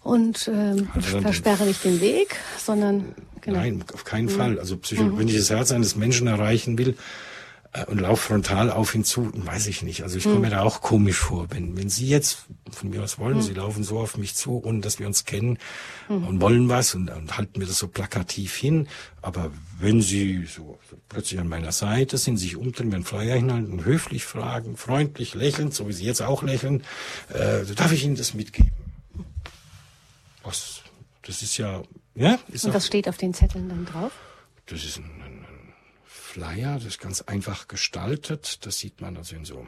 und 0.03 0.51
ähm, 0.53 0.89
versperren 1.23 1.69
nicht 1.69 1.85
den 1.85 2.01
Weg, 2.01 2.35
sondern 2.59 3.15
genau. 3.41 3.59
Nein, 3.59 3.85
auf 3.95 4.03
keinen 4.03 4.31
Fall. 4.31 4.59
Also 4.59 4.79
Psycho 4.79 5.17
wenn 5.17 5.29
ich 5.29 5.37
das 5.37 5.51
Herz 5.51 5.71
eines 5.71 5.95
Menschen 5.95 6.27
erreichen 6.27 6.77
will, 6.77 6.89
äh, 6.89 6.95
und 7.87 8.01
lauf 8.01 8.21
frontal 8.23 8.71
auf 8.71 8.95
ihn 8.95 9.05
zu, 9.05 9.31
weiß 9.35 9.67
ich 9.67 9.83
nicht. 9.83 10.03
Also 10.03 10.17
ich 10.17 10.25
komme 10.25 10.39
mir 10.41 10.51
da 10.51 10.63
auch 10.63 10.81
komisch 10.81 11.19
vor. 11.19 11.47
Wenn, 11.51 11.77
wenn 11.77 11.91
Sie 11.91 12.09
jetzt 12.09 12.47
von 12.71 12.89
mir 12.91 13.03
was 13.03 13.19
wollen, 13.19 13.43
Sie 13.43 13.53
laufen 13.53 13.85
so 13.85 13.99
auf 14.01 14.17
mich 14.17 14.35
zu, 14.35 14.63
ohne 14.65 14.81
dass 14.81 14.99
wir 14.99 15.07
uns 15.07 15.27
kennen 15.27 15.59
und 16.09 16.41
wollen 16.41 16.69
was 16.71 16.95
und, 16.95 17.11
und 17.11 17.37
halten 17.37 17.59
mir 17.59 17.67
das 17.67 17.79
so 17.79 17.87
plakativ 17.89 18.57
hin. 18.57 18.89
Aber 19.23 19.51
wenn 19.79 20.01
Sie 20.01 20.47
so, 20.47 20.79
so 20.91 20.97
plötzlich 21.09 21.39
an 21.41 21.49
meiner 21.49 21.73
Seite 21.73 22.17
sind, 22.17 22.39
sich 22.39 22.57
umdrehen, 22.57 22.89
mir 22.89 22.97
einen 22.97 23.05
Flyer 23.05 23.37
hinhalten, 23.37 23.85
höflich 23.85 24.25
fragen, 24.25 24.77
freundlich 24.77 25.35
lächeln, 25.35 25.71
so 25.71 25.87
wie 25.89 25.93
Sie 25.93 26.05
jetzt 26.05 26.23
auch 26.23 26.43
lächeln, 26.43 26.83
äh, 27.33 27.65
darf 27.75 27.93
ich 27.93 28.03
Ihnen 28.03 28.17
das 28.17 28.33
mitgeben? 28.35 28.73
Was, 30.43 30.81
das 31.23 31.43
ist 31.43 31.59
ja, 31.59 31.83
ja, 32.15 32.39
ist 32.51 32.65
Und 32.65 32.71
auch- 32.71 32.75
was 32.77 32.87
steht 32.87 33.09
auf 33.09 33.19
den 33.19 33.35
Zetteln 33.35 33.69
dann 33.69 33.85
drauf? 33.85 34.13
das 34.67 34.85
ist 34.85 34.99
ein 34.99 35.11
Flyer, 36.29 36.75
das 36.75 36.85
ist 36.85 37.01
ganz 37.01 37.23
einfach 37.23 37.69
gestaltet. 37.69 38.67
Das 38.67 38.79
sieht 38.79 39.01
man 39.01 39.17
also 39.17 39.35
in 39.35 39.47
so, 39.47 39.67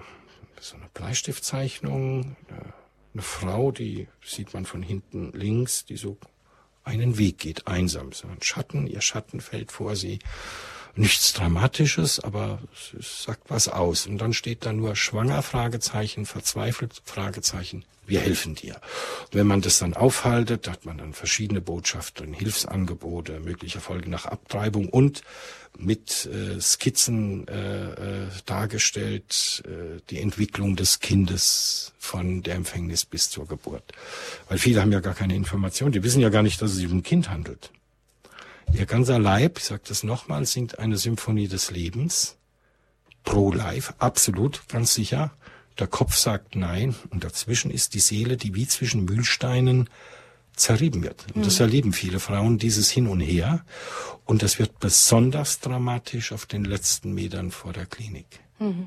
so 0.60 0.76
einer 0.76 0.88
Bleistiftzeichnung. 0.92 2.36
Eine, 3.14 3.22
Frau, 3.22 3.72
die 3.72 4.08
sieht 4.22 4.52
man 4.52 4.66
von 4.66 4.82
hinten 4.82 5.32
links, 5.32 5.86
die 5.86 5.96
so 5.96 6.18
einen 6.84 7.16
Weg 7.16 7.38
geht, 7.38 7.66
einsam. 7.66 8.12
So 8.12 8.28
ein 8.28 8.42
Schatten, 8.42 8.86
ihr 8.86 9.00
Schatten 9.00 9.40
fällt 9.40 9.72
vor 9.72 9.96
sie. 9.96 10.18
Nichts 10.94 11.32
Dramatisches, 11.32 12.20
aber 12.20 12.60
es, 12.98 13.22
sagt 13.24 13.48
was 13.48 13.68
aus. 13.68 14.06
Und 14.06 14.18
dann 14.18 14.32
steht 14.32 14.66
da 14.66 14.72
nur 14.72 14.96
schwanger, 14.96 15.42
Fragezeichen, 15.42 16.26
verzweifelt, 16.26 17.00
Fragezeichen, 17.04 17.84
wir 18.06 18.20
helfen 18.20 18.56
dir. 18.56 18.74
Und 19.26 19.34
wenn 19.34 19.46
man 19.46 19.60
das 19.60 19.78
dann 19.78 19.94
aufhaltet, 19.94 20.68
hat 20.68 20.84
man 20.84 20.98
dann 20.98 21.12
verschiedene 21.12 21.60
Botschaften, 21.60 22.32
Hilfsangebote, 22.32 23.40
mögliche 23.40 23.80
Folgen 23.80 24.10
nach 24.10 24.26
Abtreibung 24.26 24.88
und 24.88 25.22
mit 25.78 26.26
äh, 26.26 26.60
Skizzen 26.60 27.46
äh, 27.46 28.24
äh, 28.24 28.26
dargestellt 28.44 29.62
äh, 29.64 30.00
die 30.10 30.18
Entwicklung 30.20 30.76
des 30.76 30.98
Kindes 30.98 31.92
von 31.98 32.42
der 32.42 32.56
Empfängnis 32.56 33.04
bis 33.04 33.30
zur 33.30 33.46
Geburt. 33.46 33.92
Weil 34.48 34.58
viele 34.58 34.80
haben 34.80 34.92
ja 34.92 35.00
gar 35.00 35.14
keine 35.14 35.36
Information, 35.36 35.92
die 35.92 36.02
wissen 36.02 36.20
ja 36.20 36.28
gar 36.28 36.42
nicht, 36.42 36.60
dass 36.60 36.72
es 36.72 36.76
sich 36.78 36.86
um 36.86 36.98
ein 36.98 37.02
Kind 37.02 37.30
handelt. 37.30 37.70
Ihr 38.72 38.86
ganzer 38.86 39.18
Leib, 39.18 39.58
ich 39.58 39.64
sage 39.64 39.82
das 39.86 40.02
nochmal, 40.02 40.46
singt 40.46 40.78
eine 40.78 40.96
Symphonie 40.96 41.48
des 41.48 41.70
Lebens. 41.70 42.36
Pro 43.24 43.52
life, 43.52 43.94
absolut, 43.98 44.68
ganz 44.68 44.94
sicher. 44.94 45.32
Der 45.78 45.86
Kopf 45.86 46.14
sagt 46.16 46.56
nein 46.56 46.94
und 47.10 47.24
dazwischen 47.24 47.70
ist 47.70 47.94
die 47.94 48.00
Seele, 48.00 48.36
die 48.36 48.54
wie 48.54 48.66
zwischen 48.66 49.04
Mühlsteinen 49.04 49.88
zerrieben 50.54 51.02
wird. 51.02 51.26
Und 51.34 51.46
das 51.46 51.60
erleben 51.60 51.92
viele 51.92 52.20
Frauen, 52.20 52.58
dieses 52.58 52.90
Hin 52.90 53.06
und 53.06 53.20
Her. 53.20 53.64
Und 54.24 54.42
das 54.42 54.58
wird 54.58 54.78
besonders 54.78 55.60
dramatisch 55.60 56.32
auf 56.32 56.46
den 56.46 56.64
letzten 56.64 57.12
Metern 57.14 57.50
vor 57.50 57.72
der 57.72 57.86
Klinik. 57.86 58.26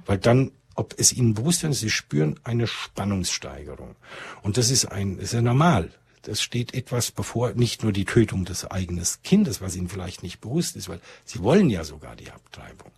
Weil 0.06 0.18
dann, 0.18 0.52
ob 0.76 0.96
es 0.98 1.14
ihnen 1.14 1.34
bewusst 1.34 1.64
ist, 1.64 1.80
sie 1.80 1.90
spüren 1.90 2.40
eine 2.44 2.68
Spannungssteigerung. 2.68 3.96
Und 4.42 4.58
das 4.58 4.70
ist 4.70 4.86
ein, 4.86 5.16
das 5.16 5.26
ist 5.26 5.34
ja 5.34 5.42
normal. 5.42 5.92
Das 6.24 6.42
steht 6.42 6.74
etwas 6.74 7.12
bevor, 7.12 7.54
nicht 7.54 7.84
nur 7.84 7.92
die 7.92 8.06
Tötung 8.06 8.46
des 8.46 8.66
eigenen 8.66 9.06
Kindes, 9.24 9.62
was 9.62 9.76
ihnen 9.76 9.90
vielleicht 9.90 10.24
nicht 10.24 10.40
bewusst 10.40 10.76
ist, 10.78 10.88
weil 10.88 11.02
sie 11.26 11.44
wollen 11.44 11.70
ja 11.70 11.84
sogar 11.84 12.16
die 12.16 12.32
Abtreibung. 12.32 12.92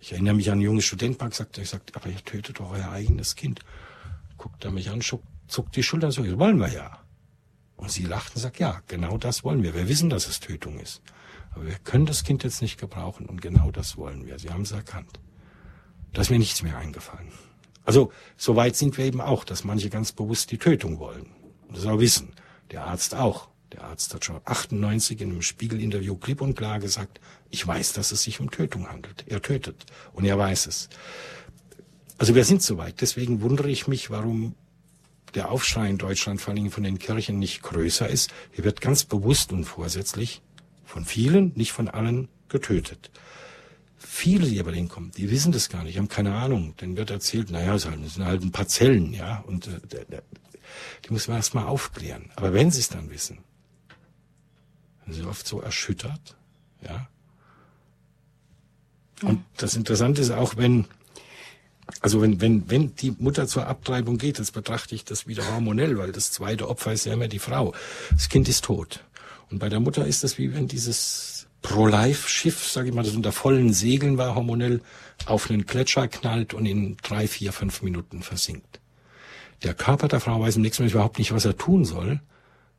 Ich 0.00 0.12
erinnere 0.12 0.34
mich 0.34 0.48
an 0.48 0.54
einen 0.54 0.62
jungen 0.62 0.82
Studenten, 0.82 1.30
gesagt, 1.30 1.56
der 1.56 1.64
sagt, 1.64 1.94
aber 1.94 2.08
ihr 2.08 2.22
tötet 2.24 2.58
doch 2.58 2.72
euer 2.72 2.90
eigenes 2.90 3.36
Kind. 3.36 3.60
Guckt 4.36 4.64
er 4.64 4.72
mich 4.72 4.90
an, 4.90 5.00
zuckt, 5.00 5.24
zuckt 5.46 5.76
die 5.76 5.84
Schultern 5.84 6.10
so, 6.10 6.24
das 6.24 6.38
wollen 6.38 6.58
wir 6.58 6.68
ja. 6.68 6.98
Und 7.76 7.92
sie 7.92 8.04
lacht 8.04 8.34
und 8.34 8.42
sagt, 8.42 8.58
ja, 8.58 8.82
genau 8.88 9.18
das 9.18 9.44
wollen 9.44 9.62
wir. 9.62 9.74
Wir 9.74 9.88
wissen, 9.88 10.10
dass 10.10 10.26
es 10.26 10.40
Tötung 10.40 10.80
ist. 10.80 11.00
Aber 11.52 11.66
wir 11.66 11.76
können 11.76 12.06
das 12.06 12.24
Kind 12.24 12.42
jetzt 12.42 12.60
nicht 12.60 12.78
gebrauchen 12.78 13.26
und 13.26 13.40
genau 13.40 13.70
das 13.70 13.96
wollen 13.96 14.26
wir. 14.26 14.38
Sie 14.40 14.50
haben 14.50 14.62
es 14.62 14.72
erkannt. 14.72 15.20
Da 16.12 16.22
ist 16.22 16.30
mir 16.30 16.38
nichts 16.40 16.62
mehr 16.62 16.76
eingefallen. 16.76 17.30
Also, 17.84 18.12
so 18.36 18.56
weit 18.56 18.74
sind 18.74 18.96
wir 18.98 19.04
eben 19.04 19.20
auch, 19.20 19.44
dass 19.44 19.62
manche 19.62 19.90
ganz 19.90 20.10
bewusst 20.10 20.50
die 20.50 20.58
Tötung 20.58 20.98
wollen. 20.98 21.26
Und 21.68 21.76
das 21.76 21.86
auch 21.86 21.98
wissen. 21.98 22.32
Der 22.70 22.84
Arzt 22.84 23.14
auch. 23.14 23.48
Der 23.72 23.84
Arzt 23.84 24.14
hat 24.14 24.24
schon 24.24 24.40
98 24.44 25.20
in 25.20 25.30
einem 25.30 25.42
Spiegel-Interview 25.42 26.16
klipp 26.16 26.40
und 26.40 26.56
klar 26.56 26.78
gesagt, 26.78 27.20
ich 27.50 27.66
weiß, 27.66 27.92
dass 27.94 28.12
es 28.12 28.22
sich 28.22 28.40
um 28.40 28.50
Tötung 28.50 28.88
handelt. 28.88 29.24
Er 29.26 29.42
tötet. 29.42 29.86
Und 30.12 30.24
er 30.24 30.38
weiß 30.38 30.66
es. 30.66 30.88
Also 32.18 32.34
wir 32.34 32.44
sind 32.44 32.62
soweit. 32.62 33.00
Deswegen 33.00 33.42
wundere 33.42 33.68
ich 33.68 33.88
mich, 33.88 34.10
warum 34.10 34.54
der 35.34 35.50
Aufschrei 35.50 35.88
in 35.88 35.98
Deutschland 35.98 36.40
vor 36.40 36.54
allem 36.54 36.70
von 36.70 36.84
den 36.84 36.98
Kirchen 36.98 37.38
nicht 37.38 37.62
größer 37.62 38.08
ist. 38.08 38.32
Hier 38.52 38.64
wird 38.64 38.80
ganz 38.80 39.04
bewusst 39.04 39.52
und 39.52 39.64
vorsätzlich 39.64 40.42
von 40.84 41.04
vielen, 41.04 41.52
nicht 41.56 41.72
von 41.72 41.88
allen, 41.88 42.28
getötet. 42.48 43.10
Viele, 43.96 44.46
die 44.46 44.60
aber 44.60 44.72
hinkommen, 44.72 45.10
die 45.16 45.30
wissen 45.30 45.50
das 45.50 45.68
gar 45.68 45.82
nicht, 45.82 45.98
haben 45.98 46.08
keine 46.08 46.34
Ahnung. 46.34 46.74
Dann 46.76 46.96
wird 46.96 47.10
erzählt, 47.10 47.50
naja, 47.50 47.74
es 47.74 47.82
sind 47.82 48.24
halt 48.24 48.42
ein 48.42 48.52
paar 48.52 48.68
Zellen, 48.68 49.12
ja, 49.12 49.42
und 49.46 49.66
äh, 49.66 50.20
die 51.04 51.12
muss 51.12 51.28
man 51.28 51.38
erst 51.38 51.54
mal 51.54 51.64
aufklären. 51.64 52.30
Aber 52.36 52.52
wenn 52.52 52.70
sie 52.70 52.80
es 52.80 52.88
dann 52.88 53.10
wissen, 53.10 53.38
sind 55.04 55.14
sie 55.14 55.24
oft 55.24 55.46
so 55.46 55.60
erschüttert, 55.60 56.36
ja. 56.82 57.08
Und 59.22 59.44
das 59.56 59.74
Interessante 59.74 60.20
ist 60.20 60.30
auch, 60.30 60.56
wenn 60.56 60.86
also 62.00 62.22
wenn, 62.22 62.40
wenn, 62.40 62.70
wenn 62.70 62.94
die 62.96 63.14
Mutter 63.18 63.46
zur 63.46 63.66
Abtreibung 63.66 64.18
geht, 64.18 64.38
jetzt 64.38 64.52
betrachte 64.52 64.94
ich 64.94 65.04
das 65.04 65.26
wieder 65.26 65.46
hormonell, 65.52 65.98
weil 65.98 66.12
das 66.12 66.30
zweite 66.30 66.68
Opfer 66.68 66.92
ist 66.92 67.04
ja 67.04 67.12
immer 67.12 67.28
die 67.28 67.38
Frau. 67.38 67.74
Das 68.10 68.28
Kind 68.28 68.48
ist 68.48 68.64
tot. 68.64 69.04
Und 69.50 69.58
bei 69.58 69.68
der 69.68 69.80
Mutter 69.80 70.06
ist 70.06 70.24
das 70.24 70.38
wie 70.38 70.54
wenn 70.54 70.66
dieses 70.66 71.46
Pro-Life-Schiff, 71.62 72.68
sage 72.68 72.88
ich 72.88 72.94
mal, 72.94 73.04
das 73.04 73.14
unter 73.14 73.32
vollen 73.32 73.72
Segeln 73.72 74.18
war, 74.18 74.34
hormonell 74.34 74.82
auf 75.26 75.50
einen 75.50 75.66
Gletscher 75.66 76.08
knallt 76.08 76.54
und 76.54 76.66
in 76.66 76.96
drei, 77.02 77.26
vier, 77.28 77.52
fünf 77.52 77.82
Minuten 77.82 78.22
versinkt. 78.22 78.80
Der 79.64 79.74
Körper 79.74 80.08
der 80.08 80.20
Frau 80.20 80.40
weiß 80.40 80.56
im 80.56 80.62
nächsten 80.62 80.82
Moment 80.82 80.94
überhaupt 80.94 81.18
nicht, 81.18 81.32
was 81.32 81.46
er 81.46 81.56
tun 81.56 81.84
soll, 81.84 82.20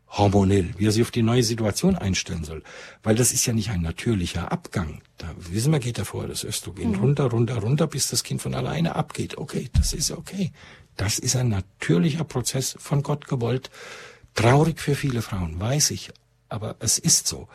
hormonell, 0.07 0.73
wie 0.77 0.85
er 0.85 0.91
sich 0.91 1.01
auf 1.01 1.11
die 1.11 1.23
neue 1.23 1.43
Situation 1.43 1.95
einstellen 1.95 2.43
soll. 2.43 2.63
Weil 3.03 3.15
das 3.15 3.33
ist 3.33 3.45
ja 3.45 3.53
nicht 3.53 3.71
ein 3.71 3.81
natürlicher 3.81 4.51
Abgang. 4.51 5.01
Da 5.17 5.33
wissen 5.37 5.73
wir, 5.73 5.79
geht 5.79 5.97
er 5.97 6.05
vor, 6.05 6.27
das 6.27 6.43
Östrogen 6.43 6.95
runter, 6.95 7.25
runter, 7.25 7.57
runter, 7.57 7.87
bis 7.87 8.07
das 8.09 8.23
Kind 8.23 8.41
von 8.41 8.53
alleine 8.53 8.95
abgeht. 8.95 9.37
Okay, 9.37 9.69
das 9.73 9.93
ist 9.93 10.11
okay. 10.11 10.51
Das 10.95 11.19
ist 11.19 11.35
ein 11.35 11.49
natürlicher 11.49 12.23
Prozess 12.23 12.77
von 12.79 13.03
Gott 13.03 13.27
gewollt. 13.27 13.69
Traurig 14.35 14.79
für 14.79 14.95
viele 14.95 15.21
Frauen, 15.21 15.59
weiß 15.59 15.91
ich. 15.91 16.11
Aber 16.49 16.75
es 16.79 16.99
ist 16.99 17.27
so. 17.27 17.47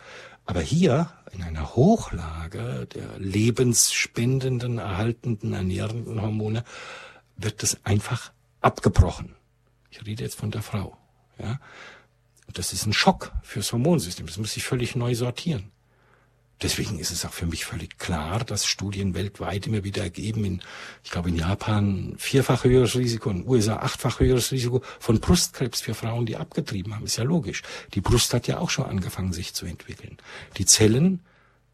Aber 0.45 0.61
hier, 0.61 1.09
in 1.31 1.43
einer 1.43 1.75
Hochlage 1.75 2.87
der 2.93 3.17
lebensspendenden, 3.17 4.77
erhaltenden, 4.77 5.53
ernährenden 5.53 6.21
Hormone, 6.21 6.63
wird 7.37 7.63
das 7.63 7.77
einfach 7.85 8.31
abgebrochen. 8.61 9.35
Ich 9.89 10.05
rede 10.05 10.23
jetzt 10.23 10.35
von 10.35 10.51
der 10.51 10.61
Frau. 10.61 10.97
Ja? 11.37 11.59
Und 12.47 12.57
das 12.57 12.73
ist 12.73 12.85
ein 12.85 12.93
Schock 12.93 13.33
fürs 13.43 13.71
Hormonsystem. 13.73 14.25
Das 14.25 14.37
muss 14.37 14.53
sich 14.53 14.63
völlig 14.63 14.95
neu 14.95 15.15
sortieren. 15.15 15.71
Deswegen 16.61 16.99
ist 16.99 17.09
es 17.09 17.25
auch 17.25 17.33
für 17.33 17.47
mich 17.47 17.65
völlig 17.65 17.97
klar, 17.97 18.43
dass 18.45 18.67
Studien 18.67 19.15
weltweit 19.15 19.65
immer 19.65 19.83
wieder 19.83 20.03
ergeben, 20.03 20.45
in, 20.45 20.61
ich 21.03 21.09
glaube 21.09 21.29
in 21.29 21.35
Japan 21.35 22.13
vierfach 22.19 22.63
höheres 22.63 22.95
Risiko, 22.95 23.31
in 23.31 23.37
den 23.37 23.47
USA 23.47 23.77
achtfach 23.77 24.19
höheres 24.19 24.51
Risiko 24.51 24.83
von 24.99 25.19
Brustkrebs 25.19 25.81
für 25.81 25.95
Frauen, 25.95 26.27
die 26.27 26.37
abgetrieben 26.37 26.95
haben. 26.95 27.05
Ist 27.05 27.17
ja 27.17 27.23
logisch. 27.23 27.63
Die 27.95 28.01
Brust 28.01 28.33
hat 28.35 28.45
ja 28.45 28.59
auch 28.59 28.69
schon 28.69 28.85
angefangen, 28.85 29.33
sich 29.33 29.55
zu 29.55 29.65
entwickeln. 29.65 30.17
Die 30.57 30.65
Zellen 30.65 31.21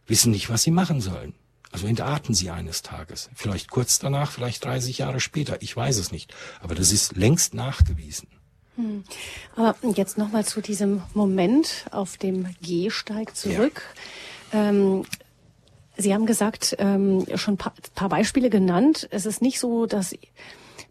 wissen 0.05 0.31
nicht, 0.31 0.49
was 0.49 0.63
sie 0.63 0.71
machen 0.71 1.01
sollen. 1.01 1.33
Also 1.71 1.87
entarten 1.87 2.33
sie 2.33 2.49
eines 2.49 2.81
Tages. 2.81 3.29
Vielleicht 3.35 3.69
kurz 3.69 3.99
danach, 3.99 4.31
vielleicht 4.31 4.63
30 4.63 4.99
Jahre 4.99 5.19
später. 5.19 5.61
Ich 5.61 5.75
weiß 5.75 5.97
es 5.97 6.11
nicht. 6.11 6.33
Aber 6.61 6.75
das 6.75 6.91
ist 6.91 7.15
längst 7.15 7.53
nachgewiesen. 7.53 8.29
Aber 9.55 9.75
jetzt 9.95 10.17
nochmal 10.17 10.45
zu 10.45 10.61
diesem 10.61 11.01
Moment 11.13 11.87
auf 11.91 12.17
dem 12.17 12.47
Gehsteig 12.61 13.35
zurück. 13.35 13.81
Ähm, 14.53 15.03
Sie 15.99 16.13
haben 16.13 16.27
gesagt, 16.27 16.75
ähm, 16.77 17.25
schon 17.35 17.55
ein 17.55 17.57
paar, 17.57 17.73
paar 17.95 18.09
Beispiele 18.09 18.51
genannt. 18.51 19.07
Es 19.09 19.25
ist 19.25 19.41
nicht 19.41 19.59
so, 19.59 19.87
dass 19.87 20.13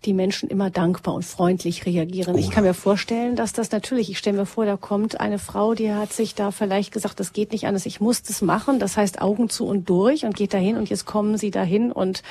die 0.05 0.12
Menschen 0.12 0.49
immer 0.49 0.70
dankbar 0.70 1.14
und 1.14 1.24
freundlich 1.24 1.86
reagieren. 1.86 2.36
Ich 2.38 2.51
kann 2.51 2.64
mir 2.64 2.74
vorstellen, 2.74 3.34
dass 3.34 3.53
das 3.53 3.70
natürlich, 3.70 4.11
ich 4.11 4.18
stelle 4.18 4.38
mir 4.38 4.47
vor, 4.47 4.66
da 4.66 4.76
kommt 4.76 5.20
eine 5.20 5.38
Frau, 5.38 5.74
die 5.74 5.92
hat 5.92 6.12
sich 6.12 6.34
da 6.34 6.51
vielleicht 6.51 6.92
gesagt, 6.92 7.18
das 7.18 7.32
geht 7.32 7.53
nicht 7.53 7.66
anders, 7.66 7.86
ich 7.86 8.01
muss 8.01 8.22
das 8.22 8.42
machen. 8.42 8.78
Das 8.78 8.97
heißt 8.97 9.20
Augen 9.20 9.49
zu 9.49 9.66
und 9.66 9.88
durch 9.88 10.24
und 10.24 10.36
geht 10.36 10.55
dahin 10.55 10.76
und 10.76 10.90
jetzt 10.90 11.07
kommen 11.07 11.38
sie 11.38 11.51
dahin 11.51 11.90
und 11.90 12.22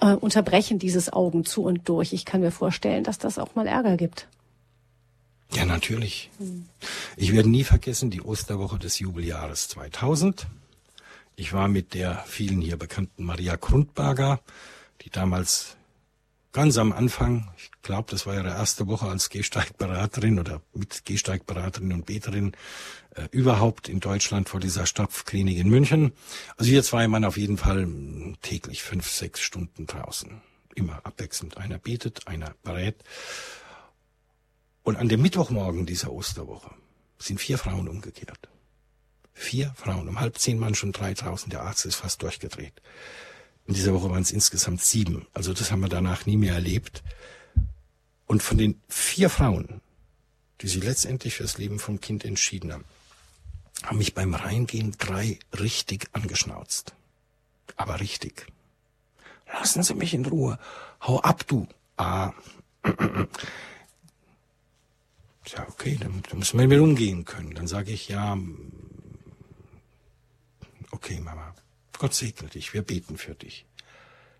äh, 0.00 0.14
unterbrechen 0.14 0.78
dieses 0.78 1.12
Augen 1.12 1.44
zu 1.44 1.62
und 1.62 1.88
durch. 1.88 2.12
Ich 2.12 2.24
kann 2.24 2.40
mir 2.40 2.52
vorstellen, 2.52 3.04
dass 3.04 3.18
das 3.18 3.38
auch 3.38 3.54
mal 3.54 3.66
Ärger 3.66 3.96
gibt. 3.96 4.28
Ja, 5.54 5.66
natürlich. 5.66 6.30
Ich 7.16 7.32
werde 7.32 7.50
nie 7.50 7.64
vergessen 7.64 8.10
die 8.10 8.22
Osterwoche 8.22 8.78
des 8.78 8.98
Jubeljahres 8.98 9.68
2000. 9.68 10.46
Ich 11.36 11.52
war 11.52 11.68
mit 11.68 11.94
der 11.94 12.24
vielen 12.26 12.60
hier 12.60 12.76
bekannten 12.76 13.24
Maria 13.24 13.56
Grundberger, 13.56 14.40
die 15.02 15.10
damals 15.10 15.76
ganz 16.52 16.76
am 16.78 16.92
Anfang, 16.92 17.50
ich 17.56 17.70
glaube, 17.82 18.10
das 18.10 18.26
war 18.26 18.34
ihre 18.34 18.48
erste 18.48 18.86
Woche 18.86 19.06
als 19.06 19.30
Gehsteigberaterin 19.30 20.38
oder 20.38 20.60
mit 20.74 21.04
Gehsteigberaterin 21.04 21.92
und 21.92 22.06
Beterin 22.06 22.52
äh, 23.14 23.28
überhaupt 23.30 23.88
in 23.88 24.00
Deutschland 24.00 24.48
vor 24.48 24.60
dieser 24.60 24.86
Stopfklinik 24.86 25.58
in 25.58 25.68
München. 25.68 26.12
Also 26.56 26.70
wir 26.70 26.82
zwei 26.82 27.10
waren 27.10 27.24
auf 27.24 27.36
jeden 27.36 27.56
Fall 27.56 27.88
täglich 28.42 28.82
fünf, 28.82 29.10
sechs 29.10 29.40
Stunden 29.40 29.86
draußen. 29.86 30.42
Immer 30.74 31.04
abwechselnd. 31.04 31.56
Einer 31.56 31.78
betet, 31.78 32.26
einer 32.28 32.54
berät. 32.62 33.02
Und 34.82 34.96
an 34.96 35.08
dem 35.08 35.22
Mittwochmorgen 35.22 35.86
dieser 35.86 36.12
Osterwoche 36.12 36.70
sind 37.18 37.40
vier 37.40 37.58
Frauen 37.58 37.88
umgekehrt. 37.88 38.48
Vier 39.32 39.72
Frauen. 39.76 40.08
Um 40.08 40.20
halb 40.20 40.38
zehn 40.38 40.60
waren 40.60 40.74
schon 40.74 40.92
drei 40.92 41.14
draußen. 41.14 41.50
Der 41.50 41.62
Arzt 41.62 41.86
ist 41.86 41.96
fast 41.96 42.22
durchgedreht. 42.22 42.82
In 43.66 43.74
dieser 43.74 43.94
Woche 43.94 44.10
waren 44.10 44.22
es 44.22 44.32
insgesamt 44.32 44.82
sieben. 44.82 45.26
Also 45.34 45.52
das 45.52 45.70
haben 45.70 45.80
wir 45.80 45.88
danach 45.88 46.26
nie 46.26 46.36
mehr 46.36 46.54
erlebt. 46.54 47.02
Und 48.26 48.42
von 48.42 48.58
den 48.58 48.80
vier 48.88 49.30
Frauen, 49.30 49.80
die 50.60 50.68
sich 50.68 50.82
letztendlich 50.82 51.34
fürs 51.34 51.58
Leben 51.58 51.78
vom 51.78 52.00
Kind 52.00 52.24
entschieden 52.24 52.72
haben, 52.72 52.84
haben 53.82 53.98
mich 53.98 54.14
beim 54.14 54.34
Reingehen 54.34 54.94
drei 54.98 55.38
richtig 55.58 56.08
angeschnauzt. 56.12 56.94
Aber 57.76 58.00
richtig. 58.00 58.46
Lassen 59.52 59.82
Sie 59.82 59.94
mich 59.94 60.14
in 60.14 60.24
Ruhe. 60.24 60.58
Hau 61.00 61.20
ab, 61.20 61.46
du. 61.46 61.66
Ah. 61.96 62.32
Ja, 65.46 65.66
okay, 65.68 65.98
dann, 66.00 66.22
dann 66.28 66.38
müssen 66.38 66.58
wir 66.58 66.68
mit 66.68 66.80
umgehen 66.80 67.24
können. 67.24 67.54
Dann 67.54 67.66
sage 67.66 67.90
ich, 67.90 68.08
ja, 68.08 68.38
okay, 70.92 71.20
Mama, 71.20 71.54
Gott 72.02 72.14
segne 72.14 72.48
dich, 72.48 72.74
wir 72.74 72.82
beten 72.82 73.16
für 73.16 73.36
dich. 73.36 73.64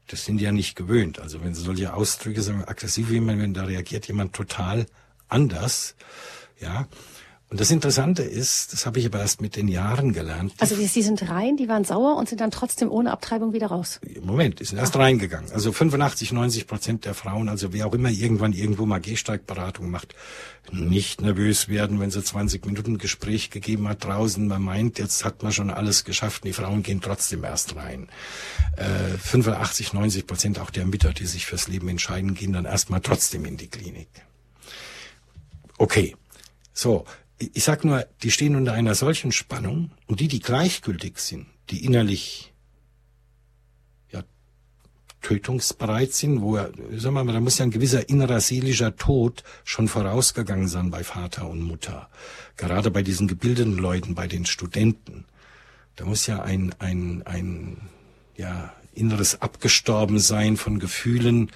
Das 0.09 0.25
sind 0.25 0.41
ja 0.41 0.51
nicht 0.51 0.75
gewöhnt. 0.75 1.21
Also 1.21 1.45
wenn 1.45 1.55
solche 1.55 1.95
Ausdrücke 1.95 2.43
sagen, 2.43 2.65
aggressiv 2.67 3.09
jemand, 3.09 3.41
wenn 3.41 3.55
da 3.55 3.63
reagiert 3.63 4.09
jemand 4.09 4.33
total 4.33 4.85
anders, 5.29 5.95
ja, 6.59 6.89
und 7.53 7.61
das 7.61 7.71
Interessante 7.71 8.23
ist, 8.23 8.73
das 8.73 8.87
habe 8.87 8.99
ich 8.99 9.05
aber 9.05 9.19
erst 9.19 9.43
mit 9.43 9.57
den 9.57 9.69
Jahren 9.69 10.15
gelernt. 10.15 10.55
Also 10.57 10.75
die, 10.75 10.87
Sie 10.87 11.03
sind 11.03 11.29
rein, 11.29 11.59
die 11.59 11.69
waren 11.69 11.85
sauer 11.85 12.17
und 12.17 12.27
sind 12.27 12.41
dann 12.41 12.51
trotzdem 12.51 12.91
ohne 12.91 13.11
Abtreibung 13.11 13.53
wieder 13.53 13.67
raus. 13.67 14.01
Moment, 14.23 14.61
die 14.61 14.65
sind 14.65 14.79
erst 14.79 14.97
Ach. 14.97 15.01
reingegangen. 15.01 15.53
Also 15.53 15.71
85, 15.71 16.33
90 16.33 16.67
Prozent 16.67 17.05
der 17.05 17.13
Frauen, 17.13 17.51
also 17.51 17.75
wer 17.75 17.87
auch 17.87 17.93
immer 17.93 18.09
irgendwann 18.09 18.55
irgendwo 18.55 18.87
mal 18.87 19.01
Gehsteigberatung 19.01 19.91
macht, 19.91 20.15
nicht 20.73 21.21
nervös 21.21 21.69
werden, 21.69 22.01
wenn 22.01 22.11
sie 22.11 22.25
20 22.25 22.65
Minuten 22.65 22.97
Gespräch 22.97 23.51
gegeben 23.51 23.87
hat 23.87 24.03
draußen. 24.03 24.49
Man 24.49 24.63
meint, 24.63 24.99
jetzt 24.99 25.23
hat 25.27 25.43
man 25.43 25.53
schon 25.53 25.69
alles 25.69 26.05
geschafft. 26.05 26.45
Die 26.45 26.55
Frauen 26.55 26.83
gehen 26.83 27.03
trotzdem 27.03 27.45
erst 27.45 27.77
rein. 27.77 28.09
Äh, 28.79 29.19
85, 29.19 29.93
90 29.93 30.27
Prozent 30.27 30.59
auch 30.59 30.71
der 30.71 30.87
Mütter, 30.87 31.13
die 31.13 31.27
sich 31.27 31.45
fürs 31.45 31.69
Leben 31.69 31.89
entscheiden, 31.89 32.33
gehen 32.33 32.55
dann 32.55 32.65
erstmal 32.65 33.03
trotzdem 33.03 33.45
in 33.45 33.59
die 33.59 33.69
Klinik. 33.69 34.09
Okay. 35.77 36.17
So, 36.73 37.05
ich 37.55 37.65
sag 37.65 37.85
nur, 37.85 38.07
die 38.23 38.31
stehen 38.31 38.57
unter 38.57 38.73
einer 38.73 38.95
solchen 38.95 39.33
Spannung 39.33 39.91
und 40.07 40.21
die, 40.21 40.29
die 40.29 40.41
gleichgültig 40.41 41.19
sind, 41.19 41.47
die 41.71 41.85
innerlich 41.85 42.53
ja, 44.11 44.23
tötungsbereit 45.21 46.13
sind, 46.13 46.41
wo 46.43 46.57
er, 46.57 46.73
sag 46.97 47.13
mal, 47.13 47.27
da 47.27 47.41
muss 47.41 47.59
ja 47.59 47.65
ein 47.65 47.71
gewisser 47.71 48.09
innerer 48.09 48.41
seelischer 48.41 48.97
Tod 48.97 49.43
schon 49.65 49.89
vorausgegangen 49.89 50.69
sein 50.69 50.91
bei 50.91 51.05
Vater 51.05 51.49
und 51.49 51.63
Mutter. 51.63 52.09
Gerade 52.57 52.91
bei 52.91 53.03
diesen 53.03 53.29
gebildeten 53.29 53.77
Leuten, 53.77 54.15
bei 54.15 54.27
den 54.27 54.47
Studenten. 54.47 55.25
Da 55.97 56.05
muss 56.05 56.27
ja 56.27 56.43
ein, 56.43 56.75
ein, 56.79 57.23
ein, 57.27 57.89
ja, 58.37 58.73
inneres 58.95 59.41
abgestorben 59.41 60.19
sein 60.19 60.57
von 60.57 60.79
Gefühlen, 60.79 61.51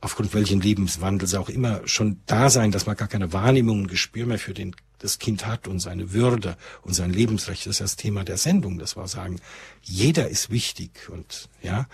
aufgrund 0.00 0.34
welchen 0.34 0.60
Lebenswandels 0.60 1.34
auch 1.34 1.48
immer 1.48 1.86
schon 1.86 2.20
da 2.26 2.50
sein, 2.50 2.70
dass 2.70 2.86
man 2.86 2.96
gar 2.96 3.08
keine 3.08 3.32
Wahrnehmung 3.32 3.80
und 3.80 3.88
Gespür 3.88 4.26
mehr 4.26 4.38
für 4.38 4.54
den 4.54 4.74
das 4.98 5.18
Kind 5.18 5.46
hat 5.46 5.68
und 5.68 5.78
seine 5.78 6.12
Würde 6.12 6.56
und 6.82 6.92
sein 6.92 7.12
Lebensrecht. 7.12 7.66
Das 7.66 7.76
ist 7.76 7.80
das 7.80 7.96
Thema 7.96 8.24
der 8.24 8.36
Sendung. 8.36 8.78
Das 8.78 8.96
war 8.96 9.08
sagen, 9.08 9.40
jeder 9.82 10.28
ist 10.28 10.50
wichtig 10.50 11.08
und, 11.08 11.48
ja. 11.62 11.86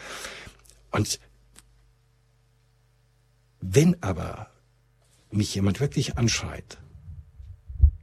Und 0.91 1.21
wenn 3.61 4.03
aber 4.03 4.51
mich 5.31 5.55
jemand 5.55 5.81
wirklich 5.81 6.17
anschreit, 6.17 6.79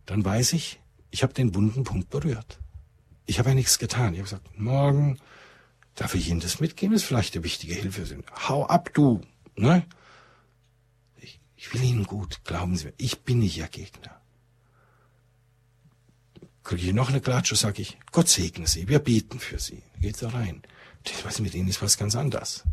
dann 0.06 0.24
weiß 0.24 0.54
ich, 0.54 0.80
ich 1.10 1.24
habe 1.24 1.34
den 1.34 1.56
wunden 1.56 1.84
Punkt 1.84 2.10
berührt. 2.10 2.60
Ich 3.26 3.40
habe 3.40 3.50
ja 3.50 3.56
nichts 3.56 3.80
getan. 3.80 4.14
Ich 4.14 4.20
habe 4.20 4.30
gesagt, 4.30 4.60
morgen 4.60 5.20
darf 5.96 6.16
ich 6.16 6.30
Ihnen 6.30 6.40
das 6.40 6.60
mitgeben, 6.60 6.94
das 6.94 7.04
ist 7.04 7.08
vielleicht 7.08 7.36
eine 7.36 7.44
wichtige 7.44 7.74
Hilfe. 7.74 8.06
Hau 8.48 8.66
ab, 8.66 8.92
du. 8.94 9.22
Ne? 9.56 9.86
Ich, 11.18 11.40
ich 11.56 11.74
will 11.74 11.84
Ihnen 11.84 12.06
gut, 12.06 12.44
glauben 12.44 12.76
Sie 12.76 12.86
mir. 12.86 12.94
Ich 12.98 13.22
bin 13.22 13.40
nicht 13.40 13.58
Ihr 13.58 13.68
Gegner 13.68 14.22
kriege 16.64 16.88
ich 16.88 16.94
noch 16.94 17.10
eine 17.10 17.22
Klatsche, 17.22 17.56
sage 17.56 17.82
ich, 17.82 17.98
Gott 18.12 18.30
segne 18.30 18.68
Sie, 18.68 18.88
wir 18.88 19.00
beten 19.00 19.40
für 19.40 19.60
Sie. 19.60 19.84
Geht 20.00 20.22
da 20.22 20.30
rein. 20.30 20.62
Das, 21.04 21.26
was 21.26 21.40
mit 21.40 21.54
ihnen 21.54 21.68
ist 21.68 21.82
was 21.82 21.98
ganz 21.98 22.16
anderes. 22.16 22.64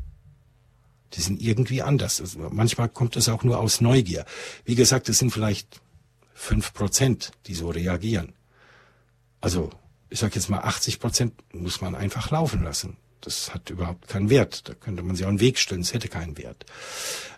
Die 1.14 1.20
sind 1.20 1.40
irgendwie 1.40 1.82
anders. 1.82 2.20
Also 2.20 2.38
manchmal 2.50 2.88
kommt 2.90 3.16
es 3.16 3.28
auch 3.28 3.42
nur 3.42 3.58
aus 3.58 3.80
Neugier. 3.80 4.26
Wie 4.64 4.74
gesagt, 4.74 5.08
es 5.08 5.18
sind 5.18 5.30
vielleicht 5.30 5.80
fünf 6.34 6.74
Prozent, 6.74 7.32
die 7.46 7.54
so 7.54 7.70
reagieren. 7.70 8.34
Also, 9.40 9.70
ich 10.10 10.18
sage 10.18 10.34
jetzt 10.34 10.50
mal, 10.50 10.60
80 10.60 11.00
Prozent 11.00 11.34
muss 11.52 11.80
man 11.80 11.94
einfach 11.94 12.30
laufen 12.30 12.62
lassen. 12.62 12.98
Das 13.20 13.52
hat 13.54 13.70
überhaupt 13.70 14.08
keinen 14.08 14.30
Wert. 14.30 14.68
Da 14.68 14.74
könnte 14.74 15.02
man 15.02 15.16
sich 15.16 15.24
auch 15.24 15.30
einen 15.30 15.40
Weg 15.40 15.58
stellen, 15.58 15.80
es 15.80 15.92
hätte 15.92 16.08
keinen 16.08 16.38
Wert. 16.38 16.66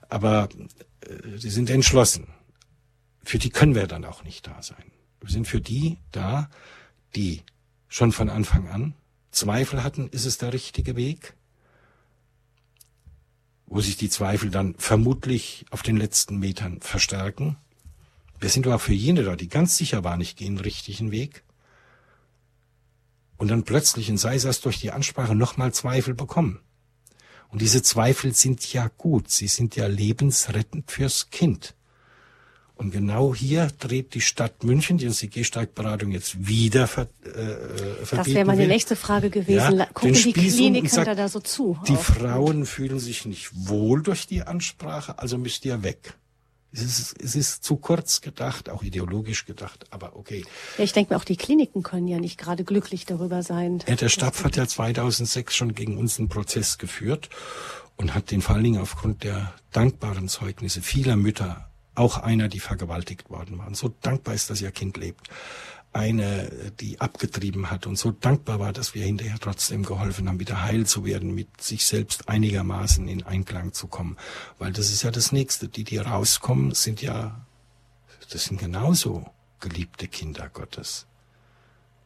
Aber 0.08 0.48
äh, 1.00 1.38
die 1.38 1.50
sind 1.50 1.70
entschlossen. 1.70 2.28
Für 3.22 3.38
die 3.38 3.50
können 3.50 3.74
wir 3.74 3.86
dann 3.86 4.04
auch 4.04 4.24
nicht 4.24 4.46
da 4.46 4.62
sein. 4.62 4.90
Wir 5.20 5.30
sind 5.30 5.46
für 5.46 5.60
die 5.60 5.98
da, 6.12 6.48
die 7.14 7.42
schon 7.88 8.12
von 8.12 8.30
Anfang 8.30 8.68
an 8.68 8.94
Zweifel 9.30 9.84
hatten, 9.84 10.08
ist 10.08 10.24
es 10.24 10.38
der 10.38 10.52
richtige 10.52 10.96
Weg? 10.96 11.34
Wo 13.66 13.80
sich 13.80 13.96
die 13.96 14.10
Zweifel 14.10 14.50
dann 14.50 14.74
vermutlich 14.78 15.64
auf 15.70 15.82
den 15.82 15.96
letzten 15.96 16.38
Metern 16.38 16.80
verstärken. 16.80 17.56
Wir 18.40 18.48
sind 18.48 18.66
aber 18.66 18.78
für 18.78 18.92
jene 18.94 19.22
da, 19.22 19.36
die 19.36 19.48
ganz 19.48 19.76
sicher 19.76 20.02
waren, 20.02 20.20
ich 20.20 20.34
gehe 20.34 20.48
den 20.48 20.58
richtigen 20.58 21.12
Weg. 21.12 21.44
Und 23.40 23.48
dann 23.48 23.62
plötzlich, 23.62 24.10
und 24.10 24.18
sei 24.18 24.34
es 24.34 24.60
durch 24.60 24.80
die 24.80 24.90
Ansprache, 24.90 25.34
nochmal 25.34 25.72
Zweifel 25.72 26.12
bekommen. 26.12 26.60
Und 27.48 27.62
diese 27.62 27.80
Zweifel 27.80 28.34
sind 28.34 28.70
ja 28.70 28.90
gut, 28.98 29.30
sie 29.30 29.46
sind 29.46 29.76
ja 29.76 29.86
lebensrettend 29.86 30.90
fürs 30.90 31.30
Kind. 31.30 31.74
Und 32.74 32.90
genau 32.90 33.34
hier 33.34 33.68
dreht 33.78 34.12
die 34.12 34.20
Stadt 34.20 34.62
München, 34.62 34.98
die 34.98 35.06
uns 35.06 35.20
die 35.20 35.30
Gehsteigberatung 35.30 36.10
jetzt 36.10 36.46
wieder 36.48 36.86
ver, 36.86 37.08
äh, 37.24 37.30
verbieten 38.04 38.16
Das 38.16 38.26
wäre 38.26 38.44
meine 38.44 38.60
will. 38.60 38.68
nächste 38.68 38.94
Frage 38.94 39.30
gewesen. 39.30 39.78
Ja, 39.78 39.86
Gucken 39.86 40.12
die 40.12 40.32
Kliniken 40.34 40.88
sagt, 40.90 41.18
da 41.18 41.28
so 41.28 41.40
zu? 41.40 41.78
Die. 41.88 41.96
Frauen 41.96 42.66
fühlen 42.66 42.98
sich 42.98 43.24
nicht 43.24 43.50
wohl 43.54 44.02
durch 44.02 44.26
die 44.26 44.42
Ansprache, 44.42 45.18
also 45.18 45.38
müsst 45.38 45.64
ihr 45.64 45.82
weg. 45.82 46.12
Es 46.72 46.82
ist, 46.82 47.22
es 47.22 47.34
ist 47.34 47.64
zu 47.64 47.76
kurz 47.76 48.20
gedacht, 48.20 48.70
auch 48.70 48.82
ideologisch 48.82 49.44
gedacht, 49.44 49.86
aber 49.90 50.14
okay. 50.14 50.44
Ja, 50.78 50.84
ich 50.84 50.92
denke 50.92 51.12
mir, 51.12 51.18
auch 51.18 51.24
die 51.24 51.36
Kliniken 51.36 51.82
können 51.82 52.06
ja 52.06 52.18
nicht 52.18 52.38
gerade 52.38 52.62
glücklich 52.62 53.06
darüber 53.06 53.42
sein. 53.42 53.82
Ja, 53.88 53.96
der 53.96 54.08
Stab 54.08 54.42
hat 54.44 54.56
ja 54.56 54.66
2006 54.66 55.56
schon 55.56 55.74
gegen 55.74 55.98
uns 55.98 56.18
einen 56.18 56.28
Prozess 56.28 56.78
geführt 56.78 57.28
und 57.96 58.14
hat 58.14 58.30
den 58.30 58.40
vor 58.40 58.54
allen 58.54 58.64
Dingen 58.64 58.80
aufgrund 58.80 59.24
der 59.24 59.52
dankbaren 59.72 60.28
Zeugnisse 60.28 60.80
vieler 60.80 61.16
Mütter 61.16 61.70
auch 61.94 62.18
einer, 62.18 62.48
die 62.48 62.60
vergewaltigt 62.60 63.30
worden 63.30 63.58
war 63.58 63.66
und 63.66 63.76
so 63.76 63.92
dankbar 64.00 64.34
ist, 64.34 64.48
dass 64.48 64.62
ihr 64.62 64.70
Kind 64.70 64.96
lebt. 64.96 65.28
Eine, 65.92 66.72
die 66.78 67.00
abgetrieben 67.00 67.70
hat 67.70 67.86
und 67.86 67.96
so 67.96 68.12
dankbar 68.12 68.60
war, 68.60 68.72
dass 68.72 68.94
wir 68.94 69.04
hinterher 69.04 69.38
trotzdem 69.40 69.82
geholfen 69.82 70.28
haben, 70.28 70.38
wieder 70.38 70.62
heil 70.62 70.86
zu 70.86 71.04
werden, 71.04 71.34
mit 71.34 71.60
sich 71.60 71.84
selbst 71.84 72.28
einigermaßen 72.28 73.08
in 73.08 73.24
Einklang 73.24 73.72
zu 73.72 73.88
kommen. 73.88 74.16
Weil 74.58 74.72
das 74.72 74.90
ist 74.90 75.02
ja 75.02 75.10
das 75.10 75.32
Nächste. 75.32 75.66
Die, 75.68 75.82
die 75.82 75.98
rauskommen, 75.98 76.74
sind 76.74 77.02
ja, 77.02 77.44
das 78.30 78.44
sind 78.44 78.60
genauso 78.60 79.26
geliebte 79.58 80.06
Kinder 80.06 80.48
Gottes. 80.48 81.06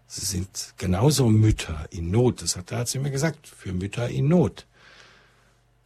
Sie 0.06 0.24
sind 0.24 0.74
genauso 0.76 1.28
Mütter 1.28 1.86
in 1.90 2.10
Not. 2.10 2.42
Das 2.42 2.56
hat, 2.56 2.70
da 2.70 2.78
hat 2.78 2.88
sie 2.88 2.98
mir 2.98 3.10
gesagt, 3.10 3.46
für 3.46 3.72
Mütter 3.72 4.08
in 4.08 4.28
Not. 4.28 4.66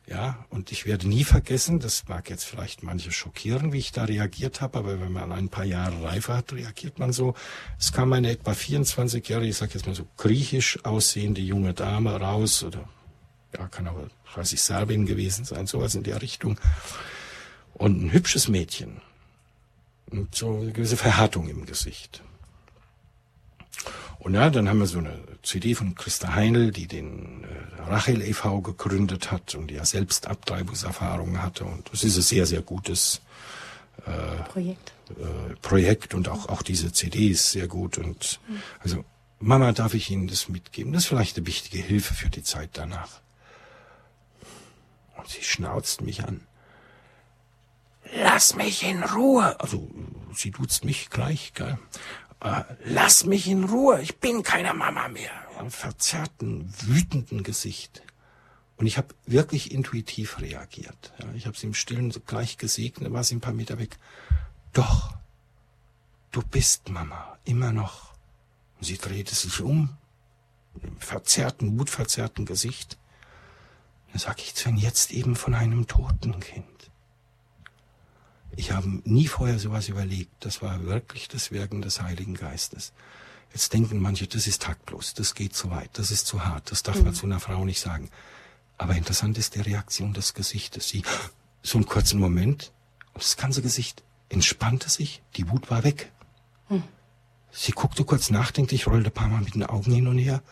Ja, 0.09 0.47
und 0.49 0.73
ich 0.73 0.87
werde 0.87 1.07
nie 1.07 1.23
vergessen, 1.23 1.81
das 1.81 2.09
mag 2.09 2.31
jetzt 2.31 2.45
vielleicht 2.45 2.83
manche 2.83 3.13
schockieren, 3.13 3.75
wie 3.75 3.79
ich 3.79 3.93
da 3.93 4.05
reagiert 4.05 4.63
habe, 4.63 4.79
aber 4.79 5.01
wenn 5.03 5.13
man 5.13 5.33
ein 5.33 5.51
paar 5.51 5.67
Jahre 5.67 6.03
reifer 6.03 6.35
hat, 6.35 6.51
reagiert 6.55 6.99
man 6.99 7.13
so. 7.13 7.35
Es 7.79 7.93
kam 7.93 8.15
eine 8.15 8.31
etwa 8.31 8.53
24-jährige, 8.53 9.51
ich 9.51 9.59
sag 9.59 9.75
jetzt 9.75 9.87
mal 9.87 9.95
so 9.95 10.07
griechisch 10.17 10.83
aussehende 10.87 11.43
junge 11.43 11.75
Dame 11.75 12.19
raus, 12.19 12.63
oder 12.63 12.89
ja, 13.55 13.69
kann 13.69 13.87
aber, 13.87 14.09
weiß 14.35 14.55
ich, 14.55 14.63
Serbien 14.63 15.05
gewesen 15.05 15.45
sein, 15.45 15.67
sowas 15.67 15.95
in 15.95 16.05
der 16.05 16.23
Richtung. 16.23 16.59
Und 17.75 18.03
ein 18.03 18.13
hübsches 18.13 18.49
Mädchen. 18.49 19.03
Und 20.11 20.35
so 20.35 20.61
eine 20.61 20.73
gewisse 20.73 20.97
Verhärtung 20.97 21.51
im 21.51 21.67
Gesicht. 21.67 22.23
Und 24.21 24.33
ja, 24.33 24.49
dann 24.49 24.71
haben 24.71 24.79
wir 24.79 24.87
so 24.87 24.99
eine 24.99 25.21
CD 25.43 25.75
von 25.75 25.95
Christa 25.95 26.35
Heinl, 26.35 26.73
die 26.73 26.87
den 26.87 27.45
äh, 27.45 27.83
Rachel 27.83 28.23
e.V. 28.23 28.61
gegründet 28.61 29.31
hat 29.31 29.55
und 29.55 29.69
die 29.69 29.75
ja 29.75 29.85
selbst 29.85 30.27
Abtreibungserfahrungen 30.27 31.43
hatte. 31.43 31.65
Und 31.65 31.91
das 31.93 32.05
ist 32.05 32.17
ein 32.17 32.23
sehr, 32.23 32.47
sehr 32.47 32.63
gutes 32.63 33.21
äh, 34.07 34.43
Projekt. 34.45 34.93
Äh, 35.11 35.55
Projekt 35.63 36.15
und 36.15 36.29
auch, 36.29 36.49
auch 36.49 36.63
diese 36.63 36.93
CD 36.93 37.29
ist 37.29 37.53
sehr 37.53 37.69
gut. 37.69 37.99
Und 37.99 38.41
mhm. 38.49 38.63
also 38.81 39.05
Mama, 39.41 39.73
darf 39.73 39.95
ich 39.95 40.11
Ihnen 40.11 40.27
das 40.27 40.49
mitgeben? 40.49 40.93
Das 40.93 41.05
ist 41.05 41.09
vielleicht 41.09 41.37
eine 41.37 41.47
wichtige 41.47 41.83
Hilfe 41.83 42.15
für 42.15 42.29
die 42.29 42.43
Zeit 42.43 42.71
danach. 42.73 43.21
Und 45.17 45.29
sie 45.29 45.43
schnauzt 45.43 46.01
mich 46.01 46.25
an. 46.25 46.41
Lass 48.15 48.55
mich 48.55 48.85
in 48.85 49.03
Ruhe. 49.03 49.61
Also, 49.61 49.89
sie 50.35 50.51
duzt 50.51 50.85
mich 50.85 51.11
gleich, 51.11 51.53
gell? 51.55 51.79
Äh, 52.41 52.63
lass 52.85 53.25
mich 53.25 53.49
in 53.49 53.65
Ruhe. 53.65 54.01
Ich 54.01 54.19
bin 54.19 54.43
keine 54.43 54.75
Mama 54.75 55.09
mehr. 55.09 55.33
Einem 55.59 55.71
verzerrten, 55.71 56.73
wütenden 56.83 57.43
Gesicht. 57.43 58.03
Und 58.77 58.87
ich 58.87 58.97
habe 58.97 59.09
wirklich 59.27 59.73
intuitiv 59.73 60.41
reagiert. 60.41 61.13
Ja, 61.19 61.27
ich 61.35 61.47
habe 61.47 61.57
sie 61.57 61.67
im 61.67 61.75
Stillen 61.75 62.15
gleich 62.27 62.59
gesegnet, 62.59 63.13
war 63.13 63.25
sie 63.25 63.35
ein 63.35 63.41
paar 63.41 63.53
Meter 63.53 63.79
weg. 63.79 63.99
Doch, 64.73 65.17
du 66.31 66.43
bist 66.43 66.89
Mama, 66.89 67.37
immer 67.45 67.73
noch. 67.73 68.13
Und 68.79 68.85
sie 68.85 68.97
drehte 68.97 69.35
sich 69.35 69.61
um, 69.61 69.97
mit 70.81 71.05
verzerrten, 71.05 71.77
wutverzerrten 71.77 72.47
Gesicht. 72.47 72.99
Dann 74.13 74.21
sag 74.21 74.39
ich 74.41 74.55
zu 74.55 74.69
ihnen 74.69 74.79
jetzt 74.79 75.11
eben 75.11 75.35
von 75.35 75.55
einem 75.55 75.89
toten 75.89 76.39
Kind. 76.39 76.91
Ich 78.59 78.73
habe 78.73 78.89
nie 79.05 79.29
vorher 79.29 79.61
sowas 79.61 79.89
überlegt. 79.89 80.33
Das 80.41 80.63
war 80.63 80.83
wirklich 80.83 81.29
das 81.29 81.53
Wirken 81.53 81.81
des 81.81 82.03
Heiligen 82.03 82.35
Geistes. 82.35 82.93
Jetzt 83.53 83.73
denken 83.73 84.01
manche, 84.01 84.27
das 84.27 84.49
ist 84.49 84.63
taktlos, 84.63 85.15
das 85.15 85.37
geht 85.37 85.55
zu 85.55 85.71
weit, 85.71 85.91
das 85.93 86.11
ist 86.11 86.27
zu 86.27 86.45
hart, 86.45 86.73
das 86.73 86.83
darf 86.83 86.97
mhm. 86.97 87.05
man 87.05 87.15
zu 87.15 87.27
einer 87.27 87.39
Frau 87.39 87.65
nicht 87.65 87.79
sagen. 87.79 88.11
Aber 88.77 88.97
interessant 88.97 89.39
ist 89.39 89.55
die 89.55 89.61
Reaktion 89.61 90.13
des 90.13 90.35
Gesichtes. 90.35 90.89
Sie, 90.89 91.05
so 91.63 91.79
einen 91.79 91.87
kurzen 91.87 92.19
Moment, 92.19 92.73
und 93.15 93.23
das 93.23 93.37
ganze 93.37 93.63
Gesicht 93.63 94.03
entspannte 94.29 94.91
sich, 94.91 95.23
die 95.37 95.49
Wut 95.49 95.71
war 95.71 95.85
weg. 95.85 96.11
Hm. 96.67 96.83
Sie 97.53 97.71
guckte 97.71 98.05
kurz 98.05 98.29
nachdenklich, 98.29 98.89
rollte 98.89 99.11
ein 99.11 99.15
paar 99.15 99.29
Mal 99.29 99.43
mit 99.43 99.55
den 99.55 99.67
Augen 99.67 99.93
hin 99.93 100.09
und 100.09 100.19
her, 100.19 100.43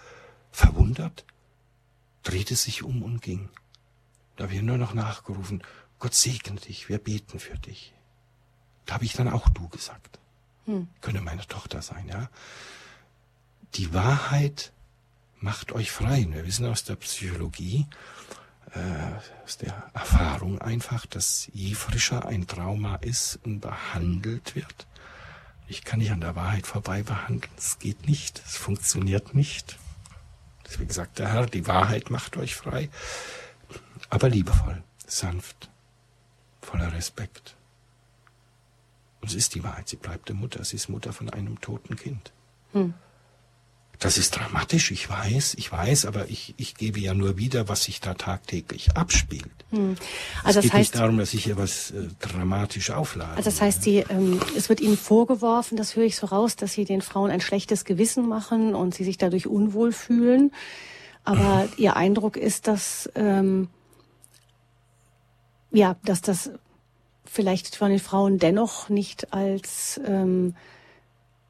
verwundert, 0.52 1.24
drehte 2.22 2.54
sich 2.54 2.84
um 2.84 3.02
und 3.02 3.20
ging. 3.20 3.48
Da 4.36 4.48
ich 4.48 4.62
nur 4.62 4.78
noch 4.78 4.94
nachgerufen, 4.94 5.64
Gott 5.98 6.14
segne 6.14 6.60
dich, 6.60 6.88
wir 6.88 6.98
beten 6.98 7.40
für 7.40 7.58
dich. 7.58 7.95
Da 8.86 8.94
habe 8.94 9.04
ich 9.04 9.12
dann 9.12 9.28
auch 9.28 9.48
du 9.48 9.68
gesagt. 9.68 10.18
Hm. 10.64 10.88
Könne 11.00 11.20
meine 11.20 11.46
Tochter 11.46 11.82
sein, 11.82 12.08
ja. 12.08 12.28
Die 13.74 13.92
Wahrheit 13.92 14.72
macht 15.40 15.72
euch 15.72 15.90
frei. 15.90 16.26
Wir 16.28 16.46
wissen 16.46 16.66
aus 16.66 16.84
der 16.84 16.96
Psychologie, 16.96 17.86
äh, 18.72 19.44
aus 19.44 19.58
der 19.58 19.90
Erfahrung 19.92 20.60
einfach, 20.60 21.06
dass 21.06 21.48
je 21.52 21.74
frischer 21.74 22.26
ein 22.26 22.46
Trauma 22.46 22.96
ist 22.96 23.38
und 23.44 23.60
behandelt 23.60 24.54
wird, 24.54 24.86
ich 25.68 25.84
kann 25.84 25.98
nicht 25.98 26.12
an 26.12 26.20
der 26.20 26.36
Wahrheit 26.36 26.66
vorbei 26.66 27.02
behandeln. 27.02 27.52
Es 27.56 27.78
geht 27.78 28.06
nicht. 28.06 28.40
Es 28.46 28.56
funktioniert 28.56 29.34
nicht. 29.34 29.78
Deswegen 30.64 30.90
sagt 30.90 31.18
der 31.18 31.32
Herr, 31.32 31.46
die 31.46 31.66
Wahrheit 31.66 32.10
macht 32.10 32.36
euch 32.36 32.54
frei. 32.54 32.88
Aber 34.08 34.28
liebevoll, 34.28 34.82
sanft, 35.06 35.68
voller 36.60 36.92
Respekt. 36.92 37.55
Und 39.26 39.32
es 39.32 39.34
ist 39.34 39.56
die 39.56 39.64
Wahrheit. 39.64 39.88
Sie 39.88 39.96
bleibt 39.96 40.28
der 40.28 40.36
Mutter. 40.36 40.62
Sie 40.64 40.76
ist 40.76 40.88
Mutter 40.88 41.12
von 41.12 41.28
einem 41.30 41.60
toten 41.60 41.96
Kind. 41.96 42.32
Hm. 42.72 42.94
Das 43.98 44.18
ist 44.18 44.36
dramatisch, 44.36 44.92
ich 44.92 45.10
weiß, 45.10 45.54
ich 45.54 45.72
weiß, 45.72 46.06
aber 46.06 46.28
ich, 46.30 46.54
ich 46.58 46.76
gebe 46.76 47.00
ja 47.00 47.12
nur 47.12 47.38
wieder, 47.38 47.68
was 47.68 47.82
sich 47.82 48.00
da 48.00 48.14
tagtäglich 48.14 48.96
abspielt. 48.96 49.50
Hm. 49.70 49.96
Also 50.44 50.60
es 50.60 50.64
geht 50.64 50.74
heißt, 50.74 50.92
nicht 50.92 51.02
darum, 51.02 51.18
dass 51.18 51.34
ich 51.34 51.42
hier 51.42 51.56
was 51.56 51.90
äh, 51.90 52.06
dramatisch 52.20 52.90
auflade. 52.92 53.32
Also 53.32 53.50
das 53.50 53.60
heißt, 53.60 53.84
die, 53.84 54.04
ähm, 54.08 54.40
es 54.56 54.68
wird 54.68 54.80
Ihnen 54.80 54.96
vorgeworfen, 54.96 55.76
das 55.76 55.96
höre 55.96 56.04
ich 56.04 56.14
so 56.14 56.26
raus, 56.28 56.54
dass 56.54 56.74
Sie 56.74 56.84
den 56.84 57.02
Frauen 57.02 57.32
ein 57.32 57.40
schlechtes 57.40 57.84
Gewissen 57.84 58.28
machen 58.28 58.76
und 58.76 58.94
sie 58.94 59.02
sich 59.02 59.18
dadurch 59.18 59.48
unwohl 59.48 59.90
fühlen. 59.90 60.52
Aber 61.24 61.64
mhm. 61.64 61.68
Ihr 61.78 61.96
Eindruck 61.96 62.36
ist, 62.36 62.68
dass 62.68 63.10
ähm, 63.16 63.66
ja, 65.72 65.96
dass 66.04 66.20
das 66.20 66.50
vielleicht 67.30 67.76
von 67.76 67.90
den 67.90 68.00
Frauen 68.00 68.38
dennoch 68.38 68.88
nicht 68.88 69.32
als 69.32 70.00
ähm, 70.06 70.54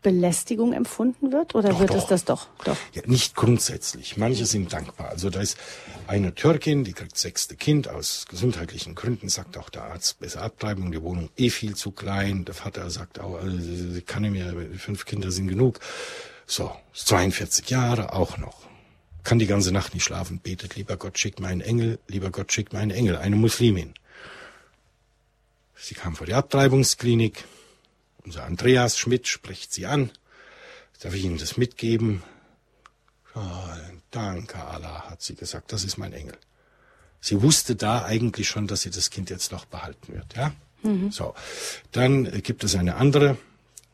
Belästigung 0.07 0.73
empfunden 0.73 1.33
wird 1.33 1.57
oder 1.57 1.71
doch, 1.71 1.81
wird 1.81 1.91
doch. 1.91 1.97
es 1.97 2.07
das 2.07 2.25
doch? 2.25 2.47
doch? 2.65 2.77
Ja, 2.93 3.03
nicht 3.07 3.35
grundsätzlich. 3.35 4.17
Manche 4.17 4.47
sind 4.47 4.73
dankbar. 4.73 5.09
Also 5.09 5.31
da 5.31 5.41
ist 5.41 5.59
eine 6.07 6.33
Türkin, 6.33 6.85
die 6.85 6.93
kriegt 6.93 7.19
sechste 7.19 7.57
Kind 7.57 7.89
aus 7.89 8.27
gesundheitlichen 8.29 8.95
Gründen, 8.95 9.29
sagt 9.29 9.59
auch 9.59 9.69
der 9.69 9.83
Arzt, 9.83 10.21
besser 10.21 10.43
Abtreibung, 10.43 10.93
die 10.93 11.03
Wohnung 11.03 11.31
eh 11.37 11.51
viel 11.51 11.75
zu 11.75 11.91
klein. 11.91 12.45
Der 12.45 12.55
Vater 12.55 12.89
sagt 12.89 13.19
auch, 13.19 13.35
also, 13.35 13.57
sie 13.59 14.01
kann 14.01 14.23
nicht 14.23 14.31
mehr, 14.31 14.55
fünf 14.79 15.07
Kinder 15.07 15.33
sind 15.33 15.49
genug. 15.49 15.81
So, 16.47 16.71
42 16.95 17.69
Jahre 17.71 18.13
auch 18.13 18.39
noch. 18.39 18.61
Kann 19.25 19.41
die 19.41 19.49
ganze 19.49 19.73
Nacht 19.73 19.93
nicht 19.93 20.05
schlafen, 20.05 20.39
betet, 20.39 20.77
lieber 20.77 20.97
Gott, 20.97 21.19
schick 21.19 21.41
mir 21.41 21.49
einen 21.49 21.63
Engel, 21.63 21.99
lieber 22.07 22.31
Gott, 22.31 22.53
schick 22.53 22.73
mir 22.73 22.79
einen 22.79 22.93
Engel, 22.93 23.17
eine 23.17 23.35
Muslimin. 23.35 23.95
Sie 25.79 25.95
kam 25.95 26.17
vor 26.17 26.27
die 26.27 26.35
Abtreibungsklinik, 26.35 27.45
unser 28.25 28.45
Andreas 28.45 28.99
Schmidt 28.99 29.29
spricht 29.29 29.73
sie 29.73 29.87
an. 29.87 30.11
Darf 31.01 31.15
ich 31.15 31.25
Ihnen 31.25 31.39
das 31.39 31.57
mitgeben? 31.57 32.23
Oh, 33.35 33.41
danke, 34.11 34.59
Allah, 34.65 35.11
hat 35.11 35.23
sie 35.23 35.35
gesagt. 35.35 35.73
Das 35.73 35.85
ist 35.85 35.99
mein 35.99 36.13
Engel. 36.13 36.37
Sie 37.21 37.43
wusste 37.43 37.77
da 37.77 38.05
eigentlich 38.05 38.49
schon, 38.49 38.67
dass 38.67 38.83
sie 38.83 38.91
das 38.91 39.11
Kind 39.11 39.31
jetzt 39.31 39.53
noch 39.53 39.67
behalten 39.67 40.15
wird, 40.15 40.37
ja? 40.37 40.53
Mhm. 40.83 41.11
So. 41.11 41.35
Dann 41.93 42.43
gibt 42.43 42.65
es 42.65 42.75
eine 42.75 42.97
andere, 42.97 43.37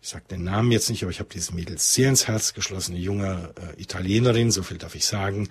ich 0.00 0.08
sage 0.08 0.24
den 0.30 0.44
Namen 0.44 0.70
jetzt 0.70 0.88
nicht, 0.90 1.02
aber 1.02 1.10
ich 1.10 1.18
habe 1.18 1.30
dieses 1.32 1.52
Mädel 1.52 1.78
sehr 1.78 2.08
ins 2.08 2.28
Herz 2.28 2.54
geschlossen, 2.54 2.92
eine 2.92 3.00
junge 3.00 3.52
äh, 3.76 3.82
Italienerin, 3.82 4.50
so 4.50 4.62
viel 4.62 4.78
darf 4.78 4.94
ich 4.94 5.04
sagen, 5.04 5.48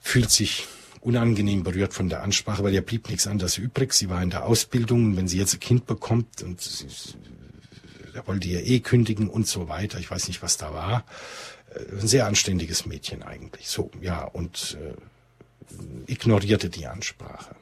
fühlt 0.00 0.30
sich 0.30 0.66
unangenehm 1.02 1.64
berührt 1.64 1.92
von 1.92 2.08
der 2.08 2.22
Ansprache, 2.22 2.62
weil 2.62 2.72
ihr 2.72 2.82
blieb 2.82 3.08
nichts 3.08 3.26
anderes 3.26 3.58
übrig. 3.58 3.92
Sie 3.92 4.08
war 4.08 4.22
in 4.22 4.30
der 4.30 4.46
Ausbildung 4.46 5.04
und 5.04 5.16
wenn 5.16 5.28
sie 5.28 5.38
jetzt 5.38 5.54
ein 5.54 5.60
Kind 5.60 5.86
bekommt 5.86 6.42
und 6.42 6.60
sie, 6.60 6.86
er 8.14 8.26
wollte 8.26 8.48
ihr 8.48 8.64
eh 8.64 8.80
kündigen 8.80 9.28
und 9.28 9.46
so 9.46 9.68
weiter. 9.68 9.98
Ich 9.98 10.10
weiß 10.10 10.28
nicht, 10.28 10.42
was 10.42 10.56
da 10.56 10.72
war. 10.72 11.04
Äh, 11.74 12.00
ein 12.00 12.06
sehr 12.06 12.26
anständiges 12.26 12.86
Mädchen 12.86 13.22
eigentlich. 13.22 13.68
So, 13.68 13.90
ja, 14.00 14.24
und 14.24 14.78
äh, 14.80 16.10
ignorierte 16.10 16.70
die 16.70 16.86
Ansprache. 16.86 17.56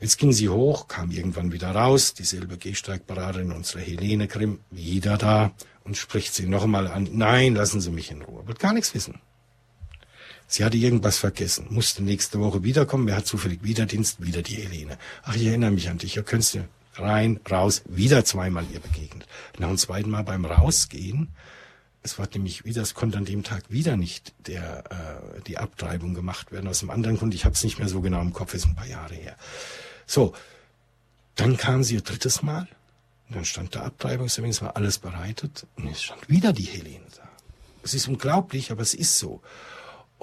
Jetzt 0.00 0.18
ging 0.18 0.32
sie 0.32 0.48
hoch, 0.48 0.88
kam 0.88 1.10
irgendwann 1.10 1.52
wieder 1.52 1.70
raus, 1.70 2.14
dieselbe 2.14 2.56
Gehsteigberaterin, 2.56 3.52
unsere 3.52 3.80
Helene 3.80 4.26
Grimm, 4.26 4.60
wieder 4.70 5.16
da 5.18 5.52
und 5.84 5.96
spricht 5.96 6.34
sie 6.34 6.46
nochmal 6.46 6.88
an. 6.88 7.08
Nein, 7.12 7.54
lassen 7.54 7.80
Sie 7.80 7.90
mich 7.90 8.10
in 8.10 8.22
Ruhe. 8.22 8.46
Wird 8.46 8.58
gar 8.58 8.72
nichts 8.72 8.94
wissen. 8.94 9.20
Sie 10.46 10.64
hatte 10.64 10.76
irgendwas 10.76 11.18
vergessen, 11.18 11.66
musste 11.70 12.02
nächste 12.02 12.38
Woche 12.38 12.62
wiederkommen. 12.62 13.06
Wer 13.06 13.16
hat 13.16 13.26
zufällig 13.26 13.62
Wiederdienst? 13.62 14.22
Wieder 14.22 14.42
die 14.42 14.56
Helene. 14.56 14.98
Ach, 15.22 15.34
ich 15.34 15.46
erinnere 15.46 15.70
mich 15.70 15.88
an 15.88 15.98
dich. 15.98 16.14
Ja, 16.14 16.22
könntest 16.22 16.54
du 16.54 16.68
rein, 16.96 17.40
raus, 17.50 17.82
wieder 17.86 18.24
zweimal 18.24 18.64
ihr 18.72 18.80
begegnet. 18.80 19.26
Nach 19.58 19.68
dem 19.68 19.78
zweiten 19.78 20.10
Mal 20.10 20.22
beim 20.22 20.44
Rausgehen, 20.44 21.28
es 22.02 22.18
war 22.18 22.28
nämlich 22.32 22.64
wieder, 22.64 22.82
es 22.82 22.94
konnte 22.94 23.16
an 23.16 23.24
dem 23.24 23.42
Tag 23.42 23.64
wieder 23.70 23.96
nicht 23.96 24.34
der, 24.46 24.84
äh, 24.90 25.40
die 25.46 25.56
Abtreibung 25.56 26.12
gemacht 26.12 26.52
werden. 26.52 26.68
Aus 26.68 26.80
dem 26.80 26.90
anderen 26.90 27.16
Grund, 27.16 27.34
ich 27.34 27.46
habe 27.46 27.54
es 27.54 27.64
nicht 27.64 27.78
mehr 27.78 27.88
so 27.88 28.02
genau 28.02 28.20
im 28.20 28.34
Kopf, 28.34 28.52
ist 28.52 28.66
ein 28.66 28.74
paar 28.74 28.86
Jahre 28.86 29.14
her. 29.14 29.36
So, 30.06 30.34
dann 31.34 31.56
kam 31.56 31.82
sie 31.82 31.94
ihr 31.94 32.02
drittes 32.02 32.42
Mal. 32.42 32.68
Und 33.28 33.36
dann 33.36 33.44
stand 33.46 33.74
der 33.74 33.84
Abtreibungstermin, 33.84 34.50
es 34.50 34.60
war 34.60 34.76
alles 34.76 34.98
bereitet. 34.98 35.66
Und 35.76 35.88
es 35.88 36.02
stand 36.02 36.28
wieder 36.28 36.52
die 36.52 36.64
Helene 36.64 37.06
da. 37.16 37.26
Es 37.82 37.94
ist 37.94 38.06
unglaublich, 38.06 38.70
aber 38.70 38.82
es 38.82 38.92
ist 38.92 39.18
so. 39.18 39.40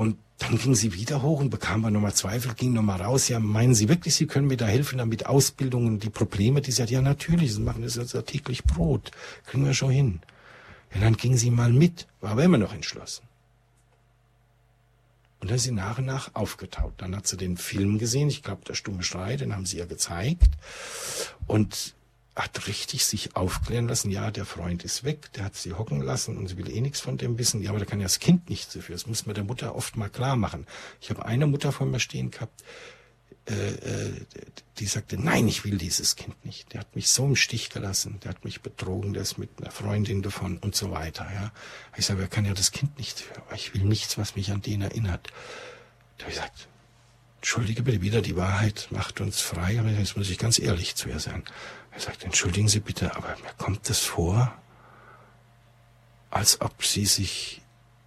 Und 0.02 0.18
dann 0.39 0.58
ging 0.58 0.74
sie 0.74 0.95
wieder 0.95 1.22
hoch 1.22 1.41
und 1.41 1.52
bekam 1.52 1.82
wir 1.82 1.91
nochmal 1.91 2.16
Zweifel, 2.16 2.56
ging 2.56 2.74
nochmal 2.74 3.04
raus. 3.04 3.28
Ja, 3.28 3.39
meinen 3.39 3.76
Sie 3.76 3.88
wirklich, 3.88 4.16
Sie 4.16 4.26
können 4.26 4.47
mir 4.47 4.58
da 4.58 4.66
helfen, 4.66 4.97
damit 4.97 5.28
Ausbildungen, 5.28 5.99
die 5.99 6.10
Probleme, 6.10 6.60
die 6.60 6.72
sie 6.72 6.82
hat? 6.82 6.89
Ja, 6.89 7.02
natürlich, 7.02 7.54
Sie 7.54 7.62
machen 7.62 7.84
das 7.84 7.97
jetzt 7.97 8.18
täglich 8.26 8.64
Brot. 8.64 9.12
Kriegen 9.45 9.64
wir 9.64 9.76
schon 9.76 9.91
hin. 9.91 10.20
Ja, 10.91 11.02
dann 11.02 11.18
ging 11.18 11.38
sie 11.38 11.52
mal 11.52 11.72
mit, 11.72 12.08
war 12.20 12.32
aber 12.32 12.43
immer 12.43 12.58
noch 12.58 12.74
entschlossen. 12.74 13.26
Und 15.39 15.52
dann 15.52 15.58
ist 15.58 15.66
sie 15.66 15.72
nach 15.72 15.99
und 15.99 16.06
nach 16.08 16.34
aufgetaut. 16.34 16.93
Dann 16.97 17.16
hat 17.16 17.28
sie 17.28 17.38
den 17.38 17.56
Film 17.56 17.99
gesehen, 17.99 18.28
ich 18.30 18.41
glaube, 18.41 18.66
der 18.68 18.74
stumme 18.74 19.04
Schrei, 19.04 19.38
den 19.38 19.54
haben 19.54 19.68
sie 19.68 19.78
ihr 19.78 19.86
gezeigt. 19.86 20.49
Und 21.45 21.93
hat 22.36 22.68
richtig 22.68 23.06
sich 23.06 23.36
aufklären 23.36 23.88
lassen, 23.88 24.10
ja, 24.10 24.32
der 24.32 24.46
Freund 24.46 24.84
ist 24.86 25.04
weg, 25.04 25.32
der 25.34 25.46
hat 25.46 25.56
sie 25.56 25.74
hocken 25.74 26.02
lassen 26.02 26.38
und 26.38 26.48
sie 26.48 26.58
will 26.58 26.70
eh 26.70 26.80
nichts 26.80 27.02
von 27.02 27.18
dem 27.18 27.38
wissen. 27.38 27.62
Ja, 27.62 27.72
aber 27.72 27.80
da 27.80 27.86
kann 27.86 28.00
ja 28.00 28.06
das 28.06 28.20
Kind 28.20 28.50
nichts 28.50 28.74
dafür. 28.74 28.96
Das 28.96 29.06
muss 29.06 29.26
man 29.26 29.36
der 29.36 29.44
Mutter 29.44 29.76
oft 29.76 29.98
mal 29.98 30.10
klar 30.10 30.38
machen. 30.38 30.66
Ich 31.02 31.10
habe 31.10 31.26
eine 31.26 31.46
Mutter 31.46 31.72
vor 31.72 31.88
mir 31.88 32.00
stehen 32.00 32.32
gehabt, 32.32 32.64
äh, 33.50 33.54
äh, 33.54 34.26
die 34.78 34.86
sagte, 34.86 35.18
nein, 35.18 35.48
ich 35.48 35.66
will 35.66 35.78
dieses 35.78 36.16
Kind 36.16 36.46
nicht. 36.46 36.74
Der 36.74 36.82
hat 36.82 36.96
mich 36.96 37.10
so 37.10 37.26
im 37.26 37.36
Stich 37.36 37.70
gelassen, 37.70 38.20
der 38.24 38.30
hat 38.30 38.46
mich 38.46 38.62
betrogen, 38.62 39.14
der 39.14 39.24
ist 39.24 39.38
mit 39.38 39.50
einer 39.60 39.72
Freundin 39.72 40.22
davon 40.22 40.58
und 40.58 40.76
so 40.76 40.92
weiter. 40.92 41.28
Ja. 41.34 41.52
Ich 41.98 42.06
sage, 42.06 42.22
er 42.22 42.28
kann 42.28 42.46
ja 42.46 42.54
das 42.54 42.72
Kind 42.72 42.98
nicht, 42.98 43.26
aber 43.36 43.56
ich 43.56 43.74
will 43.74 43.84
nichts, 43.84 44.18
was 44.18 44.36
mich 44.36 44.52
an 44.52 44.62
den 44.62 44.82
erinnert. 44.82 45.34
Da 46.18 46.24
habe 46.24 46.32
ich 46.32 46.38
gesagt, 46.38 46.68
entschuldige 47.38 47.82
bitte 47.82 48.02
wieder, 48.02 48.22
die 48.22 48.36
Wahrheit 48.36 48.88
macht 48.92 49.22
uns 49.22 49.42
frei, 49.42 49.80
aber 49.80 49.90
jetzt 49.90 50.16
muss 50.16 50.30
ich 50.30 50.38
ganz 50.38 50.60
ehrlich 50.60 50.96
zu 50.96 51.10
ihr 51.10 51.20
sein. 51.20 51.44
Er 51.92 52.00
sagt, 52.00 52.24
entschuldigen 52.24 52.68
Sie 52.68 52.80
bitte, 52.80 53.16
aber 53.16 53.36
mir 53.44 53.54
kommt 53.58 53.89
es 53.89 54.00
vor, 54.00 54.54
als 56.30 56.62
ob 56.62 56.84
Sie 56.84 57.06
sich 57.06 57.62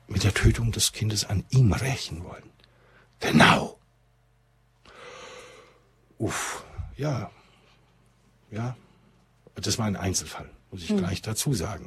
mit 0.06 0.24
der 0.24 0.34
Tötung 0.34 0.72
des 0.72 0.92
Kindes 0.92 1.24
an 1.24 1.44
ihm 1.50 1.72
rächen 1.72 2.24
wollen. 2.24 2.50
Genau. 3.20 3.78
Uff, 6.18 6.64
ja, 6.96 7.30
ja, 8.50 8.76
das 9.54 9.78
war 9.78 9.86
ein 9.86 9.96
Einzelfall, 9.96 10.48
muss 10.74 10.82
ich 10.82 10.88
hm. 10.88 10.98
gleich 10.98 11.22
dazu 11.22 11.54
sagen. 11.54 11.86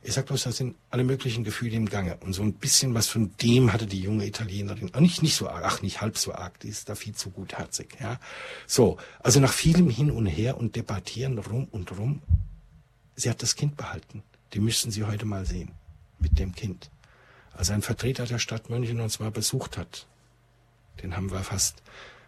Ich 0.00 0.14
sag 0.14 0.26
bloß, 0.26 0.44
da 0.44 0.52
sind 0.52 0.76
alle 0.90 1.02
möglichen 1.02 1.42
Gefühle 1.42 1.74
im 1.74 1.88
Gange. 1.88 2.18
Und 2.18 2.34
so 2.34 2.42
ein 2.42 2.52
bisschen 2.52 2.94
was 2.94 3.08
von 3.08 3.32
dem 3.42 3.72
hatte 3.72 3.86
die 3.88 4.00
junge 4.00 4.24
Italienerin. 4.26 4.92
Nicht, 5.00 5.24
nicht 5.24 5.34
so 5.34 5.48
arg, 5.48 5.64
ach, 5.64 5.82
nicht 5.82 6.00
halb 6.00 6.16
so 6.16 6.32
arg, 6.32 6.60
die 6.60 6.68
ist 6.68 6.88
da 6.88 6.94
viel 6.94 7.16
zu 7.16 7.30
gutherzig, 7.30 7.96
ja. 8.00 8.20
So. 8.68 8.96
Also 9.18 9.40
nach 9.40 9.52
vielem 9.52 9.90
Hin 9.90 10.12
und 10.12 10.26
Her 10.26 10.56
und 10.56 10.76
Debattieren 10.76 11.36
rum 11.38 11.66
und 11.72 11.98
rum, 11.98 12.22
sie 13.16 13.28
hat 13.28 13.42
das 13.42 13.56
Kind 13.56 13.76
behalten. 13.76 14.22
Die 14.52 14.60
müssten 14.60 14.92
Sie 14.92 15.02
heute 15.02 15.26
mal 15.26 15.44
sehen. 15.44 15.72
Mit 16.20 16.38
dem 16.38 16.54
Kind. 16.54 16.90
Als 17.52 17.70
ein 17.70 17.82
Vertreter 17.82 18.24
der 18.24 18.38
Stadt 18.38 18.70
München 18.70 19.00
uns 19.00 19.18
mal 19.18 19.32
besucht 19.32 19.76
hat, 19.76 20.06
den 21.02 21.16
haben 21.16 21.32
wir 21.32 21.40
fast, 21.40 21.82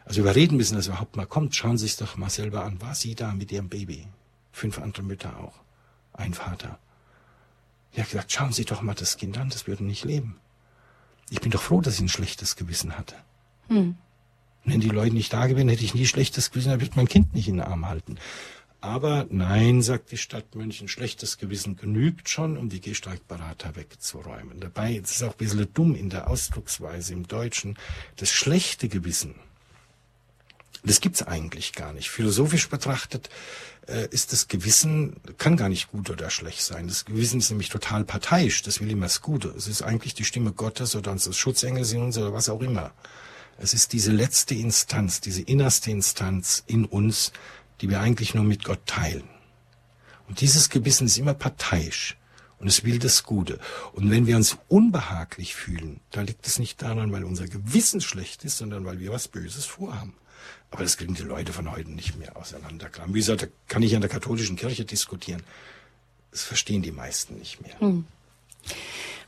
also 0.04 0.22
überreden 0.22 0.56
müssen, 0.56 0.74
dass 0.74 0.88
er 0.88 0.94
überhaupt 0.94 1.14
mal 1.14 1.26
kommt. 1.26 1.54
Schauen 1.54 1.78
Sie 1.78 1.86
sich 1.86 1.98
doch 1.98 2.16
mal 2.16 2.30
selber 2.30 2.64
an. 2.64 2.80
War 2.80 2.96
sie 2.96 3.14
da 3.14 3.32
mit 3.32 3.52
ihrem 3.52 3.68
Baby? 3.68 4.08
Fünf 4.50 4.80
andere 4.80 5.04
Mütter 5.04 5.38
auch. 5.38 5.54
Ein 6.12 6.34
Vater. 6.34 6.78
Er 7.92 8.04
hat 8.04 8.10
gesagt, 8.10 8.32
schauen 8.32 8.52
Sie 8.52 8.64
doch 8.64 8.82
mal 8.82 8.94
das 8.94 9.16
Kind 9.16 9.36
an, 9.38 9.50
das 9.50 9.66
würde 9.66 9.84
nicht 9.84 10.04
leben. 10.04 10.36
Ich 11.30 11.40
bin 11.40 11.50
doch 11.50 11.62
froh, 11.62 11.80
dass 11.80 11.94
ich 11.94 12.00
ein 12.00 12.08
schlechtes 12.08 12.56
Gewissen 12.56 12.96
hatte. 12.96 13.16
Hm. 13.68 13.96
Wenn 14.64 14.80
die 14.80 14.88
Leute 14.88 15.14
nicht 15.14 15.32
da 15.32 15.46
gewesen, 15.46 15.68
hätte 15.68 15.84
ich 15.84 15.94
nie 15.94 16.06
schlechtes 16.06 16.50
Gewissen, 16.50 16.70
dann 16.70 16.80
würde 16.80 16.96
mein 16.96 17.08
Kind 17.08 17.34
nicht 17.34 17.48
in 17.48 17.56
den 17.56 17.66
Arm 17.66 17.86
halten. 17.86 18.18
Aber 18.82 19.26
nein, 19.28 19.82
sagt 19.82 20.10
die 20.10 20.16
Stadt 20.16 20.54
München, 20.54 20.88
schlechtes 20.88 21.36
Gewissen 21.36 21.76
genügt 21.76 22.30
schon, 22.30 22.56
um 22.56 22.70
die 22.70 22.80
Gehsteigberater 22.80 23.76
wegzuräumen. 23.76 24.58
Dabei 24.58 24.94
ist 24.94 25.10
es 25.10 25.22
auch 25.22 25.32
ein 25.32 25.36
bisschen 25.36 25.68
dumm 25.74 25.94
in 25.94 26.08
der 26.08 26.30
Ausdrucksweise 26.30 27.12
im 27.12 27.28
Deutschen. 27.28 27.76
Das 28.16 28.30
schlechte 28.30 28.88
Gewissen, 28.88 29.34
das 30.82 31.00
gibt's 31.00 31.22
eigentlich 31.22 31.72
gar 31.72 31.92
nicht. 31.92 32.10
Philosophisch 32.10 32.68
betrachtet 32.68 33.28
äh, 33.86 34.08
ist 34.10 34.32
das 34.32 34.48
Gewissen, 34.48 35.16
kann 35.38 35.56
gar 35.56 35.68
nicht 35.68 35.90
gut 35.90 36.10
oder 36.10 36.30
schlecht 36.30 36.62
sein. 36.62 36.88
Das 36.88 37.04
Gewissen 37.04 37.40
ist 37.40 37.50
nämlich 37.50 37.68
total 37.68 38.04
parteiisch, 38.04 38.62
das 38.62 38.80
will 38.80 38.90
immer 38.90 39.06
das 39.06 39.20
Gute. 39.20 39.48
Es 39.48 39.66
ist 39.66 39.82
eigentlich 39.82 40.14
die 40.14 40.24
Stimme 40.24 40.52
Gottes 40.52 40.96
oder 40.96 41.12
unseres 41.12 41.36
Schutzengels 41.36 41.92
in 41.92 42.02
uns 42.02 42.16
oder 42.16 42.32
was 42.32 42.48
auch 42.48 42.60
immer. 42.60 42.92
Es 43.58 43.74
ist 43.74 43.92
diese 43.92 44.10
letzte 44.10 44.54
Instanz, 44.54 45.20
diese 45.20 45.42
innerste 45.42 45.90
Instanz 45.90 46.64
in 46.66 46.86
uns, 46.86 47.32
die 47.80 47.90
wir 47.90 48.00
eigentlich 48.00 48.34
nur 48.34 48.44
mit 48.44 48.64
Gott 48.64 48.86
teilen. 48.86 49.28
Und 50.28 50.40
dieses 50.40 50.70
Gewissen 50.70 51.06
ist 51.06 51.18
immer 51.18 51.34
parteiisch 51.34 52.16
und 52.58 52.68
es 52.68 52.84
will 52.84 52.98
das 52.98 53.24
Gute. 53.24 53.58
Und 53.92 54.10
wenn 54.10 54.26
wir 54.26 54.36
uns 54.36 54.58
unbehaglich 54.68 55.54
fühlen, 55.54 56.00
dann 56.10 56.26
liegt 56.26 56.46
es 56.46 56.58
nicht 56.58 56.80
daran, 56.80 57.12
weil 57.12 57.24
unser 57.24 57.48
Gewissen 57.48 58.00
schlecht 58.00 58.44
ist, 58.44 58.58
sondern 58.58 58.84
weil 58.84 59.00
wir 59.00 59.12
was 59.12 59.28
Böses 59.28 59.64
vorhaben. 59.64 60.14
Aber 60.70 60.82
das 60.82 60.96
kriegen 60.96 61.14
die 61.14 61.22
Leute 61.22 61.52
von 61.52 61.70
heute 61.70 61.90
nicht 61.90 62.16
mehr 62.16 62.36
auseinanderklammern. 62.36 63.14
Wie 63.14 63.18
gesagt, 63.18 63.42
da 63.42 63.46
kann 63.68 63.82
ich 63.82 63.94
an 63.94 64.00
der 64.00 64.10
katholischen 64.10 64.56
Kirche 64.56 64.84
diskutieren. 64.84 65.42
Das 66.30 66.44
verstehen 66.44 66.82
die 66.82 66.92
meisten 66.92 67.38
nicht 67.38 67.60
mehr. 67.60 67.78
Hm. 67.80 68.04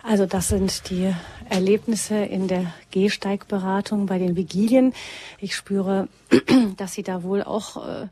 Also 0.02 0.26
das 0.26 0.48
sind 0.48 0.90
die 0.90 1.14
Erlebnisse 1.48 2.16
in 2.16 2.48
der 2.48 2.72
Gehsteigberatung 2.90 4.06
bei 4.06 4.18
den 4.18 4.34
Vigilien. 4.34 4.94
Ich 5.38 5.54
spüre, 5.54 6.08
dass 6.76 6.94
Sie 6.94 7.04
da 7.04 7.22
wohl 7.22 7.42
auch, 7.42 7.86
äh, 7.86 8.08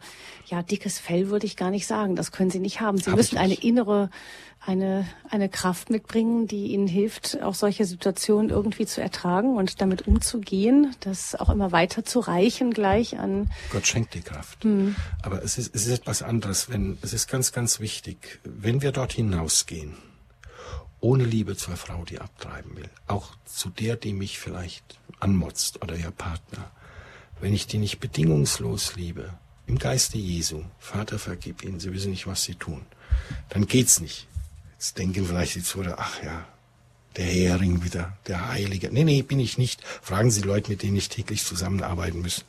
ja, 0.46 0.62
dickes 0.62 1.00
Fell 1.00 1.30
würde 1.30 1.46
ich 1.46 1.56
gar 1.56 1.70
nicht 1.70 1.86
sagen. 1.86 2.14
Das 2.14 2.30
können 2.30 2.50
Sie 2.50 2.60
nicht 2.60 2.80
haben. 2.80 2.98
Sie 2.98 3.10
Hab 3.10 3.16
müssen 3.16 3.38
eine 3.38 3.54
innere, 3.54 4.08
eine, 4.64 5.08
eine 5.30 5.48
Kraft 5.48 5.90
mitbringen, 5.90 6.46
die 6.46 6.68
Ihnen 6.68 6.86
hilft, 6.86 7.42
auch 7.42 7.54
solche 7.54 7.84
Situationen 7.84 8.50
irgendwie 8.50 8.86
zu 8.86 9.00
ertragen 9.00 9.56
und 9.56 9.80
damit 9.80 10.06
umzugehen, 10.06 10.94
das 11.00 11.34
auch 11.34 11.50
immer 11.50 11.72
weiter 11.72 12.04
zu 12.04 12.20
reichen 12.20 12.72
gleich 12.72 13.18
an. 13.18 13.50
Gott 13.72 13.86
schenkt 13.86 14.14
die 14.14 14.20
Kraft. 14.20 14.62
Hm. 14.62 14.94
Aber 15.22 15.42
es 15.42 15.58
ist, 15.58 15.74
es 15.74 15.86
ist 15.86 15.98
etwas 15.98 16.22
anderes, 16.22 16.70
wenn, 16.70 16.98
es 17.02 17.12
ist 17.14 17.28
ganz, 17.28 17.50
ganz 17.50 17.80
wichtig, 17.80 18.38
wenn 18.44 18.80
wir 18.80 18.92
dort 18.92 19.12
hinausgehen, 19.12 19.96
ohne 21.00 21.24
Liebe 21.24 21.56
zur 21.56 21.76
Frau, 21.76 22.04
die 22.04 22.20
abtreiben 22.20 22.76
will. 22.76 22.90
Auch 23.06 23.34
zu 23.44 23.70
der, 23.70 23.96
die 23.96 24.12
mich 24.12 24.38
vielleicht 24.38 24.98
anmotzt 25.18 25.82
oder 25.82 25.96
ihr 25.96 26.10
Partner. 26.10 26.70
Wenn 27.40 27.54
ich 27.54 27.66
die 27.66 27.78
nicht 27.78 28.00
bedingungslos 28.00 28.96
liebe, 28.96 29.32
im 29.66 29.78
Geiste 29.78 30.18
Jesu, 30.18 30.64
Vater 30.78 31.18
vergib 31.18 31.62
ihnen, 31.62 31.80
sie 31.80 31.92
wissen 31.92 32.10
nicht, 32.10 32.26
was 32.26 32.42
sie 32.42 32.54
tun, 32.54 32.82
dann 33.48 33.66
geht's 33.66 34.00
nicht. 34.00 34.26
Jetzt 34.72 34.98
denken 34.98 35.26
vielleicht 35.26 35.54
die 35.54 35.62
Zuhörer, 35.62 35.96
ach 35.98 36.22
ja, 36.22 36.44
der 37.16 37.26
Hering 37.26 37.84
wieder, 37.84 38.16
der 38.26 38.48
Heilige. 38.48 38.90
Nee, 38.92 39.04
nee, 39.04 39.22
bin 39.22 39.40
ich 39.40 39.58
nicht. 39.58 39.82
Fragen 40.02 40.30
Sie 40.30 40.42
Leute, 40.42 40.70
mit 40.70 40.82
denen 40.82 40.96
ich 40.96 41.08
täglich 41.08 41.44
zusammenarbeiten 41.44 42.20
muss. 42.20 42.44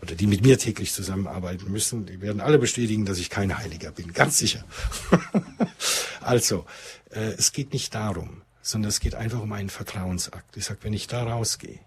Oder 0.00 0.14
die 0.14 0.28
mit 0.28 0.42
mir 0.42 0.58
täglich 0.58 0.92
zusammenarbeiten 0.92 1.70
müssen. 1.72 2.06
Die 2.06 2.20
werden 2.20 2.40
alle 2.40 2.58
bestätigen, 2.58 3.04
dass 3.04 3.18
ich 3.18 3.30
kein 3.30 3.58
Heiliger 3.58 3.90
bin. 3.90 4.12
Ganz 4.12 4.38
sicher. 4.38 4.64
also, 6.20 6.66
äh, 7.10 7.32
es 7.32 7.52
geht 7.52 7.72
nicht 7.72 7.94
darum, 7.94 8.42
sondern 8.62 8.88
es 8.88 9.00
geht 9.00 9.14
einfach 9.14 9.40
um 9.40 9.52
einen 9.52 9.70
Vertrauensakt. 9.70 10.56
Ich 10.56 10.66
sage, 10.66 10.80
wenn 10.82 10.92
ich 10.92 11.06
da 11.06 11.22
rausgehe, 11.24 11.80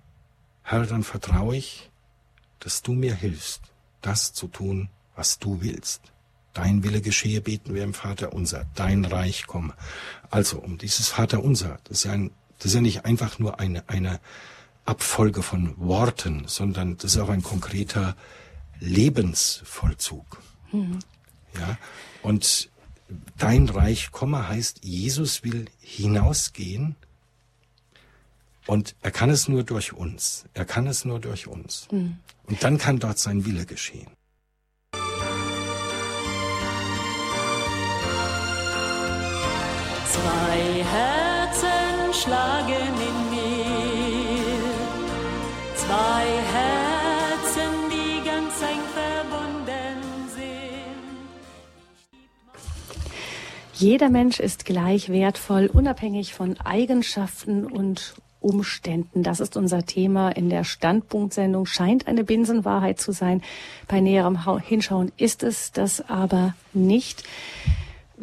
Herr, 0.63 0.85
dann 0.85 1.03
vertraue 1.03 1.55
ich, 1.55 1.89
dass 2.59 2.81
du 2.81 2.93
mir 2.93 3.15
hilfst, 3.15 3.61
das 4.01 4.33
zu 4.33 4.47
tun, 4.47 4.89
was 5.15 5.39
du 5.39 5.61
willst. 5.61 6.01
Dein 6.53 6.83
Wille 6.83 7.01
geschehe, 7.01 7.41
beten 7.41 7.73
wir 7.73 7.83
im 7.83 7.93
Vater 7.93 8.33
unser, 8.33 8.65
dein 8.75 9.05
Reich 9.05 9.47
komme. 9.47 9.73
Also 10.29 10.59
um 10.59 10.77
dieses 10.77 11.07
Vater 11.07 11.43
unser, 11.43 11.79
das 11.85 11.99
ist 11.99 12.03
ja, 12.05 12.11
ein, 12.11 12.31
das 12.59 12.67
ist 12.67 12.75
ja 12.75 12.81
nicht 12.81 13.05
einfach 13.05 13.39
nur 13.39 13.59
eine, 13.59 13.87
eine 13.89 14.19
Abfolge 14.85 15.43
von 15.43 15.77
Worten, 15.77 16.43
sondern 16.47 16.97
das 16.97 17.15
ist 17.15 17.21
auch 17.21 17.29
ein 17.29 17.43
konkreter 17.43 18.15
Lebensvollzug. 18.79 20.41
Mhm. 20.71 20.99
Ja, 21.57 21.77
und 22.23 22.69
dein 23.37 23.69
Reich 23.69 24.11
komme 24.11 24.47
heißt, 24.47 24.83
Jesus 24.83 25.43
will 25.43 25.65
hinausgehen 25.79 26.95
und 28.67 28.95
er 29.01 29.11
kann 29.11 29.29
es 29.29 29.47
nur 29.47 29.63
durch 29.63 29.93
uns. 29.93 30.45
Er 30.53 30.65
kann 30.65 30.87
es 30.87 31.05
nur 31.05 31.19
durch 31.19 31.47
uns. 31.47 31.87
Mhm. 31.91 32.17
Und 32.45 32.63
dann 32.63 32.77
kann 32.77 32.99
dort 32.99 33.17
sein 33.19 33.45
Wille 33.45 33.65
geschehen. 33.65 34.09
Zwei 40.11 40.83
Herzen 40.83 42.13
schlagen 42.13 42.93
in 43.09 43.29
mir, 43.29 44.45
zwei 45.75 46.25
Herzen, 46.53 46.80
Jeder 53.81 54.09
Mensch 54.09 54.39
ist 54.39 54.65
gleich 54.65 55.09
wertvoll, 55.09 55.65
unabhängig 55.65 56.35
von 56.35 56.55
Eigenschaften 56.59 57.65
und 57.65 58.13
Umständen. 58.39 59.23
Das 59.23 59.39
ist 59.39 59.57
unser 59.57 59.87
Thema 59.87 60.29
in 60.29 60.51
der 60.51 60.63
Standpunktsendung. 60.63 61.65
Scheint 61.65 62.07
eine 62.07 62.23
Binsenwahrheit 62.23 62.99
zu 62.99 63.11
sein. 63.11 63.41
Bei 63.87 63.99
näherem 63.99 64.37
Hinschauen 64.59 65.11
ist 65.17 65.41
es 65.41 65.71
das 65.71 66.07
aber 66.07 66.53
nicht. 66.73 67.23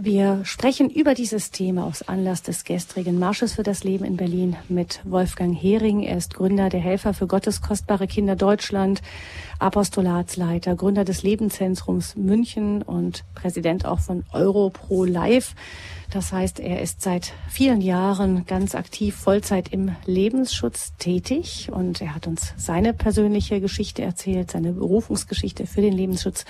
Wir 0.00 0.44
sprechen 0.44 0.90
über 0.90 1.14
dieses 1.14 1.50
Thema 1.50 1.84
aus 1.84 2.02
Anlass 2.02 2.44
des 2.44 2.62
gestrigen 2.62 3.18
Marsches 3.18 3.54
für 3.54 3.64
das 3.64 3.82
Leben 3.82 4.04
in 4.04 4.16
Berlin 4.16 4.54
mit 4.68 5.00
Wolfgang 5.02 5.60
Hering. 5.60 6.04
Er 6.04 6.16
ist 6.16 6.34
Gründer 6.34 6.68
der 6.68 6.78
Helfer 6.78 7.14
für 7.14 7.26
Gottes 7.26 7.62
kostbare 7.62 8.06
Kinder 8.06 8.36
Deutschland, 8.36 9.02
Apostolatsleiter, 9.58 10.76
Gründer 10.76 11.04
des 11.04 11.24
Lebenzentrums 11.24 12.14
München 12.14 12.82
und 12.82 13.24
Präsident 13.34 13.86
auch 13.86 13.98
von 13.98 14.22
Europro 14.32 15.04
Live. 15.04 15.56
Das 16.12 16.32
heißt, 16.32 16.60
er 16.60 16.80
ist 16.80 17.02
seit 17.02 17.32
vielen 17.48 17.80
Jahren 17.80 18.46
ganz 18.46 18.76
aktiv 18.76 19.16
Vollzeit 19.16 19.72
im 19.72 19.96
Lebensschutz 20.06 20.92
tätig 20.98 21.70
und 21.72 22.00
er 22.00 22.14
hat 22.14 22.28
uns 22.28 22.54
seine 22.56 22.94
persönliche 22.94 23.60
Geschichte 23.60 24.02
erzählt, 24.02 24.52
seine 24.52 24.74
Berufungsgeschichte 24.74 25.66
für 25.66 25.80
den 25.80 25.92
Lebensschutz 25.92 26.44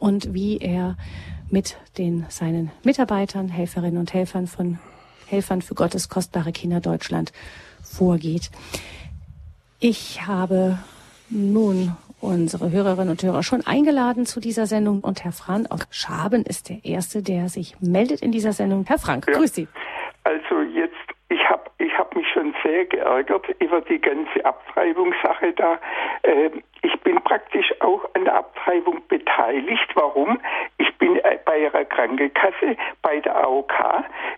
und 0.00 0.34
wie 0.34 0.58
er 0.58 0.96
mit 1.50 1.76
den 1.96 2.26
seinen 2.28 2.70
Mitarbeitern, 2.84 3.48
Helferinnen 3.48 3.98
und 3.98 4.12
Helfern 4.12 4.46
von 4.46 4.78
Helfern 5.26 5.62
für 5.62 5.74
Gottes 5.74 6.08
kostbare 6.08 6.52
Kinder 6.52 6.80
Deutschland 6.80 7.32
vorgeht. 7.82 8.50
Ich 9.80 10.26
habe 10.26 10.78
Nun, 11.30 11.96
unsere 12.20 12.70
Hörerinnen 12.70 13.10
und 13.10 13.22
Hörer 13.22 13.42
schon 13.42 13.66
eingeladen 13.66 14.26
zu 14.26 14.40
dieser 14.40 14.66
Sendung 14.66 15.00
und 15.00 15.24
Herr 15.24 15.32
Frank 15.32 15.68
Schaben 15.90 16.44
ist 16.44 16.68
der 16.68 16.84
Erste, 16.84 17.22
der 17.22 17.48
sich 17.48 17.76
meldet 17.80 18.22
in 18.22 18.32
dieser 18.32 18.52
Sendung. 18.52 18.84
Herr 18.88 18.98
Frank, 18.98 19.26
ja. 19.28 19.34
grüß 19.34 19.54
Sie. 19.54 19.68
Also 20.24 20.62
jetzt, 20.74 20.94
ich 21.28 21.48
habe 21.48 21.70
ich 21.78 21.92
hab 21.96 22.14
mich 22.16 22.26
schon 22.32 22.54
sehr 22.64 22.86
geärgert 22.86 23.46
über 23.60 23.80
die 23.82 24.00
ganze 24.00 24.44
Abtreibungssache 24.44 25.52
da. 25.52 25.78
Äh, 26.22 26.50
ich 26.82 27.00
bin 27.00 27.20
praktisch 27.22 27.72
auch 27.80 28.08
an 28.14 28.24
der 28.24 28.36
Abtreibung 28.36 29.02
beteiligt. 29.08 29.88
Warum? 29.94 30.38
Ich 30.78 30.94
bin 30.98 31.16
äh, 31.16 31.38
bei 31.44 31.60
ihrer 31.60 31.84
Krankenkasse, 31.84 32.76
bei 33.02 33.20
der 33.20 33.36
AOK. 33.36 33.72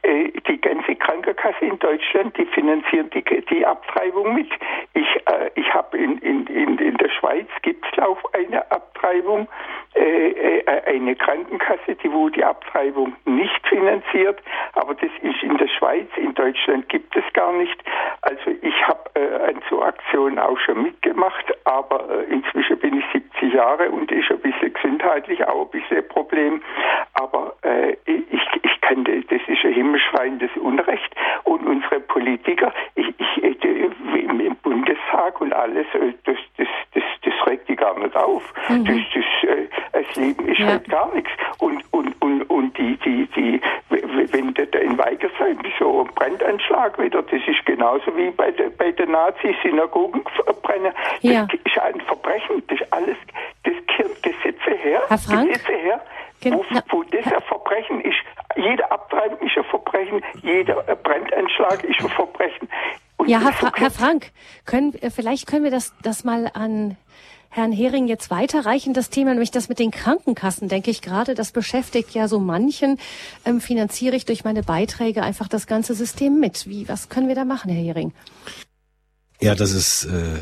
Äh, 0.03 0.30
die 0.49 0.61
ganze 0.61 0.95
Krankenkasse 0.97 1.64
in 1.64 1.78
Deutschland, 1.78 2.36
die 2.36 2.47
finanziert 2.47 3.12
die, 3.14 3.22
die 3.47 3.66
Abtreibung 3.66 4.34
mit. 4.34 4.49
Ich, 4.95 5.16
äh, 5.26 5.51
ich 5.55 5.72
habe 5.74 5.99
in, 5.99 6.18
in, 6.18 6.47
in, 6.47 6.78
in 6.78 6.97
der 6.97 7.11
Schweiz 7.11 7.49
gibt 7.62 7.84
es 7.93 8.03
auch 8.03 8.18
eine 8.32 8.70
Abtreibung, 8.70 9.49
eine 9.97 11.16
Krankenkasse, 11.16 11.97
die 11.97 12.12
wo 12.12 12.28
die 12.28 12.45
Abtreibung 12.45 13.16
nicht 13.24 13.66
finanziert. 13.66 14.41
Aber 14.74 14.95
das 14.95 15.11
ist 15.22 15.43
in 15.43 15.57
der 15.57 15.68
Schweiz, 15.68 16.09
in 16.16 16.34
Deutschland 16.34 16.88
gibt 16.88 17.16
es 17.16 17.24
gar 17.32 17.53
nicht. 17.53 17.82
Also 18.22 18.51
ich 18.62 18.86
habe 18.86 19.11
an 19.49 19.61
so 19.68 19.82
Aktionen 19.82 20.38
auch 20.38 20.59
schon 20.59 20.82
mitgemacht, 20.82 21.45
aber 21.64 22.09
inzwischen 22.31 22.78
bin 22.78 22.99
ich 22.99 23.05
70 23.41 23.55
Jahre 23.55 23.91
und 23.91 24.11
ist 24.12 24.30
ein 24.30 24.38
bisschen 24.41 24.72
gesundheitlich 24.72 25.45
auch 25.47 25.62
ein 25.62 25.70
bisschen 25.70 25.99
ein 25.99 26.09
Problem. 26.09 26.62
Aber 27.14 27.55
äh, 27.62 27.97
ich, 28.05 28.41
ich 28.62 28.80
kann, 28.80 29.05
das 29.05 29.41
ist 29.47 29.64
ein 29.64 29.72
himmelschreiendes 29.72 30.51
Unrecht. 30.57 31.14
Und 31.45 31.66
unsere 31.66 32.01
Politiker, 32.01 32.72
ich, 32.95 33.09
ich, 33.18 33.41
im 34.51 34.57
Bundestag 34.57 35.41
und 35.41 35.53
alles, 35.53 35.86
äh, 35.95 36.12
das, 36.24 36.36
das, 36.57 36.68
das, 36.95 37.03
das 37.22 37.47
regt 37.47 37.68
die 37.68 37.76
gar 37.76 37.99
nicht 37.99 38.16
auf. 38.16 38.43
Mhm. 38.68 38.84
Das, 38.84 38.97
das, 39.14 39.51
äh, 39.51 39.68
das 39.93 40.16
Leben 40.16 40.49
ist 40.49 40.59
ja. 40.59 40.66
halt 40.66 40.88
gar 40.88 41.12
nichts. 41.14 41.30
Und, 41.59 41.82
und, 41.93 42.20
und, 42.20 42.43
und 42.51 42.78
die, 42.78 42.97
die, 42.99 43.26
die, 43.36 43.61
wenn 43.88 44.55
der 44.55 44.82
in 44.82 44.99
Weigersheim 44.99 45.59
so 45.78 46.03
ein 46.03 46.14
Brandanschlag 46.14 46.99
wieder, 46.99 47.22
das 47.22 47.41
ist 47.47 47.64
genauso 47.66 48.16
wie 48.16 48.30
bei, 48.30 48.51
der, 48.51 48.70
bei 48.70 48.93
den 48.93 49.11
Nazis 49.12 49.57
Synagogen 49.62 50.22
brennen. 50.62 50.93
Ja. 51.20 51.47
Das 51.47 51.61
ist 51.64 51.78
ein 51.78 52.01
Verbrechen. 52.03 52.62
Das 52.68 52.80
ist 52.80 52.93
alles, 52.93 53.16
das 53.64 53.74
gehört 53.87 54.22
Gesetze 54.22 54.70
her. 54.83 55.03
Herr 55.09 55.18
Frank? 55.18 55.53
Gesetze 55.53 55.72
her. 55.72 56.01
Wo, 56.43 56.64
wo 56.89 57.03
das 57.03 57.26
ein 57.26 57.43
Verbrechen 57.43 58.01
ist, 58.01 58.16
jede 58.57 58.91
Abtreibung 58.91 59.39
ist 59.47 59.57
ein 59.59 59.64
Verbrechen, 59.64 60.22
jeder 60.43 60.74
Brandanschlag 60.83 61.85
ist 61.85 62.01
ein 62.01 62.09
Verbrechen. 62.09 62.68
Und 63.18 63.28
ja, 63.28 63.41
Herr, 63.41 63.53
Fra 63.53 63.72
Herr 63.76 63.91
Frank, 63.91 64.31
können, 64.64 64.95
vielleicht 65.14 65.47
können 65.47 65.64
wir 65.64 65.70
das, 65.70 65.93
das 66.03 66.24
mal 66.24 66.51
an 66.55 66.97
Herrn 67.51 67.72
Hering 67.72 68.07
jetzt 68.07 68.31
weiterreichen, 68.31 68.95
das 68.95 69.11
Thema, 69.11 69.33
nämlich 69.33 69.51
das 69.51 69.68
mit 69.68 69.81
den 69.81 69.91
Krankenkassen, 69.91 70.68
denke 70.68 70.91
ich 70.91 71.03
gerade, 71.03 71.35
das 71.35 71.51
beschäftigt 71.51 72.12
ja 72.12 72.28
so 72.28 72.39
manchen. 72.39 72.99
Ähm, 73.45 73.61
finanziere 73.61 74.14
ich 74.14 74.24
durch 74.24 74.45
meine 74.45 74.62
Beiträge 74.62 75.22
einfach 75.22 75.49
das 75.49 75.66
ganze 75.66 75.95
System 75.95 76.39
mit. 76.39 76.68
Wie, 76.68 76.89
was 76.89 77.09
können 77.09 77.28
wir 77.28 77.35
da 77.35 77.45
machen, 77.45 77.70
Herr 77.70 77.83
Hering? 77.83 78.12
Ja, 79.41 79.55
dass 79.55 79.72
es 79.72 80.05
äh, 80.05 80.39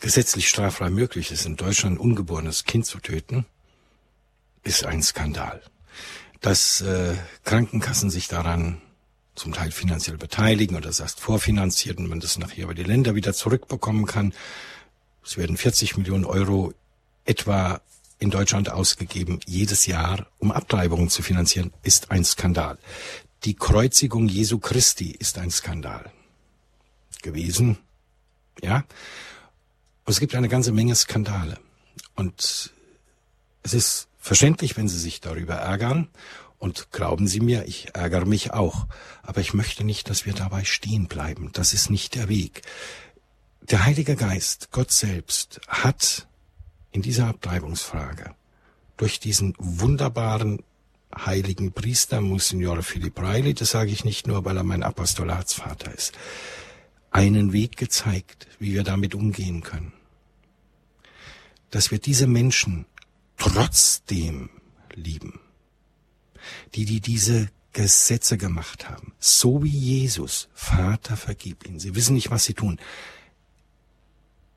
gesetzlich 0.00 0.48
straffrei 0.48 0.90
möglich 0.90 1.30
ist, 1.30 1.46
in 1.46 1.56
Deutschland 1.56 1.96
ein 1.96 2.00
ungeborenes 2.00 2.64
Kind 2.64 2.86
zu 2.86 2.98
töten, 2.98 3.46
ist 4.62 4.84
ein 4.84 5.02
Skandal. 5.02 5.62
Dass 6.40 6.80
äh, 6.80 7.14
Krankenkassen 7.44 8.10
sich 8.10 8.28
daran 8.28 8.80
zum 9.34 9.52
Teil 9.52 9.70
finanziell 9.70 10.16
beteiligen 10.16 10.76
oder 10.76 10.88
das 10.88 11.00
heißt 11.00 11.20
vorfinanziert 11.20 11.98
und 11.98 12.08
man 12.08 12.20
das 12.20 12.38
nachher 12.38 12.64
über 12.64 12.74
die 12.74 12.82
Länder 12.82 13.14
wieder 13.14 13.32
zurückbekommen 13.32 14.06
kann, 14.06 14.34
es 15.24 15.36
werden 15.36 15.56
40 15.56 15.96
Millionen 15.98 16.24
Euro 16.24 16.72
etwa 17.24 17.80
in 18.18 18.30
Deutschland 18.30 18.70
ausgegeben, 18.70 19.40
jedes 19.46 19.86
Jahr, 19.86 20.26
um 20.38 20.50
Abtreibungen 20.52 21.08
zu 21.08 21.22
finanzieren, 21.22 21.72
ist 21.82 22.10
ein 22.10 22.24
Skandal. 22.24 22.78
Die 23.44 23.54
Kreuzigung 23.54 24.28
Jesu 24.28 24.58
Christi 24.58 25.10
ist 25.12 25.38
ein 25.38 25.50
Skandal 25.50 26.10
gewesen. 27.22 27.78
Ja. 28.62 28.84
Und 30.10 30.14
es 30.14 30.18
gibt 30.18 30.34
eine 30.34 30.48
ganze 30.48 30.72
Menge 30.72 30.96
Skandale. 30.96 31.56
Und 32.16 32.74
es 33.62 33.72
ist 33.72 34.08
verständlich, 34.18 34.76
wenn 34.76 34.88
Sie 34.88 34.98
sich 34.98 35.20
darüber 35.20 35.54
ärgern. 35.54 36.08
Und 36.58 36.90
glauben 36.90 37.28
Sie 37.28 37.38
mir, 37.38 37.68
ich 37.68 37.94
ärgere 37.94 38.26
mich 38.26 38.52
auch. 38.52 38.88
Aber 39.22 39.40
ich 39.40 39.54
möchte 39.54 39.84
nicht, 39.84 40.10
dass 40.10 40.26
wir 40.26 40.32
dabei 40.32 40.64
stehen 40.64 41.06
bleiben. 41.06 41.50
Das 41.52 41.72
ist 41.72 41.90
nicht 41.90 42.16
der 42.16 42.28
Weg. 42.28 42.62
Der 43.60 43.84
Heilige 43.84 44.16
Geist, 44.16 44.72
Gott 44.72 44.90
selbst, 44.90 45.60
hat 45.68 46.26
in 46.90 47.02
dieser 47.02 47.28
Abtreibungsfrage 47.28 48.34
durch 48.96 49.20
diesen 49.20 49.54
wunderbaren 49.58 50.64
heiligen 51.16 51.70
Priester 51.70 52.20
Monsignore 52.20 52.82
Philipp 52.82 53.16
Reilly, 53.22 53.54
das 53.54 53.70
sage 53.70 53.92
ich 53.92 54.04
nicht 54.04 54.26
nur, 54.26 54.44
weil 54.44 54.56
er 54.56 54.64
mein 54.64 54.82
Apostolatsvater 54.82 55.94
ist, 55.94 56.14
einen 57.12 57.52
Weg 57.52 57.76
gezeigt, 57.76 58.48
wie 58.58 58.72
wir 58.72 58.82
damit 58.82 59.14
umgehen 59.14 59.62
können. 59.62 59.92
Dass 61.70 61.90
wir 61.90 61.98
diese 61.98 62.26
Menschen 62.26 62.86
trotzdem 63.36 64.50
lieben, 64.94 65.40
die, 66.74 66.84
die 66.84 67.00
diese 67.00 67.48
Gesetze 67.72 68.36
gemacht 68.36 68.88
haben, 68.88 69.12
so 69.18 69.62
wie 69.62 69.68
Jesus, 69.68 70.48
Vater, 70.54 71.16
vergib 71.16 71.66
ihnen. 71.66 71.78
Sie 71.78 71.94
wissen 71.94 72.14
nicht, 72.14 72.30
was 72.30 72.44
sie 72.44 72.54
tun 72.54 72.80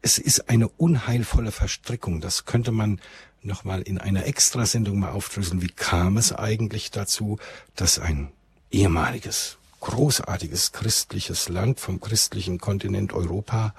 es 0.04 0.18
ist 0.18 0.50
eine 0.50 0.68
unheilvolle 0.68 1.52
Verstrickung. 1.52 2.20
Das 2.22 2.46
könnte 2.46 2.72
man 2.72 3.00
nochmal 3.42 3.82
in 3.82 3.98
einer 3.98 4.26
Extrasendung 4.26 5.00
mal 5.00 5.12
aufdröseln. 5.12 5.62
Wie 5.62 5.70
kam 5.70 6.18
es 6.18 6.34
eigentlich 6.34 6.92
dazu, 6.92 7.40
dass 7.76 8.00
ein 8.00 8.32
ehemaliges, 8.70 9.58
großartiges 9.80 10.74
christliches 10.74 11.50
Land 11.50 11.80
vom 11.80 12.02
christlichen 12.02 12.60
Kontinent 12.60 13.14
Europa 13.14 13.74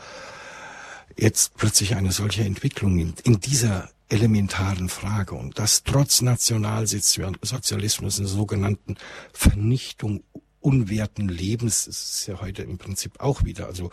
jetzt 1.19 1.55
plötzlich 1.57 1.97
eine 1.97 2.13
solche 2.13 2.45
Entwicklung 2.45 2.95
nimmt, 2.95 3.21
in 3.21 3.41
dieser 3.41 3.91
elementaren 4.09 4.89
Frage 4.89 5.35
und 5.35 5.59
das 5.59 5.83
trotz 5.83 6.23
Nationalsozialismus, 6.23 8.19
einer 8.19 8.29
sogenannten 8.29 8.97
Vernichtung 9.33 10.23
unwerten 10.65 11.29
Lebens 11.29 11.87
ist 11.87 12.27
ja 12.27 12.41
heute 12.41 12.63
im 12.63 12.79
Prinzip 12.79 13.21
auch 13.21 13.45
wieder. 13.45 13.67
Also 13.67 13.91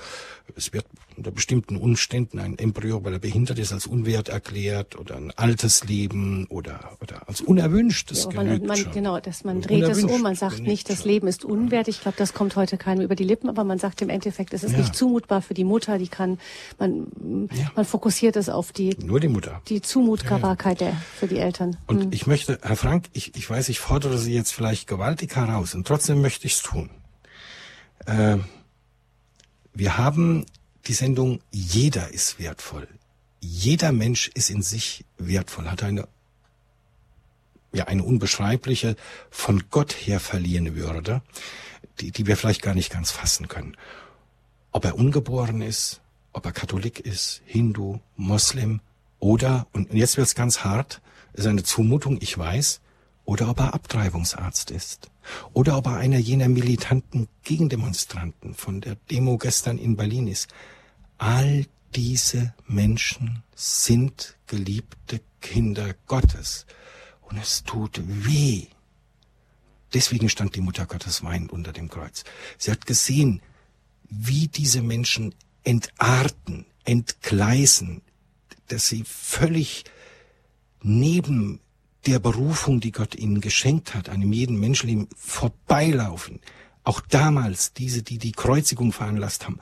es 0.56 0.72
wird 0.72 0.86
unter 1.18 1.32
bestimmten 1.32 1.76
Umständen 1.76 2.40
ein 2.40 2.58
Embryo, 2.58 3.04
weil 3.04 3.14
er 3.14 3.20
behindert 3.20 3.60
ist, 3.60 3.74
als 3.74 3.86
unwert 3.86 4.30
erklärt 4.30 4.98
oder 4.98 5.18
ein 5.18 5.32
altes 5.36 5.84
Leben 5.84 6.46
oder, 6.48 6.98
oder 7.02 7.28
als 7.28 7.42
unerwünschtes 7.42 8.28
ja, 8.32 8.44
man, 8.44 8.66
man, 8.66 8.92
Genau, 8.94 9.20
dass 9.20 9.44
man 9.44 9.62
dreht 9.62 9.84
es 9.84 10.04
um, 10.04 10.22
man 10.22 10.36
sagt 10.36 10.60
nicht, 10.60 10.90
das 10.90 11.04
Leben 11.04 11.28
ist 11.28 11.44
unwert. 11.44 11.88
Ich 11.90 12.02
glaube, 12.02 12.18
das 12.18 12.34
kommt 12.34 12.56
heute 12.56 12.78
keinem 12.78 13.02
über 13.02 13.16
die 13.16 13.24
Lippen, 13.24 13.50
aber 13.50 13.64
man 13.64 13.78
sagt 13.78 14.02
im 14.02 14.10
Endeffekt, 14.10 14.54
es 14.54 14.64
ist 14.64 14.72
ja. 14.72 14.80
nicht 14.80 14.96
zumutbar 14.96 15.42
für 15.42 15.54
die 15.54 15.64
Mutter, 15.64 15.98
die 15.98 16.08
kann, 16.08 16.40
man, 16.80 17.08
ja. 17.54 17.72
man 17.76 17.86
fokussiert 17.86 18.36
es 18.38 18.50
auf 18.50 18.72
die, 18.72 18.96
nur 19.04 19.20
die 19.20 19.28
Mutter, 19.28 19.62
die 19.68 19.82
Zumutbarkeit 19.82 20.82
der, 20.82 20.94
für 21.16 21.28
die 21.28 21.38
Eltern. 21.38 21.78
Und 21.88 22.04
hm. 22.04 22.14
ich 22.14 22.26
möchte, 22.28 22.60
Herr 22.62 22.78
Frank, 22.78 23.06
ich, 23.14 23.36
ich 23.36 23.50
weiß, 23.50 23.70
ich 23.70 23.80
fordere 23.80 24.18
Sie 24.18 24.34
jetzt 24.34 24.54
vielleicht 24.54 24.88
gewaltig 24.88 25.36
heraus 25.36 25.76
und 25.76 25.86
trotzdem 25.86 26.22
möchte 26.22 26.48
ich 26.48 26.56
tun. 26.64 26.90
Äh, 28.06 28.38
wir 29.74 29.98
haben 29.98 30.46
die 30.88 30.94
Sendung 30.94 31.42
Jeder 31.52 32.10
ist 32.10 32.40
wertvoll. 32.40 32.88
Jeder 33.40 33.92
Mensch 33.92 34.30
ist 34.34 34.50
in 34.50 34.62
sich 34.62 35.06
wertvoll, 35.18 35.70
hat 35.70 35.84
eine, 35.84 36.08
ja, 37.74 37.86
eine 37.86 38.04
unbeschreibliche, 38.04 38.96
von 39.30 39.64
Gott 39.70 39.94
her 39.94 40.20
verliehene 40.20 40.76
Würde, 40.76 41.22
die, 42.00 42.12
die 42.12 42.28
wir 42.28 42.38
vielleicht 42.38 42.62
gar 42.62 42.76
nicht 42.76 42.92
ganz 42.92 43.12
fassen 43.12 43.48
können. 43.48 43.78
Ob 44.72 44.86
er 44.86 44.96
ungeboren 44.96 45.62
ist, 45.62 46.02
ob 46.34 46.46
er 46.46 46.52
Katholik 46.52 47.00
ist, 47.00 47.42
Hindu, 47.46 48.00
Moslem 48.16 48.82
oder, 49.20 49.68
und 49.74 49.94
jetzt 49.94 50.18
wird's 50.18 50.36
ganz 50.36 50.64
hart, 50.64 51.02
ist 51.34 51.48
eine 51.48 51.64
Zumutung, 51.64 52.18
ich 52.22 52.38
weiß, 52.38 52.81
oder 53.32 53.48
ob 53.48 53.62
er 53.62 53.74
Abtreibungsarzt 53.74 54.72
ist 54.72 55.10
oder 55.54 55.78
ob 55.78 55.86
er 55.86 55.96
einer 55.96 56.18
jener 56.18 56.50
militanten 56.50 57.30
Gegendemonstranten 57.44 58.56
von 58.56 58.82
der 58.82 58.96
Demo 59.10 59.38
gestern 59.38 59.78
in 59.78 59.96
Berlin 59.96 60.28
ist. 60.28 60.50
All 61.18 61.66
diese 61.96 62.54
Menschen 62.68 63.42
sind 63.56 64.38
geliebte 64.48 65.22
Kinder 65.40 65.96
Gottes 66.08 66.66
und 67.22 67.38
es 67.38 67.64
tut 67.64 68.02
weh. 68.04 68.66
Deswegen 69.94 70.28
stand 70.28 70.58
die 70.58 70.62
Mutter 70.62 70.86
Gottes 70.86 71.24
weinend 71.24 71.54
unter 71.54 71.72
dem 71.72 71.88
Kreuz. 71.88 72.26
Sie 72.58 72.70
hat 72.70 72.86
gesehen, 72.86 73.42
wie 74.10 74.50
diese 74.50 74.82
Menschen 74.82 75.34
entarten, 75.64 76.66
entgleisen, 76.84 78.02
dass 78.68 78.90
sie 78.90 79.06
völlig 79.06 79.86
neben 80.82 81.62
der 82.06 82.20
Berufung, 82.20 82.80
die 82.80 82.92
Gott 82.92 83.16
ihnen 83.16 83.42
geschenkt 83.42 83.94
hat, 83.94 84.10
einem 84.10 84.34
jeden 84.34 84.60
Menschenleben 84.60 85.08
vorbeilaufen. 85.16 86.40
Auch 86.84 87.02
damals, 87.02 87.74
diese, 87.74 88.02
die 88.02 88.18
die 88.18 88.32
Kreuzigung 88.32 88.92
veranlasst 88.92 89.46
haben, 89.46 89.60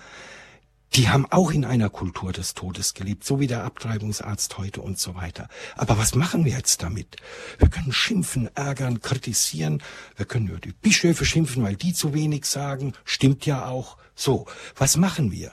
Die 0.95 1.09
haben 1.09 1.27
auch 1.31 1.51
in 1.51 1.65
einer 1.65 1.89
Kultur 1.89 2.33
des 2.33 2.55
Todes 2.55 2.95
gelebt, 2.95 3.23
so 3.23 3.39
wie 3.39 3.45
der 3.45 3.63
Abtreibungsarzt 3.63 4.57
heute 4.57 4.81
und 4.81 4.97
so 4.97 5.13
weiter. 5.13 5.47
Aber 5.75 5.99
was 5.99 6.15
machen 6.15 6.45
wir 6.45 6.53
jetzt 6.53 6.81
damit? 6.81 7.17
Wir 7.59 7.69
können 7.69 7.91
schimpfen, 7.91 8.49
ärgern, 8.55 8.99
kritisieren. 8.99 9.83
Wir 10.15 10.25
können 10.25 10.47
über 10.47 10.59
die 10.59 10.73
Bischöfe 10.73 11.25
schimpfen, 11.25 11.63
weil 11.63 11.75
die 11.75 11.93
zu 11.93 12.13
wenig 12.13 12.45
sagen. 12.45 12.93
Stimmt 13.05 13.45
ja 13.45 13.67
auch. 13.67 13.97
So, 14.15 14.47
was 14.75 14.97
machen 14.97 15.31
wir? 15.31 15.51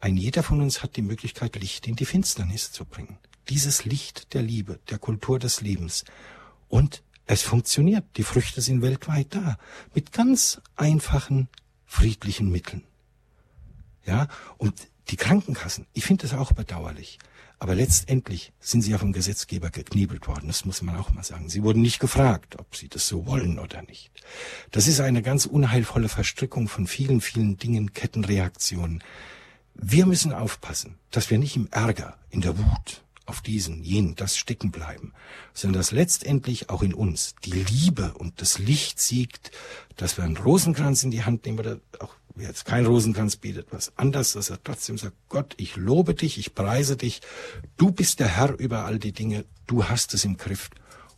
Ein 0.00 0.16
jeder 0.16 0.42
von 0.42 0.60
uns 0.60 0.82
hat 0.82 0.96
die 0.96 1.02
Möglichkeit, 1.02 1.54
Licht 1.54 1.86
in 1.86 1.94
die 1.94 2.06
Finsternis 2.06 2.72
zu 2.72 2.84
bringen. 2.84 3.18
Dieses 3.48 3.84
Licht 3.84 4.34
der 4.34 4.42
Liebe, 4.42 4.78
der 4.90 4.98
Kultur 4.98 5.38
des 5.38 5.60
Lebens. 5.60 6.04
Und 6.68 7.02
es 7.26 7.42
funktioniert. 7.42 8.04
Die 8.16 8.22
Früchte 8.24 8.60
sind 8.60 8.82
weltweit 8.82 9.34
da. 9.34 9.58
Mit 9.94 10.12
ganz 10.12 10.60
einfachen, 10.76 11.48
friedlichen 11.86 12.50
Mitteln. 12.50 12.84
Ja, 14.04 14.28
und 14.58 14.88
die 15.08 15.16
Krankenkassen, 15.16 15.86
ich 15.92 16.04
finde 16.04 16.22
das 16.22 16.36
auch 16.36 16.52
bedauerlich. 16.52 17.18
Aber 17.58 17.76
letztendlich 17.76 18.52
sind 18.58 18.82
sie 18.82 18.90
ja 18.90 18.98
vom 18.98 19.12
Gesetzgeber 19.12 19.70
geknebelt 19.70 20.26
worden. 20.26 20.48
Das 20.48 20.64
muss 20.64 20.82
man 20.82 20.96
auch 20.96 21.12
mal 21.12 21.22
sagen. 21.22 21.48
Sie 21.48 21.62
wurden 21.62 21.80
nicht 21.80 22.00
gefragt, 22.00 22.58
ob 22.58 22.74
sie 22.74 22.88
das 22.88 23.06
so 23.06 23.24
wollen 23.24 23.60
oder 23.60 23.82
nicht. 23.82 24.10
Das 24.72 24.88
ist 24.88 24.98
eine 24.98 25.22
ganz 25.22 25.46
unheilvolle 25.46 26.08
Verstrickung 26.08 26.66
von 26.66 26.88
vielen, 26.88 27.20
vielen 27.20 27.58
Dingen, 27.58 27.92
Kettenreaktionen. 27.92 29.04
Wir 29.74 30.06
müssen 30.06 30.32
aufpassen, 30.32 30.98
dass 31.12 31.30
wir 31.30 31.38
nicht 31.38 31.54
im 31.54 31.68
Ärger, 31.70 32.18
in 32.30 32.40
der 32.40 32.58
Wut 32.58 33.04
auf 33.26 33.40
diesen, 33.40 33.82
jenen, 33.82 34.14
das 34.14 34.36
stecken 34.36 34.70
bleiben, 34.70 35.12
sondern 35.54 35.80
dass 35.80 35.92
letztendlich 35.92 36.70
auch 36.70 36.82
in 36.82 36.94
uns 36.94 37.34
die 37.44 37.52
Liebe 37.52 38.14
und 38.14 38.40
das 38.40 38.58
Licht 38.58 39.00
siegt, 39.00 39.50
dass 39.96 40.16
wir 40.16 40.24
einen 40.24 40.36
Rosenkranz 40.36 41.02
in 41.02 41.10
die 41.10 41.24
Hand 41.24 41.46
nehmen 41.46 41.60
oder 41.60 41.78
auch 42.00 42.14
wer 42.34 42.48
jetzt 42.48 42.64
kein 42.64 42.86
Rosenkranz 42.86 43.36
bietet, 43.36 43.68
was 43.70 43.92
anders, 43.96 44.32
dass 44.32 44.50
er 44.50 44.62
trotzdem 44.62 44.98
sagt, 44.98 45.16
Gott, 45.28 45.54
ich 45.58 45.76
lobe 45.76 46.14
dich, 46.14 46.38
ich 46.38 46.54
preise 46.54 46.96
dich, 46.96 47.20
du 47.76 47.92
bist 47.92 48.20
der 48.20 48.28
Herr 48.28 48.58
über 48.58 48.84
all 48.84 48.98
die 48.98 49.12
Dinge, 49.12 49.44
du 49.66 49.84
hast 49.84 50.14
es 50.14 50.24
im 50.24 50.36
Griff 50.36 50.70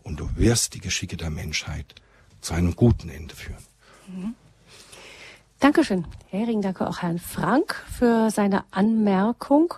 und 0.03 0.21
du 0.21 0.29
wirst 0.37 0.75
die 0.75 0.81
Geschicke 0.81 1.17
der 1.17 1.31
Menschheit 1.31 1.95
zu 2.41 2.55
einem 2.55 2.77
guten 2.77 3.09
Ende 3.09 3.35
führen. 3.35 3.65
Mhm. 4.09 4.35
Dankeschön, 5.61 6.07
Herr 6.29 6.41
Hering, 6.41 6.61
danke 6.61 6.87
auch 6.87 7.01
Herrn 7.01 7.19
Frank 7.19 7.83
für 7.91 8.31
seine 8.31 8.65
Anmerkung. 8.71 9.75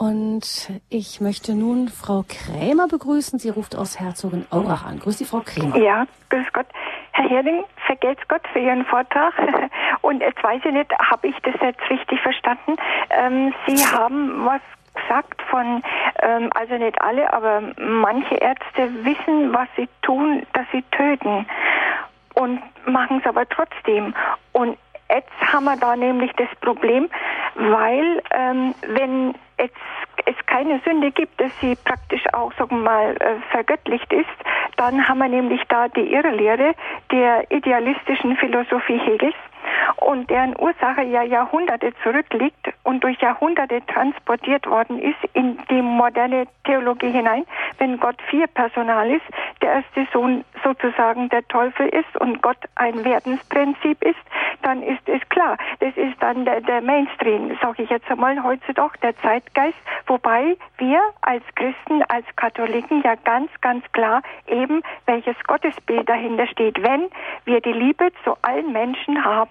Und 0.00 0.72
ich 0.88 1.20
möchte 1.20 1.54
nun 1.54 1.88
Frau 1.90 2.24
Krämer 2.26 2.88
begrüßen. 2.88 3.38
Sie 3.38 3.50
ruft 3.50 3.76
aus 3.76 4.00
Herzogenaurach 4.00 4.86
an. 4.86 4.98
Grüß 4.98 5.18
Sie, 5.18 5.26
Frau 5.26 5.42
Krämer. 5.44 5.76
Ja, 5.76 6.06
grüß 6.30 6.46
Gott. 6.54 6.64
Herr 7.12 7.28
Hering, 7.28 7.64
vergelt's 7.84 8.22
Gott 8.26 8.40
für 8.50 8.60
Ihren 8.60 8.86
Vortrag. 8.86 9.34
Und 10.00 10.22
jetzt 10.22 10.42
weiß 10.42 10.62
ich 10.64 10.72
nicht, 10.72 10.90
habe 10.98 11.28
ich 11.28 11.36
das 11.42 11.54
jetzt 11.60 11.82
richtig 11.90 12.18
verstanden? 12.22 12.76
Ähm, 13.10 13.52
Sie 13.66 13.76
haben 13.84 14.46
was 14.46 14.62
gesagt 14.94 15.42
von, 15.50 15.82
ähm, 16.22 16.48
also 16.54 16.78
nicht 16.78 16.98
alle, 17.02 17.30
aber 17.30 17.60
manche 17.76 18.36
Ärzte 18.36 19.04
wissen, 19.04 19.52
was 19.52 19.68
sie 19.76 19.88
tun, 20.00 20.46
dass 20.54 20.64
sie 20.72 20.82
töten 20.92 21.46
und 22.36 22.62
machen 22.86 23.20
es 23.20 23.26
aber 23.26 23.46
trotzdem. 23.50 24.14
Und 24.52 24.78
jetzt 25.14 25.52
haben 25.52 25.64
wir 25.64 25.76
da 25.76 25.94
nämlich 25.94 26.32
das 26.38 26.48
Problem, 26.62 27.10
weil 27.54 28.22
ähm, 28.30 28.74
wenn 28.88 29.34
jetzt 29.60 29.76
es 30.26 30.34
keine 30.46 30.80
Sünde 30.84 31.10
gibt, 31.10 31.40
dass 31.40 31.50
sie 31.60 31.76
praktisch 31.76 32.22
auch, 32.32 32.52
sagen 32.54 32.78
wir 32.78 32.90
mal, 32.90 33.16
äh, 33.16 33.36
vergöttlicht 33.50 34.12
ist, 34.12 34.26
dann 34.76 35.06
haben 35.08 35.18
wir 35.18 35.28
nämlich 35.28 35.62
da 35.68 35.88
die 35.88 36.12
Irrlehre 36.12 36.74
der 37.10 37.50
idealistischen 37.50 38.36
Philosophie 38.36 38.98
Hegels 38.98 39.34
und 39.96 40.30
deren 40.30 40.58
Ursache 40.58 41.02
ja 41.02 41.22
Jahrhunderte 41.22 41.92
zurückliegt 42.02 42.72
und 42.84 43.04
durch 43.04 43.18
Jahrhunderte 43.20 43.84
transportiert 43.86 44.66
worden 44.66 45.00
ist 45.00 45.18
in 45.34 45.58
die 45.70 45.82
moderne 45.82 46.46
Theologie 46.64 47.10
hinein, 47.10 47.44
wenn 47.78 47.98
Gott 47.98 48.16
vier 48.28 48.46
Personal 48.46 49.10
ist, 49.10 49.24
der 49.62 49.74
erste 49.74 50.06
Sohn 50.12 50.44
sozusagen 50.64 51.28
der 51.28 51.46
Teufel 51.48 51.88
ist 51.88 52.20
und 52.20 52.42
Gott 52.42 52.58
ein 52.76 53.04
Werdensprinzip 53.04 54.02
ist, 54.02 54.18
dann 54.62 54.82
ist 54.82 55.06
es 55.06 55.26
klar, 55.28 55.56
das 55.80 55.96
ist 55.96 56.20
dann 56.20 56.44
der, 56.44 56.60
der 56.60 56.80
Mainstream, 56.82 57.56
sage 57.62 57.82
ich 57.82 57.90
jetzt 57.90 58.10
einmal 58.10 58.42
heutzutage, 58.42 58.98
der 59.02 59.16
Zeitgeist, 59.18 59.78
wobei 60.06 60.56
wir 60.78 61.00
als 61.22 61.42
Christen, 61.54 62.02
als 62.08 62.26
Katholiken 62.36 63.02
ja 63.02 63.14
ganz, 63.24 63.50
ganz 63.60 63.84
klar 63.92 64.22
eben 64.46 64.82
welches 65.06 65.36
Gottesbild 65.46 66.08
dahinter 66.08 66.46
steht. 66.46 66.82
Wenn 66.82 67.08
wir 67.44 67.60
die 67.60 67.72
Liebe 67.72 68.10
zu 68.24 68.36
allen 68.42 68.72
Menschen 68.72 69.24
haben, 69.24 69.49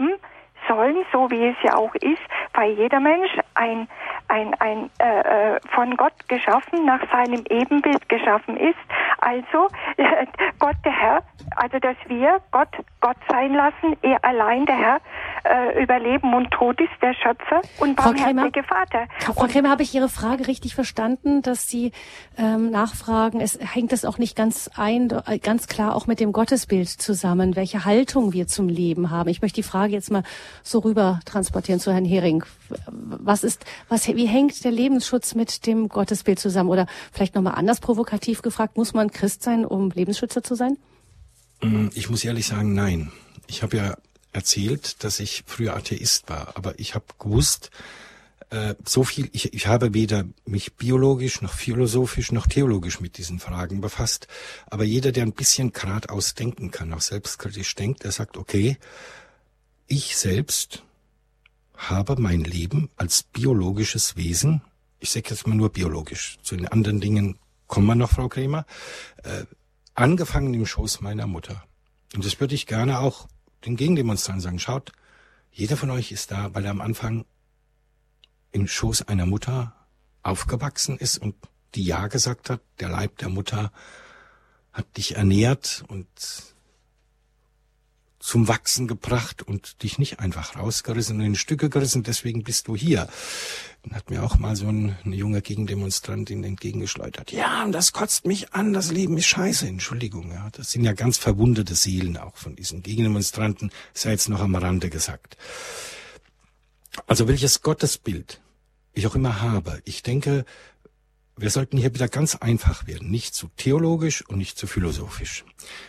sollen, 0.68 1.06
so 1.12 1.30
wie 1.32 1.47
es 1.47 1.56
ja 1.64 1.76
auch 1.76 1.93
ist, 1.95 2.22
weil 2.54 2.72
jeder 2.72 3.00
Mensch 3.00 3.32
ein, 3.56 3.88
ein, 4.28 4.54
ein 4.60 4.89
äh, 5.00 5.56
äh 5.56 5.60
von 5.74 5.95
Gott 5.97 6.14
geschaffen, 6.28 6.86
nach 6.86 7.02
seinem 7.12 7.43
Ebenbild 7.50 8.08
geschaffen 8.10 8.58
ist. 8.58 8.78
Also 9.20 9.68
äh, 9.97 10.26
Gott 10.60 10.76
der 10.86 10.91
Herr, 10.91 11.24
also 11.56 11.80
dass 11.80 11.97
wir 12.08 12.39
Gott 12.52 12.70
Gott 13.02 13.18
sein 13.30 13.54
lassen, 13.54 13.97
er 14.02 14.24
allein 14.24 14.66
der 14.66 14.78
Herr 14.78 15.02
äh, 15.43 15.81
über 15.83 15.99
Leben 15.99 16.33
und 16.33 16.51
Tod 16.51 16.79
ist, 16.79 16.89
der 17.01 17.13
Schöpfer 17.13 17.61
und 17.79 17.95
barmherzige 17.95 18.63
Vater. 18.63 19.07
Frau 19.19 19.47
Krämer, 19.47 19.69
habe 19.69 19.83
ich 19.83 19.93
Ihre 19.93 20.09
Frage 20.09 20.47
richtig 20.47 20.75
verstanden, 20.75 21.41
dass 21.41 21.67
Sie 21.67 21.91
ähm, 22.37 22.71
nachfragen, 22.71 23.41
es 23.41 23.57
hängt 23.61 23.93
es 23.93 24.05
auch 24.05 24.17
nicht 24.17 24.35
ganz 24.35 24.69
ein, 24.75 25.09
äh, 25.25 25.39
ganz 25.39 25.67
klar 25.67 25.95
auch 25.95 26.07
mit 26.07 26.19
dem 26.19 26.31
Gottesbild 26.31 26.89
zusammen, 26.89 27.55
welche 27.55 27.85
Haltung 27.85 28.33
wir 28.33 28.47
zum 28.47 28.69
Leben 28.69 29.09
haben. 29.09 29.29
Ich 29.29 29.41
möchte 29.41 29.57
die 29.57 29.63
Frage 29.63 29.93
jetzt 29.93 30.11
mal 30.11 30.23
so 30.63 30.79
rüber 30.79 31.19
transportieren 31.25 31.79
zu 31.79 31.91
Herrn 31.91 32.05
Hering. 32.05 32.43
Was 32.95 33.43
ist, 33.43 33.65
was, 33.87 34.07
wie 34.07 34.27
hängt 34.27 34.63
der 34.63 34.71
Lebensschutz 34.71 35.35
mit 35.35 35.65
dem 35.65 35.89
Gottesbild 35.89 36.39
zusammen? 36.39 36.69
Oder 36.69 36.87
vielleicht 37.11 37.35
nochmal 37.35 37.55
anders 37.55 37.79
provokativ 37.79 38.41
gefragt, 38.41 38.77
muss 38.77 38.93
man 38.93 39.11
Christ 39.11 39.43
sein, 39.43 39.65
um 39.65 39.89
Lebensschützer 39.91 40.43
zu 40.43 40.55
sein? 40.55 40.77
Mm, 41.61 41.87
ich 41.93 42.09
muss 42.09 42.23
ehrlich 42.23 42.47
sagen, 42.47 42.73
nein. 42.73 43.11
Ich 43.47 43.63
habe 43.63 43.77
ja 43.77 43.95
erzählt, 44.32 45.03
dass 45.03 45.19
ich 45.19 45.43
früher 45.45 45.75
Atheist 45.75 46.30
war, 46.30 46.55
aber 46.55 46.77
ich 46.80 46.95
habe 46.95 47.05
gewusst, 47.17 47.71
äh, 48.51 48.75
so 48.86 49.03
viel, 49.03 49.30
ich, 49.32 49.53
ich 49.53 49.67
habe 49.67 49.93
weder 49.93 50.25
mich 50.45 50.75
biologisch 50.75 51.41
noch 51.41 51.53
philosophisch 51.53 52.32
noch 52.32 52.47
theologisch 52.47 52.99
mit 52.99 53.17
diesen 53.17 53.39
Fragen 53.39 53.82
befasst, 53.82 54.27
aber 54.67 54.84
jeder, 54.84 55.11
der 55.11 55.23
ein 55.23 55.34
bisschen 55.34 55.71
geradeaus 55.71 56.34
denken 56.36 56.71
kann, 56.71 56.93
auch 56.93 57.01
selbstkritisch 57.01 57.75
denkt, 57.75 58.03
der 58.03 58.11
sagt, 58.11 58.38
okay, 58.38 58.77
ich 59.88 60.17
selbst 60.17 60.84
habe 61.75 62.21
mein 62.21 62.43
Leben 62.43 62.89
als 62.97 63.23
biologisches 63.23 64.15
Wesen, 64.15 64.61
ich 64.99 65.11
sage 65.11 65.30
jetzt 65.30 65.47
mal 65.47 65.55
nur 65.55 65.69
biologisch, 65.69 66.38
zu 66.43 66.55
den 66.55 66.67
anderen 66.67 66.99
Dingen 66.99 67.39
kommen 67.67 67.88
wir 67.88 67.95
noch, 67.95 68.11
Frau 68.11 68.27
Kremer, 68.27 68.65
äh, 69.23 69.45
angefangen 69.93 70.53
im 70.53 70.65
Schoß 70.65 71.01
meiner 71.01 71.27
Mutter. 71.27 71.63
Und 72.15 72.25
das 72.25 72.39
würde 72.39 72.55
ich 72.55 72.65
gerne 72.65 72.99
auch 72.99 73.27
den 73.66 73.76
Gegendemonstranten 73.76 74.41
sagen, 74.41 74.60
schaut, 74.60 74.91
jeder 75.51 75.78
von 75.78 75.89
euch 75.89 76.12
ist 76.12 76.32
da, 76.32 76.53
weil 76.53 76.66
er 76.66 76.72
am 76.72 76.82
Anfang 76.82 77.26
im 78.51 78.68
Schoß 78.68 79.07
einer 79.07 79.26
Mutter 79.26 79.76
aufgewachsen 80.24 80.97
ist 80.97 81.18
und 81.18 81.36
die 81.76 81.84
Ja 81.84 82.07
gesagt 82.07 82.49
hat, 82.49 82.62
der 82.80 82.89
Leib 82.89 83.18
der 83.18 83.30
Mutter 83.30 83.72
hat 84.74 84.97
dich 84.97 85.16
ernährt 85.16 85.84
und 85.88 86.07
zum 88.20 88.47
Wachsen 88.47 88.88
gebracht 88.88 89.41
und 89.41 89.82
dich 89.82 89.97
nicht 89.97 90.20
einfach 90.20 90.57
rausgerissen 90.57 91.17
und 91.17 91.26
in 91.26 91.36
Stücke 91.36 91.70
gerissen, 91.70 92.03
deswegen 92.03 92.43
bist 92.43 92.67
du 92.67 92.76
hier. 92.76 93.07
Dann 93.84 93.95
hat 93.95 94.09
mir 94.09 94.24
auch 94.24 94.38
mal 94.38 94.57
so 94.57 94.67
ein, 94.67 94.97
eine 95.05 95.15
junge 95.15 95.41
Gegendemonstrantin 95.41 96.43
entgegengeschleudert. 96.43 97.32
Ja, 97.32 97.63
und 97.63 97.72
das 97.72 97.93
kotzt 97.93 98.26
mich 98.26 98.53
an, 98.53 98.74
das 98.74 98.91
Leben 98.91 99.17
ist 99.17 99.28
scheiße, 99.28 99.67
Entschuldigung. 99.67 100.32
Ja, 100.32 100.49
das 100.51 100.72
sind 100.72 100.84
ja 100.84 100.91
ganz 100.93 101.17
verwundete 101.17 101.76
Seelen 101.76 102.17
auch 102.17 102.36
von 102.36 102.55
diesen 102.55 102.84
Gegendemonstranten, 102.84 103.72
sei 103.93 104.11
jetzt 104.11 104.28
noch 104.28 104.41
am 104.41 104.55
Rande 104.55 104.89
gesagt. 104.89 105.38
Also 107.07 107.28
welches 107.28 107.61
Gottesbild 107.61 108.41
ich 108.93 109.08
auch 109.08 109.16
immer 109.16 109.41
habe, 109.41 109.82
ich 109.86 110.04
denke, 110.04 110.46
wir 111.41 111.49
sollten 111.49 111.78
hier 111.78 111.93
wieder 111.93 112.07
ganz 112.07 112.36
einfach 112.36 112.87
werden, 112.87 113.09
nicht 113.09 113.33
zu 113.33 113.49
theologisch 113.55 114.25
und 114.28 114.37
nicht 114.37 114.57
zu 114.57 114.67
philosophisch, 114.67 115.45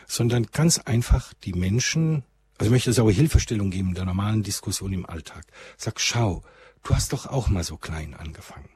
sondern 0.07 0.47
ganz 0.47 0.79
einfach 0.79 1.35
die 1.45 1.53
Menschen, 1.53 2.25
also 2.59 2.67
ich 2.67 2.71
möchte 2.71 2.91
es 2.91 2.99
auch 2.99 3.11
Hilfestellung 3.11 3.71
geben 3.71 3.91
in 3.91 3.95
der 3.95 4.05
normalen 4.05 4.43
Diskussion 4.43 4.93
im 4.93 5.07
Alltag. 5.07 5.45
Sag, 5.77 6.01
schau, 6.01 6.43
du 6.83 6.95
hast 6.95 7.13
doch 7.13 7.27
auch 7.27 7.49
mal 7.49 7.65
so 7.65 7.77
klein 7.77 8.15
angefangen. 8.15 8.69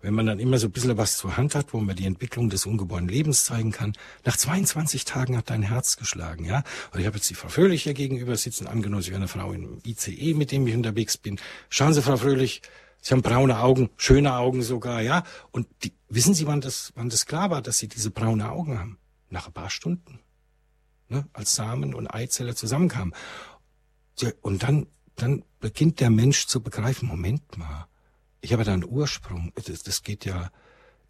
Wenn 0.00 0.14
man 0.14 0.26
dann 0.26 0.38
immer 0.38 0.58
so 0.58 0.68
ein 0.68 0.72
bisschen 0.72 0.96
was 0.96 1.16
zur 1.16 1.36
Hand 1.36 1.56
hat, 1.56 1.72
wo 1.72 1.80
man 1.80 1.96
die 1.96 2.06
Entwicklung 2.06 2.50
des 2.50 2.66
ungeborenen 2.66 3.08
Lebens 3.08 3.44
zeigen 3.44 3.72
kann, 3.72 3.94
nach 4.24 4.36
22 4.36 5.04
Tagen 5.04 5.36
hat 5.36 5.50
dein 5.50 5.62
Herz 5.62 5.96
geschlagen, 5.96 6.44
ja? 6.44 6.62
Oder 6.92 7.00
ich 7.00 7.06
habe 7.06 7.16
jetzt 7.16 7.28
die 7.28 7.34
Frau 7.34 7.48
Fröhlich 7.48 7.82
hier 7.82 7.94
gegenüber 7.94 8.36
sitzen, 8.36 8.68
angenommen, 8.68 9.02
sie 9.02 9.10
wäre 9.10 9.18
eine 9.18 9.28
Frau 9.28 9.52
im 9.52 9.80
ICE, 9.84 10.34
mit 10.34 10.52
dem 10.52 10.66
ich 10.68 10.74
unterwegs 10.74 11.16
bin. 11.16 11.40
Schauen 11.68 11.94
Sie, 11.94 12.02
Frau 12.02 12.16
Fröhlich, 12.16 12.62
Sie 13.00 13.14
haben 13.14 13.22
braune 13.22 13.58
Augen, 13.60 13.90
schöne 13.96 14.34
Augen 14.34 14.62
sogar, 14.62 15.00
ja. 15.00 15.22
Und 15.50 15.68
die, 15.84 15.92
wissen 16.08 16.34
Sie, 16.34 16.46
wann 16.46 16.60
das, 16.60 16.92
wann 16.94 17.08
das 17.08 17.26
klar 17.26 17.50
war, 17.50 17.62
dass 17.62 17.78
Sie 17.78 17.88
diese 17.88 18.10
braune 18.10 18.50
Augen 18.50 18.78
haben? 18.78 18.98
Nach 19.30 19.46
ein 19.46 19.52
paar 19.52 19.70
Stunden. 19.70 20.20
Ne? 21.08 21.26
Als 21.32 21.54
Samen 21.54 21.94
und 21.94 22.08
Eizelle 22.08 22.54
zusammenkamen. 22.54 23.14
Und 24.42 24.62
dann, 24.62 24.86
dann 25.16 25.44
beginnt 25.60 26.00
der 26.00 26.10
Mensch 26.10 26.46
zu 26.46 26.62
begreifen, 26.62 27.08
Moment 27.08 27.56
mal, 27.56 27.86
ich 28.40 28.52
habe 28.52 28.64
da 28.64 28.72
einen 28.72 28.84
Ursprung. 28.84 29.52
Das, 29.54 29.82
das 29.82 30.02
geht 30.02 30.24
ja, 30.24 30.50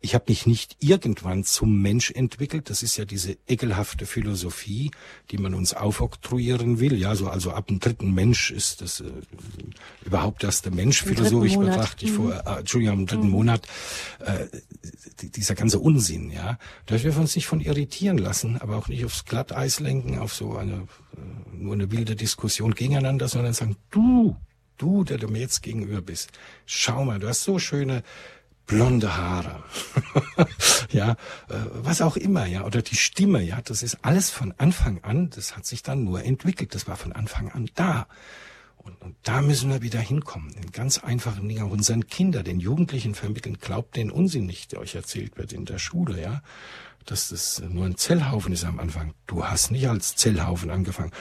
ich 0.01 0.15
habe 0.15 0.27
mich 0.29 0.47
nicht 0.47 0.77
irgendwann 0.79 1.43
zum 1.43 1.83
Mensch 1.83 2.13
entwickelt. 2.13 2.71
Das 2.71 2.85
ist 2.85 2.97
ja 2.97 3.05
diese 3.05 3.37
ekelhafte 3.49 4.07
Philosophie, 4.07 4.93
die 5.31 5.39
man 5.39 5.55
uns 5.55 5.75
aufoktroyieren 5.75 6.79
will. 6.79 6.97
Ja, 6.97 7.17
so 7.17 7.29
also 7.29 7.51
ab 7.51 7.67
dem 7.67 7.81
dritten 7.81 8.15
Mensch 8.15 8.53
ist 8.53 8.81
das 8.81 9.01
äh, 9.01 9.11
überhaupt 10.05 10.45
erst 10.45 10.65
der 10.67 10.73
Mensch 10.73 11.03
Im 11.03 11.09
philosophisch 11.17 11.57
betrachtet. 11.57 12.03
Ich 12.05 12.13
vor, 12.13 12.33
äh, 12.33 12.61
Entschuldigung, 12.61 13.01
im 13.01 13.07
dritten 13.07 13.29
Monat 13.31 13.67
äh, 14.21 14.47
die- 15.21 15.31
dieser 15.31 15.57
ganze 15.57 15.81
Unsinn. 15.81 16.31
Ja, 16.31 16.59
da 16.87 16.97
dürfen 16.97 17.17
wir 17.17 17.23
uns 17.23 17.35
nicht 17.35 17.47
von 17.49 17.61
irritieren 17.61 18.19
lassen, 18.19 18.57
aber 18.61 18.77
auch 18.77 18.87
nicht 18.89 19.05
aufs 19.05 19.25
Glatteis 19.25 19.81
lenken, 19.81 20.19
auf 20.19 20.33
so 20.33 20.57
eine 20.57 20.87
äh, 21.17 21.57
nur 21.57 21.75
eine 21.75 21.91
wilde 21.91 22.15
Diskussion 22.15 22.75
gegeneinander, 22.75 23.27
sondern 23.27 23.53
sagen, 23.53 23.77
du, 23.91 24.37
du, 24.77 25.03
der 25.03 25.19
du 25.19 25.27
mir 25.27 25.41
jetzt 25.41 25.63
gegenüber 25.65 26.01
bist, 26.03 26.31
schau 26.67 27.05
mal, 27.05 27.19
du 27.19 27.27
hast 27.27 27.43
so 27.43 27.59
schöne 27.59 28.05
blonde 28.69 29.17
Haare, 29.17 29.65
ja, 30.93 31.13
äh, 31.49 31.55
was 31.73 32.01
auch 32.01 32.17
immer, 32.17 32.47
ja, 32.47 32.65
oder 32.65 32.83
die 32.83 32.95
Stimme, 32.95 33.43
ja, 33.43 33.61
das 33.63 33.83
ist 33.83 33.99
alles 34.03 34.31
von 34.31 34.55
Anfang 34.59 35.03
an, 35.03 35.31
das 35.31 35.57
hat 35.57 35.67
sich 35.67 35.83
dann 35.83 36.05
nur 36.05 36.23
entwickelt, 36.23 36.75
das 36.75 36.87
war 36.87 36.97
von 36.97 37.13
Anfang 37.13 37.51
an 37.51 37.69
da. 37.75 38.07
Und, 38.77 39.01
und 39.03 39.17
da 39.23 39.43
müssen 39.43 39.71
wir 39.71 39.83
wieder 39.83 40.01
hinkommen, 40.01 40.53
in 40.53 40.71
ganz 40.71 40.99
einfachen 40.99 41.49
Dingen, 41.49 41.65
unseren 41.65 42.07
Kindern, 42.07 42.45
den 42.45 42.61
Jugendlichen 42.61 43.15
vermitteln, 43.15 43.59
glaubt 43.59 43.97
den 43.97 44.11
Unsinn 44.11 44.47
nicht, 44.47 44.73
der 44.73 44.81
euch 44.81 44.95
erzählt 44.95 45.37
wird 45.37 45.53
in 45.53 45.65
der 45.65 45.79
Schule, 45.79 46.21
ja, 46.21 46.43
dass 47.07 47.29
das 47.29 47.63
nur 47.67 47.87
ein 47.87 47.97
Zellhaufen 47.97 48.53
ist 48.53 48.65
am 48.65 48.79
Anfang. 48.79 49.15
Du 49.27 49.45
hast 49.45 49.71
nicht 49.71 49.89
als 49.89 50.15
Zellhaufen 50.17 50.71
angefangen. 50.71 51.13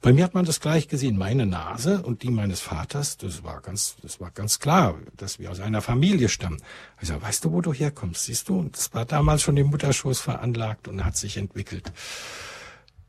Bei 0.00 0.12
mir 0.12 0.24
hat 0.24 0.34
man 0.34 0.44
das 0.44 0.60
gleich 0.60 0.88
gesehen. 0.88 1.16
Meine 1.18 1.46
Nase 1.46 2.02
und 2.02 2.22
die 2.22 2.30
meines 2.30 2.60
Vaters, 2.60 3.16
das 3.16 3.44
war 3.44 3.60
ganz, 3.60 3.96
das 4.02 4.20
war 4.20 4.30
ganz 4.30 4.58
klar, 4.58 4.96
dass 5.16 5.38
wir 5.38 5.50
aus 5.50 5.60
einer 5.60 5.82
Familie 5.82 6.28
stammen. 6.28 6.60
Sag, 7.00 7.22
weißt 7.22 7.44
du, 7.44 7.52
wo 7.52 7.60
du 7.60 7.72
herkommst? 7.72 8.24
Siehst 8.24 8.48
du? 8.48 8.58
Und 8.58 8.76
das 8.76 8.92
war 8.94 9.04
damals 9.04 9.42
schon 9.42 9.56
im 9.56 9.68
Mutterschoß 9.68 10.20
veranlagt 10.20 10.88
und 10.88 11.04
hat 11.04 11.16
sich 11.16 11.36
entwickelt. 11.36 11.92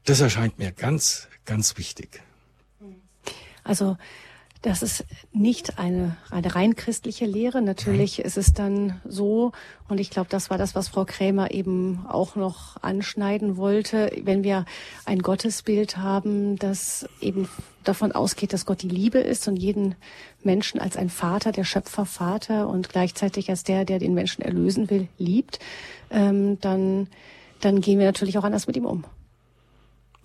Das 0.06 0.22
erscheint 0.22 0.58
mir 0.58 0.72
ganz, 0.72 1.28
ganz 1.46 1.78
wichtig. 1.78 2.22
Also 3.64 3.98
das 4.68 4.82
ist 4.82 5.06
nicht 5.32 5.80
eine, 5.80 6.18
eine 6.30 6.54
rein 6.54 6.76
christliche 6.76 7.26
Lehre. 7.26 7.62
Natürlich 7.62 8.20
ist 8.20 8.38
es 8.38 8.52
dann 8.52 9.00
so, 9.06 9.54
und 9.88 10.00
ich 10.00 10.10
glaube, 10.10 10.28
das 10.30 10.50
war 10.50 10.58
das, 10.58 10.76
was 10.76 10.90
Frau 10.90 11.06
Krämer 11.06 11.52
eben 11.52 12.06
auch 12.06 12.36
noch 12.36 12.76
anschneiden 12.84 13.56
wollte, 13.56 14.12
wenn 14.24 14.44
wir 14.44 14.66
ein 15.06 15.20
Gottesbild 15.20 15.96
haben, 15.98 16.58
das 16.58 17.08
eben 17.22 17.48
davon 17.86 18.12
ausgeht, 18.12 18.52
dass 18.52 18.66
Gott 18.66 18.82
die 18.82 18.90
Liebe 18.90 19.20
ist 19.20 19.48
und 19.48 19.56
jeden 19.56 19.96
Menschen 20.44 20.82
als 20.82 20.98
ein 20.98 21.10
Vater, 21.10 21.54
der 21.54 21.64
Schöpfervater 21.64 22.68
und 22.68 22.90
gleichzeitig 22.90 23.50
als 23.50 23.64
der, 23.64 23.86
der 23.86 24.00
den 24.00 24.14
Menschen 24.14 24.42
erlösen 24.42 24.90
will, 24.90 25.08
liebt, 25.18 25.60
ähm, 26.10 26.60
dann, 26.60 27.08
dann 27.62 27.80
gehen 27.80 28.00
wir 28.00 28.06
natürlich 28.06 28.38
auch 28.38 28.44
anders 28.44 28.68
mit 28.68 28.76
ihm 28.76 28.86
um. 28.86 29.06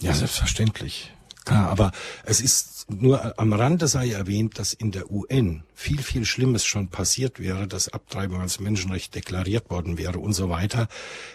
Ja, 0.01 0.13
selbstverständlich. 0.13 1.13
Klar, 1.45 1.71
aber 1.71 1.93
es 2.25 2.41
ist 2.41 2.87
nur 2.91 3.39
am 3.39 3.53
Rande 3.53 3.89
sei 3.89 4.11
erwähnt, 4.11 4.59
dass 4.59 4.73
in 4.73 4.93
der 4.93 5.11
UN 5.11 5.65
viel, 5.75 6.01
viel 6.03 6.25
Schlimmes 6.25 6.65
schon 6.65 6.89
passiert 6.89 7.41
wäre, 7.41 7.67
dass 7.67 7.89
Abtreibung 7.89 8.41
als 8.41 8.61
Menschenrecht 8.61 9.15
deklariert 9.15 9.69
worden 9.71 9.99
wäre 9.99 10.19
und 10.19 10.35
so 10.35 10.49
weiter, 10.51 10.89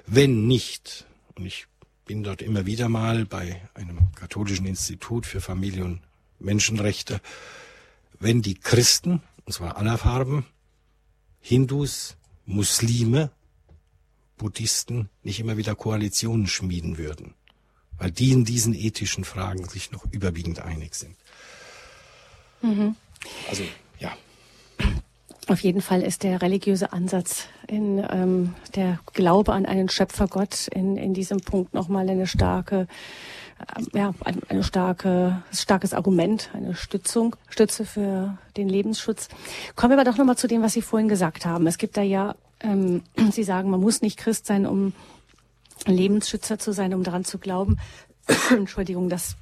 wenn 0.05 0.47
nicht, 0.47 1.05
und 1.35 1.45
ich 1.45 1.67
bin 2.05 2.23
dort 2.23 2.41
immer 2.41 2.65
wieder 2.65 2.88
mal 2.88 3.25
bei 3.25 3.61
einem 3.73 4.13
katholischen 4.15 4.65
Institut 4.65 5.25
für 5.25 5.41
Familie 5.41 5.84
und 5.84 6.01
Menschenrechte, 6.39 7.19
wenn 8.19 8.41
die 8.41 8.55
Christen, 8.55 9.21
und 9.45 9.53
zwar 9.53 9.77
aller 9.77 9.97
Farben, 9.97 10.45
Hindus, 11.41 12.15
Muslime, 12.45 13.31
Buddhisten 14.38 15.09
nicht 15.23 15.39
immer 15.39 15.57
wieder 15.57 15.75
Koalitionen 15.75 16.47
schmieden 16.47 16.97
würden 16.97 17.34
weil 17.97 18.11
die 18.11 18.31
in 18.31 18.45
diesen 18.45 18.73
ethischen 18.73 19.23
Fragen 19.23 19.67
sich 19.67 19.91
noch 19.91 20.05
überwiegend 20.11 20.59
einig 20.59 20.95
sind. 20.95 21.15
Also 23.49 23.63
ja, 23.99 24.13
Auf 25.47 25.61
jeden 25.61 25.81
Fall 25.81 26.01
ist 26.01 26.23
der 26.23 26.41
religiöse 26.41 26.91
Ansatz 26.91 27.47
in 27.67 28.05
ähm, 28.11 28.53
der 28.75 28.99
Glaube 29.13 29.53
an 29.53 29.65
einen 29.65 29.87
Schöpfergott 29.87 30.67
in, 30.67 30.97
in 30.97 31.13
diesem 31.13 31.39
Punkt 31.39 31.73
nochmal 31.73 32.09
eine 32.09 32.27
starke, 32.27 32.87
ähm, 33.77 33.87
ja, 33.93 34.13
ein, 34.25 34.41
eine 34.49 34.63
starke, 34.63 35.41
starkes 35.53 35.93
Argument, 35.93 36.49
eine 36.53 36.75
Stützung, 36.75 37.37
Stütze 37.47 37.85
für 37.85 38.37
den 38.57 38.67
Lebensschutz. 38.67 39.29
Kommen 39.77 39.91
wir 39.91 40.01
aber 40.01 40.11
doch 40.11 40.17
nochmal 40.17 40.37
zu 40.37 40.47
dem, 40.47 40.61
was 40.61 40.73
Sie 40.73 40.81
vorhin 40.81 41.07
gesagt 41.07 41.45
haben. 41.45 41.65
Es 41.65 41.77
gibt 41.77 41.95
da 41.95 42.01
ja, 42.01 42.35
ähm, 42.59 43.03
Sie 43.31 43.43
sagen, 43.43 43.69
man 43.69 43.79
muss 43.79 44.01
nicht 44.01 44.17
Christ 44.17 44.47
sein, 44.47 44.65
um 44.65 44.91
Lebensschützer 45.85 46.59
zu 46.59 46.71
sein, 46.71 46.93
um 46.93 47.03
daran 47.03 47.25
zu 47.25 47.37
glauben. 47.37 47.77
Entschuldigung, 48.49 49.09
dass 49.09 49.35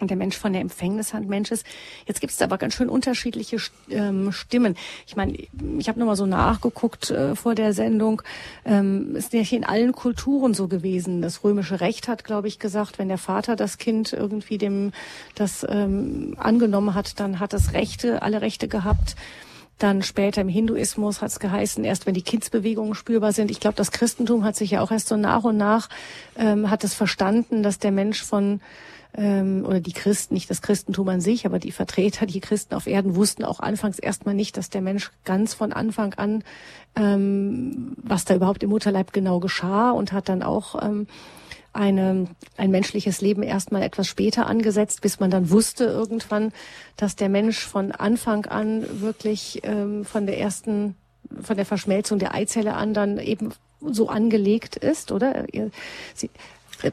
der 0.00 0.16
Mensch 0.16 0.36
von 0.36 0.52
der 0.52 0.60
Empfängnishand 0.60 1.28
Mensch 1.28 1.50
ist. 1.50 1.64
Jetzt 2.06 2.20
gibt 2.20 2.32
es 2.32 2.42
aber 2.42 2.58
ganz 2.58 2.74
schön 2.74 2.88
unterschiedliche 2.88 3.56
ähm, 3.88 4.30
Stimmen. 4.30 4.76
Ich 5.06 5.16
meine, 5.16 5.32
ich 5.78 5.88
habe 5.88 5.98
nochmal 5.98 6.16
so 6.16 6.26
nachgeguckt 6.26 7.10
äh, 7.10 7.34
vor 7.34 7.54
der 7.54 7.72
Sendung. 7.72 8.20
Ähm, 8.64 9.16
ist 9.16 9.30
hier 9.32 9.50
in 9.52 9.64
allen 9.64 9.92
Kulturen 9.92 10.52
so 10.52 10.68
gewesen. 10.68 11.22
Das 11.22 11.42
römische 11.44 11.80
Recht 11.80 12.08
hat, 12.08 12.24
glaube 12.24 12.48
ich, 12.48 12.58
gesagt, 12.58 12.98
wenn 12.98 13.08
der 13.08 13.18
Vater 13.18 13.56
das 13.56 13.78
Kind 13.78 14.12
irgendwie 14.12 14.58
dem 14.58 14.92
das 15.34 15.64
ähm, 15.68 16.34
angenommen 16.38 16.94
hat, 16.94 17.18
dann 17.18 17.40
hat 17.40 17.54
es 17.54 17.72
Rechte, 17.72 18.20
alle 18.22 18.42
Rechte 18.42 18.68
gehabt. 18.68 19.16
Dann 19.78 20.02
später 20.02 20.40
im 20.40 20.48
Hinduismus 20.48 21.20
hat 21.20 21.30
es 21.30 21.38
geheißen, 21.38 21.84
erst 21.84 22.06
wenn 22.06 22.14
die 22.14 22.22
Kindsbewegungen 22.22 22.94
spürbar 22.94 23.32
sind. 23.32 23.50
Ich 23.50 23.60
glaube, 23.60 23.76
das 23.76 23.90
Christentum 23.90 24.44
hat 24.44 24.56
sich 24.56 24.70
ja 24.70 24.80
auch 24.80 24.90
erst 24.90 25.08
so 25.08 25.16
nach 25.16 25.44
und 25.44 25.58
nach 25.58 25.88
ähm, 26.36 26.70
hat 26.70 26.82
es 26.82 26.94
verstanden, 26.94 27.62
dass 27.62 27.78
der 27.78 27.92
Mensch 27.92 28.22
von 28.22 28.60
ähm, 29.16 29.64
oder 29.66 29.80
die 29.80 29.92
Christen, 29.92 30.34
nicht 30.34 30.50
das 30.50 30.62
Christentum 30.62 31.08
an 31.08 31.20
sich, 31.20 31.46
aber 31.46 31.58
die 31.58 31.72
Vertreter, 31.72 32.26
die 32.26 32.40
Christen 32.40 32.74
auf 32.74 32.86
Erden 32.86 33.16
wussten 33.16 33.44
auch 33.44 33.60
anfangs 33.60 33.98
erstmal 33.98 34.34
nicht, 34.34 34.56
dass 34.56 34.70
der 34.70 34.82
Mensch 34.82 35.10
ganz 35.24 35.54
von 35.54 35.72
Anfang 35.72 36.14
an, 36.14 36.44
ähm, 36.96 37.96
was 38.02 38.24
da 38.24 38.34
überhaupt 38.34 38.62
im 38.62 38.70
Mutterleib 38.70 39.12
genau 39.12 39.40
geschah 39.40 39.90
und 39.90 40.12
hat 40.12 40.28
dann 40.28 40.42
auch 40.42 40.82
ähm, 40.82 41.06
eine, 41.76 42.26
ein 42.56 42.70
menschliches 42.70 43.20
Leben 43.20 43.42
erstmal 43.42 43.82
etwas 43.82 44.08
später 44.08 44.46
angesetzt, 44.46 45.02
bis 45.02 45.20
man 45.20 45.30
dann 45.30 45.50
wusste 45.50 45.84
irgendwann, 45.84 46.52
dass 46.96 47.16
der 47.16 47.28
Mensch 47.28 47.58
von 47.58 47.92
Anfang 47.92 48.46
an 48.46 48.84
wirklich 49.00 49.60
ähm, 49.62 50.04
von 50.04 50.26
der 50.26 50.38
ersten, 50.38 50.96
von 51.42 51.56
der 51.56 51.66
Verschmelzung 51.66 52.18
der 52.18 52.34
Eizelle 52.34 52.74
an 52.74 52.94
dann 52.94 53.18
eben 53.18 53.52
so 53.80 54.08
angelegt 54.08 54.76
ist, 54.76 55.12
oder? 55.12 55.44
Sie, 56.14 56.30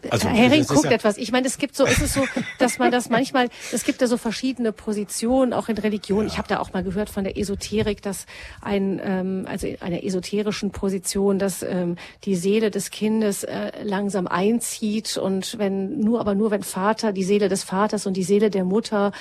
Also, 0.10 0.27
Herr 0.30 0.35
Hering 0.35 0.61
das 0.61 0.69
ist 0.69 0.76
guckt 0.76 0.85
ja- 0.85 0.91
etwas. 0.91 1.18
Ich 1.18 1.31
meine, 1.31 1.47
es 1.47 1.57
gibt 1.57 1.76
so, 1.76 1.85
es 1.85 1.99
ist 1.99 2.14
so, 2.14 2.26
dass 2.60 2.80
man 2.80 2.91
das 2.91 3.10
manchmal, 3.10 3.49
es 3.72 3.84
gibt 3.84 4.01
ja 4.01 4.07
so 4.07 4.18
verschiedene 4.18 4.72
Positionen, 4.72 5.53
auch 5.53 5.69
in 5.69 5.77
Religion. 5.77 6.26
Ich 6.27 6.38
habe 6.38 6.47
da 6.47 6.60
auch 6.60 6.73
mal 6.73 6.84
gehört 6.84 7.10
von 7.10 7.23
der 7.23 7.38
Esoterik, 7.38 8.01
dass 8.01 8.26
ein, 8.61 9.01
ähm, 9.03 9.45
also 9.49 9.68
in 9.68 9.81
einer 9.81 10.03
esoterischen 10.03 10.72
Position, 10.72 11.39
dass 11.39 11.64
ähm, 11.64 11.97
die 12.23 12.35
Seele 12.35 12.72
des 12.72 12.91
Kindes 12.91 13.43
äh, 13.43 13.72
langsam 13.84 14.27
einzieht 14.27 15.18
und 15.18 15.57
wenn 15.57 15.99
nur, 15.99 16.19
aber 16.19 16.35
nur 16.35 16.51
wenn 16.51 16.64
Vater, 16.64 17.11
die 17.11 17.23
Seele 17.23 17.49
des 17.49 17.64
Vaters 17.64 18.05
und 18.05 18.15
die 18.15 18.23
Seele 18.23 18.49
der 18.49 18.64
Mutter 18.65 19.11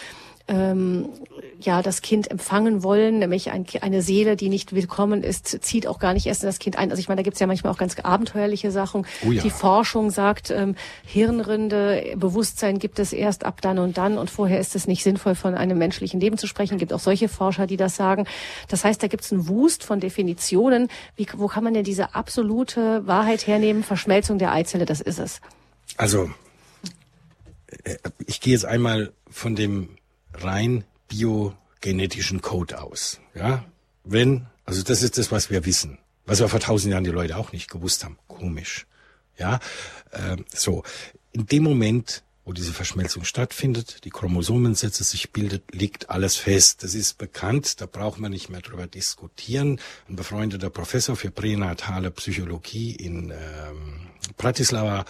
ähm, 0.48 1.09
ja 1.64 1.82
das 1.82 2.02
Kind 2.02 2.30
empfangen 2.30 2.82
wollen, 2.82 3.18
nämlich 3.18 3.51
ein, 3.51 3.66
eine 3.80 4.02
Seele, 4.02 4.36
die 4.36 4.48
nicht 4.48 4.74
willkommen 4.74 5.22
ist, 5.22 5.62
zieht 5.64 5.86
auch 5.86 5.98
gar 5.98 6.14
nicht 6.14 6.26
erst 6.26 6.43
in 6.43 6.48
das 6.48 6.59
Kind 6.59 6.76
ein. 6.76 6.90
Also 6.90 7.01
ich 7.01 7.09
meine, 7.09 7.20
da 7.20 7.22
gibt's 7.22 7.40
ja 7.40 7.47
manchmal 7.47 7.72
auch 7.72 7.78
ganz 7.78 7.98
abenteuerliche 7.98 8.70
Sachen. 8.70 9.06
Oh 9.26 9.32
ja. 9.32 9.43
Die 9.43 9.51
Forschung 9.51 10.10
sagt, 10.10 10.51
ähm, 10.51 10.74
Hirnrinde, 11.05 12.14
Bewusstsein 12.16 12.78
gibt 12.78 12.98
es 12.98 13.12
erst 13.12 13.44
ab 13.44 13.60
dann 13.60 13.78
und 13.78 13.98
dann 13.98 14.18
und 14.18 14.30
vorher 14.30 14.60
ist 14.60 14.74
es 14.74 14.86
nicht 14.86 15.02
sinnvoll, 15.02 15.34
von 15.34 15.55
einem 15.55 15.78
menschlichen 15.78 16.20
Leben 16.20 16.39
zu 16.39 16.47
sprechen. 16.47 16.74
Es 16.74 16.80
gibt 16.80 16.93
auch 16.93 17.01
solche 17.01 17.28
Forscher, 17.28 17.66
die 17.66 17.76
das 17.76 17.97
sagen. 17.97 18.26
Das 18.68 18.84
heißt, 18.84 19.02
da 19.02 19.09
gibt's 19.09 19.32
einen 19.32 19.48
Wust 19.48 19.84
von 19.84 20.01
Definitionen. 20.01 20.89
Wie, 21.16 21.26
wo 21.36 21.48
kann 21.48 21.64
man 21.64 21.74
denn 21.74 21.84
diese 21.84 22.14
absolute 22.14 23.06
Wahrheit 23.06 23.47
hernehmen? 23.47 23.82
Verschmelzung 23.82 24.39
der 24.39 24.52
Eizelle, 24.52 24.84
das 24.84 25.01
ist 25.01 25.18
es. 25.18 25.40
also 25.97 26.30
äh, 27.84 27.97
ich 28.26 28.40
gehe 28.40 28.52
jetzt 28.52 28.64
einmal 28.64 29.12
von 29.30 29.55
dem 29.55 29.97
rein 30.34 30.84
biogenetischen 31.12 32.40
Code 32.40 32.80
aus. 32.80 33.20
Ja, 33.34 33.64
wenn, 34.05 34.47
also 34.64 34.82
das 34.82 35.02
ist 35.02 35.18
das, 35.18 35.30
was 35.30 35.51
wir 35.51 35.64
wissen, 35.66 35.98
was 36.24 36.40
wir 36.40 36.48
vor 36.48 36.60
tausend 36.60 36.93
Jahren 36.93 37.05
die 37.05 37.10
Leute 37.10 37.36
auch 37.36 37.52
nicht 37.52 37.70
gewusst 37.70 38.05
haben. 38.05 38.18
Komisch. 38.28 38.86
Ja, 39.39 39.60
ähm, 40.12 40.44
so 40.52 40.82
in 41.32 41.47
dem 41.47 41.62
Moment, 41.62 42.22
wo 42.44 42.52
diese 42.52 42.73
Verschmelzung 42.73 43.24
stattfindet, 43.24 44.05
die 44.05 44.10
Chromosomensätze 44.10 45.05
sich 45.05 45.31
bildet, 45.31 45.62
liegt 45.73 46.10
alles 46.10 46.36
fest. 46.36 46.82
Das 46.82 46.94
ist 46.94 47.19
bekannt, 47.19 47.81
da 47.81 47.86
braucht 47.86 48.19
man 48.19 48.32
nicht 48.32 48.48
mehr 48.48 48.60
drüber 48.60 48.86
diskutieren. 48.86 49.81
Ein 50.09 50.16
befreundeter 50.16 50.69
Professor 50.70 51.14
für 51.14 51.31
pränatale 51.31 52.10
Psychologie 52.10 52.97
in 52.97 53.31
ähm, 53.31 54.09
Bratislava 54.36 55.05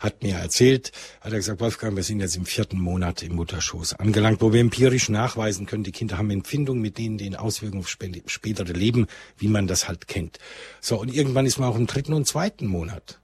hat 0.00 0.22
mir 0.22 0.36
erzählt, 0.36 0.92
hat 1.20 1.32
er 1.32 1.38
gesagt, 1.38 1.60
Wolfgang, 1.60 1.96
wir 1.96 2.02
sind 2.02 2.20
jetzt 2.20 2.36
im 2.36 2.46
vierten 2.46 2.80
Monat 2.80 3.22
im 3.22 3.34
Mutterschoß 3.36 3.94
angelangt, 3.94 4.40
wo 4.40 4.52
wir 4.52 4.60
empirisch 4.60 5.08
nachweisen 5.08 5.66
können, 5.66 5.84
die 5.84 5.92
Kinder 5.92 6.18
haben 6.18 6.30
Empfindungen, 6.30 6.82
mit 6.82 6.98
denen 6.98 7.18
die 7.18 7.36
Auswirkungen 7.36 7.82
auf 7.82 7.88
spä- 7.88 8.22
spätere 8.26 8.72
Leben, 8.72 9.06
wie 9.38 9.48
man 9.48 9.66
das 9.66 9.88
halt 9.88 10.08
kennt. 10.08 10.38
So, 10.80 11.00
und 11.00 11.14
irgendwann 11.14 11.46
ist 11.46 11.58
man 11.58 11.68
auch 11.68 11.76
im 11.76 11.86
dritten 11.86 12.12
und 12.12 12.26
zweiten 12.26 12.66
Monat. 12.66 13.20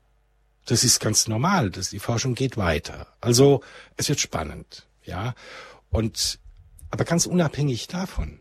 Das 0.69 0.85
ist 0.85 1.01
ganz 1.01 1.29
normal, 1.29 1.71
dass 1.71 1.89
die 1.89 1.99
Forschung 1.99 2.35
geht 2.35 2.59
weiter. 2.59 3.07
Also 3.23 3.63
es 3.97 4.11
wird 4.11 4.21
spannend, 4.21 4.87
ja. 5.03 5.35
Und 5.89 6.39
aber 6.91 7.07
ganz 7.07 7.25
unabhängig 7.25 7.87
davon, 7.87 8.39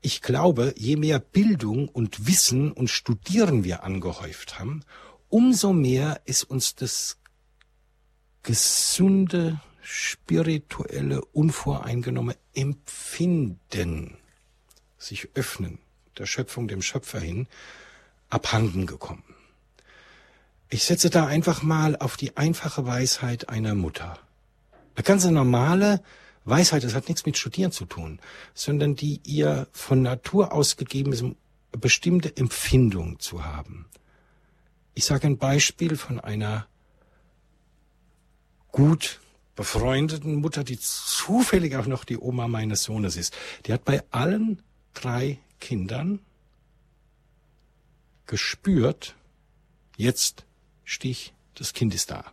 ich 0.00 0.22
glaube, 0.22 0.74
je 0.76 0.94
mehr 0.94 1.18
Bildung 1.18 1.88
und 1.88 2.28
Wissen 2.28 2.70
und 2.70 2.88
Studieren 2.88 3.64
wir 3.64 3.82
angehäuft 3.82 4.60
haben, 4.60 4.84
umso 5.28 5.72
mehr 5.72 6.20
ist 6.24 6.44
uns 6.44 6.76
das 6.76 7.18
gesunde, 8.44 9.60
spirituelle, 9.82 11.24
unvoreingenommene 11.24 12.38
Empfinden, 12.54 14.18
sich 14.98 15.30
öffnen, 15.34 15.80
der 16.16 16.26
Schöpfung, 16.26 16.68
dem 16.68 16.80
Schöpfer 16.80 17.18
hin, 17.18 17.48
abhanden 18.28 18.86
gekommen. 18.86 19.27
Ich 20.70 20.84
setze 20.84 21.08
da 21.08 21.26
einfach 21.26 21.62
mal 21.62 21.96
auf 21.96 22.16
die 22.16 22.36
einfache 22.36 22.84
Weisheit 22.84 23.48
einer 23.48 23.74
Mutter. 23.74 24.18
Eine 24.94 25.04
ganz 25.04 25.24
normale 25.24 26.02
Weisheit, 26.44 26.84
das 26.84 26.94
hat 26.94 27.08
nichts 27.08 27.24
mit 27.24 27.38
Studieren 27.38 27.72
zu 27.72 27.86
tun, 27.86 28.20
sondern 28.52 28.94
die 28.94 29.20
ihr 29.24 29.68
von 29.72 30.02
Natur 30.02 30.52
aus 30.52 30.76
gegeben 30.76 31.12
ist, 31.12 31.24
bestimmte 31.72 32.36
Empfindung 32.36 33.18
zu 33.18 33.44
haben. 33.44 33.86
Ich 34.94 35.04
sage 35.04 35.26
ein 35.26 35.38
Beispiel 35.38 35.96
von 35.96 36.20
einer 36.20 36.66
gut 38.72 39.20
befreundeten 39.56 40.36
Mutter, 40.36 40.64
die 40.64 40.78
zufällig 40.78 41.76
auch 41.76 41.86
noch 41.86 42.04
die 42.04 42.18
Oma 42.18 42.46
meines 42.46 42.82
Sohnes 42.82 43.16
ist. 43.16 43.34
Die 43.66 43.72
hat 43.72 43.84
bei 43.84 44.02
allen 44.10 44.62
drei 44.94 45.38
Kindern 45.60 46.20
gespürt, 48.26 49.16
jetzt 49.96 50.44
Stich, 50.88 51.34
das 51.54 51.74
Kind 51.74 51.92
ist 51.92 52.10
da. 52.10 52.24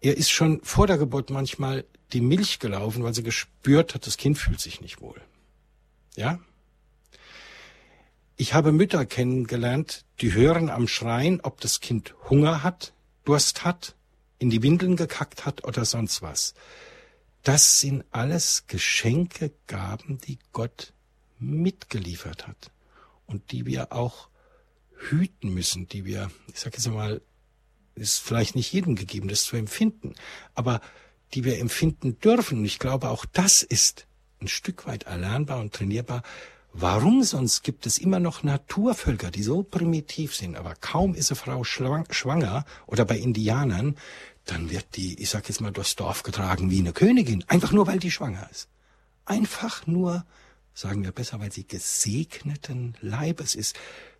Er 0.00 0.16
ist 0.16 0.30
schon 0.30 0.62
vor 0.62 0.86
der 0.86 0.96
Geburt 0.96 1.28
manchmal 1.28 1.84
die 2.14 2.22
Milch 2.22 2.60
gelaufen, 2.60 3.04
weil 3.04 3.12
sie 3.12 3.22
gespürt 3.22 3.94
hat, 3.94 4.06
das 4.06 4.16
Kind 4.16 4.38
fühlt 4.38 4.58
sich 4.58 4.80
nicht 4.80 5.02
wohl. 5.02 5.20
Ja? 6.16 6.38
Ich 8.36 8.54
habe 8.54 8.72
Mütter 8.72 9.04
kennengelernt, 9.04 10.06
die 10.22 10.32
hören 10.32 10.70
am 10.70 10.88
Schreien, 10.88 11.42
ob 11.42 11.60
das 11.60 11.80
Kind 11.80 12.14
Hunger 12.30 12.62
hat, 12.62 12.94
Durst 13.26 13.66
hat, 13.66 13.94
in 14.38 14.48
die 14.48 14.62
Windeln 14.62 14.96
gekackt 14.96 15.44
hat 15.44 15.64
oder 15.64 15.84
sonst 15.84 16.22
was. 16.22 16.54
Das 17.42 17.80
sind 17.80 18.02
alles 18.12 18.66
Geschenke, 18.66 19.52
Gaben, 19.66 20.18
die 20.26 20.38
Gott 20.52 20.94
mitgeliefert 21.38 22.48
hat 22.48 22.70
und 23.26 23.52
die 23.52 23.66
wir 23.66 23.92
auch 23.92 24.28
hüten 24.98 25.52
müssen, 25.54 25.88
die 25.88 26.04
wir, 26.04 26.30
ich 26.52 26.60
sage 26.60 26.76
jetzt 26.76 26.88
mal, 26.88 27.20
ist 27.94 28.18
vielleicht 28.18 28.54
nicht 28.54 28.72
jedem 28.72 28.96
gegeben, 28.96 29.28
das 29.28 29.44
zu 29.44 29.56
empfinden, 29.56 30.14
aber 30.54 30.80
die 31.34 31.44
wir 31.44 31.58
empfinden 31.58 32.18
dürfen. 32.20 32.58
Und 32.58 32.64
ich 32.64 32.78
glaube, 32.78 33.10
auch 33.10 33.24
das 33.24 33.62
ist 33.62 34.06
ein 34.40 34.48
Stück 34.48 34.86
weit 34.86 35.04
erlernbar 35.04 35.60
und 35.60 35.74
trainierbar. 35.74 36.22
Warum 36.72 37.22
sonst 37.24 37.62
gibt 37.62 37.86
es 37.86 37.98
immer 37.98 38.20
noch 38.20 38.42
Naturvölker, 38.42 39.30
die 39.30 39.42
so 39.42 39.62
primitiv 39.62 40.36
sind, 40.36 40.56
aber 40.56 40.74
kaum 40.74 41.14
ist 41.14 41.30
eine 41.30 41.36
Frau 41.36 41.64
schwanger 41.64 42.64
oder 42.86 43.04
bei 43.04 43.18
Indianern, 43.18 43.96
dann 44.44 44.70
wird 44.70 44.96
die, 44.96 45.20
ich 45.20 45.30
sag 45.30 45.48
jetzt 45.48 45.60
mal, 45.60 45.72
durchs 45.72 45.96
Dorf 45.96 46.22
getragen 46.22 46.70
wie 46.70 46.78
eine 46.78 46.92
Königin, 46.92 47.44
einfach 47.48 47.72
nur 47.72 47.86
weil 47.86 47.98
die 47.98 48.10
schwanger 48.10 48.48
ist. 48.50 48.68
Einfach 49.24 49.86
nur, 49.86 50.24
sagen 50.72 51.02
wir 51.02 51.12
besser, 51.12 51.40
weil 51.40 51.52
sie 51.52 51.66
gesegneten 51.66 52.96
Leibes 53.00 53.54
ist. 53.54 53.76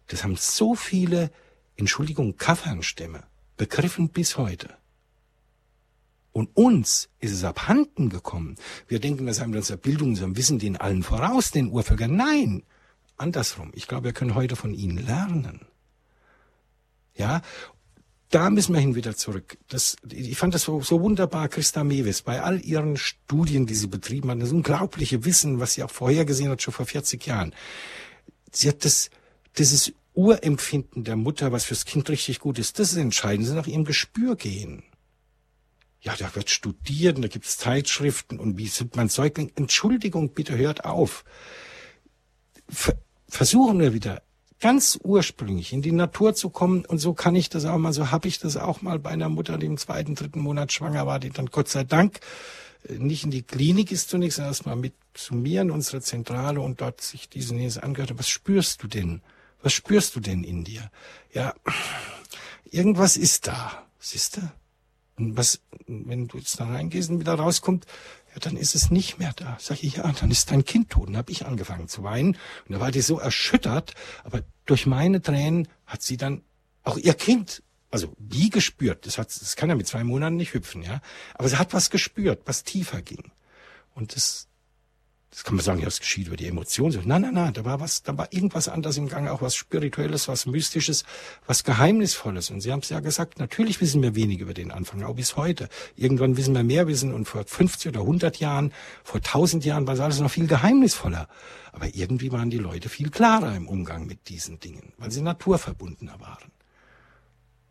Das 0.09 0.25
haben 0.25 0.37
so 0.37 0.75
viele, 0.75 1.31
Entschuldigung, 1.77 2.37
Kaffernstämme 2.37 3.23
begriffen 3.57 4.09
bis 4.09 4.37
heute. 4.37 4.77
Und 6.33 6.57
uns 6.57 7.09
ist 7.19 7.33
es 7.33 7.45
abhanden 7.45 8.11
gekommen. 8.11 8.57
Wir 8.87 9.01
denken, 9.01 9.27
das 9.27 9.41
haben 9.41 9.53
wir 9.53 9.59
unserer 9.59 9.79
Bildung, 9.79 10.11
unserem 10.11 10.37
Wissen 10.37 10.59
den 10.59 10.77
allen 10.77 11.03
voraus, 11.03 11.51
den 11.51 11.71
Urvölkern. 11.71 12.15
Nein, 12.15 12.63
andersrum. 13.17 13.73
Ich 13.75 13.89
glaube, 13.89 14.05
wir 14.05 14.13
können 14.13 14.35
heute 14.35 14.57
von 14.57 14.75
ihnen 14.75 14.99
lernen. 14.99 15.63
Ja, 17.15 17.43
da 18.31 18.51
müssen 18.51 18.75
wir 18.75 18.81
hin 18.81 18.95
wieder 18.95 19.17
zurück. 19.17 19.59
Das, 19.69 19.97
ich 20.11 20.37
fand 20.37 20.55
das 20.55 20.63
so, 20.63 20.81
so 20.83 21.01
wunderbar, 21.01 21.49
Christa 21.49 21.83
Mewes, 21.83 22.23
bei 22.23 22.43
all 22.43 22.61
ihren 22.61 22.97
Studien, 22.97 23.67
die 23.67 23.75
sie 23.75 23.87
betrieben 23.87 24.31
hat, 24.31 24.41
das 24.41 24.53
unglaubliche 24.53 25.25
Wissen, 25.25 25.61
was 25.61 25.75
sie 25.75 25.83
auch 25.83 25.91
vorhergesehen 25.91 26.51
hat, 26.51 26.63
schon 26.63 26.75
vor 26.75 26.87
40 26.87 27.25
Jahren. 27.27 27.55
Sie 28.53 28.69
hat 28.69 28.85
das, 28.85 29.11
dieses 29.59 29.93
Urempfinden 30.15 31.05
der 31.05 31.17
Mutter, 31.17 31.53
was 31.53 31.65
fürs 31.65 31.85
Kind 31.85 32.09
richtig 32.11 32.41
gut 32.41 32.59
ist, 32.59 32.79
das 32.79 32.93
ist 32.93 32.99
entscheidend. 32.99 33.47
Sie 33.47 33.55
nach 33.55 33.67
ihrem 33.67 33.85
Gespür 33.85 34.37
gehen. 34.37 34.83
Ja, 36.01 36.15
da 36.17 36.35
wird 36.35 36.51
studiert 36.51 37.17
und 37.17 37.23
da 37.23 37.29
gibt 37.29 37.47
es 37.47 37.57
Zeitschriften 37.57 38.39
und 38.39 38.57
wie 38.57 38.69
sind 38.69 38.97
man 38.97 39.09
Säugling? 39.09 39.53
Entschuldigung, 39.57 40.31
bitte 40.31 40.57
hört 40.57 40.85
auf. 40.85 41.25
Ver 42.69 42.95
versuchen 43.31 43.79
wir 43.79 43.93
wieder 43.93 44.23
ganz 44.59 44.99
ursprünglich 45.03 45.73
in 45.73 45.83
die 45.83 45.93
Natur 45.93 46.35
zu 46.35 46.51
kommen 46.51 46.85
und 46.87 46.99
so 46.99 47.13
kann 47.13 47.37
ich 47.37 47.51
das 47.51 47.65
auch 47.67 47.79
mal, 47.79 47.93
so 47.93 48.11
habe 48.11 48.27
ich 48.27 48.39
das 48.39 48.57
auch 48.57 48.81
mal 48.81 48.99
bei 48.99 49.11
einer 49.11 49.29
Mutter, 49.29 49.59
die 49.59 49.67
im 49.67 49.77
zweiten, 49.77 50.15
dritten 50.15 50.41
Monat 50.41 50.73
schwanger 50.73 51.07
war, 51.07 51.21
die 51.21 51.31
dann 51.31 51.47
Gott 51.47 51.69
sei 51.69 51.85
Dank 51.85 52.21
äh, 52.89 52.95
nicht 52.95 53.25
in 53.25 53.31
die 53.31 53.43
Klinik 53.43 53.93
ist 53.93 54.09
zunächst, 54.09 54.37
sondern 54.37 54.53
erstmal 54.53 54.77
mit 54.77 54.95
zu 55.15 55.35
mir 55.35 55.63
in 55.63 55.71
unsere 55.71 56.01
Zentrale 56.01 56.61
und 56.61 56.81
dort 56.81 57.01
sich 57.01 57.29
diese 57.29 57.55
Nähe 57.55 57.71
angehört. 57.83 58.15
Was 58.17 58.29
spürst 58.29 58.83
du 58.83 58.89
denn? 58.89 59.21
Was 59.63 59.73
spürst 59.73 60.15
du 60.17 60.21
denn 60.21 60.45
in 60.45 60.65
dir? 60.65 60.91
Ja, 61.33 61.55
irgendwas 62.71 63.17
ist 63.17 63.47
da, 63.47 63.87
siehst 63.99 64.37
du? 64.37 64.41
Und 65.17 65.37
was, 65.37 65.61
wenn 65.87 66.29
du 66.29 66.39
jetzt 66.39 66.61
da 66.61 66.67
reingehst 66.67 67.11
und 67.11 67.21
wieder 67.21 67.35
rauskommt, 67.35 67.87
ja, 68.33 68.39
dann 68.41 68.57
ist 68.57 68.75
es 68.75 68.91
nicht 68.91 69.19
mehr 69.19 69.33
da. 69.35 69.57
Sag 69.61 69.83
ich, 69.83 69.97
ja, 69.97 70.13
dann 70.13 70.31
ist 70.31 70.51
dein 70.51 70.65
Kind 70.65 70.91
tot. 70.91 71.09
Und 71.09 71.17
habe 71.17 71.33
ich 71.33 71.47
angefangen 71.47 71.89
zu 71.89 72.05
weinen. 72.05 72.37
Und 72.67 72.75
da 72.75 72.81
war 72.81 72.93
die 72.93 73.01
so 73.01 73.19
erschüttert, 73.19 73.95
aber 74.23 74.43
durch 74.65 74.87
meine 74.87 75.21
Tränen 75.21 75.69
hat 75.87 76.03
sie 76.03 76.17
dann 76.17 76.43
auch 76.85 76.97
ihr 76.97 77.15
Kind, 77.15 77.63
also 77.91 78.15
wie 78.19 78.51
gespürt, 78.51 79.07
das 79.07 79.19
hat, 79.19 79.29
das 79.29 79.57
kann 79.57 79.69
ja 79.69 79.75
mit 79.75 79.87
zwei 79.87 80.05
Monaten 80.05 80.37
nicht 80.37 80.55
hüpfen, 80.55 80.83
ja. 80.83 81.01
Aber 81.35 81.49
sie 81.49 81.57
hat 81.57 81.73
was 81.73 81.91
gespürt, 81.91 82.43
was 82.45 82.65
tiefer 82.65 83.03
ging. 83.03 83.33
Und 83.95 84.15
das, 84.15 84.48
das 85.31 85.45
kann 85.45 85.57
man 85.57 85.65
sagen, 85.65 85.81
ja, 85.81 85.87
es 85.87 86.01
geschieht 86.01 86.29
über 86.29 86.37
die 86.37 86.47
Emotionen. 86.47 87.03
Nein, 87.05 87.21
nein, 87.21 87.35
nein, 87.35 87.53
da 87.53 87.65
war 87.65 87.81
was, 87.81 88.03
da 88.03 88.17
war 88.17 88.33
irgendwas 88.33 88.69
anderes 88.69 88.97
im 88.97 89.09
Gang, 89.09 89.29
auch 89.29 89.43
was 89.43 89.55
Spirituelles, 89.55 90.27
was 90.27 90.47
Mystisches, 90.47 91.05
was 91.47 91.65
Geheimnisvolles. 91.65 92.51
Und 92.51 92.63
Sie 92.63 92.73
haben 92.73 92.81
es 92.81 92.89
ja 92.89 93.01
gesagt, 93.01 93.39
natürlich 93.39 93.81
wissen 93.83 94.03
wir 94.03 94.15
wenig 94.15 94.41
über 94.41 94.55
den 94.55 94.71
Anfang, 94.71 95.03
auch 95.03 95.15
bis 95.15 95.37
heute. 95.37 95.69
Irgendwann 95.97 96.39
wissen 96.39 96.55
wir 96.55 96.65
mehr 96.65 96.87
wissen 96.87 97.13
und 97.13 97.27
vor 97.27 97.45
50 97.45 97.93
oder 97.93 98.01
100 98.01 98.39
Jahren, 98.39 98.73
vor 99.05 99.19
1000 99.19 99.65
Jahren 99.67 99.87
war 99.87 99.95
es 99.95 100.01
alles 100.01 100.21
noch 100.21 100.31
viel 100.31 100.47
geheimnisvoller. 100.47 101.29
Aber 101.73 101.95
irgendwie 101.95 102.33
waren 102.33 102.49
die 102.49 102.59
Leute 102.59 102.89
viel 102.89 103.11
klarer 103.11 103.55
im 103.55 103.69
Umgang 103.69 104.07
mit 104.07 104.31
diesen 104.31 104.61
Dingen, 104.61 104.95
weil 104.97 105.11
sie 105.11 105.21
naturverbundener 105.21 106.19
waren. 106.21 106.51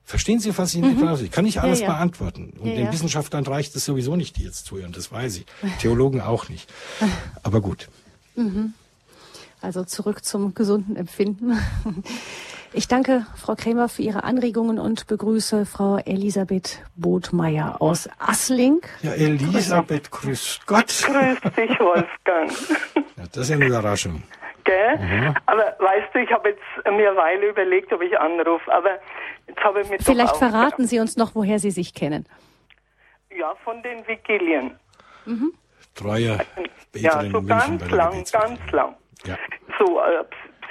Verstehen 0.07 0.39
Sie, 0.39 0.57
was 0.57 0.73
ich 0.73 0.81
mhm. 0.81 0.99
frage? 0.99 1.23
Ich 1.25 1.31
kann 1.31 1.43
nicht 1.43 1.59
alles 1.59 1.81
ja, 1.81 1.87
ja. 1.87 1.93
beantworten. 1.93 2.53
Und 2.57 2.69
ja, 2.69 2.75
den 2.75 2.93
Wissenschaftlern 2.93 3.45
reicht 3.45 3.75
es 3.75 3.83
sowieso 3.83 4.15
nicht, 4.15 4.37
die 4.37 4.43
jetzt 4.45 4.65
zuhören, 4.65 4.93
das 4.93 5.11
weiß 5.11 5.39
ich. 5.39 5.45
Theologen 5.81 6.21
auch 6.21 6.47
nicht. 6.47 6.71
Aber 7.43 7.59
gut. 7.59 7.89
Mhm. 8.35 8.73
Also 9.61 9.83
zurück 9.83 10.23
zum 10.23 10.55
gesunden 10.55 10.95
Empfinden. 10.95 11.59
Ich 12.73 12.87
danke 12.87 13.25
Frau 13.35 13.55
Krämer 13.55 13.89
für 13.89 14.01
Ihre 14.01 14.23
Anregungen 14.23 14.79
und 14.79 15.07
begrüße 15.07 15.65
Frau 15.65 15.97
Elisabeth 15.97 16.81
Botmeier 16.95 17.81
aus 17.81 18.09
Assling. 18.19 18.81
Ja, 19.01 19.11
Elisabeth, 19.11 20.11
grüß 20.11 20.61
Gott. 20.65 20.87
Grüß 20.87 21.53
dich, 21.53 21.79
Wolfgang. 21.79 22.51
Ja, 22.95 23.23
das 23.31 23.49
ist 23.49 23.51
eine 23.51 23.65
Überraschung. 23.65 24.23
Gell? 24.63 24.97
Mhm. 24.97 25.35
Aber 25.45 25.75
weißt 25.79 26.13
du, 26.13 26.19
ich 26.19 26.31
habe 26.31 26.49
jetzt 26.49 26.61
mir 26.85 27.09
eine 27.09 27.17
Weile 27.17 27.49
überlegt, 27.49 27.91
ob 27.93 28.01
ich 28.01 28.19
anrufe, 28.19 28.71
aber 28.73 28.99
jetzt 29.47 29.63
habe 29.63 29.81
ich 29.81 29.89
mir 29.89 29.99
Vielleicht 29.99 30.37
verraten 30.37 30.85
Sie 30.85 30.99
uns 30.99 31.17
noch, 31.17 31.35
woher 31.35 31.59
Sie 31.59 31.71
sich 31.71 31.93
kennen. 31.93 32.27
Ja, 33.35 33.53
von 33.63 33.81
den 33.83 34.07
Vigilien. 34.07 34.77
Mhm. 35.25 35.53
Treue 35.95 36.37
Ja, 36.95 37.23
so 37.29 37.41
ganz 37.41 37.89
lang, 37.91 38.23
ganz 38.31 38.71
lang. 38.71 38.95
Ja. 39.25 39.37
So 39.79 39.99
äh, 39.99 40.23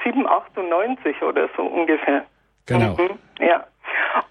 7, 0.05 0.27
98 0.27 1.21
oder 1.23 1.49
so 1.57 1.63
ungefähr. 1.63 2.25
Genau. 2.67 2.97
Mhm, 2.97 3.19
ja. 3.41 3.67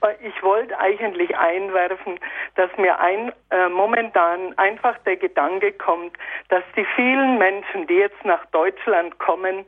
Äh, 0.01 0.27
Ich 0.27 0.43
wollte 0.43 0.77
eigentlich 0.79 1.35
einwerfen, 1.37 2.19
dass 2.55 2.69
mir 2.77 2.99
ein, 2.99 3.31
äh, 3.51 3.69
momentan 3.69 4.57
einfach 4.57 4.97
der 4.99 5.17
Gedanke 5.17 5.71
kommt, 5.73 6.17
dass 6.49 6.63
die 6.75 6.85
vielen 6.95 7.37
Menschen, 7.37 7.87
die 7.87 7.95
jetzt 7.95 8.23
nach 8.23 8.45
Deutschland 8.47 9.17
kommen, 9.19 9.65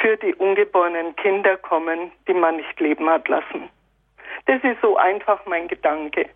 für 0.00 0.16
die 0.16 0.34
ungeborenen 0.34 1.14
Kinder 1.16 1.56
kommen, 1.56 2.12
die 2.26 2.34
man 2.34 2.56
nicht 2.56 2.80
leben 2.80 3.08
hat 3.08 3.28
lassen. 3.28 3.68
Das 4.46 4.62
ist 4.64 4.80
so 4.82 4.96
einfach 4.96 5.40
mein 5.46 5.68
Gedanke. 5.68 6.26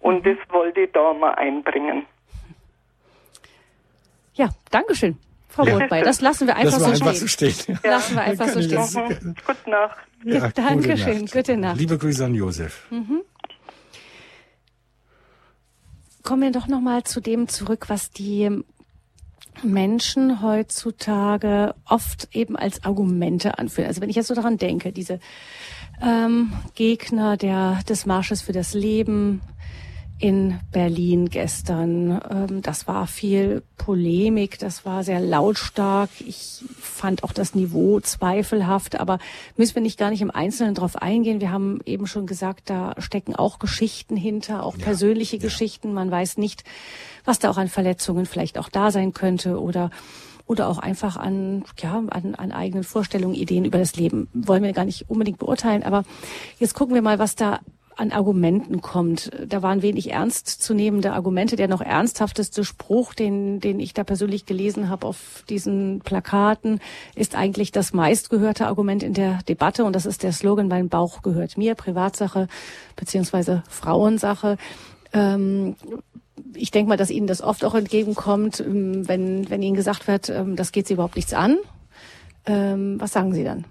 Und 0.00 0.24
das 0.26 0.36
wollte 0.50 0.80
ich 0.82 0.92
da 0.92 1.12
mal 1.12 1.34
einbringen. 1.34 2.06
Ja, 4.34 4.50
Dankeschön, 4.70 5.16
Frau 5.48 5.64
Ja. 5.64 5.78
Rothbeil. 5.78 6.04
Das 6.04 6.20
lassen 6.20 6.46
wir 6.46 6.56
einfach, 6.56 6.78
so, 6.78 6.84
einfach 6.84 7.14
stehen. 7.14 7.50
so 7.50 7.62
stehen. 7.62 7.78
Lassen 7.82 8.14
wir 8.16 8.22
einfach 8.22 8.48
so 8.48 8.60
stehen. 8.62 8.78
Mhm. 8.80 9.34
Gute 9.46 9.70
Nacht. 9.70 9.98
Ja, 10.24 10.48
Dankeschön, 10.50 11.22
Nacht. 11.22 11.32
gute 11.32 11.56
Nacht. 11.56 11.78
Liebe 11.78 11.96
Grüße 11.98 12.24
an 12.24 12.34
Josef. 12.34 12.86
Kommen 16.22 16.42
wir 16.42 16.50
doch 16.50 16.66
noch 16.66 16.80
mal 16.80 17.04
zu 17.04 17.20
dem 17.20 17.48
zurück, 17.48 17.88
was 17.88 18.10
die 18.10 18.62
Menschen 19.62 20.42
heutzutage 20.42 21.74
oft 21.88 22.28
eben 22.32 22.56
als 22.56 22.84
Argumente 22.84 23.58
anführen. 23.58 23.86
Also 23.88 24.00
wenn 24.02 24.10
ich 24.10 24.16
jetzt 24.16 24.26
so 24.26 24.34
daran 24.34 24.58
denke, 24.58 24.92
diese 24.92 25.18
ähm, 26.02 26.52
Gegner 26.74 27.36
der, 27.36 27.80
des 27.88 28.06
Marsches 28.06 28.42
für 28.42 28.52
das 28.52 28.74
Leben 28.74 29.40
in 30.18 30.58
Berlin 30.72 31.28
gestern, 31.28 32.20
ähm, 32.30 32.62
das 32.62 32.86
war 32.86 33.06
viel 33.06 33.62
Polemik, 33.76 34.58
das 34.58 34.86
war 34.86 35.04
sehr 35.04 35.20
lautstark. 35.20 36.08
Ich 36.26 36.64
fand 36.80 37.22
auch 37.22 37.32
das 37.32 37.54
Niveau 37.54 38.00
zweifelhaft, 38.00 38.98
aber 38.98 39.18
müssen 39.56 39.74
wir 39.74 39.82
nicht 39.82 39.98
gar 39.98 40.08
nicht 40.10 40.22
im 40.22 40.30
Einzelnen 40.30 40.74
drauf 40.74 40.96
eingehen. 40.96 41.42
Wir 41.42 41.52
haben 41.52 41.80
eben 41.84 42.06
schon 42.06 42.26
gesagt, 42.26 42.70
da 42.70 42.94
stecken 42.98 43.36
auch 43.36 43.58
Geschichten 43.58 44.16
hinter, 44.16 44.64
auch 44.64 44.78
persönliche 44.78 45.38
Geschichten. 45.38 45.92
Man 45.92 46.10
weiß 46.10 46.38
nicht, 46.38 46.64
was 47.26 47.38
da 47.38 47.50
auch 47.50 47.58
an 47.58 47.68
Verletzungen 47.68 48.24
vielleicht 48.24 48.56
auch 48.56 48.70
da 48.70 48.90
sein 48.90 49.12
könnte 49.12 49.60
oder 49.60 49.90
oder 50.46 50.68
auch 50.68 50.78
einfach 50.78 51.16
an, 51.16 51.64
ja, 51.78 52.02
an, 52.10 52.34
an 52.34 52.52
eigenen 52.52 52.84
Vorstellungen, 52.84 53.34
Ideen 53.34 53.64
über 53.64 53.78
das 53.78 53.96
Leben. 53.96 54.28
Wollen 54.32 54.62
wir 54.62 54.72
gar 54.72 54.84
nicht 54.84 55.08
unbedingt 55.08 55.38
beurteilen, 55.38 55.82
aber 55.82 56.04
jetzt 56.58 56.74
gucken 56.74 56.94
wir 56.94 57.02
mal, 57.02 57.18
was 57.18 57.34
da 57.34 57.60
an 57.96 58.12
Argumenten 58.12 58.82
kommt. 58.82 59.30
Da 59.48 59.62
waren 59.62 59.80
wenig 59.80 60.12
ernstzunehmende 60.12 61.12
Argumente. 61.12 61.56
Der 61.56 61.66
noch 61.66 61.80
ernsthafteste 61.80 62.62
Spruch, 62.62 63.14
den, 63.14 63.58
den 63.58 63.80
ich 63.80 63.94
da 63.94 64.04
persönlich 64.04 64.44
gelesen 64.44 64.90
habe 64.90 65.06
auf 65.06 65.44
diesen 65.48 66.00
Plakaten, 66.00 66.80
ist 67.14 67.34
eigentlich 67.34 67.72
das 67.72 67.94
meistgehörte 67.94 68.66
Argument 68.66 69.02
in 69.02 69.14
der 69.14 69.40
Debatte 69.48 69.84
und 69.84 69.96
das 69.96 70.04
ist 70.04 70.22
der 70.22 70.32
Slogan, 70.32 70.68
mein 70.68 70.90
Bauch 70.90 71.22
gehört 71.22 71.56
mir, 71.56 71.74
Privatsache 71.74 72.48
beziehungsweise 72.96 73.62
Frauensache. 73.68 74.58
Ähm, 75.14 75.76
ich 76.54 76.70
denke 76.70 76.88
mal, 76.88 76.96
dass 76.96 77.10
Ihnen 77.10 77.26
das 77.26 77.42
oft 77.42 77.64
auch 77.64 77.74
entgegenkommt, 77.74 78.60
ähm, 78.60 79.08
wenn, 79.08 79.48
wenn 79.50 79.62
Ihnen 79.62 79.76
gesagt 79.76 80.06
wird, 80.06 80.28
ähm, 80.28 80.56
das 80.56 80.72
geht 80.72 80.86
Sie 80.86 80.94
überhaupt 80.94 81.16
nichts 81.16 81.32
an. 81.32 81.58
Ähm, 82.46 83.00
was 83.00 83.12
sagen 83.12 83.34
Sie 83.34 83.44
dann? 83.44 83.64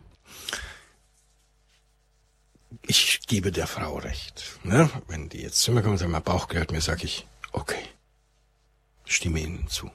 Ich 2.88 3.22
gebe 3.28 3.52
der 3.52 3.68
Frau 3.68 3.98
recht. 3.98 4.60
Ne? 4.64 4.90
Wenn 5.08 5.30
die 5.30 5.42
jetzt 5.42 5.62
zu 5.62 5.72
mir 5.72 5.82
kommen 5.82 5.94
und 5.94 5.98
sagen, 5.98 6.12
mein 6.12 6.24
Bauch 6.24 6.48
gehört 6.48 6.72
mir, 6.72 6.82
sage 6.82 7.06
ich, 7.06 7.26
okay, 7.52 7.82
stimme 9.06 9.40
Ihnen 9.40 9.68
zu. 9.68 9.90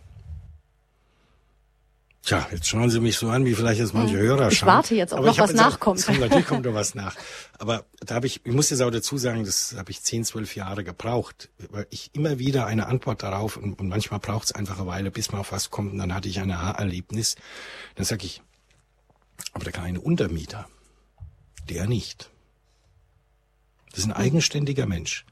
Tja, 2.23 2.47
jetzt 2.53 2.69
schauen 2.69 2.91
Sie 2.91 3.01
mich 3.01 3.17
so 3.17 3.31
an, 3.31 3.47
wie 3.47 3.55
vielleicht 3.55 3.81
jetzt 3.81 3.95
manche 3.95 4.17
Hörer 4.19 4.49
Ich 4.49 4.59
schauen. 4.59 4.69
warte 4.69 4.95
jetzt, 4.95 5.13
ob 5.13 5.21
Aber 5.21 5.29
noch 5.29 5.35
ich 5.35 5.41
was 5.41 5.53
nachkommt. 5.55 6.01
Es 6.01 6.07
kommt, 6.07 6.21
natürlich 6.21 6.47
kommt 6.47 6.67
noch 6.67 6.75
was 6.75 6.95
nach. 6.95 7.17
Aber 7.59 7.87
da 8.01 8.15
habe 8.17 8.27
ich, 8.27 8.45
ich 8.45 8.53
muss 8.53 8.69
jetzt 8.69 8.83
auch 8.83 8.91
dazu 8.91 9.17
sagen, 9.17 9.45
das 9.45 9.75
habe 9.77 9.91
ich 9.91 10.03
10, 10.03 10.25
12 10.27 10.55
Jahre 10.55 10.85
gebraucht, 10.85 11.49
weil 11.71 11.87
ich 11.89 12.11
immer 12.13 12.39
wieder 12.39 12.67
eine 12.67 12.87
Antwort 12.87 13.23
darauf 13.23 13.57
und, 13.57 13.79
und 13.81 13.89
manchmal 13.89 14.21
braucht 14.21 14.45
es 14.45 14.53
einfach 14.53 14.79
eine 14.79 14.87
Weile, 14.87 15.11
bis 15.11 15.33
man 15.33 15.41
auf 15.41 15.51
was 15.53 15.71
kommt. 15.71 15.93
Und 15.93 15.99
dann 15.99 16.15
hatte 16.15 16.29
ich 16.29 16.41
ein 16.41 16.51
Aha-Erlebnis. 16.51 17.37
Dann 17.95 18.05
sage 18.05 18.27
ich, 18.27 18.43
aber 19.55 19.65
der 19.65 19.73
kleine 19.73 20.01
Untermieter, 20.01 20.69
der 21.71 21.87
nicht. 21.87 22.31
Das 23.91 24.01
ist 24.01 24.05
ein 24.05 24.13
eigenständiger 24.13 24.87
Mensch. 24.87 25.25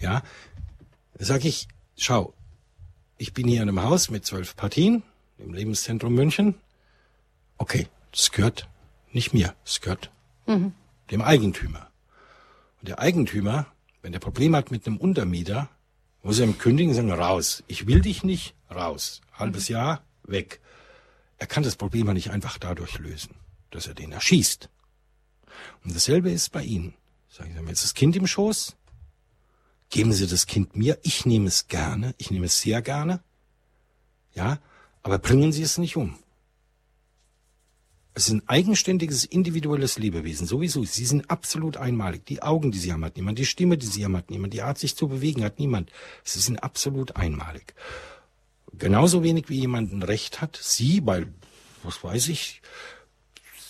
Ja, 0.00 0.22
sag 1.18 1.44
ich, 1.44 1.68
schau, 1.96 2.34
ich 3.16 3.32
bin 3.32 3.46
hier 3.46 3.62
in 3.62 3.68
einem 3.68 3.82
Haus 3.82 4.10
mit 4.10 4.26
zwölf 4.26 4.56
Partien 4.56 5.04
im 5.40 5.52
Lebenszentrum 5.52 6.14
München. 6.14 6.54
Okay, 7.58 7.88
das 8.12 8.30
gehört 8.32 8.68
nicht 9.12 9.32
mir, 9.32 9.54
das 9.64 9.80
gehört 9.80 10.10
dem 11.10 11.22
Eigentümer. 11.22 11.90
Und 12.80 12.88
der 12.88 12.98
Eigentümer, 12.98 13.66
wenn 14.02 14.12
der 14.12 14.18
Problem 14.18 14.56
hat 14.56 14.70
mit 14.70 14.86
einem 14.86 14.96
Untermieter, 14.96 15.68
muss 16.22 16.38
er 16.38 16.46
ihm 16.46 16.58
kündigen 16.58 16.94
sagen, 16.94 17.12
raus. 17.12 17.62
Ich 17.66 17.86
will 17.86 18.00
dich 18.00 18.24
nicht, 18.24 18.54
raus. 18.70 19.20
Halbes 19.32 19.68
Jahr, 19.68 20.02
weg. 20.24 20.60
Er 21.38 21.46
kann 21.46 21.62
das 21.62 21.76
Problem 21.76 22.06
ja 22.06 22.14
nicht 22.14 22.30
einfach 22.30 22.58
dadurch 22.58 22.98
lösen, 22.98 23.34
dass 23.70 23.86
er 23.86 23.94
den 23.94 24.12
erschießt. 24.12 24.68
Und 25.84 25.94
dasselbe 25.94 26.30
ist 26.30 26.52
bei 26.52 26.62
Ihnen. 26.62 26.94
Sagen 27.28 27.52
Sie, 27.52 27.58
haben 27.58 27.68
jetzt 27.68 27.84
das 27.84 27.94
Kind 27.94 28.16
im 28.16 28.26
Schoß? 28.26 28.76
Geben 29.88 30.12
Sie 30.12 30.26
das 30.26 30.46
Kind 30.46 30.76
mir. 30.76 30.98
Ich 31.02 31.26
nehme 31.26 31.46
es 31.46 31.68
gerne. 31.68 32.14
Ich 32.18 32.30
nehme 32.30 32.46
es 32.46 32.60
sehr 32.60 32.82
gerne. 32.82 33.22
Ja, 34.34 34.58
aber 35.02 35.18
bringen 35.18 35.52
Sie 35.52 35.62
es 35.62 35.78
nicht 35.78 35.96
um. 35.96 36.14
Es 38.12 38.26
ist 38.26 38.34
ein 38.34 38.48
eigenständiges, 38.48 39.24
individuelles 39.24 39.98
Lebewesen, 39.98 40.46
sowieso. 40.46 40.84
Sie 40.84 41.04
sind 41.04 41.30
absolut 41.30 41.76
einmalig. 41.76 42.26
Die 42.26 42.42
Augen, 42.42 42.72
die 42.72 42.78
Sie 42.78 42.92
haben, 42.92 43.04
hat 43.04 43.16
niemand. 43.16 43.38
Die 43.38 43.46
Stimme, 43.46 43.78
die 43.78 43.86
Sie 43.86 44.04
haben, 44.04 44.16
hat 44.16 44.30
niemand. 44.30 44.52
Die 44.52 44.62
Art, 44.62 44.78
sich 44.78 44.96
zu 44.96 45.08
bewegen, 45.08 45.44
hat 45.44 45.58
niemand. 45.58 45.90
Sie 46.24 46.40
sind 46.40 46.58
absolut 46.62 47.16
einmalig. 47.16 47.74
Genauso 48.72 49.22
wenig 49.22 49.48
wie 49.48 49.60
jemand 49.60 49.92
ein 49.92 50.02
Recht 50.02 50.40
hat, 50.40 50.58
Sie, 50.60 51.06
weil, 51.06 51.32
was 51.82 52.02
weiß 52.02 52.28
ich, 52.28 52.62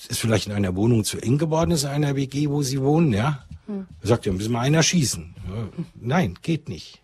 ist 0.08 0.20
vielleicht 0.20 0.46
in 0.46 0.52
einer 0.52 0.74
Wohnung 0.74 1.04
zu 1.04 1.18
eng 1.18 1.38
geworden, 1.38 1.70
ist 1.70 1.84
in 1.84 1.90
einer 1.90 2.16
WG, 2.16 2.48
wo 2.48 2.62
Sie 2.62 2.80
wohnen, 2.80 3.12
ja. 3.12 3.46
Er 3.68 3.86
sagt, 4.08 4.26
ja, 4.26 4.32
müssen 4.32 4.52
wir 4.52 4.60
einer 4.60 4.82
schießen. 4.82 5.34
Ja, 5.48 5.68
nein, 5.94 6.38
geht 6.42 6.68
nicht. 6.68 7.00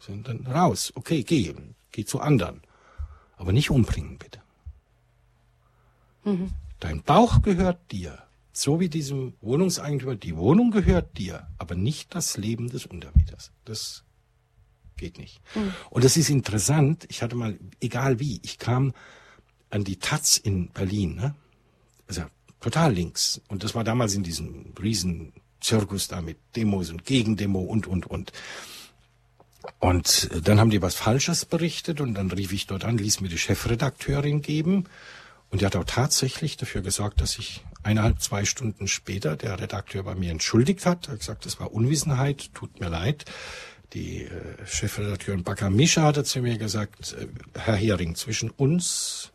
Sind 0.00 0.26
dann 0.26 0.46
raus. 0.46 0.92
Okay, 0.96 1.22
geh. 1.22 1.54
Geh 1.92 2.04
zu 2.04 2.20
anderen. 2.20 2.62
Aber 3.38 3.52
nicht 3.52 3.70
umbringen, 3.70 4.18
bitte. 4.18 4.40
Dein 6.80 7.02
Bauch 7.02 7.42
gehört 7.42 7.90
dir. 7.92 8.18
So 8.52 8.80
wie 8.80 8.88
diesem 8.88 9.34
Wohnungseigentümer. 9.40 10.16
Die 10.16 10.36
Wohnung 10.36 10.70
gehört 10.70 11.16
dir, 11.16 11.46
aber 11.58 11.74
nicht 11.76 12.14
das 12.14 12.36
Leben 12.36 12.68
des 12.68 12.86
Untermieters. 12.86 13.52
Das 13.64 14.04
geht 14.96 15.18
nicht. 15.18 15.40
Und 15.90 16.04
das 16.04 16.16
ist 16.16 16.28
interessant. 16.28 17.06
Ich 17.08 17.22
hatte 17.22 17.36
mal, 17.36 17.58
egal 17.80 18.18
wie, 18.18 18.40
ich 18.42 18.58
kam 18.58 18.92
an 19.70 19.84
die 19.84 19.98
Taz 19.98 20.36
in 20.36 20.70
Berlin, 20.70 21.14
ne? 21.14 21.34
Also 22.08 22.22
total 22.60 22.92
links. 22.92 23.40
Und 23.48 23.62
das 23.62 23.74
war 23.74 23.84
damals 23.84 24.14
in 24.14 24.24
diesem 24.24 24.74
riesen 24.82 25.32
Zirkus 25.60 26.08
da 26.08 26.20
mit 26.20 26.38
Demos 26.56 26.90
und 26.90 27.04
Gegendemo 27.04 27.60
und, 27.60 27.86
und, 27.86 28.06
und. 28.06 28.32
Und 29.78 30.30
dann 30.46 30.58
haben 30.58 30.70
die 30.70 30.82
was 30.82 30.94
Falsches 30.94 31.44
berichtet 31.44 32.00
und 32.00 32.14
dann 32.14 32.30
rief 32.30 32.52
ich 32.52 32.66
dort 32.66 32.84
an, 32.84 32.98
ließ 32.98 33.20
mir 33.20 33.28
die 33.28 33.38
Chefredakteurin 33.38 34.42
geben. 34.42 34.84
Und 35.50 35.60
die 35.60 35.66
hat 35.66 35.76
auch 35.76 35.84
tatsächlich 35.84 36.56
dafür 36.56 36.82
gesorgt, 36.82 37.20
dass 37.20 37.32
sich 37.32 37.64
eineinhalb, 37.82 38.20
zwei 38.20 38.44
Stunden 38.44 38.88
später 38.88 39.36
der 39.36 39.58
Redakteur 39.60 40.02
bei 40.02 40.14
mir 40.14 40.30
entschuldigt 40.30 40.84
hat. 40.84 41.08
Er 41.08 41.12
hat 41.12 41.20
gesagt, 41.20 41.46
das 41.46 41.58
war 41.58 41.72
Unwissenheit, 41.72 42.52
tut 42.54 42.80
mir 42.80 42.88
leid. 42.88 43.24
Die 43.94 44.24
äh, 44.24 44.66
Chefredakteurin 44.66 45.44
Baka 45.44 45.70
Mischa 45.70 46.02
hatte 46.02 46.24
zu 46.24 46.40
mir 46.40 46.58
gesagt, 46.58 47.16
äh, 47.18 47.28
Herr 47.58 47.76
Hering, 47.76 48.14
zwischen 48.14 48.50
uns 48.50 49.32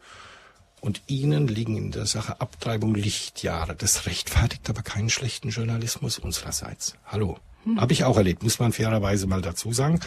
und 0.82 1.02
Ihnen 1.08 1.48
liegen 1.48 1.78
in 1.78 1.92
der 1.92 2.06
Sache 2.06 2.42
Abtreibung 2.42 2.94
Lichtjahre. 2.94 3.76
Das 3.76 4.06
rechtfertigt 4.06 4.70
aber 4.70 4.84
keinen 4.84 5.10
schlechten 5.10 5.50
Journalismus 5.50 6.20
unsererseits. 6.20 6.96
Hallo. 7.06 7.40
Habe 7.78 7.94
ich 7.94 8.04
auch 8.04 8.18
erlebt, 8.18 8.44
muss 8.44 8.60
man 8.60 8.74
fairerweise 8.74 9.26
mal 9.28 9.42
dazu 9.42 9.72
sagen. 9.72 10.00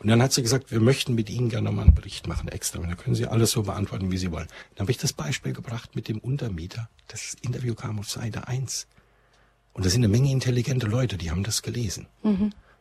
Und 0.00 0.08
dann 0.08 0.22
hat 0.22 0.32
sie 0.32 0.42
gesagt, 0.42 0.70
wir 0.70 0.80
möchten 0.80 1.14
mit 1.14 1.28
Ihnen 1.28 1.50
gerne 1.50 1.70
mal 1.70 1.82
einen 1.82 1.94
Bericht 1.94 2.26
machen 2.26 2.48
extra. 2.48 2.78
Und 2.80 2.88
dann 2.88 2.96
können 2.96 3.14
Sie 3.14 3.26
alles 3.26 3.50
so 3.50 3.62
beantworten, 3.62 4.10
wie 4.10 4.16
Sie 4.16 4.32
wollen. 4.32 4.48
Dann 4.74 4.84
habe 4.84 4.92
ich 4.92 4.98
das 4.98 5.12
Beispiel 5.12 5.52
gebracht 5.52 5.94
mit 5.94 6.08
dem 6.08 6.18
Untermieter. 6.18 6.88
Das 7.08 7.36
Interview 7.42 7.74
kam 7.74 7.98
auf 7.98 8.10
Seite 8.10 8.48
1. 8.48 8.86
Und 9.74 9.84
da 9.84 9.90
sind 9.90 10.04
eine 10.04 10.12
Menge 10.12 10.30
intelligente 10.30 10.86
Leute, 10.86 11.16
die 11.16 11.30
haben 11.30 11.44
das 11.44 11.62
gelesen. 11.62 12.06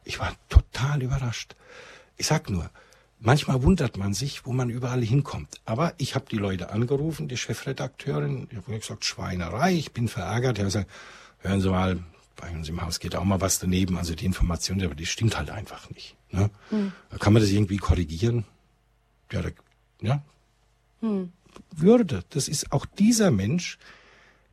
Ich 0.03 0.19
war 0.19 0.33
total 0.49 1.01
überrascht. 1.03 1.55
Ich 2.17 2.27
sag 2.27 2.49
nur, 2.49 2.69
manchmal 3.19 3.63
wundert 3.63 3.97
man 3.97 4.13
sich, 4.13 4.45
wo 4.45 4.51
man 4.51 4.69
überall 4.69 5.01
hinkommt. 5.01 5.61
Aber 5.65 5.93
ich 5.97 6.15
habe 6.15 6.25
die 6.29 6.37
Leute 6.37 6.71
angerufen, 6.71 7.27
die 7.27 7.37
Chefredakteurin, 7.37 8.47
ich 8.49 8.57
habe 8.57 8.79
gesagt, 8.79 9.05
Schweinerei, 9.05 9.73
ich 9.73 9.91
bin 9.91 10.07
verärgert. 10.07 10.57
Er 10.57 10.65
hat 10.65 10.73
gesagt, 10.73 10.89
hören 11.39 11.61
Sie 11.61 11.69
mal, 11.69 11.99
bei 12.41 12.51
uns 12.51 12.68
im 12.68 12.81
Haus 12.81 12.99
geht 12.99 13.15
auch 13.15 13.23
mal 13.23 13.39
was 13.39 13.59
daneben. 13.59 13.97
Also 13.97 14.15
die 14.15 14.26
Information, 14.26 14.81
aber 14.84 14.95
die 14.95 15.05
stimmt 15.05 15.38
halt 15.38 15.49
einfach 15.49 15.89
nicht. 15.91 16.15
Ne? 16.31 16.49
Kann 17.19 17.34
man 17.34 17.41
das 17.41 17.51
irgendwie 17.51 17.77
korrigieren? 17.77 18.45
Ja, 19.31 19.41
da, 19.41 19.49
ja. 20.01 20.23
Würde. 21.72 22.23
Das 22.30 22.47
ist 22.47 22.72
auch 22.72 22.85
dieser 22.85 23.31
Mensch, 23.31 23.77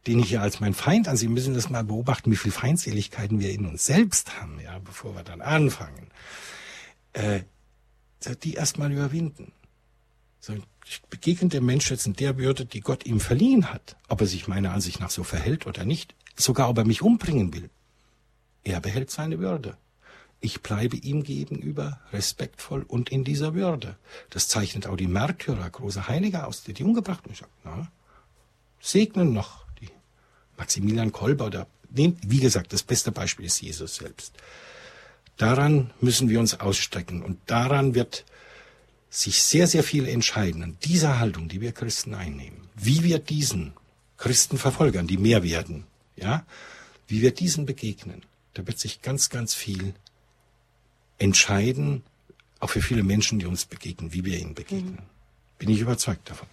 den 0.06 0.20
ich 0.20 0.30
ja 0.30 0.40
als 0.40 0.60
mein 0.60 0.74
Feind 0.74 1.08
ansehe, 1.08 1.28
müssen 1.28 1.54
das 1.54 1.70
mal 1.70 1.84
beobachten, 1.84 2.30
wie 2.30 2.36
viel 2.36 2.52
Feindseligkeiten 2.52 3.40
wir 3.40 3.50
in 3.50 3.66
uns 3.66 3.86
selbst 3.86 4.40
haben, 4.40 4.60
ja, 4.60 4.78
bevor 4.78 5.14
wir 5.14 5.24
dann 5.24 5.40
anfangen. 5.40 6.08
Äh, 7.12 7.40
die 8.42 8.54
erstmal 8.54 8.92
überwinden. 8.92 9.52
So, 10.40 10.54
ich 10.84 11.02
begegne 11.02 11.48
dem 11.48 11.66
Mensch 11.66 11.90
jetzt 11.90 12.06
in 12.06 12.14
der 12.14 12.36
Würde, 12.36 12.64
die 12.64 12.80
Gott 12.80 13.06
ihm 13.06 13.20
verliehen 13.20 13.72
hat. 13.72 13.96
Ob 14.08 14.20
er 14.20 14.26
sich 14.26 14.48
meiner 14.48 14.72
Ansicht 14.72 15.00
nach 15.00 15.10
so 15.10 15.24
verhält 15.24 15.66
oder 15.66 15.84
nicht, 15.84 16.14
sogar 16.36 16.68
ob 16.68 16.78
er 16.78 16.84
mich 16.84 17.02
umbringen 17.02 17.54
will. 17.54 17.70
Er 18.64 18.80
behält 18.80 19.10
seine 19.10 19.38
Würde. 19.38 19.76
Ich 20.40 20.60
bleibe 20.62 20.96
ihm 20.96 21.24
gegenüber 21.24 22.00
respektvoll 22.12 22.84
und 22.86 23.10
in 23.10 23.24
dieser 23.24 23.54
Würde. 23.54 23.96
Das 24.30 24.46
zeichnet 24.46 24.86
auch 24.86 24.96
die 24.96 25.08
Märtyrer, 25.08 25.68
große 25.68 26.06
Heilige 26.06 26.46
aus, 26.46 26.62
die 26.62 26.74
die 26.74 26.84
umgebracht 26.84 27.24
na, 27.64 27.90
segnen 28.80 29.32
noch 29.32 29.64
die 29.80 29.90
Maximilian 30.56 31.10
Kolber 31.10 31.46
oder 31.46 31.66
nehmt, 31.90 32.18
wie 32.30 32.38
gesagt, 32.38 32.72
das 32.72 32.84
beste 32.84 33.10
Beispiel 33.10 33.46
ist 33.46 33.60
Jesus 33.60 33.96
selbst. 33.96 34.32
Daran 35.36 35.90
müssen 36.00 36.28
wir 36.28 36.40
uns 36.40 36.60
ausstrecken 36.60 37.22
und 37.22 37.38
daran 37.46 37.94
wird 37.94 38.24
sich 39.10 39.42
sehr, 39.42 39.66
sehr 39.66 39.82
viel 39.82 40.06
entscheiden 40.06 40.62
an 40.62 40.76
dieser 40.84 41.18
Haltung, 41.18 41.48
die 41.48 41.60
wir 41.60 41.72
Christen 41.72 42.14
einnehmen. 42.14 42.68
Wie 42.74 43.02
wir 43.02 43.18
diesen 43.18 43.72
Christenverfolgern, 44.18 45.06
die 45.06 45.16
mehr 45.16 45.42
werden, 45.42 45.84
ja, 46.16 46.44
wie 47.06 47.22
wir 47.22 47.32
diesen 47.32 47.66
begegnen, 47.66 48.22
da 48.58 48.66
wird 48.66 48.78
sich 48.78 49.02
ganz, 49.02 49.30
ganz 49.30 49.54
viel 49.54 49.94
entscheiden, 51.18 52.02
auch 52.58 52.70
für 52.70 52.82
viele 52.82 53.04
Menschen, 53.04 53.38
die 53.38 53.46
uns 53.46 53.64
begegnen, 53.66 54.12
wie 54.12 54.24
wir 54.24 54.36
ihnen 54.36 54.54
begegnen. 54.54 54.94
Mhm. 54.94 55.58
Bin 55.60 55.68
ich 55.68 55.80
überzeugt 55.80 56.28
davon. 56.28 56.48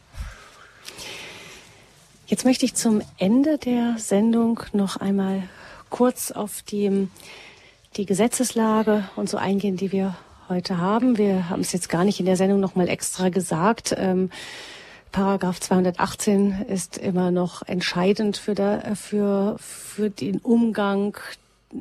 Jetzt 2.28 2.46
möchte 2.46 2.66
ich 2.66 2.76
zum 2.76 3.02
Ende 3.18 3.58
der 3.58 3.96
Sendung 3.98 4.60
noch 4.72 4.98
einmal 4.98 5.50
kurz 5.90 6.30
auf 6.32 6.62
die, 6.62 7.08
die 7.96 8.06
Gesetzeslage 8.06 9.10
und 9.16 9.28
so 9.28 9.38
eingehen, 9.38 9.76
die 9.76 9.92
wir 9.92 10.16
heute 10.48 10.78
haben. 10.78 11.18
Wir 11.18 11.50
haben 11.50 11.62
es 11.62 11.72
jetzt 11.72 11.90
gar 11.90 12.04
nicht 12.04 12.20
in 12.20 12.28
der 12.28 12.38
Sendung 12.38 12.60
noch 12.60 12.76
mal 12.76 12.88
extra 12.88 13.30
gesagt. 13.30 13.96
Ähm, 13.98 14.30
Paragraph 15.12 15.60
218 15.60 16.66
ist 16.68 16.98
immer 17.00 17.32
noch 17.32 17.64
entscheidend 17.64 18.38
für, 18.38 18.54
der, 18.54 18.96
für, 18.96 19.56
für 19.60 20.12
den 20.12 20.38
Umgang 20.40 21.18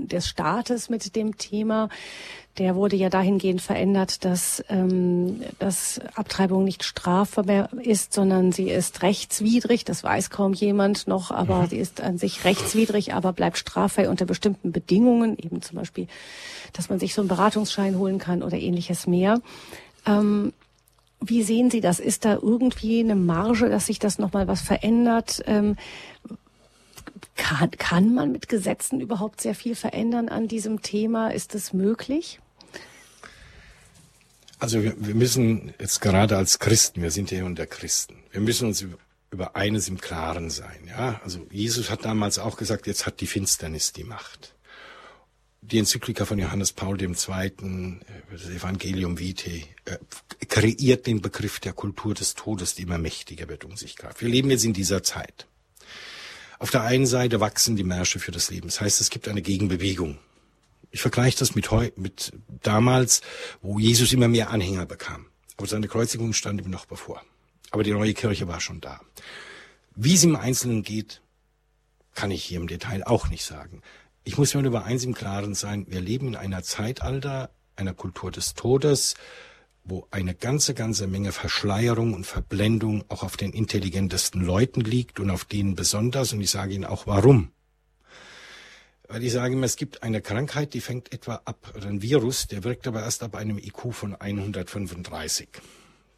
des 0.06 0.28
Staates 0.28 0.90
mit 0.90 1.16
dem 1.16 1.38
Thema. 1.38 1.88
Der 2.58 2.76
wurde 2.76 2.94
ja 2.94 3.08
dahingehend 3.08 3.60
verändert, 3.60 4.24
dass, 4.24 4.64
ähm, 4.68 5.40
dass 5.58 6.00
Abtreibung 6.14 6.62
nicht 6.64 6.84
strafbar 6.84 7.44
mehr 7.44 7.68
ist, 7.82 8.12
sondern 8.12 8.52
sie 8.52 8.70
ist 8.70 9.02
rechtswidrig. 9.02 9.84
Das 9.84 10.04
weiß 10.04 10.30
kaum 10.30 10.52
jemand 10.52 11.08
noch, 11.08 11.30
aber 11.32 11.62
mhm. 11.62 11.68
sie 11.68 11.78
ist 11.78 12.00
an 12.00 12.16
sich 12.16 12.44
rechtswidrig, 12.44 13.12
aber 13.12 13.32
bleibt 13.32 13.58
straffrei 13.58 14.08
unter 14.08 14.24
bestimmten 14.24 14.70
Bedingungen, 14.70 15.36
eben 15.36 15.62
zum 15.62 15.78
Beispiel, 15.78 16.06
dass 16.72 16.90
man 16.90 17.00
sich 17.00 17.14
so 17.14 17.22
einen 17.22 17.28
Beratungsschein 17.28 17.98
holen 17.98 18.18
kann 18.18 18.42
oder 18.42 18.56
ähnliches 18.56 19.08
mehr. 19.08 19.40
Ähm, 20.06 20.52
wie 21.20 21.42
sehen 21.42 21.70
Sie 21.70 21.80
das? 21.80 22.00
Ist 22.00 22.24
da 22.24 22.34
irgendwie 22.34 23.00
eine 23.00 23.16
Marge, 23.16 23.68
dass 23.68 23.86
sich 23.86 23.98
das 23.98 24.18
nochmal 24.18 24.46
was 24.46 24.60
verändert? 24.60 25.42
Ähm, 25.46 25.76
kann, 27.34 27.70
kann 27.72 28.14
man 28.14 28.32
mit 28.32 28.48
Gesetzen 28.48 29.00
überhaupt 29.00 29.40
sehr 29.40 29.54
viel 29.54 29.74
verändern 29.74 30.28
an 30.28 30.48
diesem 30.48 30.82
Thema? 30.82 31.30
Ist 31.30 31.54
das 31.54 31.72
möglich? 31.72 32.40
Also 34.58 34.82
wir, 34.82 34.94
wir 34.98 35.14
müssen 35.14 35.74
jetzt 35.78 36.00
gerade 36.00 36.36
als 36.36 36.58
Christen, 36.58 37.02
wir 37.02 37.10
sind 37.10 37.30
ja 37.30 37.44
unter 37.44 37.66
Christen, 37.66 38.16
wir 38.30 38.40
müssen 38.40 38.68
uns 38.68 38.80
über, 38.80 38.96
über 39.30 39.56
eines 39.56 39.88
im 39.88 40.00
Klaren 40.00 40.48
sein. 40.48 40.88
Ja, 40.88 41.20
also 41.22 41.46
Jesus 41.50 41.90
hat 41.90 42.04
damals 42.04 42.38
auch 42.38 42.56
gesagt, 42.56 42.86
jetzt 42.86 43.04
hat 43.04 43.20
die 43.20 43.26
Finsternis 43.26 43.92
die 43.92 44.04
Macht. 44.04 44.54
Die 45.60 45.78
Enzyklika 45.78 46.26
von 46.26 46.38
Johannes 46.38 46.72
Paul 46.72 47.00
II., 47.00 47.08
äh, 47.08 48.00
das 48.30 48.48
Evangelium 48.48 49.18
Vitae, 49.18 49.64
äh, 49.86 49.98
kreiert 50.46 51.06
den 51.06 51.20
Begriff 51.20 51.58
der 51.58 51.72
Kultur 51.72 52.14
des 52.14 52.34
Todes, 52.34 52.74
die 52.74 52.82
immer 52.82 52.98
mächtiger 52.98 53.48
wird 53.48 53.64
um 53.64 53.76
sich 53.76 53.96
greift. 53.96 54.20
Wir 54.20 54.28
leben 54.28 54.50
jetzt 54.50 54.64
in 54.64 54.72
dieser 54.72 55.02
Zeit. 55.02 55.46
Auf 56.64 56.70
der 56.70 56.84
einen 56.84 57.04
Seite 57.04 57.40
wachsen 57.40 57.76
die 57.76 57.84
Märsche 57.84 58.18
für 58.18 58.32
das 58.32 58.48
Leben. 58.50 58.68
Das 58.68 58.80
heißt, 58.80 58.98
es 59.02 59.10
gibt 59.10 59.28
eine 59.28 59.42
Gegenbewegung. 59.42 60.16
Ich 60.90 61.02
vergleiche 61.02 61.38
das 61.38 61.54
mit, 61.54 61.70
heu, 61.70 61.90
mit 61.96 62.32
damals, 62.62 63.20
wo 63.60 63.78
Jesus 63.78 64.14
immer 64.14 64.28
mehr 64.28 64.48
Anhänger 64.48 64.86
bekam. 64.86 65.26
Aber 65.58 65.66
seine 65.66 65.88
Kreuzigung 65.88 66.32
stand 66.32 66.62
ihm 66.62 66.70
noch 66.70 66.86
bevor. 66.86 67.20
Aber 67.70 67.82
die 67.82 67.92
neue 67.92 68.14
Kirche 68.14 68.48
war 68.48 68.60
schon 68.60 68.80
da. 68.80 69.02
Wie 69.94 70.14
es 70.14 70.24
im 70.24 70.36
Einzelnen 70.36 70.82
geht, 70.82 71.20
kann 72.14 72.30
ich 72.30 72.42
hier 72.42 72.60
im 72.60 72.66
Detail 72.66 73.06
auch 73.06 73.28
nicht 73.28 73.44
sagen. 73.44 73.82
Ich 74.22 74.38
muss 74.38 74.54
mir 74.54 74.62
über 74.62 74.86
eins 74.86 75.04
im 75.04 75.12
Klaren 75.12 75.54
sein. 75.54 75.84
Wir 75.90 76.00
leben 76.00 76.28
in 76.28 76.34
einer 76.34 76.62
Zeitalter, 76.62 77.50
einer 77.76 77.92
Kultur 77.92 78.30
des 78.30 78.54
Todes, 78.54 79.16
wo 79.84 80.06
eine 80.10 80.34
ganze, 80.34 80.72
ganze 80.74 81.06
Menge 81.06 81.32
Verschleierung 81.32 82.14
und 82.14 82.26
Verblendung 82.26 83.04
auch 83.08 83.22
auf 83.22 83.36
den 83.36 83.52
intelligentesten 83.52 84.40
Leuten 84.40 84.80
liegt 84.80 85.20
und 85.20 85.30
auf 85.30 85.44
denen 85.44 85.74
besonders. 85.74 86.32
Und 86.32 86.40
ich 86.40 86.50
sage 86.50 86.74
Ihnen 86.74 86.86
auch 86.86 87.06
warum. 87.06 87.50
Weil 89.06 89.22
ich 89.22 89.32
sage 89.32 89.52
immer, 89.52 89.66
es 89.66 89.76
gibt 89.76 90.02
eine 90.02 90.22
Krankheit, 90.22 90.72
die 90.72 90.80
fängt 90.80 91.12
etwa 91.12 91.42
ab, 91.44 91.74
oder 91.76 91.88
ein 91.88 92.00
Virus, 92.00 92.46
der 92.46 92.64
wirkt 92.64 92.86
aber 92.86 93.02
erst 93.02 93.22
ab 93.22 93.36
einem 93.36 93.58
IQ 93.58 93.92
von 93.92 94.14
135. 94.14 95.48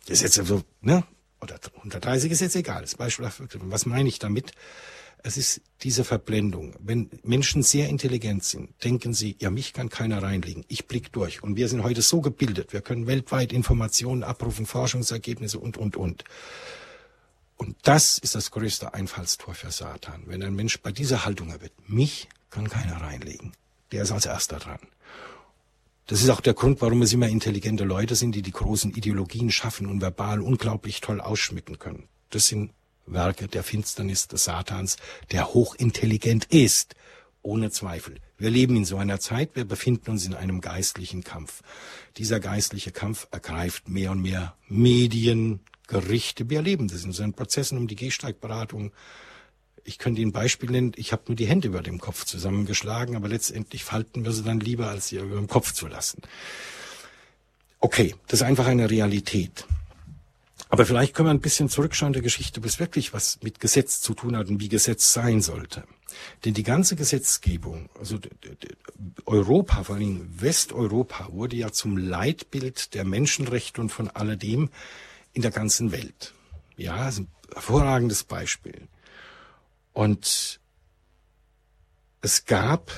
Das 0.07 0.11
ist 0.11 0.23
jetzt 0.23 0.39
also, 0.39 0.63
ne? 0.81 1.03
Oder 1.41 1.59
130 1.79 2.31
ist 2.31 2.41
jetzt 2.41 2.57
egal. 2.57 2.83
Das 2.83 2.95
Beispiel, 2.95 3.29
was 3.65 3.87
meine 3.87 4.09
ich 4.09 4.21
damit? 4.21 4.53
Es 5.27 5.37
ist 5.37 5.61
diese 5.83 6.05
Verblendung. 6.05 6.77
Wenn 6.79 7.11
Menschen 7.25 7.65
sehr 7.65 7.89
intelligent 7.89 8.45
sind, 8.45 8.71
denken 8.85 9.13
sie, 9.13 9.35
ja, 9.41 9.51
mich 9.51 9.73
kann 9.73 9.89
keiner 9.89 10.23
reinlegen. 10.23 10.65
Ich 10.69 10.87
blick 10.87 11.11
durch. 11.11 11.43
Und 11.43 11.57
wir 11.57 11.67
sind 11.67 11.83
heute 11.83 12.01
so 12.01 12.21
gebildet. 12.21 12.73
Wir 12.73 12.81
können 12.81 13.09
weltweit 13.09 13.53
Informationen 13.53 14.23
abrufen, 14.23 14.67
Forschungsergebnisse 14.67 15.59
und, 15.59 15.79
und, 15.79 15.97
und. 15.97 16.23
Und 17.57 17.77
das 17.83 18.19
ist 18.19 18.37
das 18.37 18.53
größte 18.53 18.95
Einfallstor 18.95 19.55
für 19.55 19.73
Satan. 19.73 20.23
Wenn 20.27 20.45
ein 20.45 20.55
Mensch 20.55 20.81
bei 20.81 20.93
dieser 20.93 21.25
Haltung 21.25 21.49
wird, 21.61 21.73
mich 21.89 22.29
kann 22.51 22.69
keiner 22.69 23.01
reinlegen. 23.01 23.51
Der 23.91 24.05
ist 24.05 24.13
als 24.13 24.27
erster 24.27 24.61
dran. 24.61 24.79
Das 26.07 26.23
ist 26.23 26.31
auch 26.31 26.41
der 26.41 26.55
Grund, 26.55 26.81
warum 26.83 27.03
es 27.03 27.13
immer 27.13 27.29
intelligente 27.29 27.83
Leute 27.83 28.15
sind, 28.15 28.37
die 28.37 28.43
die 28.43 28.53
großen 28.53 28.93
Ideologien 28.93 29.51
schaffen 29.51 29.89
und 29.89 30.01
verbal 30.01 30.41
unglaublich 30.41 31.01
toll 31.01 31.21
ausschmücken 31.21 31.81
können. 31.81 32.05
Das 32.31 32.47
sind 32.47 32.71
Werke 33.07 33.49
der 33.49 33.63
Finsternis 33.63 34.29
des 34.29 34.45
Satans, 34.45 34.97
der 35.33 35.55
hochintelligent 35.55 36.47
ist, 36.47 36.95
ohne 37.43 37.71
Zweifel. 37.71 38.17
Wir 38.39 38.51
leben 38.51 38.77
in 38.77 38.85
so 38.85 38.99
einer 38.99 39.21
Zeit, 39.21 39.51
wir 39.55 39.65
befinden 39.65 40.11
uns 40.11 40.27
in 40.27 40.35
einem 40.35 40.61
geistlichen 40.61 41.25
Kampf. 41.25 41.63
Dieser 42.17 42.41
geistliche 42.41 42.91
Kampf 42.91 43.29
ergreift 43.31 43.89
mehr 43.89 44.11
und 44.11 44.23
mehr 44.23 44.55
Medien, 44.69 45.61
Gerichte. 45.87 46.51
Wir 46.51 46.59
erleben 46.59 46.89
das 46.89 47.05
in 47.05 47.13
so 47.13 47.27
Prozessen 47.31 47.79
um 47.79 47.87
die 47.87 47.95
Gehsteigberatung, 47.95 48.93
ich 49.87 49.99
könnte 49.99 50.21
Ihnen 50.21 50.31
ein 50.31 50.33
Beispiel 50.33 50.71
nennen, 50.71 50.93
ich 50.97 51.13
habe 51.13 51.23
nur 51.29 51.37
die 51.37 51.47
Hände 51.47 51.69
über 51.69 51.81
dem 51.81 52.01
Kopf 52.01 52.25
zusammengeschlagen, 52.25 53.15
aber 53.15 53.29
letztendlich 53.29 53.85
falten 53.85 54.25
wir 54.25 54.33
sie 54.33 54.43
dann 54.43 54.61
lieber, 54.61 54.89
als 54.89 55.09
sie 55.09 55.17
über 55.17 55.37
dem 55.37 55.47
Kopf 55.47 55.73
zu 55.73 55.87
lassen. 55.87 56.23
Okay, 57.79 58.15
das 58.27 58.41
ist 58.41 58.47
einfach 58.47 58.67
eine 58.67 58.91
Realität. 58.91 59.65
Aber 60.69 60.85
vielleicht 60.85 61.15
können 61.15 61.29
wir 61.29 61.35
ein 61.35 61.41
bisschen 61.41 61.69
zurückschauen 61.69 62.13
der 62.13 62.23
Geschichte, 62.23 62.61
bis 62.61 62.81
wirklich 62.81 63.13
was 63.13 63.39
mit 63.43 63.61
Gesetz 63.61 64.01
zu 64.01 64.15
tun 64.15 64.37
hat 64.37 64.49
und 64.49 64.61
wie 64.61 64.69
Gesetz 64.69 65.13
sein 65.13 65.41
sollte. 65.41 65.85
Denn 66.45 66.55
die 66.55 66.63
ganze 66.63 66.97
Gesetzgebung, 66.97 67.89
also 67.99 68.19
Europa, 69.27 69.85
vor 69.85 69.97
allem 69.97 70.29
Westeuropa, 70.41 71.29
wurde 71.31 71.57
ja 71.57 71.71
zum 71.71 71.97
Leitbild 71.97 72.95
der 72.95 73.05
Menschenrechte 73.05 73.81
und 73.81 73.91
von 73.91 74.09
alledem 74.09 74.71
in 75.35 75.43
der 75.43 75.51
ganzen 75.51 75.93
Welt. 75.93 76.35
Ja, 76.77 77.09
ist 77.09 77.19
ein 77.19 77.29
hervorragendes 77.53 78.25
Beispiel. 78.25 78.89
Und 79.93 80.61
es 82.23 82.45
gab 82.45 82.91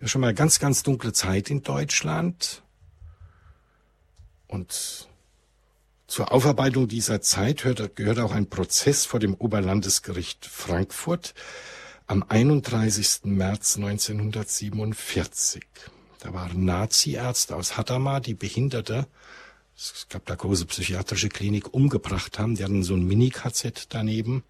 ja 0.00 0.06
schon 0.06 0.20
mal 0.20 0.34
ganz, 0.34 0.58
ganz 0.60 0.82
dunkle 0.82 1.12
Zeit 1.12 1.50
in 1.50 1.62
Deutschland. 1.62 2.62
Und 4.46 5.08
zur 6.06 6.32
Aufarbeitung 6.32 6.88
dieser 6.88 7.20
Zeit 7.20 7.64
gehört 7.94 8.18
auch 8.18 8.32
ein 8.32 8.48
Prozess 8.48 9.04
vor 9.04 9.20
dem 9.20 9.34
Oberlandesgericht 9.34 10.46
Frankfurt 10.46 11.34
am 12.06 12.24
31. 12.28 13.24
März 13.24 13.76
1947. 13.76 15.64
Da 16.20 16.32
waren 16.32 16.64
Nazi-Ärzte 16.64 17.56
aus 17.56 17.76
Hadamar, 17.76 18.20
die 18.20 18.34
Behinderte, 18.34 19.06
es 19.76 20.06
gab 20.08 20.24
da 20.24 20.34
große 20.34 20.64
psychiatrische 20.64 21.28
Klinik, 21.28 21.74
umgebracht 21.74 22.38
haben. 22.38 22.54
Die 22.54 22.64
hatten 22.64 22.82
so 22.82 22.94
ein 22.94 23.06
Mini-KZ 23.06 23.86
daneben 23.90 24.42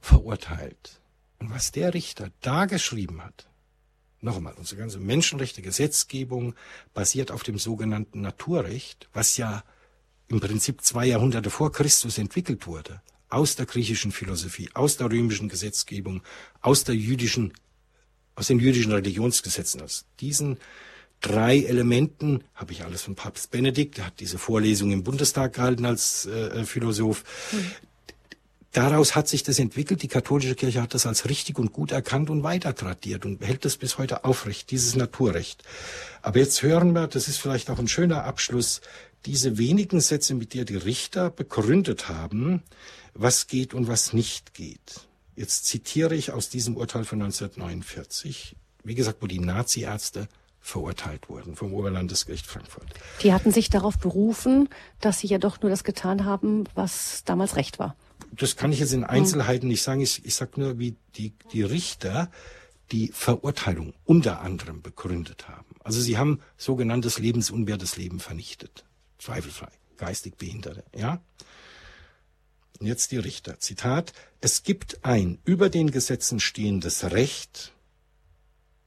verurteilt. 0.00 1.00
Und 1.40 1.50
was 1.50 1.72
der 1.72 1.92
Richter 1.92 2.30
da 2.40 2.66
geschrieben 2.66 3.24
hat, 3.24 3.48
nochmal, 4.20 4.54
unsere 4.54 4.80
ganze 4.80 5.00
Menschenrechte, 5.00 5.60
Gesetzgebung 5.60 6.54
basiert 6.94 7.32
auf 7.32 7.42
dem 7.42 7.58
sogenannten 7.58 8.20
Naturrecht, 8.20 9.08
was 9.12 9.36
ja 9.36 9.64
im 10.30 10.40
Prinzip 10.40 10.80
zwei 10.80 11.06
Jahrhunderte 11.06 11.50
vor 11.50 11.72
Christus 11.72 12.16
entwickelt 12.16 12.66
wurde. 12.66 13.02
aus 13.30 13.54
der 13.54 13.66
griechischen 13.66 14.12
Philosophie, 14.12 14.68
aus 14.74 14.96
der 14.96 15.10
römischen 15.10 15.48
Gesetzgebung, 15.48 16.22
aus 16.60 16.84
der 16.84 16.96
jüdischen, 16.96 17.52
aus 18.34 18.48
den 18.48 18.58
jüdischen 18.58 18.92
Religionsgesetzen, 18.92 19.80
aus 19.82 20.04
diesen 20.18 20.58
drei 21.20 21.60
Elementen, 21.60 22.42
habe 22.54 22.72
ich 22.72 22.84
alles 22.84 23.02
von 23.02 23.14
Papst 23.14 23.50
Benedikt, 23.50 23.98
der 23.98 24.06
hat 24.06 24.20
diese 24.20 24.38
Vorlesung 24.38 24.90
im 24.90 25.04
Bundestag 25.04 25.54
gehalten 25.54 25.84
als 25.84 26.26
äh, 26.26 26.64
Philosoph. 26.64 27.24
Hm. 27.50 27.70
Daraus 28.72 29.16
hat 29.16 29.26
sich 29.26 29.42
das 29.42 29.58
entwickelt. 29.58 30.02
Die 30.02 30.08
katholische 30.08 30.54
Kirche 30.54 30.80
hat 30.80 30.94
das 30.94 31.04
als 31.04 31.28
richtig 31.28 31.58
und 31.58 31.72
gut 31.72 31.90
erkannt 31.90 32.30
und 32.30 32.44
weiter 32.44 32.72
tradiert 32.72 33.26
und 33.26 33.44
hält 33.44 33.64
das 33.64 33.76
bis 33.76 33.98
heute 33.98 34.24
aufrecht, 34.24 34.70
dieses 34.70 34.94
Naturrecht. 34.94 35.64
Aber 36.22 36.38
jetzt 36.38 36.62
hören 36.62 36.92
wir, 36.92 37.08
das 37.08 37.26
ist 37.26 37.38
vielleicht 37.38 37.68
auch 37.68 37.80
ein 37.80 37.88
schöner 37.88 38.24
Abschluss, 38.24 38.80
diese 39.26 39.58
wenigen 39.58 40.00
Sätze, 40.00 40.34
mit 40.34 40.54
der 40.54 40.64
die 40.64 40.76
Richter 40.76 41.30
begründet 41.30 42.08
haben, 42.08 42.62
was 43.14 43.46
geht 43.46 43.74
und 43.74 43.88
was 43.88 44.12
nicht 44.12 44.54
geht. 44.54 45.08
Jetzt 45.36 45.66
zitiere 45.66 46.14
ich 46.14 46.32
aus 46.32 46.48
diesem 46.48 46.76
Urteil 46.76 47.04
von 47.04 47.20
1949, 47.22 48.56
wie 48.84 48.94
gesagt, 48.94 49.22
wo 49.22 49.26
die 49.26 49.38
Nazi-Ärzte 49.38 50.28
verurteilt 50.60 51.28
wurden 51.28 51.56
vom 51.56 51.72
Oberlandesgericht 51.72 52.46
Frankfurt. 52.46 52.86
Die 53.22 53.32
hatten 53.32 53.50
sich 53.50 53.70
darauf 53.70 53.98
berufen, 53.98 54.68
dass 55.00 55.20
sie 55.20 55.26
ja 55.26 55.38
doch 55.38 55.60
nur 55.62 55.70
das 55.70 55.84
getan 55.84 56.24
haben, 56.24 56.64
was 56.74 57.24
damals 57.24 57.56
recht 57.56 57.78
war. 57.78 57.96
Das 58.32 58.56
kann 58.56 58.72
ich 58.72 58.80
jetzt 58.80 58.92
in 58.92 59.04
Einzelheiten 59.04 59.68
nicht 59.68 59.82
sagen. 59.82 60.02
Ich, 60.02 60.24
ich 60.24 60.34
sage 60.34 60.60
nur, 60.60 60.78
wie 60.78 60.96
die, 61.16 61.32
die 61.52 61.62
Richter 61.62 62.30
die 62.92 63.08
Verurteilung 63.12 63.94
unter 64.04 64.40
anderem 64.40 64.82
begründet 64.82 65.48
haben. 65.48 65.76
Also 65.82 66.00
sie 66.00 66.18
haben 66.18 66.40
sogenanntes 66.56 67.18
lebensunwertes 67.18 67.96
Leben 67.96 68.20
vernichtet. 68.20 68.84
Zweifelfrei. 69.20 69.68
Geistig 69.96 70.36
Behinderte. 70.38 70.82
Ja? 70.96 71.20
Und 72.80 72.86
jetzt 72.86 73.12
die 73.12 73.18
Richter. 73.18 73.60
Zitat. 73.60 74.12
Es 74.40 74.62
gibt 74.62 75.04
ein 75.04 75.38
über 75.44 75.68
den 75.68 75.90
Gesetzen 75.90 76.40
stehendes 76.40 77.04
Recht, 77.04 77.72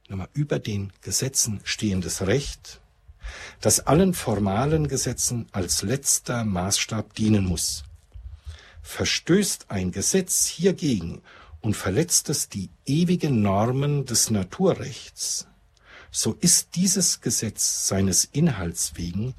nochmal, 0.08 0.28
über 0.32 0.58
den 0.58 0.92
Gesetzen 1.00 1.60
stehendes 1.62 2.26
Recht, 2.26 2.80
das 3.60 3.80
allen 3.80 4.12
formalen 4.12 4.88
Gesetzen 4.88 5.46
als 5.52 5.82
letzter 5.82 6.44
Maßstab 6.44 7.14
dienen 7.14 7.46
muss. 7.46 7.84
Verstößt 8.82 9.70
ein 9.70 9.92
Gesetz 9.92 10.46
hiergegen 10.46 11.22
und 11.60 11.76
verletzt 11.76 12.28
es 12.28 12.48
die 12.48 12.68
ewigen 12.84 13.40
Normen 13.40 14.04
des 14.04 14.30
Naturrechts, 14.30 15.46
so 16.10 16.32
ist 16.40 16.76
dieses 16.76 17.20
Gesetz 17.20 17.88
seines 17.88 18.24
Inhalts 18.24 18.96
wegen 18.96 19.34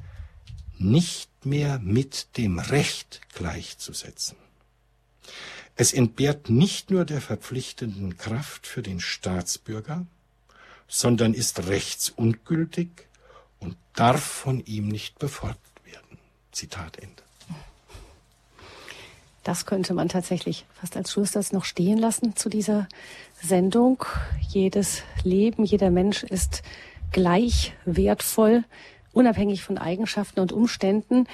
nicht 0.77 1.45
mehr 1.45 1.79
mit 1.79 2.37
dem 2.37 2.59
Recht 2.59 3.21
gleichzusetzen. 3.33 4.37
Es 5.75 5.91
entbehrt 5.91 6.49
nicht 6.49 6.89
nur 6.89 7.05
der 7.05 7.21
verpflichtenden 7.21 8.17
Kraft 8.17 8.65
für 8.65 8.81
den 8.81 8.99
Staatsbürger, 8.99 10.05
sondern 10.87 11.33
ist 11.33 11.67
rechtsungültig 11.67 12.89
und 13.59 13.75
darf 13.93 14.23
von 14.23 14.63
ihm 14.65 14.87
nicht 14.87 15.19
befolgt 15.19 15.59
werden. 15.83 16.17
Zitat 16.51 16.97
Ende. 16.97 17.23
Das 19.43 19.65
könnte 19.67 19.93
man 19.93 20.09
tatsächlich 20.09 20.65
fast 20.73 20.97
als 20.97 21.11
Schlusssatz 21.11 21.51
noch 21.51 21.65
stehen 21.65 21.99
lassen 21.99 22.35
zu 22.35 22.49
dieser 22.49 22.87
Sendung. 23.41 24.03
Jedes 24.49 25.03
Leben, 25.23 25.65
jeder 25.65 25.91
Mensch 25.91 26.23
ist 26.23 26.63
gleich 27.11 27.73
wertvoll, 27.85 28.63
unabhängig 29.15 29.63
von 29.63 29.77
Eigenschaften 29.77 30.39
und 30.39 30.51
Umständen. 30.51 31.27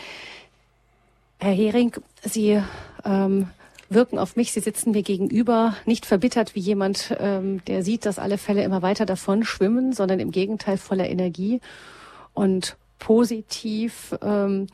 Herr 1.39 1.53
Hering, 1.53 1.93
Sie 2.21 2.61
ähm, 3.03 3.47
wirken 3.89 4.19
auf 4.19 4.35
mich. 4.35 4.51
Sie 4.51 4.59
sitzen 4.59 4.91
mir 4.91 5.03
gegenüber, 5.03 5.75
nicht 5.85 6.05
verbittert 6.05 6.55
wie 6.55 6.59
jemand, 6.59 7.15
ähm, 7.19 7.65
der 7.65 7.83
sieht, 7.83 8.05
dass 8.05 8.19
alle 8.19 8.37
Fälle 8.37 8.63
immer 8.63 8.81
weiter 8.81 9.05
davon 9.05 9.43
schwimmen, 9.43 9.91
sondern 9.91 10.19
im 10.19 10.31
Gegenteil 10.31 10.77
voller 10.77 11.09
Energie 11.09 11.59
und 12.33 12.77
positiv. 12.99 14.15
Ähm, 14.21 14.67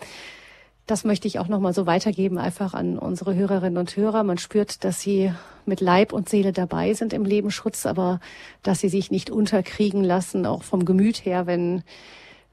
das 0.86 1.04
möchte 1.04 1.28
ich 1.28 1.40
auch 1.40 1.48
nochmal 1.48 1.74
so 1.74 1.86
weitergeben, 1.86 2.38
einfach 2.38 2.74
an 2.74 2.98
unsere 2.98 3.36
Hörerinnen 3.36 3.78
und 3.78 3.96
Hörer. 3.96 4.24
Man 4.24 4.38
spürt, 4.38 4.84
dass 4.84 5.02
sie 5.02 5.34
mit 5.66 5.82
Leib 5.82 6.14
und 6.14 6.30
Seele 6.30 6.54
dabei 6.54 6.94
sind 6.94 7.12
im 7.12 7.26
Lebensschutz, 7.26 7.86
aber 7.86 8.20
dass 8.64 8.80
sie 8.80 8.90
sich 8.90 9.12
nicht 9.12 9.30
unterkriegen 9.30 10.04
lassen, 10.04 10.46
auch 10.46 10.64
vom 10.64 10.86
Gemüt 10.86 11.26
her, 11.26 11.46
wenn, 11.46 11.84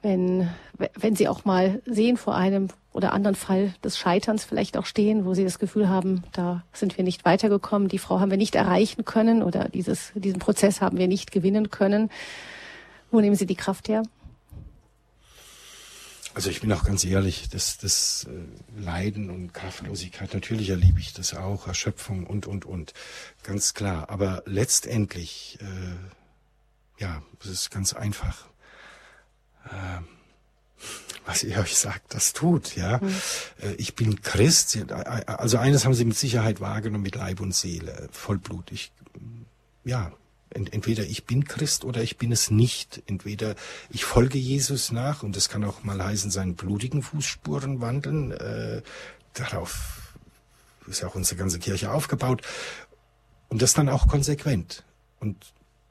wenn, 0.05 0.51
wenn 0.95 1.17
sie 1.17 1.29
auch 1.29 1.45
mal 1.45 1.83
sehen 1.87 2.17
vor 2.17 2.37
einem, 2.37 2.69
oder 2.93 3.13
anderen 3.13 3.35
Fall 3.35 3.75
des 3.83 3.99
Scheiterns 3.99 4.45
vielleicht 4.45 4.77
auch 4.77 4.87
stehen, 4.87 5.25
wo 5.25 5.35
sie 5.35 5.43
das 5.43 5.59
Gefühl 5.59 5.89
haben, 5.89 6.23
da 6.33 6.63
sind 6.73 6.97
wir 6.97 7.03
nicht 7.03 7.25
weitergekommen, 7.25 7.89
die 7.89 7.99
Frau 7.99 8.21
haben 8.21 8.31
wir 8.31 8.39
nicht 8.39 8.55
erreichen 8.55 9.05
können 9.05 9.43
oder 9.43 9.69
dieses, 9.69 10.13
diesen 10.15 10.39
Prozess 10.39 10.81
haben 10.81 10.97
wir 10.97 11.09
nicht 11.09 11.33
gewinnen 11.33 11.71
können. 11.71 12.11
Wo 13.11 13.21
nehmen 13.21 13.35
Sie 13.35 13.47
die 13.47 13.57
Kraft 13.57 13.89
her? 13.89 14.03
Also 16.35 16.51
ich 16.51 16.61
bin 16.61 16.73
auch 16.73 16.85
ganz 16.85 17.05
ehrlich, 17.05 17.49
das, 17.49 17.79
das 17.79 18.27
äh, 18.29 18.81
Leiden 18.81 19.31
und 19.31 19.55
Kraftlosigkeit, 19.55 20.35
natürlich 20.35 20.71
erlebe 20.71 20.99
ich 20.99 21.13
das 21.13 21.35
auch, 21.35 21.69
Erschöpfung 21.69 22.27
und, 22.27 22.47
und, 22.47 22.65
und, 22.65 22.93
ganz 23.45 23.73
klar. 23.73 24.11
Aber 24.11 24.43
letztendlich, 24.47 25.59
äh, 25.61 27.03
ja, 27.03 27.23
es 27.41 27.51
ist 27.51 27.71
ganz 27.71 27.95
einfach. 27.95 28.49
Äh, 29.65 30.01
was 31.27 31.43
ihr 31.43 31.59
euch 31.59 31.77
sagt, 31.77 32.15
das 32.15 32.35
tut, 32.35 32.77
ja. 32.77 32.99
Mhm. 32.99 33.15
Ich 33.79 33.95
bin 33.95 34.21
Christ, 34.21 34.79
also 34.91 35.57
eines 35.59 35.85
haben 35.85 35.95
sie 35.95 36.05
mit 36.05 36.19
Sicherheit 36.19 36.61
wahrgenommen 36.61 37.03
mit 37.03 37.15
Leib 37.15 37.41
und 37.41 37.55
Seele, 37.55 38.09
Vollblut. 38.13 38.71
Ich, 38.71 38.93
ja, 39.85 40.13
entweder 40.51 41.05
ich 41.05 41.25
bin 41.25 41.45
Christ 41.45 41.85
oder 41.85 42.03
ich 42.03 42.19
bin 42.19 42.31
es 42.31 42.51
nicht. 42.51 43.03
Entweder 43.07 43.55
ich 43.91 44.05
folge 44.05 44.39
Jesus 44.39 44.93
nach 44.93 45.23
und 45.23 45.37
das 45.37 45.49
kann 45.49 45.65
auch 45.65 45.83
mal 45.83 46.03
heißen, 46.03 46.31
seinen 46.31 46.55
blutigen 46.55 47.03
Fußspuren 47.03 47.81
wandeln. 47.81 48.33
Äh, 48.33 48.83
darauf 49.33 50.15
ist 50.87 51.01
ja 51.01 51.09
auch 51.09 51.15
unsere 51.15 51.37
ganze 51.37 51.59
Kirche 51.59 51.91
aufgebaut. 51.91 52.43
Und 53.49 53.63
das 53.63 53.73
dann 53.73 53.89
auch 53.89 54.09
konsequent. 54.09 54.85
Und 55.21 55.37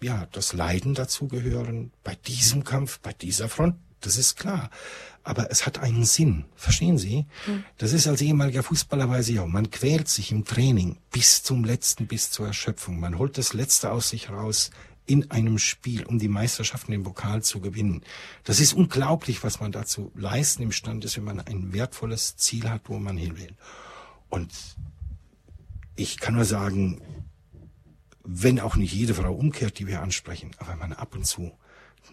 ja, 0.04 0.28
das 0.32 0.54
Leiden 0.54 0.94
dazu 0.94 1.28
gehören 1.28 1.92
bei 2.04 2.16
diesem 2.16 2.64
Kampf, 2.64 3.00
bei 3.00 3.14
dieser 3.14 3.50
Front, 3.50 3.76
das 4.02 4.18
ist 4.18 4.36
klar. 4.36 4.70
Aber 5.24 5.50
es 5.50 5.66
hat 5.66 5.80
einen 5.80 6.04
Sinn. 6.04 6.46
Verstehen 6.56 6.98
Sie? 6.98 7.26
Hm. 7.46 7.64
Das 7.78 7.94
ist 7.94 8.08
als 8.08 8.22
ehemaliger 8.22 8.62
Fußballer 8.62 9.10
weiß 9.10 9.30
ich 9.30 9.40
auch. 9.40 9.48
Man 9.48 9.72
quält 9.72 10.10
sich 10.10 10.32
im 10.32 10.44
Training 10.44 10.98
bis 11.12 11.44
zum 11.44 11.64
letzten, 11.64 12.08
bis 12.08 12.30
zur 12.30 12.48
Erschöpfung. 12.48 13.00
Man 13.00 13.18
holt 13.18 13.38
das 13.38 13.54
Letzte 13.54 13.92
aus 13.92 14.10
sich 14.10 14.30
raus 14.30 14.72
in 15.06 15.32
einem 15.32 15.58
Spiel, 15.58 16.06
um 16.06 16.20
die 16.20 16.28
Meisterschaft 16.28 16.88
in 16.88 16.94
den 16.94 17.04
Pokal 17.04 17.42
zu 17.42 17.60
gewinnen. 17.62 18.04
Das 18.44 18.60
ist 18.60 18.74
unglaublich, 18.74 19.44
was 19.44 19.60
man 19.60 19.72
dazu 19.72 20.12
leisten 20.16 20.64
imstande 20.64 21.08
ist, 21.08 21.18
wenn 21.18 21.24
man 21.24 21.40
ein 21.40 21.74
wertvolles 21.74 22.36
Ziel 22.38 22.70
hat, 22.70 22.82
wo 22.86 23.00
man 23.00 23.18
hin 23.18 23.38
will. 23.38 23.56
Und 24.30 24.52
ich 25.96 26.20
kann 26.20 26.36
nur 26.36 26.46
sagen, 26.46 27.02
wenn 28.24 28.60
auch 28.60 28.76
nicht 28.76 28.94
jede 28.94 29.14
Frau 29.14 29.34
umkehrt, 29.34 29.80
die 29.80 29.88
wir 29.88 30.02
ansprechen, 30.02 30.52
aber 30.58 30.72
wenn 30.72 30.80
man 30.80 30.94
ab 30.94 31.16
und 31.16 31.26
zu 31.26 31.58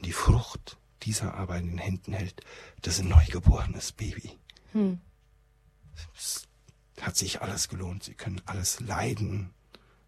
die 0.05 0.13
Frucht 0.13 0.79
dieser 1.03 1.35
Arbeit 1.35 1.63
in 1.63 1.71
den 1.71 1.79
Händen 1.79 2.13
hält, 2.13 2.43
das 2.83 2.95
ist 2.95 3.01
ein 3.01 3.09
neugeborenes 3.09 3.93
Baby. 3.93 4.39
Hm. 4.73 5.01
Es 6.17 6.49
hat 7.01 7.17
sich 7.17 7.43
alles 7.43 7.69
gelohnt. 7.69 8.05
Sie 8.05 8.15
können 8.15 8.41
alles 8.47 8.81
leiden. 8.81 9.51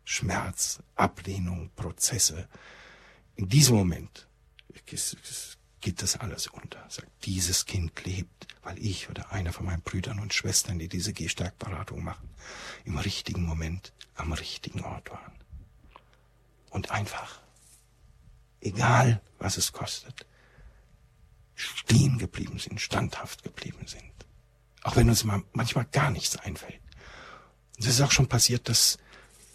Schmerz, 0.04 0.80
Ablehnung, 0.94 1.70
Prozesse. 1.76 2.48
In 3.34 3.48
diesem 3.48 3.76
Moment 3.76 4.28
geht 5.80 6.02
das 6.02 6.16
alles 6.16 6.48
unter. 6.48 6.84
Sagt, 6.88 7.10
dieses 7.24 7.66
Kind 7.66 8.04
lebt, 8.04 8.46
weil 8.62 8.78
ich 8.78 9.08
oder 9.08 9.32
einer 9.32 9.52
von 9.52 9.66
meinen 9.66 9.82
Brüdern 9.82 10.18
und 10.18 10.34
Schwestern, 10.34 10.78
die 10.78 10.88
diese 10.88 11.12
Gehstärkberatung 11.12 12.02
machen, 12.02 12.28
im 12.84 12.98
richtigen 12.98 13.44
Moment 13.44 13.92
am 14.14 14.32
richtigen 14.32 14.82
Ort 14.82 15.10
waren. 15.10 15.32
Und 16.72 16.90
einfach, 16.90 17.40
egal 18.60 19.20
was 19.38 19.58
es 19.58 19.72
kostet, 19.72 20.26
stehen 21.54 22.18
geblieben 22.18 22.58
sind, 22.58 22.80
standhaft 22.80 23.42
geblieben 23.42 23.86
sind. 23.86 24.02
Auch 24.82 24.96
wenn 24.96 25.08
uns 25.08 25.24
manchmal 25.24 25.84
gar 25.92 26.10
nichts 26.10 26.36
einfällt. 26.36 26.80
Und 27.76 27.86
es 27.86 27.94
ist 27.94 28.00
auch 28.00 28.10
schon 28.10 28.26
passiert, 28.26 28.68
dass 28.68 28.98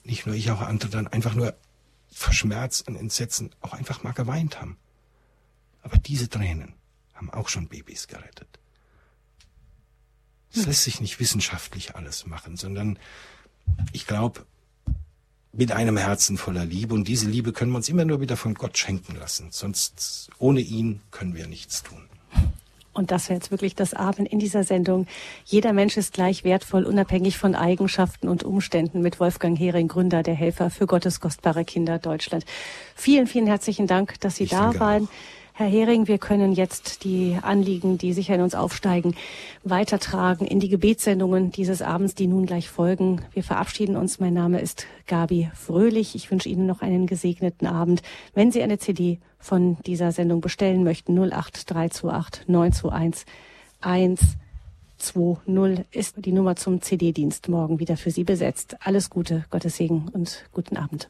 nicht 0.03 0.25
nur 0.25 0.35
ich, 0.35 0.51
auch 0.51 0.61
andere 0.61 0.89
dann 0.89 1.07
einfach 1.07 1.33
nur 1.33 1.57
verschmerzt 2.11 2.87
und 2.87 2.95
entsetzen 2.95 3.53
auch 3.61 3.73
einfach 3.73 4.03
mal 4.03 4.13
geweint 4.13 4.61
haben. 4.61 4.77
Aber 5.81 5.97
diese 5.97 6.29
Tränen 6.29 6.75
haben 7.13 7.31
auch 7.31 7.49
schon 7.49 7.67
Babys 7.67 8.07
gerettet. 8.07 8.59
Es 10.51 10.59
hm. 10.59 10.65
lässt 10.65 10.83
sich 10.83 11.01
nicht 11.01 11.19
wissenschaftlich 11.19 11.95
alles 11.95 12.25
machen, 12.25 12.57
sondern 12.57 12.99
ich 13.91 14.07
glaube, 14.07 14.45
mit 15.57 15.71
einem 15.71 15.97
Herzen 15.97 16.37
voller 16.37 16.65
Liebe. 16.65 16.93
Und 16.93 17.07
diese 17.07 17.27
Liebe 17.27 17.51
können 17.51 17.71
wir 17.71 17.77
uns 17.77 17.89
immer 17.89 18.05
nur 18.05 18.21
wieder 18.21 18.37
von 18.37 18.53
Gott 18.53 18.77
schenken 18.77 19.15
lassen. 19.15 19.47
Sonst 19.51 20.29
ohne 20.37 20.61
ihn 20.61 21.01
können 21.11 21.35
wir 21.35 21.47
nichts 21.47 21.83
tun. 21.83 22.03
Und 22.93 23.11
das 23.11 23.29
wäre 23.29 23.37
jetzt 23.37 23.51
wirklich 23.51 23.75
das 23.75 23.93
Abend 23.93 24.27
in 24.27 24.39
dieser 24.39 24.63
Sendung. 24.63 25.05
Jeder 25.45 25.71
Mensch 25.71 25.97
ist 25.97 26.13
gleich 26.13 26.43
wertvoll, 26.43 26.83
unabhängig 26.83 27.37
von 27.37 27.53
Eigenschaften 27.53 28.27
und 28.27 28.43
Umständen 28.43 29.01
mit 29.01 29.19
Wolfgang 29.19 29.57
Hering, 29.57 29.87
Gründer 29.87 30.23
der 30.23 30.33
Helfer 30.33 30.71
für 30.71 30.87
Gottes 30.87 31.19
kostbare 31.19 31.63
Kinder 31.63 31.99
Deutschland. 31.99 32.43
Vielen, 32.95 33.27
vielen 33.27 33.45
herzlichen 33.45 33.85
Dank, 33.85 34.19
dass 34.21 34.37
Sie 34.37 34.45
ich 34.45 34.49
da 34.49 34.79
waren. 34.79 35.05
Auch. 35.05 35.09
Herr 35.59 35.65
Hering, 35.65 36.07
wir 36.07 36.19
können 36.19 36.53
jetzt 36.53 37.03
die 37.03 37.35
Anliegen, 37.41 37.97
die 37.97 38.13
sicher 38.13 38.35
in 38.35 38.41
uns 38.41 38.53
aufsteigen, 38.53 39.15
weitertragen 39.63 40.45
in 40.45 40.59
die 40.59 40.69
Gebetssendungen 40.69 41.49
dieses 41.49 41.81
Abends, 41.81 42.13
die 42.13 42.27
nun 42.27 42.45
gleich 42.45 42.69
folgen. 42.69 43.23
Wir 43.33 43.41
verabschieden 43.41 43.95
uns. 43.95 44.19
Mein 44.19 44.35
Name 44.35 44.61
ist 44.61 44.85
Gabi 45.07 45.49
Fröhlich. 45.55 46.13
Ich 46.13 46.29
wünsche 46.29 46.47
Ihnen 46.47 46.67
noch 46.67 46.83
einen 46.83 47.07
gesegneten 47.07 47.65
Abend. 47.65 48.03
Wenn 48.35 48.51
Sie 48.51 48.61
eine 48.61 48.77
CD 48.77 49.17
von 49.39 49.77
dieser 49.87 50.11
Sendung 50.11 50.41
bestellen 50.41 50.83
möchten, 50.83 51.17
08328 51.17 52.47
921 52.47 53.25
120 53.81 55.87
ist 55.89 56.23
die 56.23 56.33
Nummer 56.33 56.55
zum 56.55 56.83
CD-Dienst 56.83 57.49
morgen 57.49 57.79
wieder 57.79 57.97
für 57.97 58.11
Sie 58.11 58.25
besetzt. 58.25 58.77
Alles 58.81 59.09
Gute, 59.09 59.45
Gottes 59.49 59.77
Segen 59.77 60.07
und 60.13 60.45
guten 60.51 60.77
Abend. 60.77 61.09